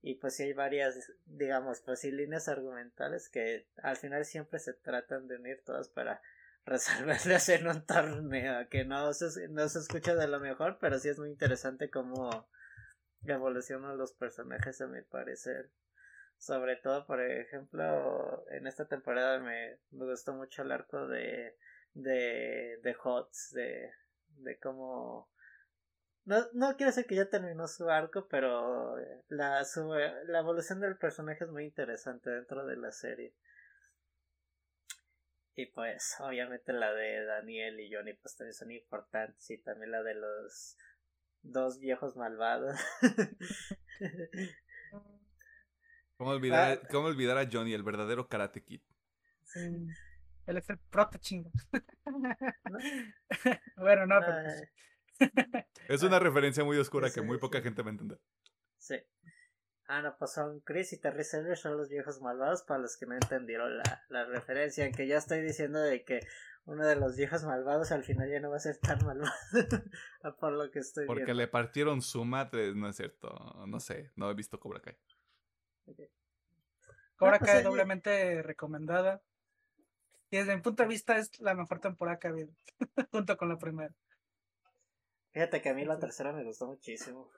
Y 0.00 0.14
pues 0.14 0.36
sí 0.36 0.44
hay 0.44 0.52
varias 0.52 0.96
digamos 1.26 1.80
pues 1.80 2.00
sí 2.00 2.12
líneas 2.12 2.48
argumentales 2.48 3.28
que 3.28 3.66
al 3.82 3.96
final 3.96 4.24
siempre 4.24 4.60
se 4.60 4.74
tratan 4.74 5.26
de 5.26 5.36
unir 5.36 5.62
todas 5.64 5.88
para 5.88 6.22
resolverlas 6.64 7.48
en 7.48 7.66
un 7.66 7.84
torneo 7.84 8.68
que 8.68 8.84
no 8.84 9.12
se, 9.12 9.48
no 9.48 9.68
se 9.68 9.78
escucha 9.80 10.14
de 10.14 10.28
lo 10.28 10.38
mejor 10.38 10.78
pero 10.80 10.98
sí 10.98 11.08
es 11.08 11.18
muy 11.18 11.30
interesante 11.30 11.90
cómo 11.90 12.48
evolucionan 13.24 13.98
los 13.98 14.12
personajes 14.12 14.80
a 14.80 14.86
mi 14.86 15.02
parecer. 15.02 15.70
Sobre 16.36 16.76
todo 16.76 17.04
por 17.06 17.20
ejemplo 17.20 18.44
en 18.50 18.68
esta 18.68 18.86
temporada 18.86 19.40
me, 19.40 19.78
me 19.90 20.06
gustó 20.06 20.32
mucho 20.34 20.62
el 20.62 20.70
arco 20.70 21.08
de 21.08 21.56
de 21.94 22.78
de 22.84 22.96
Hots 23.02 23.50
de 23.52 23.90
de 24.42 24.58
cómo 24.58 25.30
no, 26.28 26.46
no 26.52 26.76
quiero 26.76 26.90
decir 26.90 27.06
que 27.06 27.14
ya 27.14 27.30
terminó 27.30 27.66
su 27.66 27.88
arco, 27.88 28.28
pero 28.28 28.96
la, 29.28 29.64
su, 29.64 29.90
la 30.26 30.40
evolución 30.40 30.78
del 30.78 30.98
personaje 30.98 31.44
es 31.44 31.50
muy 31.50 31.64
interesante 31.64 32.28
dentro 32.28 32.66
de 32.66 32.76
la 32.76 32.92
serie. 32.92 33.34
Y 35.56 35.64
pues, 35.72 36.16
obviamente 36.20 36.74
la 36.74 36.92
de 36.92 37.24
Daniel 37.24 37.80
y 37.80 37.90
Johnny 37.90 38.12
pues 38.12 38.36
también 38.36 38.52
son 38.52 38.70
importantes. 38.72 39.48
Y 39.48 39.56
también 39.62 39.90
la 39.90 40.02
de 40.02 40.16
los 40.16 40.76
dos 41.40 41.78
viejos 41.78 42.14
malvados. 42.14 42.78
¿Cómo 46.18 46.30
olvidar, 46.32 46.78
ah. 46.82 46.88
¿Cómo 46.90 47.06
olvidar 47.06 47.38
a 47.38 47.48
Johnny, 47.50 47.72
el 47.72 47.84
verdadero 47.84 48.28
Karate 48.28 48.62
Kid? 48.62 48.82
El 50.48 50.56
es 50.56 50.70
el 50.70 50.78
prota 50.78 51.18
chingo. 51.18 51.50
bueno, 53.76 54.06
no, 54.06 54.18
pero. 54.20 54.38
Pues, 54.42 54.62
es 55.88 56.02
una 56.02 56.18
referencia 56.18 56.64
muy 56.64 56.78
oscura 56.78 57.10
que 57.10 57.20
muy 57.20 57.36
poca 57.36 57.60
gente 57.60 57.82
va 57.82 57.88
a 57.88 57.92
entender. 57.92 58.18
Sí. 58.78 58.96
Ah, 59.88 60.00
no, 60.00 60.16
pues 60.18 60.32
son 60.32 60.60
Chris 60.60 60.94
y 60.94 61.00
Terry 61.00 61.22
Sellers 61.22 61.60
son 61.60 61.76
los 61.76 61.90
viejos 61.90 62.22
malvados 62.22 62.62
para 62.62 62.80
los 62.80 62.96
que 62.96 63.04
no 63.04 63.14
entendieron 63.14 63.76
la, 63.76 64.04
la 64.08 64.24
referencia. 64.24 64.90
Que 64.90 65.06
ya 65.06 65.18
estoy 65.18 65.42
diciendo 65.42 65.80
de 65.80 66.02
que 66.02 66.20
uno 66.64 66.86
de 66.86 66.96
los 66.96 67.14
viejos 67.14 67.44
malvados 67.44 67.92
al 67.92 68.04
final 68.04 68.30
ya 68.30 68.40
no 68.40 68.48
va 68.48 68.56
a 68.56 68.60
ser 68.60 68.78
tan 68.78 69.04
malvado. 69.04 69.30
por 70.40 70.52
lo 70.52 70.70
que 70.70 70.78
estoy 70.78 71.06
Porque 71.06 71.34
le 71.34 71.48
partieron 71.48 72.00
su 72.00 72.24
madre, 72.24 72.74
no 72.74 72.88
es 72.88 72.96
cierto. 72.96 73.28
No 73.66 73.80
sé, 73.80 74.12
no 74.16 74.30
he 74.30 74.34
visto 74.34 74.58
Cobra 74.58 74.80
Kai. 74.80 74.96
Cobra 77.16 77.38
pues 77.38 77.50
Kai 77.50 77.62
doblemente 77.62 78.42
recomendada. 78.42 79.22
Y 80.30 80.36
desde 80.36 80.54
mi 80.54 80.62
punto 80.62 80.82
de 80.82 80.88
vista 80.88 81.16
es 81.16 81.38
la 81.40 81.54
mejor 81.54 81.80
temporada 81.80 82.18
que 82.18 82.28
ha 82.28 82.30
habido. 82.30 82.52
junto 83.12 83.36
con 83.36 83.48
la 83.48 83.58
primera. 83.58 83.94
Fíjate 85.32 85.60
que 85.62 85.68
a 85.70 85.74
mí 85.74 85.84
la 85.84 85.98
tercera 85.98 86.32
me 86.32 86.44
gustó 86.44 86.66
muchísimo. 86.66 87.30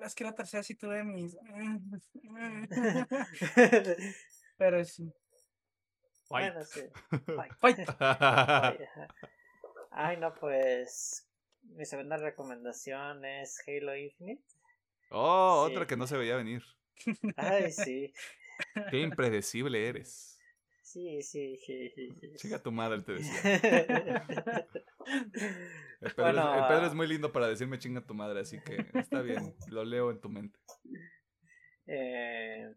Es 0.00 0.14
que 0.14 0.24
la 0.24 0.34
tercera 0.34 0.62
sí 0.62 0.74
tuve 0.74 1.04
mis. 1.04 1.36
Pero 4.58 4.84
sí. 4.84 5.12
Bueno, 6.28 6.64
sí. 6.64 6.82
Ay, 9.90 10.16
no, 10.16 10.34
pues. 10.34 11.28
Mi 11.62 11.86
segunda 11.86 12.18
recomendación 12.18 13.24
es 13.24 13.62
Halo 13.66 13.96
Infinite. 13.96 14.44
Oh, 15.10 15.66
otra 15.66 15.86
que 15.86 15.96
no 15.96 16.06
se 16.06 16.18
veía 16.18 16.36
venir. 16.36 16.62
Ay, 17.36 17.72
sí. 17.72 18.12
Qué 18.90 19.00
impredecible 19.00 19.88
eres. 19.88 20.33
Sí, 20.94 21.22
sí, 21.24 21.56
sí, 21.56 21.92
Chica 22.36 22.62
tu 22.62 22.70
madre, 22.70 23.02
te 23.02 23.14
decía. 23.14 23.34
el, 26.00 26.14
Pedro 26.14 26.86
es, 26.86 26.94
muy 26.94 27.08
lindo 27.08 27.32
para 27.32 27.48
decirme 27.48 27.80
chinga 27.80 28.06
tu 28.06 28.14
madre, 28.14 28.42
así 28.42 28.60
que 28.60 28.86
está 28.94 29.20
bien, 29.20 29.56
lo 29.70 29.84
leo 29.84 30.12
en 30.12 30.20
tu 30.20 30.28
mente. 30.28 30.56
Eh, 31.88 32.72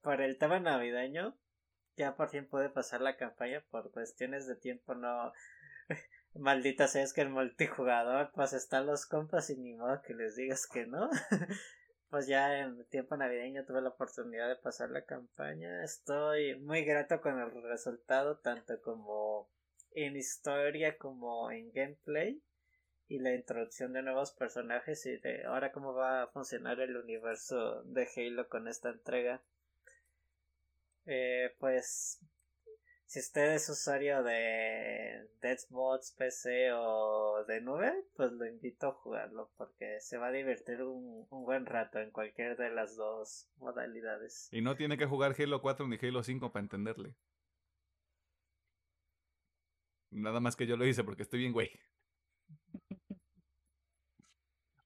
para 0.00 0.26
el 0.26 0.38
tema 0.38 0.60
navideño, 0.60 1.36
ya 1.96 2.14
por 2.14 2.28
fin 2.28 2.46
puede 2.46 2.68
pasar 2.68 3.00
la 3.00 3.16
campaña 3.16 3.64
por 3.68 3.90
cuestiones 3.90 4.46
de 4.46 4.54
tiempo, 4.54 4.94
no. 4.94 5.32
Maldita 6.34 6.86
sea, 6.86 7.02
es 7.02 7.12
que 7.12 7.22
el 7.22 7.30
multijugador, 7.30 8.30
pues 8.32 8.52
están 8.52 8.86
los 8.86 9.06
compas 9.06 9.50
y 9.50 9.56
ni 9.56 9.74
modo 9.74 10.02
que 10.02 10.14
les 10.14 10.36
digas 10.36 10.68
que 10.68 10.86
no. 10.86 11.10
Pues 12.14 12.28
ya 12.28 12.60
en 12.60 12.84
tiempo 12.84 13.16
navideño 13.16 13.64
tuve 13.64 13.82
la 13.82 13.88
oportunidad 13.88 14.48
de 14.48 14.54
pasar 14.54 14.88
la 14.88 15.04
campaña. 15.04 15.82
Estoy 15.82 16.54
muy 16.60 16.84
grato 16.84 17.20
con 17.20 17.40
el 17.40 17.50
resultado, 17.64 18.36
tanto 18.36 18.80
como 18.82 19.48
en 19.96 20.14
historia 20.14 20.96
como 20.96 21.50
en 21.50 21.72
gameplay 21.72 22.40
y 23.08 23.18
la 23.18 23.34
introducción 23.34 23.92
de 23.94 24.02
nuevos 24.02 24.30
personajes 24.30 25.04
y 25.06 25.16
de 25.16 25.42
ahora 25.42 25.72
cómo 25.72 25.92
va 25.92 26.22
a 26.22 26.26
funcionar 26.28 26.78
el 26.78 26.96
universo 26.96 27.82
de 27.82 28.06
Halo 28.16 28.48
con 28.48 28.68
esta 28.68 28.90
entrega. 28.90 29.42
Eh, 31.06 31.52
pues 31.58 32.20
si 33.06 33.20
usted 33.20 33.54
es 33.54 33.68
usuario 33.68 34.22
de 34.22 35.28
Xbox, 35.40 36.12
PC 36.12 36.72
o 36.72 37.44
de 37.46 37.60
nube, 37.60 37.92
pues 38.16 38.32
lo 38.32 38.46
invito 38.46 38.88
a 38.88 38.92
jugarlo 38.92 39.50
porque 39.56 40.00
se 40.00 40.16
va 40.16 40.28
a 40.28 40.32
divertir 40.32 40.82
un, 40.82 41.26
buen 41.28 41.66
rato 41.66 42.00
en 42.00 42.10
cualquier 42.10 42.56
de 42.56 42.70
las 42.70 42.96
dos 42.96 43.48
modalidades. 43.58 44.48
Y 44.50 44.62
no 44.62 44.76
tiene 44.76 44.96
que 44.96 45.06
jugar 45.06 45.34
Halo 45.38 45.60
4 45.60 45.86
ni 45.86 45.98
Halo 46.00 46.22
5 46.22 46.52
para 46.52 46.62
entenderle. 46.62 47.14
Nada 50.10 50.40
más 50.40 50.56
que 50.56 50.66
yo 50.66 50.76
lo 50.76 50.86
hice 50.86 51.04
porque 51.04 51.22
estoy 51.22 51.40
bien, 51.40 51.52
güey. 51.52 51.70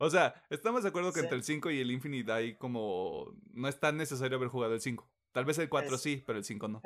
O 0.01 0.11
sea, 0.11 0.43
estamos 0.49 0.85
de 0.85 0.91
acuerdo 0.91 1.13
que 1.13 1.21
entre 1.21 1.37
el 1.37 1.43
5 1.43 1.71
y 1.71 1.81
el 1.81 1.91
Infinite 1.91 2.31
hay 2.31 2.57
como... 2.57 3.35
No 3.53 3.69
es 3.69 3.81
tan 3.81 3.97
necesario 3.97 4.37
haber 4.37 4.49
jugado 4.49 4.75
el 4.75 4.81
5. 4.81 5.11
Tal 5.33 5.45
vez 5.45 5.59
el 5.59 5.69
4 5.69 5.99
sí, 5.99 6.23
pero 6.25 6.39
el 6.39 6.45
5 6.45 6.69
no. 6.69 6.83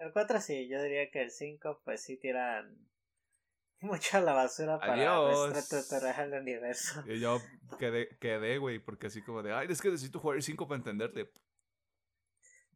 El 0.00 0.12
4 0.12 0.40
sí, 0.40 0.66
yo 0.66 0.82
diría 0.82 1.10
que 1.10 1.20
el 1.20 1.30
5 1.30 1.82
pues 1.84 2.02
sí 2.02 2.16
tiran 2.16 2.74
mucho 3.80 4.16
a 4.16 4.20
la 4.22 4.32
basura 4.32 4.78
para 4.78 5.48
reestructurar 5.48 6.18
el 6.26 6.40
universo. 6.40 7.04
Y 7.06 7.20
yo 7.20 7.38
quedé, 7.78 8.08
quedé, 8.18 8.56
güey, 8.56 8.78
porque 8.78 9.08
así 9.08 9.22
como 9.22 9.42
de, 9.42 9.52
ay, 9.52 9.68
es 9.70 9.80
que 9.82 9.90
necesito 9.90 10.18
jugar 10.18 10.38
el 10.38 10.42
5 10.42 10.66
para 10.66 10.78
entenderle. 10.78 11.30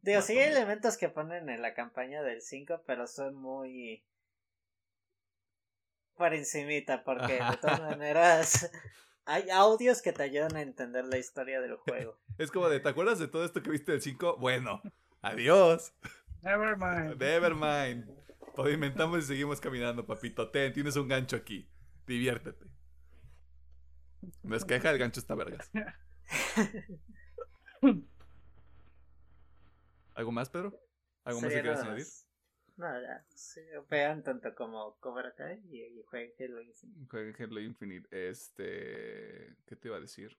Digo, 0.03 0.21
sí 0.21 0.37
hay 0.37 0.51
elementos 0.51 0.97
que 0.97 1.09
ponen 1.09 1.49
en 1.49 1.63
la 1.63 1.73
campaña 1.73 2.21
del 2.21 2.43
5, 2.43 2.83
pero 2.85 3.07
son 3.07 3.35
muy 3.35 4.05
por 6.15 6.31
encimita, 6.35 7.03
porque 7.03 7.33
de 7.33 7.57
todas 7.61 7.81
maneras 7.81 8.71
hay 9.25 9.49
audios 9.49 10.03
que 10.03 10.13
te 10.13 10.21
ayudan 10.21 10.55
a 10.57 10.61
entender 10.61 11.05
la 11.05 11.17
historia 11.17 11.59
del 11.59 11.75
juego. 11.77 12.19
es 12.37 12.51
como 12.51 12.69
de, 12.69 12.79
¿te 12.79 12.89
acuerdas 12.89 13.17
de 13.17 13.27
todo 13.27 13.43
esto 13.43 13.63
que 13.63 13.71
viste 13.71 13.93
del 13.93 14.01
5? 14.01 14.37
Bueno, 14.37 14.83
adiós. 15.23 15.91
Nevermind. 16.45 17.19
Nevermind. 17.19 18.05
Pavimentamos 18.55 19.19
y 19.19 19.23
seguimos 19.23 19.59
caminando, 19.59 20.05
papito. 20.05 20.49
Ten, 20.51 20.71
tienes 20.71 20.95
un 20.95 21.07
gancho 21.07 21.35
aquí. 21.35 21.67
Diviértete. 22.05 22.67
No 24.43 24.55
es 24.55 24.63
queja, 24.63 24.91
el 24.91 24.99
gancho 24.99 25.19
está 25.19 25.33
vergas. 25.33 25.71
¿Algo 30.13 30.31
más, 30.31 30.49
Pedro? 30.49 30.79
¿Algo 31.23 31.41
más 31.41 31.51
que 31.51 31.61
quieras 31.61 31.81
añadir? 31.81 32.05
No, 32.77 33.01
ya. 33.01 33.25
Sí, 33.29 33.61
vean 33.89 34.21
tanto 34.23 34.53
como 34.53 34.99
Cobra 34.99 35.33
Kai 35.33 35.59
y, 35.71 36.03
jueguen 36.03 36.31
Halo 36.39 36.61
Infinite. 36.61 37.07
Jueguen 37.09 37.35
Halo 37.39 37.59
Infinite. 37.59 38.29
Este. 38.29 39.55
¿Qué 39.65 39.75
te 39.75 39.87
iba 39.87 39.97
a 39.97 40.01
decir? 40.01 40.37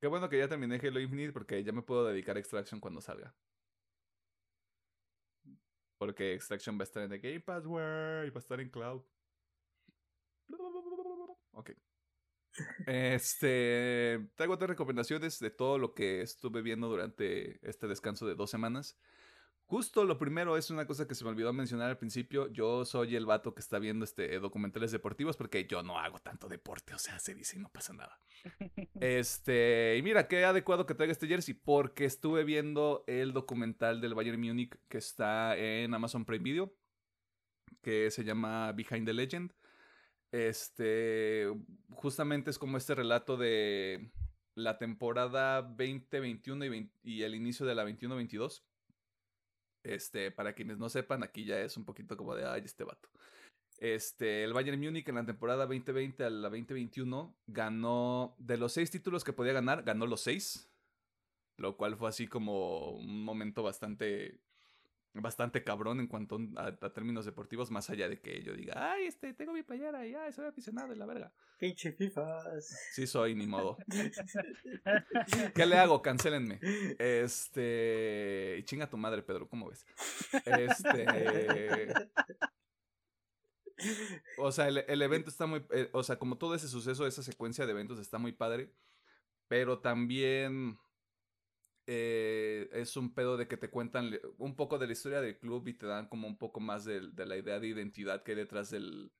Qué 0.00 0.06
bueno 0.06 0.28
que 0.28 0.38
ya 0.38 0.46
terminé 0.48 0.76
Halo 0.76 1.00
Infinite 1.00 1.32
porque 1.32 1.64
ya 1.64 1.72
me 1.72 1.82
puedo 1.82 2.06
dedicar 2.06 2.36
a 2.36 2.40
Extraction 2.40 2.78
cuando 2.80 3.00
salga. 3.00 3.34
Porque 6.02 6.34
Extraction 6.34 6.76
va 6.76 6.80
a 6.80 6.82
estar 6.82 7.04
en 7.04 7.10
The 7.10 7.18
Game 7.20 7.38
Pass, 7.38 7.64
y 7.64 7.68
va 7.68 8.22
a 8.34 8.38
estar 8.38 8.60
en 8.60 8.70
Cloud. 8.70 9.02
Ok. 11.52 11.70
Este, 12.88 14.28
traigo 14.34 14.58
tres 14.58 14.70
recomendaciones 14.70 15.38
de 15.38 15.50
todo 15.50 15.78
lo 15.78 15.94
que 15.94 16.22
estuve 16.22 16.60
viendo 16.60 16.88
durante 16.88 17.60
este 17.62 17.86
descanso 17.86 18.26
de 18.26 18.34
dos 18.34 18.50
semanas. 18.50 18.98
Justo 19.66 20.04
lo 20.04 20.18
primero 20.18 20.56
es 20.58 20.70
una 20.70 20.86
cosa 20.86 21.08
que 21.08 21.14
se 21.14 21.24
me 21.24 21.30
olvidó 21.30 21.52
mencionar 21.52 21.88
al 21.88 21.98
principio. 21.98 22.48
Yo 22.48 22.84
soy 22.84 23.16
el 23.16 23.24
vato 23.24 23.54
que 23.54 23.60
está 23.60 23.78
viendo 23.78 24.04
este 24.04 24.38
documentales 24.38 24.92
deportivos 24.92 25.36
porque 25.36 25.66
yo 25.66 25.82
no 25.82 25.98
hago 25.98 26.18
tanto 26.18 26.48
deporte, 26.48 26.94
o 26.94 26.98
sea, 26.98 27.18
se 27.18 27.34
dice 27.34 27.56
y 27.56 27.60
no 27.60 27.70
pasa 27.70 27.92
nada. 27.92 28.18
Este, 29.00 29.96
y 29.98 30.02
mira, 30.02 30.28
qué 30.28 30.44
adecuado 30.44 30.86
que 30.86 30.94
traiga 30.94 31.10
este 31.10 31.26
jersey 31.26 31.54
porque 31.54 32.04
estuve 32.04 32.44
viendo 32.44 33.02
el 33.08 33.32
documental 33.32 34.00
del 34.00 34.14
Bayern 34.14 34.40
Munich 34.40 34.78
que 34.88 34.98
está 34.98 35.56
en 35.56 35.92
Amazon 35.92 36.24
Prime 36.24 36.44
Video, 36.44 36.72
que 37.80 38.10
se 38.10 38.22
llama 38.22 38.70
Behind 38.72 39.06
the 39.06 39.12
Legend. 39.12 39.52
Este, 40.30 41.46
justamente 41.90 42.50
es 42.50 42.58
como 42.58 42.76
este 42.76 42.94
relato 42.94 43.36
de 43.36 44.12
la 44.54 44.78
temporada 44.78 45.62
2021 45.62 46.64
y, 46.66 46.92
y 47.02 47.22
el 47.22 47.34
inicio 47.34 47.66
de 47.66 47.74
la 47.74 47.84
21-22 47.84 48.62
este, 49.84 50.30
para 50.30 50.54
quienes 50.54 50.78
no 50.78 50.88
sepan, 50.88 51.22
aquí 51.22 51.44
ya 51.44 51.60
es 51.60 51.76
un 51.76 51.84
poquito 51.84 52.16
como 52.16 52.34
de, 52.34 52.46
ay, 52.46 52.62
este 52.64 52.84
vato. 52.84 53.08
Este, 53.78 54.44
el 54.44 54.52
Bayern 54.52 54.80
Múnich 54.80 55.08
en 55.08 55.16
la 55.16 55.26
temporada 55.26 55.66
2020 55.66 56.24
a 56.24 56.30
la 56.30 56.48
2021 56.48 57.34
ganó, 57.48 58.36
de 58.38 58.56
los 58.56 58.72
seis 58.72 58.90
títulos 58.90 59.24
que 59.24 59.32
podía 59.32 59.52
ganar, 59.52 59.82
ganó 59.82 60.06
los 60.06 60.20
seis. 60.20 60.68
Lo 61.58 61.76
cual 61.76 61.96
fue 61.96 62.08
así 62.08 62.26
como 62.26 62.92
un 62.92 63.24
momento 63.24 63.62
bastante 63.62 64.40
bastante 65.14 65.62
cabrón 65.62 66.00
en 66.00 66.06
cuanto 66.06 66.38
a, 66.56 66.72
términos 66.92 67.26
deportivos, 67.26 67.70
más 67.70 67.90
allá 67.90 68.08
de 68.08 68.20
que 68.20 68.42
yo 68.42 68.54
diga, 68.54 68.92
ay, 68.92 69.06
este, 69.06 69.34
tengo 69.34 69.52
mi 69.52 69.62
playera 69.62 70.06
y 70.06 70.14
ay, 70.14 70.32
soy 70.32 70.46
aficionado 70.46 70.88
de 70.88 70.96
la 70.96 71.06
verga. 71.06 71.32
Pinche 71.58 71.92
FIFAs. 71.92 72.66
Sí 72.92 73.06
soy, 73.06 73.34
ni 73.34 73.46
modo. 73.46 73.76
¿Qué 75.54 75.66
le 75.66 75.76
hago? 75.76 76.00
Cancelenme. 76.00 76.58
Este. 76.98 78.56
Y 78.58 78.64
chinga 78.64 78.88
tu 78.88 78.96
madre, 78.96 79.22
Pedro, 79.22 79.48
¿cómo 79.48 79.68
ves? 79.68 79.86
Este. 80.44 81.92
O 84.38 84.50
sea, 84.50 84.68
el, 84.68 84.84
el 84.88 85.02
evento 85.02 85.30
está 85.30 85.46
muy. 85.46 85.64
Eh, 85.72 85.90
o 85.92 86.02
sea, 86.02 86.16
como 86.16 86.38
todo 86.38 86.54
ese 86.54 86.68
suceso, 86.68 87.06
esa 87.06 87.22
secuencia 87.22 87.66
de 87.66 87.72
eventos 87.72 87.98
está 87.98 88.18
muy 88.18 88.32
padre. 88.32 88.72
Pero 89.48 89.80
también 89.80 90.78
eh, 91.86 92.68
es 92.72 92.96
un 92.96 93.12
pedo 93.14 93.36
de 93.36 93.48
que 93.48 93.56
te 93.56 93.70
cuentan 93.70 94.12
un 94.38 94.54
poco 94.54 94.78
de 94.78 94.86
la 94.86 94.92
historia 94.92 95.20
del 95.20 95.38
club 95.38 95.66
y 95.68 95.74
te 95.74 95.86
dan 95.86 96.08
como 96.08 96.28
un 96.28 96.38
poco 96.38 96.60
más 96.60 96.84
de, 96.84 97.00
la 97.00 97.36
idea 97.36 97.58
de 97.58 97.68
identidad 97.68 98.22
que 98.22 98.32
hay 98.32 98.36
detrás 98.36 98.70
del, 98.70 99.12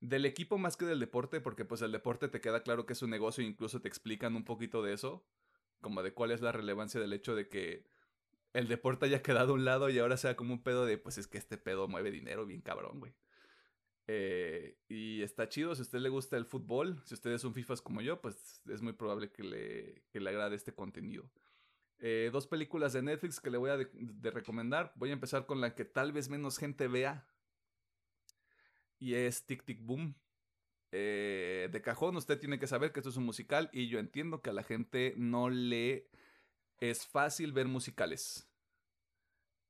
del 0.00 0.26
equipo 0.26 0.58
más 0.58 0.76
que 0.76 0.84
del 0.84 1.00
deporte, 1.00 1.40
porque 1.40 1.64
pues 1.64 1.82
el 1.82 1.92
deporte 1.92 2.28
te 2.28 2.40
queda 2.40 2.62
claro 2.62 2.86
que 2.86 2.92
es 2.92 3.02
un 3.02 3.10
negocio 3.10 3.42
e 3.42 3.46
incluso 3.46 3.80
te 3.80 3.88
explican 3.88 4.36
un 4.36 4.44
poquito 4.44 4.82
de 4.82 4.92
eso, 4.92 5.26
como 5.80 6.02
de 6.02 6.12
cuál 6.12 6.32
es 6.32 6.42
la 6.42 6.52
relevancia 6.52 7.00
del 7.00 7.12
hecho 7.12 7.34
de 7.34 7.48
que 7.48 7.86
el 8.52 8.68
deporte 8.68 9.06
haya 9.06 9.22
quedado 9.22 9.52
a 9.52 9.54
un 9.54 9.64
lado 9.64 9.90
y 9.90 9.98
ahora 9.98 10.16
sea 10.16 10.36
como 10.36 10.52
un 10.52 10.62
pedo 10.62 10.84
de 10.84 10.98
pues 10.98 11.18
es 11.18 11.28
que 11.28 11.38
este 11.38 11.56
pedo 11.56 11.88
mueve 11.88 12.10
dinero 12.10 12.46
bien 12.46 12.60
cabrón, 12.60 12.98
güey. 12.98 13.14
Eh, 14.06 14.76
y 14.88 15.22
está 15.22 15.48
chido, 15.48 15.74
si 15.74 15.82
a 15.82 15.84
usted 15.84 16.00
le 16.00 16.08
gusta 16.08 16.36
el 16.36 16.44
fútbol, 16.44 17.00
si 17.04 17.14
usted 17.14 17.30
es 17.30 17.44
un 17.44 17.54
FIFAs 17.54 17.80
como 17.80 18.00
yo, 18.00 18.20
pues 18.20 18.60
es 18.68 18.82
muy 18.82 18.92
probable 18.92 19.30
que 19.30 19.44
le, 19.44 20.02
que 20.10 20.18
le 20.18 20.30
agrade 20.30 20.56
este 20.56 20.74
contenido. 20.74 21.30
Eh, 22.02 22.30
dos 22.32 22.46
películas 22.46 22.94
de 22.94 23.02
Netflix 23.02 23.40
que 23.40 23.50
le 23.50 23.58
voy 23.58 23.70
a 23.70 23.76
de, 23.76 24.30
recomendar. 24.30 24.92
Voy 24.96 25.10
a 25.10 25.12
empezar 25.12 25.46
con 25.46 25.60
la 25.60 25.74
que 25.74 25.84
tal 25.84 26.12
vez 26.12 26.28
menos 26.30 26.58
gente 26.58 26.88
vea. 26.88 27.26
Y 28.98 29.14
es 29.14 29.44
Tic 29.44 29.64
Tic 29.64 29.84
Boom. 29.84 30.14
Eh, 30.92 31.68
de 31.70 31.82
cajón, 31.82 32.16
usted 32.16 32.40
tiene 32.40 32.58
que 32.58 32.66
saber 32.66 32.92
que 32.92 33.00
esto 33.00 33.10
es 33.10 33.16
un 33.16 33.24
musical. 33.24 33.68
Y 33.72 33.88
yo 33.88 33.98
entiendo 33.98 34.40
que 34.40 34.50
a 34.50 34.54
la 34.54 34.62
gente 34.62 35.14
no 35.16 35.50
le 35.50 36.08
es 36.78 37.06
fácil 37.06 37.52
ver 37.52 37.68
musicales. 37.68 38.50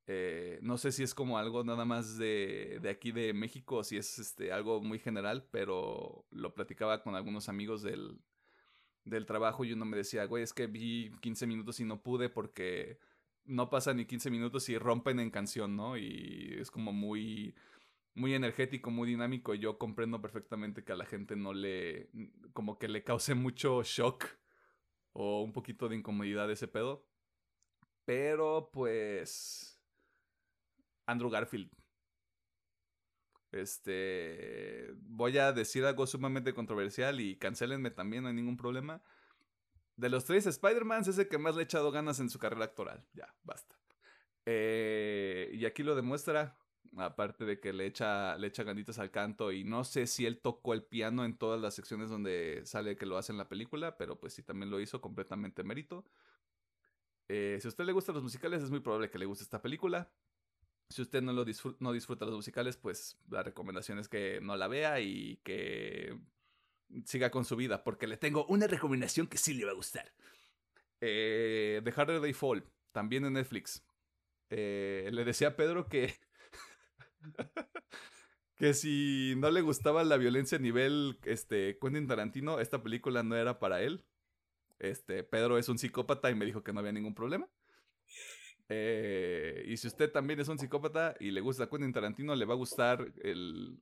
Eh, 0.07 0.59
no 0.61 0.77
sé 0.77 0.91
si 0.91 1.03
es 1.03 1.13
como 1.13 1.37
algo 1.37 1.63
nada 1.63 1.85
más 1.85 2.17
de, 2.17 2.79
de, 2.81 2.89
aquí 2.89 3.11
de 3.11 3.33
México 3.33 3.77
o 3.77 3.83
si 3.83 3.97
es 3.97 4.19
este, 4.19 4.51
algo 4.51 4.81
muy 4.81 4.99
general, 4.99 5.47
pero 5.51 6.25
lo 6.31 6.53
platicaba 6.53 7.03
con 7.03 7.15
algunos 7.15 7.49
amigos 7.49 7.83
del, 7.83 8.19
del 9.05 9.25
trabajo 9.25 9.65
y 9.65 9.73
uno 9.73 9.85
me 9.85 9.97
decía, 9.97 10.25
güey, 10.25 10.43
es 10.43 10.53
que 10.53 10.67
vi 10.67 11.11
15 11.21 11.47
minutos 11.47 11.79
y 11.79 11.85
no 11.85 12.01
pude 12.01 12.29
porque 12.29 12.99
no 13.45 13.69
pasa 13.69 13.93
ni 13.93 14.05
15 14.05 14.29
minutos 14.29 14.69
y 14.69 14.77
rompen 14.77 15.19
en 15.19 15.31
canción, 15.31 15.75
¿no? 15.75 15.97
Y 15.97 16.55
es 16.59 16.71
como 16.71 16.93
muy 16.93 17.55
muy 18.13 18.33
energético, 18.33 18.91
muy 18.91 19.07
dinámico. 19.07 19.53
Yo 19.53 19.77
comprendo 19.77 20.21
perfectamente 20.21 20.83
que 20.83 20.91
a 20.91 20.95
la 20.95 21.05
gente 21.05 21.35
no 21.35 21.53
le. 21.53 22.09
como 22.53 22.77
que 22.77 22.87
le 22.87 23.03
cause 23.03 23.35
mucho 23.35 23.83
shock 23.83 24.25
o 25.13 25.41
un 25.41 25.53
poquito 25.53 25.89
de 25.89 25.97
incomodidad 25.97 26.51
ese 26.51 26.67
pedo. 26.67 27.07
Pero 28.05 28.69
pues. 28.71 29.79
Andrew 31.05 31.29
Garfield 31.29 31.69
este, 33.51 34.93
voy 35.01 35.37
a 35.37 35.51
decir 35.51 35.85
algo 35.85 36.07
sumamente 36.07 36.53
controversial 36.53 37.19
y 37.19 37.35
cancelenme 37.37 37.91
también, 37.91 38.23
no 38.23 38.29
hay 38.29 38.35
ningún 38.35 38.57
problema. 38.57 39.01
De 39.97 40.09
los 40.09 40.25
tres 40.25 40.45
Spider-Man 40.45 41.01
es 41.01 41.17
el 41.17 41.27
que 41.27 41.37
más 41.37 41.55
le 41.55 41.61
ha 41.61 41.63
echado 41.65 41.91
ganas 41.91 42.19
en 42.19 42.29
su 42.29 42.39
carrera 42.39 42.65
actoral. 42.65 43.05
Ya, 43.13 43.33
basta. 43.43 43.75
Eh, 44.45 45.51
y 45.53 45.65
aquí 45.65 45.83
lo 45.83 45.95
demuestra, 45.95 46.57
aparte 46.97 47.45
de 47.45 47.59
que 47.59 47.73
le 47.73 47.85
echa, 47.85 48.37
le 48.37 48.47
echa 48.47 48.63
ganitas 48.63 48.99
al 48.99 49.11
canto 49.11 49.51
y 49.51 49.63
no 49.63 49.83
sé 49.83 50.07
si 50.07 50.25
él 50.25 50.39
tocó 50.39 50.73
el 50.73 50.83
piano 50.83 51.25
en 51.25 51.37
todas 51.37 51.61
las 51.61 51.75
secciones 51.75 52.09
donde 52.09 52.61
sale 52.65 52.95
que 52.95 53.05
lo 53.05 53.17
hace 53.17 53.31
en 53.31 53.37
la 53.37 53.49
película, 53.49 53.97
pero 53.97 54.19
pues 54.19 54.33
sí 54.33 54.43
también 54.43 54.71
lo 54.71 54.79
hizo 54.79 55.01
completamente 55.01 55.63
mérito. 55.63 56.05
Eh, 57.27 57.59
si 57.61 57.67
a 57.67 57.69
usted 57.69 57.85
le 57.85 57.93
gustan 57.93 58.15
los 58.15 58.23
musicales, 58.23 58.61
es 58.63 58.69
muy 58.69 58.79
probable 58.81 59.09
que 59.09 59.19
le 59.19 59.25
guste 59.25 59.43
esta 59.43 59.61
película. 59.61 60.11
Si 60.91 61.01
usted 61.01 61.21
no, 61.21 61.33
lo 61.33 61.45
disfruta 61.45 62.25
los 62.25 62.35
musicales, 62.35 62.77
pues 62.77 63.17
la 63.29 63.43
recomendación 63.43 63.99
es 63.99 64.07
que 64.07 64.39
no 64.41 64.55
la 64.55 64.67
vea 64.67 64.99
y 64.99 65.37
que 65.43 66.19
siga 67.05 67.31
con 67.31 67.45
su 67.45 67.55
vida, 67.55 67.83
porque 67.83 68.07
le 68.07 68.17
tengo 68.17 68.45
una 68.47 68.67
recomendación 68.67 69.27
que 69.27 69.37
sí 69.37 69.53
le 69.53 69.65
va 69.65 69.71
a 69.71 69.75
gustar. 69.75 70.13
Eh, 70.99 71.81
The 71.83 71.93
Harder 71.95 72.21
Day 72.21 72.33
Fall, 72.33 72.63
también 72.91 73.25
en 73.25 73.33
Netflix. 73.33 73.83
Eh, 74.49 75.09
le 75.11 75.23
decía 75.23 75.49
a 75.49 75.55
Pedro 75.55 75.87
que. 75.87 76.13
que 78.55 78.73
si 78.73 79.33
no 79.37 79.49
le 79.49 79.61
gustaba 79.61 80.03
la 80.03 80.17
violencia 80.17 80.57
a 80.57 80.61
nivel 80.61 81.17
este, 81.23 81.79
Quentin 81.79 82.07
Tarantino, 82.07 82.59
esta 82.59 82.83
película 82.83 83.23
no 83.23 83.35
era 83.35 83.59
para 83.59 83.81
él. 83.81 84.05
Este, 84.77 85.23
Pedro 85.23 85.57
es 85.57 85.69
un 85.69 85.77
psicópata 85.77 86.29
y 86.29 86.35
me 86.35 86.45
dijo 86.45 86.63
que 86.63 86.73
no 86.73 86.79
había 86.79 86.91
ningún 86.91 87.15
problema. 87.15 87.47
Eh, 88.73 89.65
y 89.67 89.75
si 89.75 89.87
usted 89.87 90.09
también 90.13 90.39
es 90.39 90.47
un 90.47 90.57
psicópata 90.57 91.15
y 91.19 91.31
le 91.31 91.41
gusta 91.41 91.67
Quentin 91.67 91.91
Tarantino, 91.91 92.33
le 92.35 92.45
va 92.45 92.53
a 92.53 92.57
gustar 92.57 93.11
el 93.21 93.81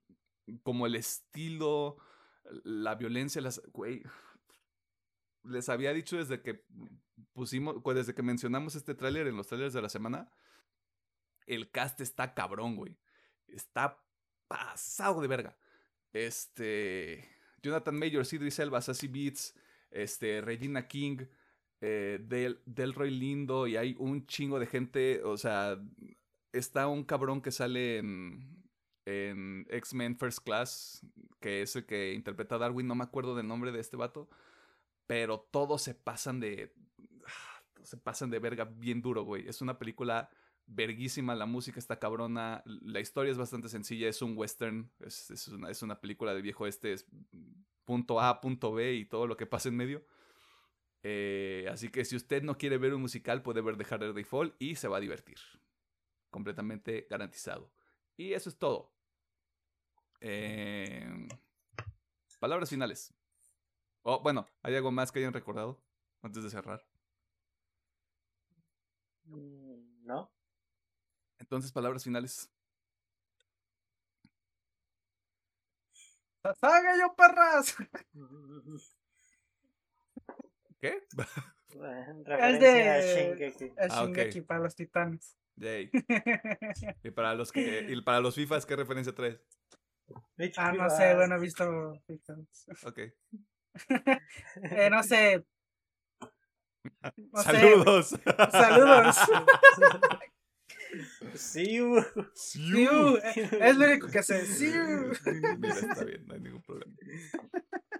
como 0.63 0.87
el 0.87 0.95
estilo, 0.95 1.97
la 2.63 2.95
violencia, 2.95 3.39
las 3.39 3.61
güey. 3.71 4.01
Les 5.43 5.69
había 5.69 5.93
dicho 5.93 6.17
desde 6.17 6.41
que 6.41 6.65
pusimos, 7.33 7.75
desde 7.93 8.15
que 8.15 8.23
mencionamos 8.23 8.73
este 8.73 8.95
tráiler 8.95 9.27
en 9.27 9.37
los 9.37 9.45
trailers 9.45 9.73
de 9.73 9.81
la 9.83 9.89
semana, 9.89 10.31
el 11.45 11.69
cast 11.69 12.01
está 12.01 12.33
cabrón, 12.33 12.75
güey. 12.75 12.97
Está 13.47 14.03
pasado 14.47 15.21
de 15.21 15.27
verga. 15.27 15.57
Este, 16.13 17.29
Jonathan 17.61 17.95
Major, 17.95 18.25
Idris 18.31 18.57
Elba, 18.57 18.81
Sassy 18.81 19.07
Beats, 19.07 19.53
este, 19.91 20.41
Regina 20.41 20.87
King, 20.87 21.27
eh, 21.81 22.19
del, 22.21 22.59
Delroy 22.65 23.11
Lindo 23.11 23.67
y 23.67 23.77
hay 23.77 23.95
un 23.99 24.25
chingo 24.25 24.59
de 24.59 24.67
gente, 24.67 25.23
o 25.23 25.37
sea, 25.37 25.79
está 26.51 26.87
un 26.87 27.03
cabrón 27.03 27.41
que 27.41 27.51
sale 27.51 27.97
en, 27.99 28.63
en 29.05 29.65
X-Men 29.69 30.17
First 30.17 30.39
Class, 30.43 31.05
que 31.39 31.61
es 31.61 31.75
el 31.75 31.85
que 31.85 32.13
interpreta 32.13 32.55
a 32.55 32.59
Darwin, 32.59 32.87
no 32.87 32.95
me 32.95 33.03
acuerdo 33.03 33.35
del 33.35 33.47
nombre 33.47 33.71
de 33.71 33.79
este 33.79 33.97
vato, 33.97 34.29
pero 35.07 35.39
todos 35.39 35.81
se 35.81 35.95
pasan 35.95 36.39
de... 36.39 36.73
Se 37.81 37.95
pasan 37.95 38.29
de 38.29 38.39
verga 38.39 38.65
bien 38.65 39.01
duro, 39.01 39.23
güey. 39.23 39.47
Es 39.47 39.61
una 39.61 39.79
película 39.79 40.29
verguísima, 40.67 41.33
la 41.33 41.45
música 41.45 41.79
está 41.79 41.97
cabrona, 41.97 42.61
la 42.65 42.99
historia 42.99 43.31
es 43.31 43.37
bastante 43.37 43.69
sencilla, 43.69 44.09
es 44.09 44.21
un 44.21 44.37
western, 44.37 44.91
es, 44.99 45.31
es, 45.31 45.47
una, 45.47 45.69
es 45.71 45.81
una 45.81 45.99
película 45.99 46.33
de 46.33 46.41
viejo 46.41 46.67
este, 46.67 46.93
es 46.93 47.07
punto 47.85 48.19
A, 48.19 48.41
punto 48.41 48.73
B 48.73 48.93
y 48.93 49.05
todo 49.05 49.27
lo 49.27 49.37
que 49.37 49.45
pasa 49.45 49.69
en 49.69 49.77
medio. 49.77 50.05
Eh, 51.03 51.67
así 51.71 51.89
que 51.89 52.03
si 52.05 52.15
usted 52.15 52.43
no 52.43 52.57
quiere 52.57 52.77
ver 52.77 52.93
un 52.93 53.01
musical, 53.01 53.41
puede 53.41 53.61
ver 53.61 53.77
The 53.77 53.85
Harder 53.85 54.13
Day 54.13 54.23
Fall 54.23 54.55
y 54.59 54.75
se 54.75 54.87
va 54.87 54.97
a 54.97 55.01
divertir. 55.01 55.37
Completamente 56.29 57.07
garantizado. 57.09 57.71
Y 58.17 58.33
eso 58.33 58.49
es 58.49 58.57
todo. 58.57 58.93
Eh, 60.21 61.27
palabras 62.39 62.69
finales. 62.69 63.13
Oh, 64.03 64.21
bueno, 64.21 64.47
¿hay 64.63 64.75
algo 64.75 64.91
más 64.91 65.11
que 65.11 65.19
hayan 65.19 65.33
recordado 65.33 65.81
antes 66.21 66.43
de 66.43 66.49
cerrar? 66.49 66.85
Mm, 69.25 70.05
no. 70.05 70.31
Entonces, 71.39 71.71
palabras 71.71 72.03
finales. 72.03 72.49
¡Saga 76.59 76.97
yo, 76.99 77.15
perras! 77.15 77.75
¿Qué? 80.79 81.03
Es 81.69 82.27
a 82.27 82.47
de 82.47 83.37
Shingeki. 83.37 83.65
el 83.77 83.91
Ah, 83.91 84.03
ok. 84.03 84.07
Shingeki 84.15 84.41
para 84.41 84.59
los 84.61 84.75
titanes. 84.75 85.37
Yay. 85.55 85.91
Y 87.03 87.11
para 87.11 87.35
los 87.35 87.51
que 87.51 87.85
y 87.87 88.01
para 88.01 88.19
los 88.21 88.33
FIFAs, 88.33 88.65
¿qué 88.65 88.75
referencia 88.75 89.13
traes? 89.13 89.39
ah, 90.57 90.71
no 90.71 90.89
sé, 90.89 91.13
bueno, 91.15 91.35
he 91.35 91.39
visto. 91.39 91.93
Ok. 92.85 92.99
Eh, 94.63 94.89
no 94.89 95.03
sé. 95.03 95.45
No 97.15 97.43
sé. 97.43 97.43
Saludos. 97.43 98.19
Saludos. 98.51 99.15
Sí, 101.35 101.79
uh. 101.81 102.03
Siu, 102.33 103.17
eh, 103.17 103.49
Es 103.61 103.77
lo 103.77 103.85
único 103.85 104.07
que 104.07 104.23
sé. 104.23 104.43
Siu. 104.45 105.13
Mira, 105.59 105.75
está 105.75 106.03
bien, 106.03 106.25
no 106.25 106.33
hay 106.33 106.39
ningún 106.41 106.63
problema. 106.63 106.93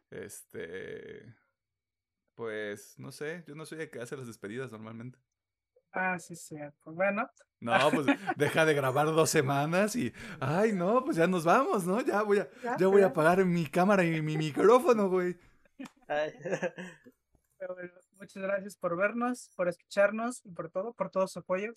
Este. 0.09 1.35
Pues, 2.39 2.97
no 2.97 3.11
sé, 3.11 3.43
yo 3.45 3.53
no 3.53 3.65
soy 3.65 3.81
el 3.81 3.89
que 3.89 3.99
hace 3.99 4.15
las 4.15 4.25
despedidas 4.25 4.71
normalmente. 4.71 5.19
Ah, 5.91 6.17
sí, 6.19 6.37
cierto. 6.37 6.93
Bueno, 6.93 7.29
No, 7.59 7.77
pues 7.91 8.05
deja 8.37 8.63
de 8.65 8.73
grabar 8.73 9.07
dos 9.07 9.29
semanas 9.29 9.93
y. 9.97 10.13
Ay, 10.39 10.71
no, 10.71 11.03
pues 11.03 11.17
ya 11.17 11.27
nos 11.27 11.43
vamos, 11.43 11.85
¿no? 11.85 11.99
Ya 11.99 12.21
voy 12.21 12.39
a, 12.39 12.49
ya, 12.63 12.77
ya 12.77 12.87
voy 12.87 13.01
a 13.01 13.07
apagar 13.07 13.43
mi 13.43 13.67
cámara 13.67 14.05
y 14.05 14.21
mi 14.21 14.37
micrófono, 14.37 15.09
güey. 15.09 15.37
Ay. 16.07 16.31
Pero 17.57 17.75
bueno, 17.75 17.91
muchas 18.13 18.41
gracias 18.41 18.77
por 18.77 18.95
vernos, 18.95 19.51
por 19.57 19.67
escucharnos 19.67 20.39
y 20.45 20.51
por 20.51 20.71
todo, 20.71 20.93
por 20.93 21.09
todo 21.09 21.27
su 21.27 21.39
apoyo. 21.39 21.73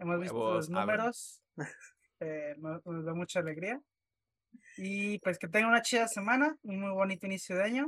Hemos 0.00 0.20
visto 0.20 0.54
los 0.54 0.70
números. 0.70 1.40
eh, 2.18 2.56
nos, 2.58 2.84
nos 2.84 3.04
da 3.04 3.14
mucha 3.14 3.38
alegría. 3.38 3.80
Y 4.76 5.20
pues 5.20 5.38
que 5.38 5.46
tengan 5.46 5.70
una 5.70 5.82
chida 5.82 6.08
semana, 6.08 6.56
un 6.62 6.80
muy 6.80 6.90
bonito 6.90 7.26
inicio 7.26 7.54
de 7.54 7.62
año. 7.62 7.86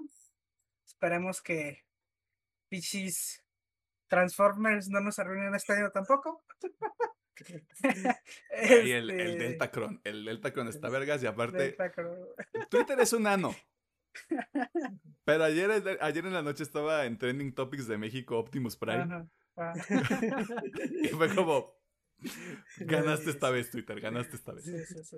Esperemos 0.86 1.42
que 1.42 1.84
Pichis 2.68 3.44
Transformers 4.08 4.88
no 4.88 5.00
nos 5.00 5.18
arruinen 5.18 5.54
este 5.54 5.72
año 5.72 5.90
tampoco. 5.90 6.44
Y 7.36 7.82
el, 8.92 9.10
el 9.10 9.30
Este, 9.30 9.44
Deltacron. 9.44 10.00
El 10.04 10.24
Deltacron 10.24 10.68
está 10.68 10.88
vergas 10.88 11.22
y 11.22 11.26
aparte. 11.26 11.76
Twitter 12.70 13.00
es 13.00 13.12
un 13.12 13.26
ano. 13.26 13.54
Pero 15.24 15.44
ayer, 15.44 15.98
ayer 16.00 16.26
en 16.26 16.32
la 16.32 16.42
noche 16.42 16.62
estaba 16.62 17.06
en 17.06 17.18
Trending 17.18 17.54
Topics 17.54 17.88
de 17.88 17.98
México 17.98 18.38
Optimus 18.38 18.76
Prime. 18.76 19.02
Ajá, 19.02 19.26
ah. 19.56 19.72
Y 21.02 21.08
fue 21.08 21.34
como. 21.34 21.74
Ganaste 22.78 23.30
esta 23.30 23.50
vez, 23.50 23.70
Twitter, 23.70 24.00
ganaste 24.00 24.36
esta 24.36 24.52
vez. 24.52 24.64
Sí, 24.64 24.84
sí, 24.86 25.04
sí. 25.04 25.16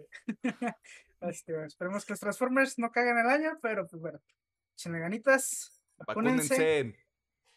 Así 1.21 1.45
que, 1.45 1.53
bueno, 1.53 1.67
esperemos 1.67 2.05
que 2.05 2.15
los 2.15 2.21
Transformers 2.21 2.79
no 2.79 2.91
caguen 2.91 3.19
el 3.19 3.27
año, 3.27 3.59
pero 3.63 3.87
pues 3.87 4.01
bueno, 4.01 4.19
ganitas, 4.85 5.83
vacúnense, 5.97 6.95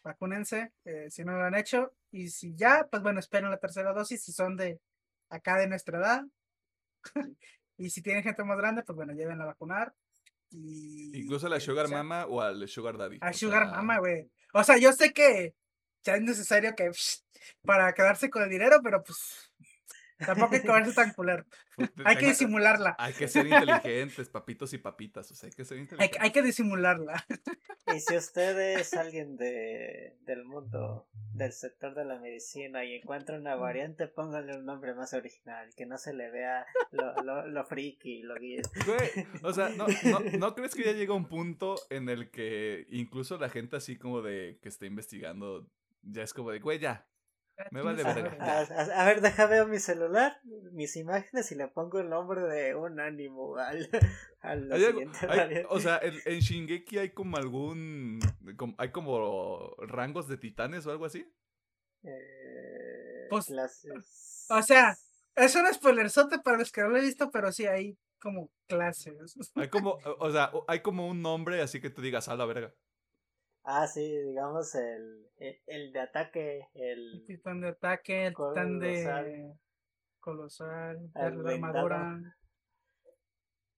Vacúnense. 0.02 0.72
eh, 0.84 1.10
si 1.10 1.24
no 1.24 1.36
lo 1.36 1.44
han 1.44 1.54
hecho, 1.54 1.92
y 2.10 2.28
si 2.28 2.54
ya, 2.56 2.88
pues 2.90 3.02
bueno, 3.02 3.20
esperen 3.20 3.50
la 3.50 3.58
tercera 3.58 3.92
dosis 3.92 4.22
si 4.22 4.32
son 4.32 4.56
de 4.56 4.80
acá 5.28 5.58
de 5.58 5.68
nuestra 5.68 5.98
edad. 5.98 6.22
y 7.76 7.90
si 7.90 8.02
tienen 8.02 8.22
gente 8.22 8.44
más 8.44 8.58
grande, 8.58 8.82
pues 8.82 8.96
bueno, 8.96 9.12
llévenla 9.12 9.44
a 9.44 9.48
vacunar. 9.48 9.94
Y, 10.50 11.16
Incluso 11.16 11.46
a 11.46 11.50
la 11.50 11.60
Sugar 11.60 11.86
o 11.86 11.88
sea, 11.88 11.98
Mama 11.98 12.26
o 12.26 12.40
al 12.40 12.66
Sugar 12.68 12.96
Daddy. 12.96 13.18
A 13.20 13.32
Sugar 13.32 13.64
sea, 13.64 13.76
Mama, 13.76 13.98
güey. 13.98 14.30
O 14.52 14.64
sea, 14.64 14.78
yo 14.78 14.92
sé 14.92 15.12
que 15.12 15.54
ya 16.02 16.16
es 16.16 16.22
necesario 16.22 16.74
que 16.74 16.90
para 17.64 17.92
quedarse 17.92 18.30
con 18.30 18.42
el 18.42 18.50
dinero, 18.50 18.80
pero 18.82 19.02
pues 19.02 19.49
tampoco 20.26 20.54
hay 20.54 20.62
que 20.62 20.68
verse 20.70 20.92
tan 20.92 21.12
culero. 21.12 21.44
pues, 21.76 21.90
Hay 22.04 22.16
que 22.16 22.26
disimularla. 22.26 22.96
Hay 22.98 23.12
que 23.12 23.28
ser 23.28 23.46
inteligentes, 23.46 24.28
papitos 24.28 24.72
y 24.72 24.78
papitas. 24.78 25.30
O 25.30 25.34
sea, 25.34 25.48
hay 25.48 25.52
que 25.52 25.64
ser 25.64 25.76
Hay, 25.76 25.82
inteligentes. 25.82 26.20
hay 26.22 26.30
que 26.30 26.42
disimularla. 26.42 27.24
Y 27.94 28.00
si 28.00 28.16
usted 28.16 28.78
es 28.78 28.94
alguien 28.94 29.36
de, 29.36 30.16
del 30.22 30.44
mundo, 30.44 31.08
del 31.32 31.52
sector 31.52 31.94
de 31.94 32.04
la 32.04 32.18
medicina 32.18 32.84
y 32.84 32.94
encuentra 32.94 33.36
una 33.38 33.56
variante, 33.56 34.06
póngale 34.06 34.56
un 34.56 34.64
nombre 34.64 34.94
más 34.94 35.12
original, 35.14 35.70
que 35.76 35.86
no 35.86 35.98
se 35.98 36.12
le 36.12 36.30
vea 36.30 36.66
lo, 36.92 37.14
lo, 37.22 37.46
lo 37.46 37.64
friki, 37.64 38.22
lo 38.22 38.34
gay. 38.34 38.60
Güey, 38.86 39.26
o 39.42 39.52
sea, 39.52 39.70
¿no, 39.70 39.86
no, 40.04 40.20
¿no 40.38 40.54
crees 40.54 40.74
que 40.74 40.84
ya 40.84 40.92
llega 40.92 41.14
un 41.14 41.26
punto 41.26 41.76
en 41.90 42.08
el 42.08 42.30
que 42.30 42.86
incluso 42.90 43.38
la 43.38 43.48
gente 43.48 43.76
así 43.76 43.96
como 43.96 44.22
de 44.22 44.58
que 44.62 44.68
está 44.68 44.86
investigando, 44.86 45.66
ya 46.02 46.22
es 46.22 46.32
como 46.32 46.50
de, 46.50 46.60
güey, 46.60 46.78
ya, 46.78 47.06
Me 47.70 47.82
vale 47.82 48.02
verga. 48.04 48.36
A, 48.40 48.60
a- 48.60 49.02
a 49.02 49.04
ver, 49.06 49.20
deja 49.20 49.46
ver 49.46 49.66
mi 49.66 49.78
celular, 49.78 50.38
mis 50.72 50.96
imágenes 50.96 51.50
y 51.52 51.54
le 51.54 51.68
pongo 51.68 52.00
el 52.00 52.08
nombre 52.08 52.40
de 52.42 52.74
un 52.74 53.00
ánimo 53.00 53.56
al, 53.56 53.88
al 54.40 54.72
Hay 54.72 54.84
algo- 54.84 55.00
hay- 55.28 55.64
o 55.68 55.80
sea, 55.80 55.98
en, 56.02 56.14
en 56.24 56.40
Shingeki 56.40 56.98
hay 56.98 57.10
como 57.10 57.36
algún, 57.36 58.20
como- 58.56 58.74
hay 58.78 58.90
como 58.90 59.74
rangos 59.78 60.28
de 60.28 60.36
titanes 60.38 60.86
o 60.86 60.90
algo 60.90 61.04
así. 61.06 61.26
Eh, 62.02 63.26
Pues, 63.28 63.46
clases- 63.46 64.46
o 64.50 64.62
sea, 64.62 64.96
Es 65.36 65.54
un 65.54 65.72
spoilerzote 65.72 66.38
para 66.40 66.58
los 66.58 66.72
que 66.72 66.80
no 66.82 66.88
lo 66.88 66.96
he 66.98 67.02
visto, 67.02 67.30
pero 67.30 67.52
sí 67.52 67.64
hay 67.66 67.96
como 68.20 68.50
clases. 68.68 69.14
Hay 69.54 69.68
como, 69.68 69.98
o 70.18 70.30
sea, 70.30 70.50
hay 70.66 70.80
como 70.80 71.06
un 71.08 71.22
nombre 71.22 71.62
así 71.62 71.80
que 71.80 71.88
tú 71.88 72.02
digas, 72.02 72.28
a 72.28 72.34
la 72.36 72.44
verga. 72.46 72.74
Ah, 73.62 73.86
sí, 73.86 74.00
digamos 74.26 74.74
el, 74.74 75.28
el, 75.36 75.60
el 75.66 75.92
de 75.92 76.00
ataque, 76.00 76.68
el... 76.74 77.14
El 77.20 77.26
titán 77.26 77.60
de 77.60 77.68
ataque, 77.68 78.26
el 78.26 78.34
titán 78.34 78.78
de 78.78 79.04
Colosal. 80.18 80.98
colosal, 80.98 81.10
El 81.14 81.42
de 81.44 81.54
armadura. 81.54 82.36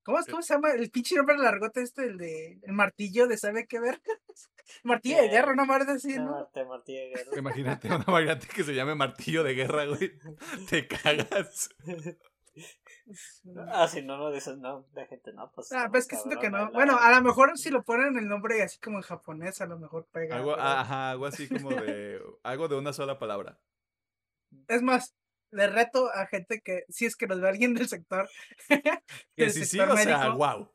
¿Cómo, 0.05 0.19
es- 0.19 0.27
¿Cómo 0.27 0.43
se 0.43 0.55
llama? 0.55 0.73
El 0.73 0.91
pinche 0.91 1.15
nombre 1.17 1.37
largote 1.37 1.83
este, 1.83 2.05
el 2.05 2.19
de 2.19 2.59
el 2.63 2.73
martillo 2.73 3.27
de 3.29 3.37
sabe 3.37 3.67
qué 3.67 3.79
ver. 3.81 4.01
martillo 4.85 5.19
de 5.19 5.27
Eh, 5.27 5.31
guerra, 5.31 5.53
una 5.53 5.65
madre 5.65 5.93
así, 5.93 6.17
No. 6.17 6.31
Marte, 6.33 6.65
Martí 6.65 6.95
de 6.95 7.09
Guerra. 7.11 7.39
Imagínate 7.39 7.89
una 7.89 8.05
variante 8.05 8.47
que 8.49 8.65
se 8.65 8.75
llame 8.75 8.95
martillo 8.95 9.43
de 9.45 9.55
guerra, 9.55 9.85
güey. 9.87 10.13
Te 10.71 10.87
cagas. 10.89 11.69
Ah, 13.73 13.89
si 13.89 14.03
no 14.03 14.17
lo 14.17 14.31
dices, 14.33 14.59
no, 14.59 14.87
la 14.95 15.07
gente 15.07 15.33
no, 15.33 15.51
pues. 15.55 15.71
Ah, 15.73 15.89
pues 15.91 16.07
que 16.07 16.17
siento 16.17 16.39
que 16.41 16.51
no. 16.51 16.59
la- 16.59 16.71
Bueno, 16.71 16.97
a 16.99 17.11
lo 17.11 17.23
mejor 17.23 17.57
si 17.59 17.71
lo 17.71 17.83
ponen 17.83 18.17
el 18.17 18.29
nombre 18.29 18.63
así 18.63 18.79
como 18.81 18.99
en 18.99 19.03
japonés, 19.03 19.61
a 19.61 19.67
lo 19.67 19.79
mejor 19.79 20.07
pega. 20.13 20.37
Algo, 20.37 20.53
pero- 20.55 20.63
ajá, 20.63 21.11
algo 21.11 21.27
así 21.27 21.49
como 21.49 21.71
de, 21.71 22.21
algo 22.43 22.69
de 22.69 22.77
una 22.77 22.93
sola 22.93 23.19
palabra. 23.19 23.59
Es 24.69 24.83
más, 24.83 25.15
le 25.51 25.67
reto 25.67 26.11
a 26.13 26.27
gente 26.27 26.61
que, 26.63 26.85
si 26.89 27.07
es 27.07 27.17
que 27.17 27.27
nos 27.27 27.41
ve 27.41 27.49
alguien 27.49 27.75
del 27.75 27.89
sector, 27.89 28.29
Que 28.69 28.79
del 29.37 29.51
si 29.53 29.61
sí, 29.65 29.77
sector 29.79 29.91
o 29.91 29.97
sea, 29.97 30.31
wow. 30.31 30.71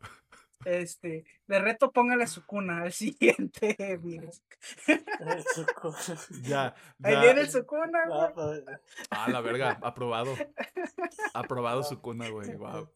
Este, 0.65 1.23
le 1.47 1.59
reto 1.59 1.91
póngale 1.91 2.27
su 2.27 2.45
cuna 2.45 2.81
al 2.83 2.91
siguiente 2.93 3.97
virus. 4.01 4.41
Suco. 5.53 5.95
Ya, 6.43 6.75
Ahí 7.03 7.13
ya. 7.13 7.21
viene 7.21 7.45
su 7.45 7.65
cuna, 7.65 8.05
güey. 8.07 8.33
pues, 8.33 8.63
Ah, 9.09 9.29
la 9.29 9.41
verga, 9.41 9.77
aprobado. 9.81 10.35
Aprobado 11.33 11.83
su 11.83 12.01
cuna, 12.01 12.29
güey, 12.29 12.55
wow. 12.55 12.89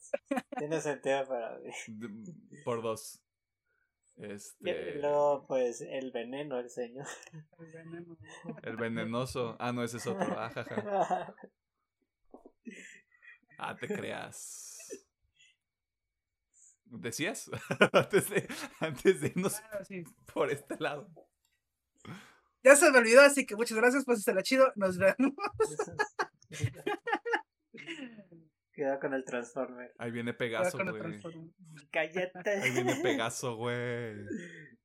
Tiene 0.57 0.81
sentido 0.81 1.27
para 1.27 1.57
mí. 1.59 1.71
De- 1.87 2.63
Por 2.63 2.81
dos. 2.81 3.21
Este. 4.17 4.95
luego, 4.99 5.45
pues, 5.47 5.81
el 5.81 6.11
veneno, 6.11 6.59
el 6.59 6.69
señor. 6.69 7.07
El 7.57 7.65
veneno. 7.71 8.17
El 8.61 8.75
venenoso. 8.77 9.55
Ah, 9.59 9.71
no, 9.71 9.83
ese 9.83 9.97
es 9.97 10.07
otro. 10.07 10.35
Ah, 10.37 10.49
jaja. 10.53 11.33
Ah, 13.63 13.75
te 13.75 13.87
creas. 13.87 14.80
¿Decías? 16.91 17.49
antes, 17.93 18.29
de, 18.29 18.47
antes 18.79 19.21
de 19.21 19.27
irnos 19.27 19.61
sí. 19.87 20.03
por 20.33 20.51
este 20.51 20.77
lado. 20.79 21.09
Ya 22.63 22.75
se 22.75 22.91
me 22.91 22.99
olvidó, 22.99 23.21
así 23.21 23.45
que 23.45 23.55
muchas 23.55 23.77
gracias, 23.77 24.03
pues 24.05 24.27
la 24.27 24.43
chido, 24.43 24.71
nos 24.75 24.97
vemos. 24.97 25.33
Cuidado 28.75 28.99
con 28.99 29.13
el 29.13 29.23
Transformer. 29.23 29.93
Ahí 29.97 30.11
viene 30.11 30.33
Pegaso, 30.33 30.77
güey. 30.77 31.21
Cállate. 31.91 32.61
Ahí 32.61 32.71
viene 32.71 32.95
Pegaso, 33.01 33.55
güey. 33.55 34.15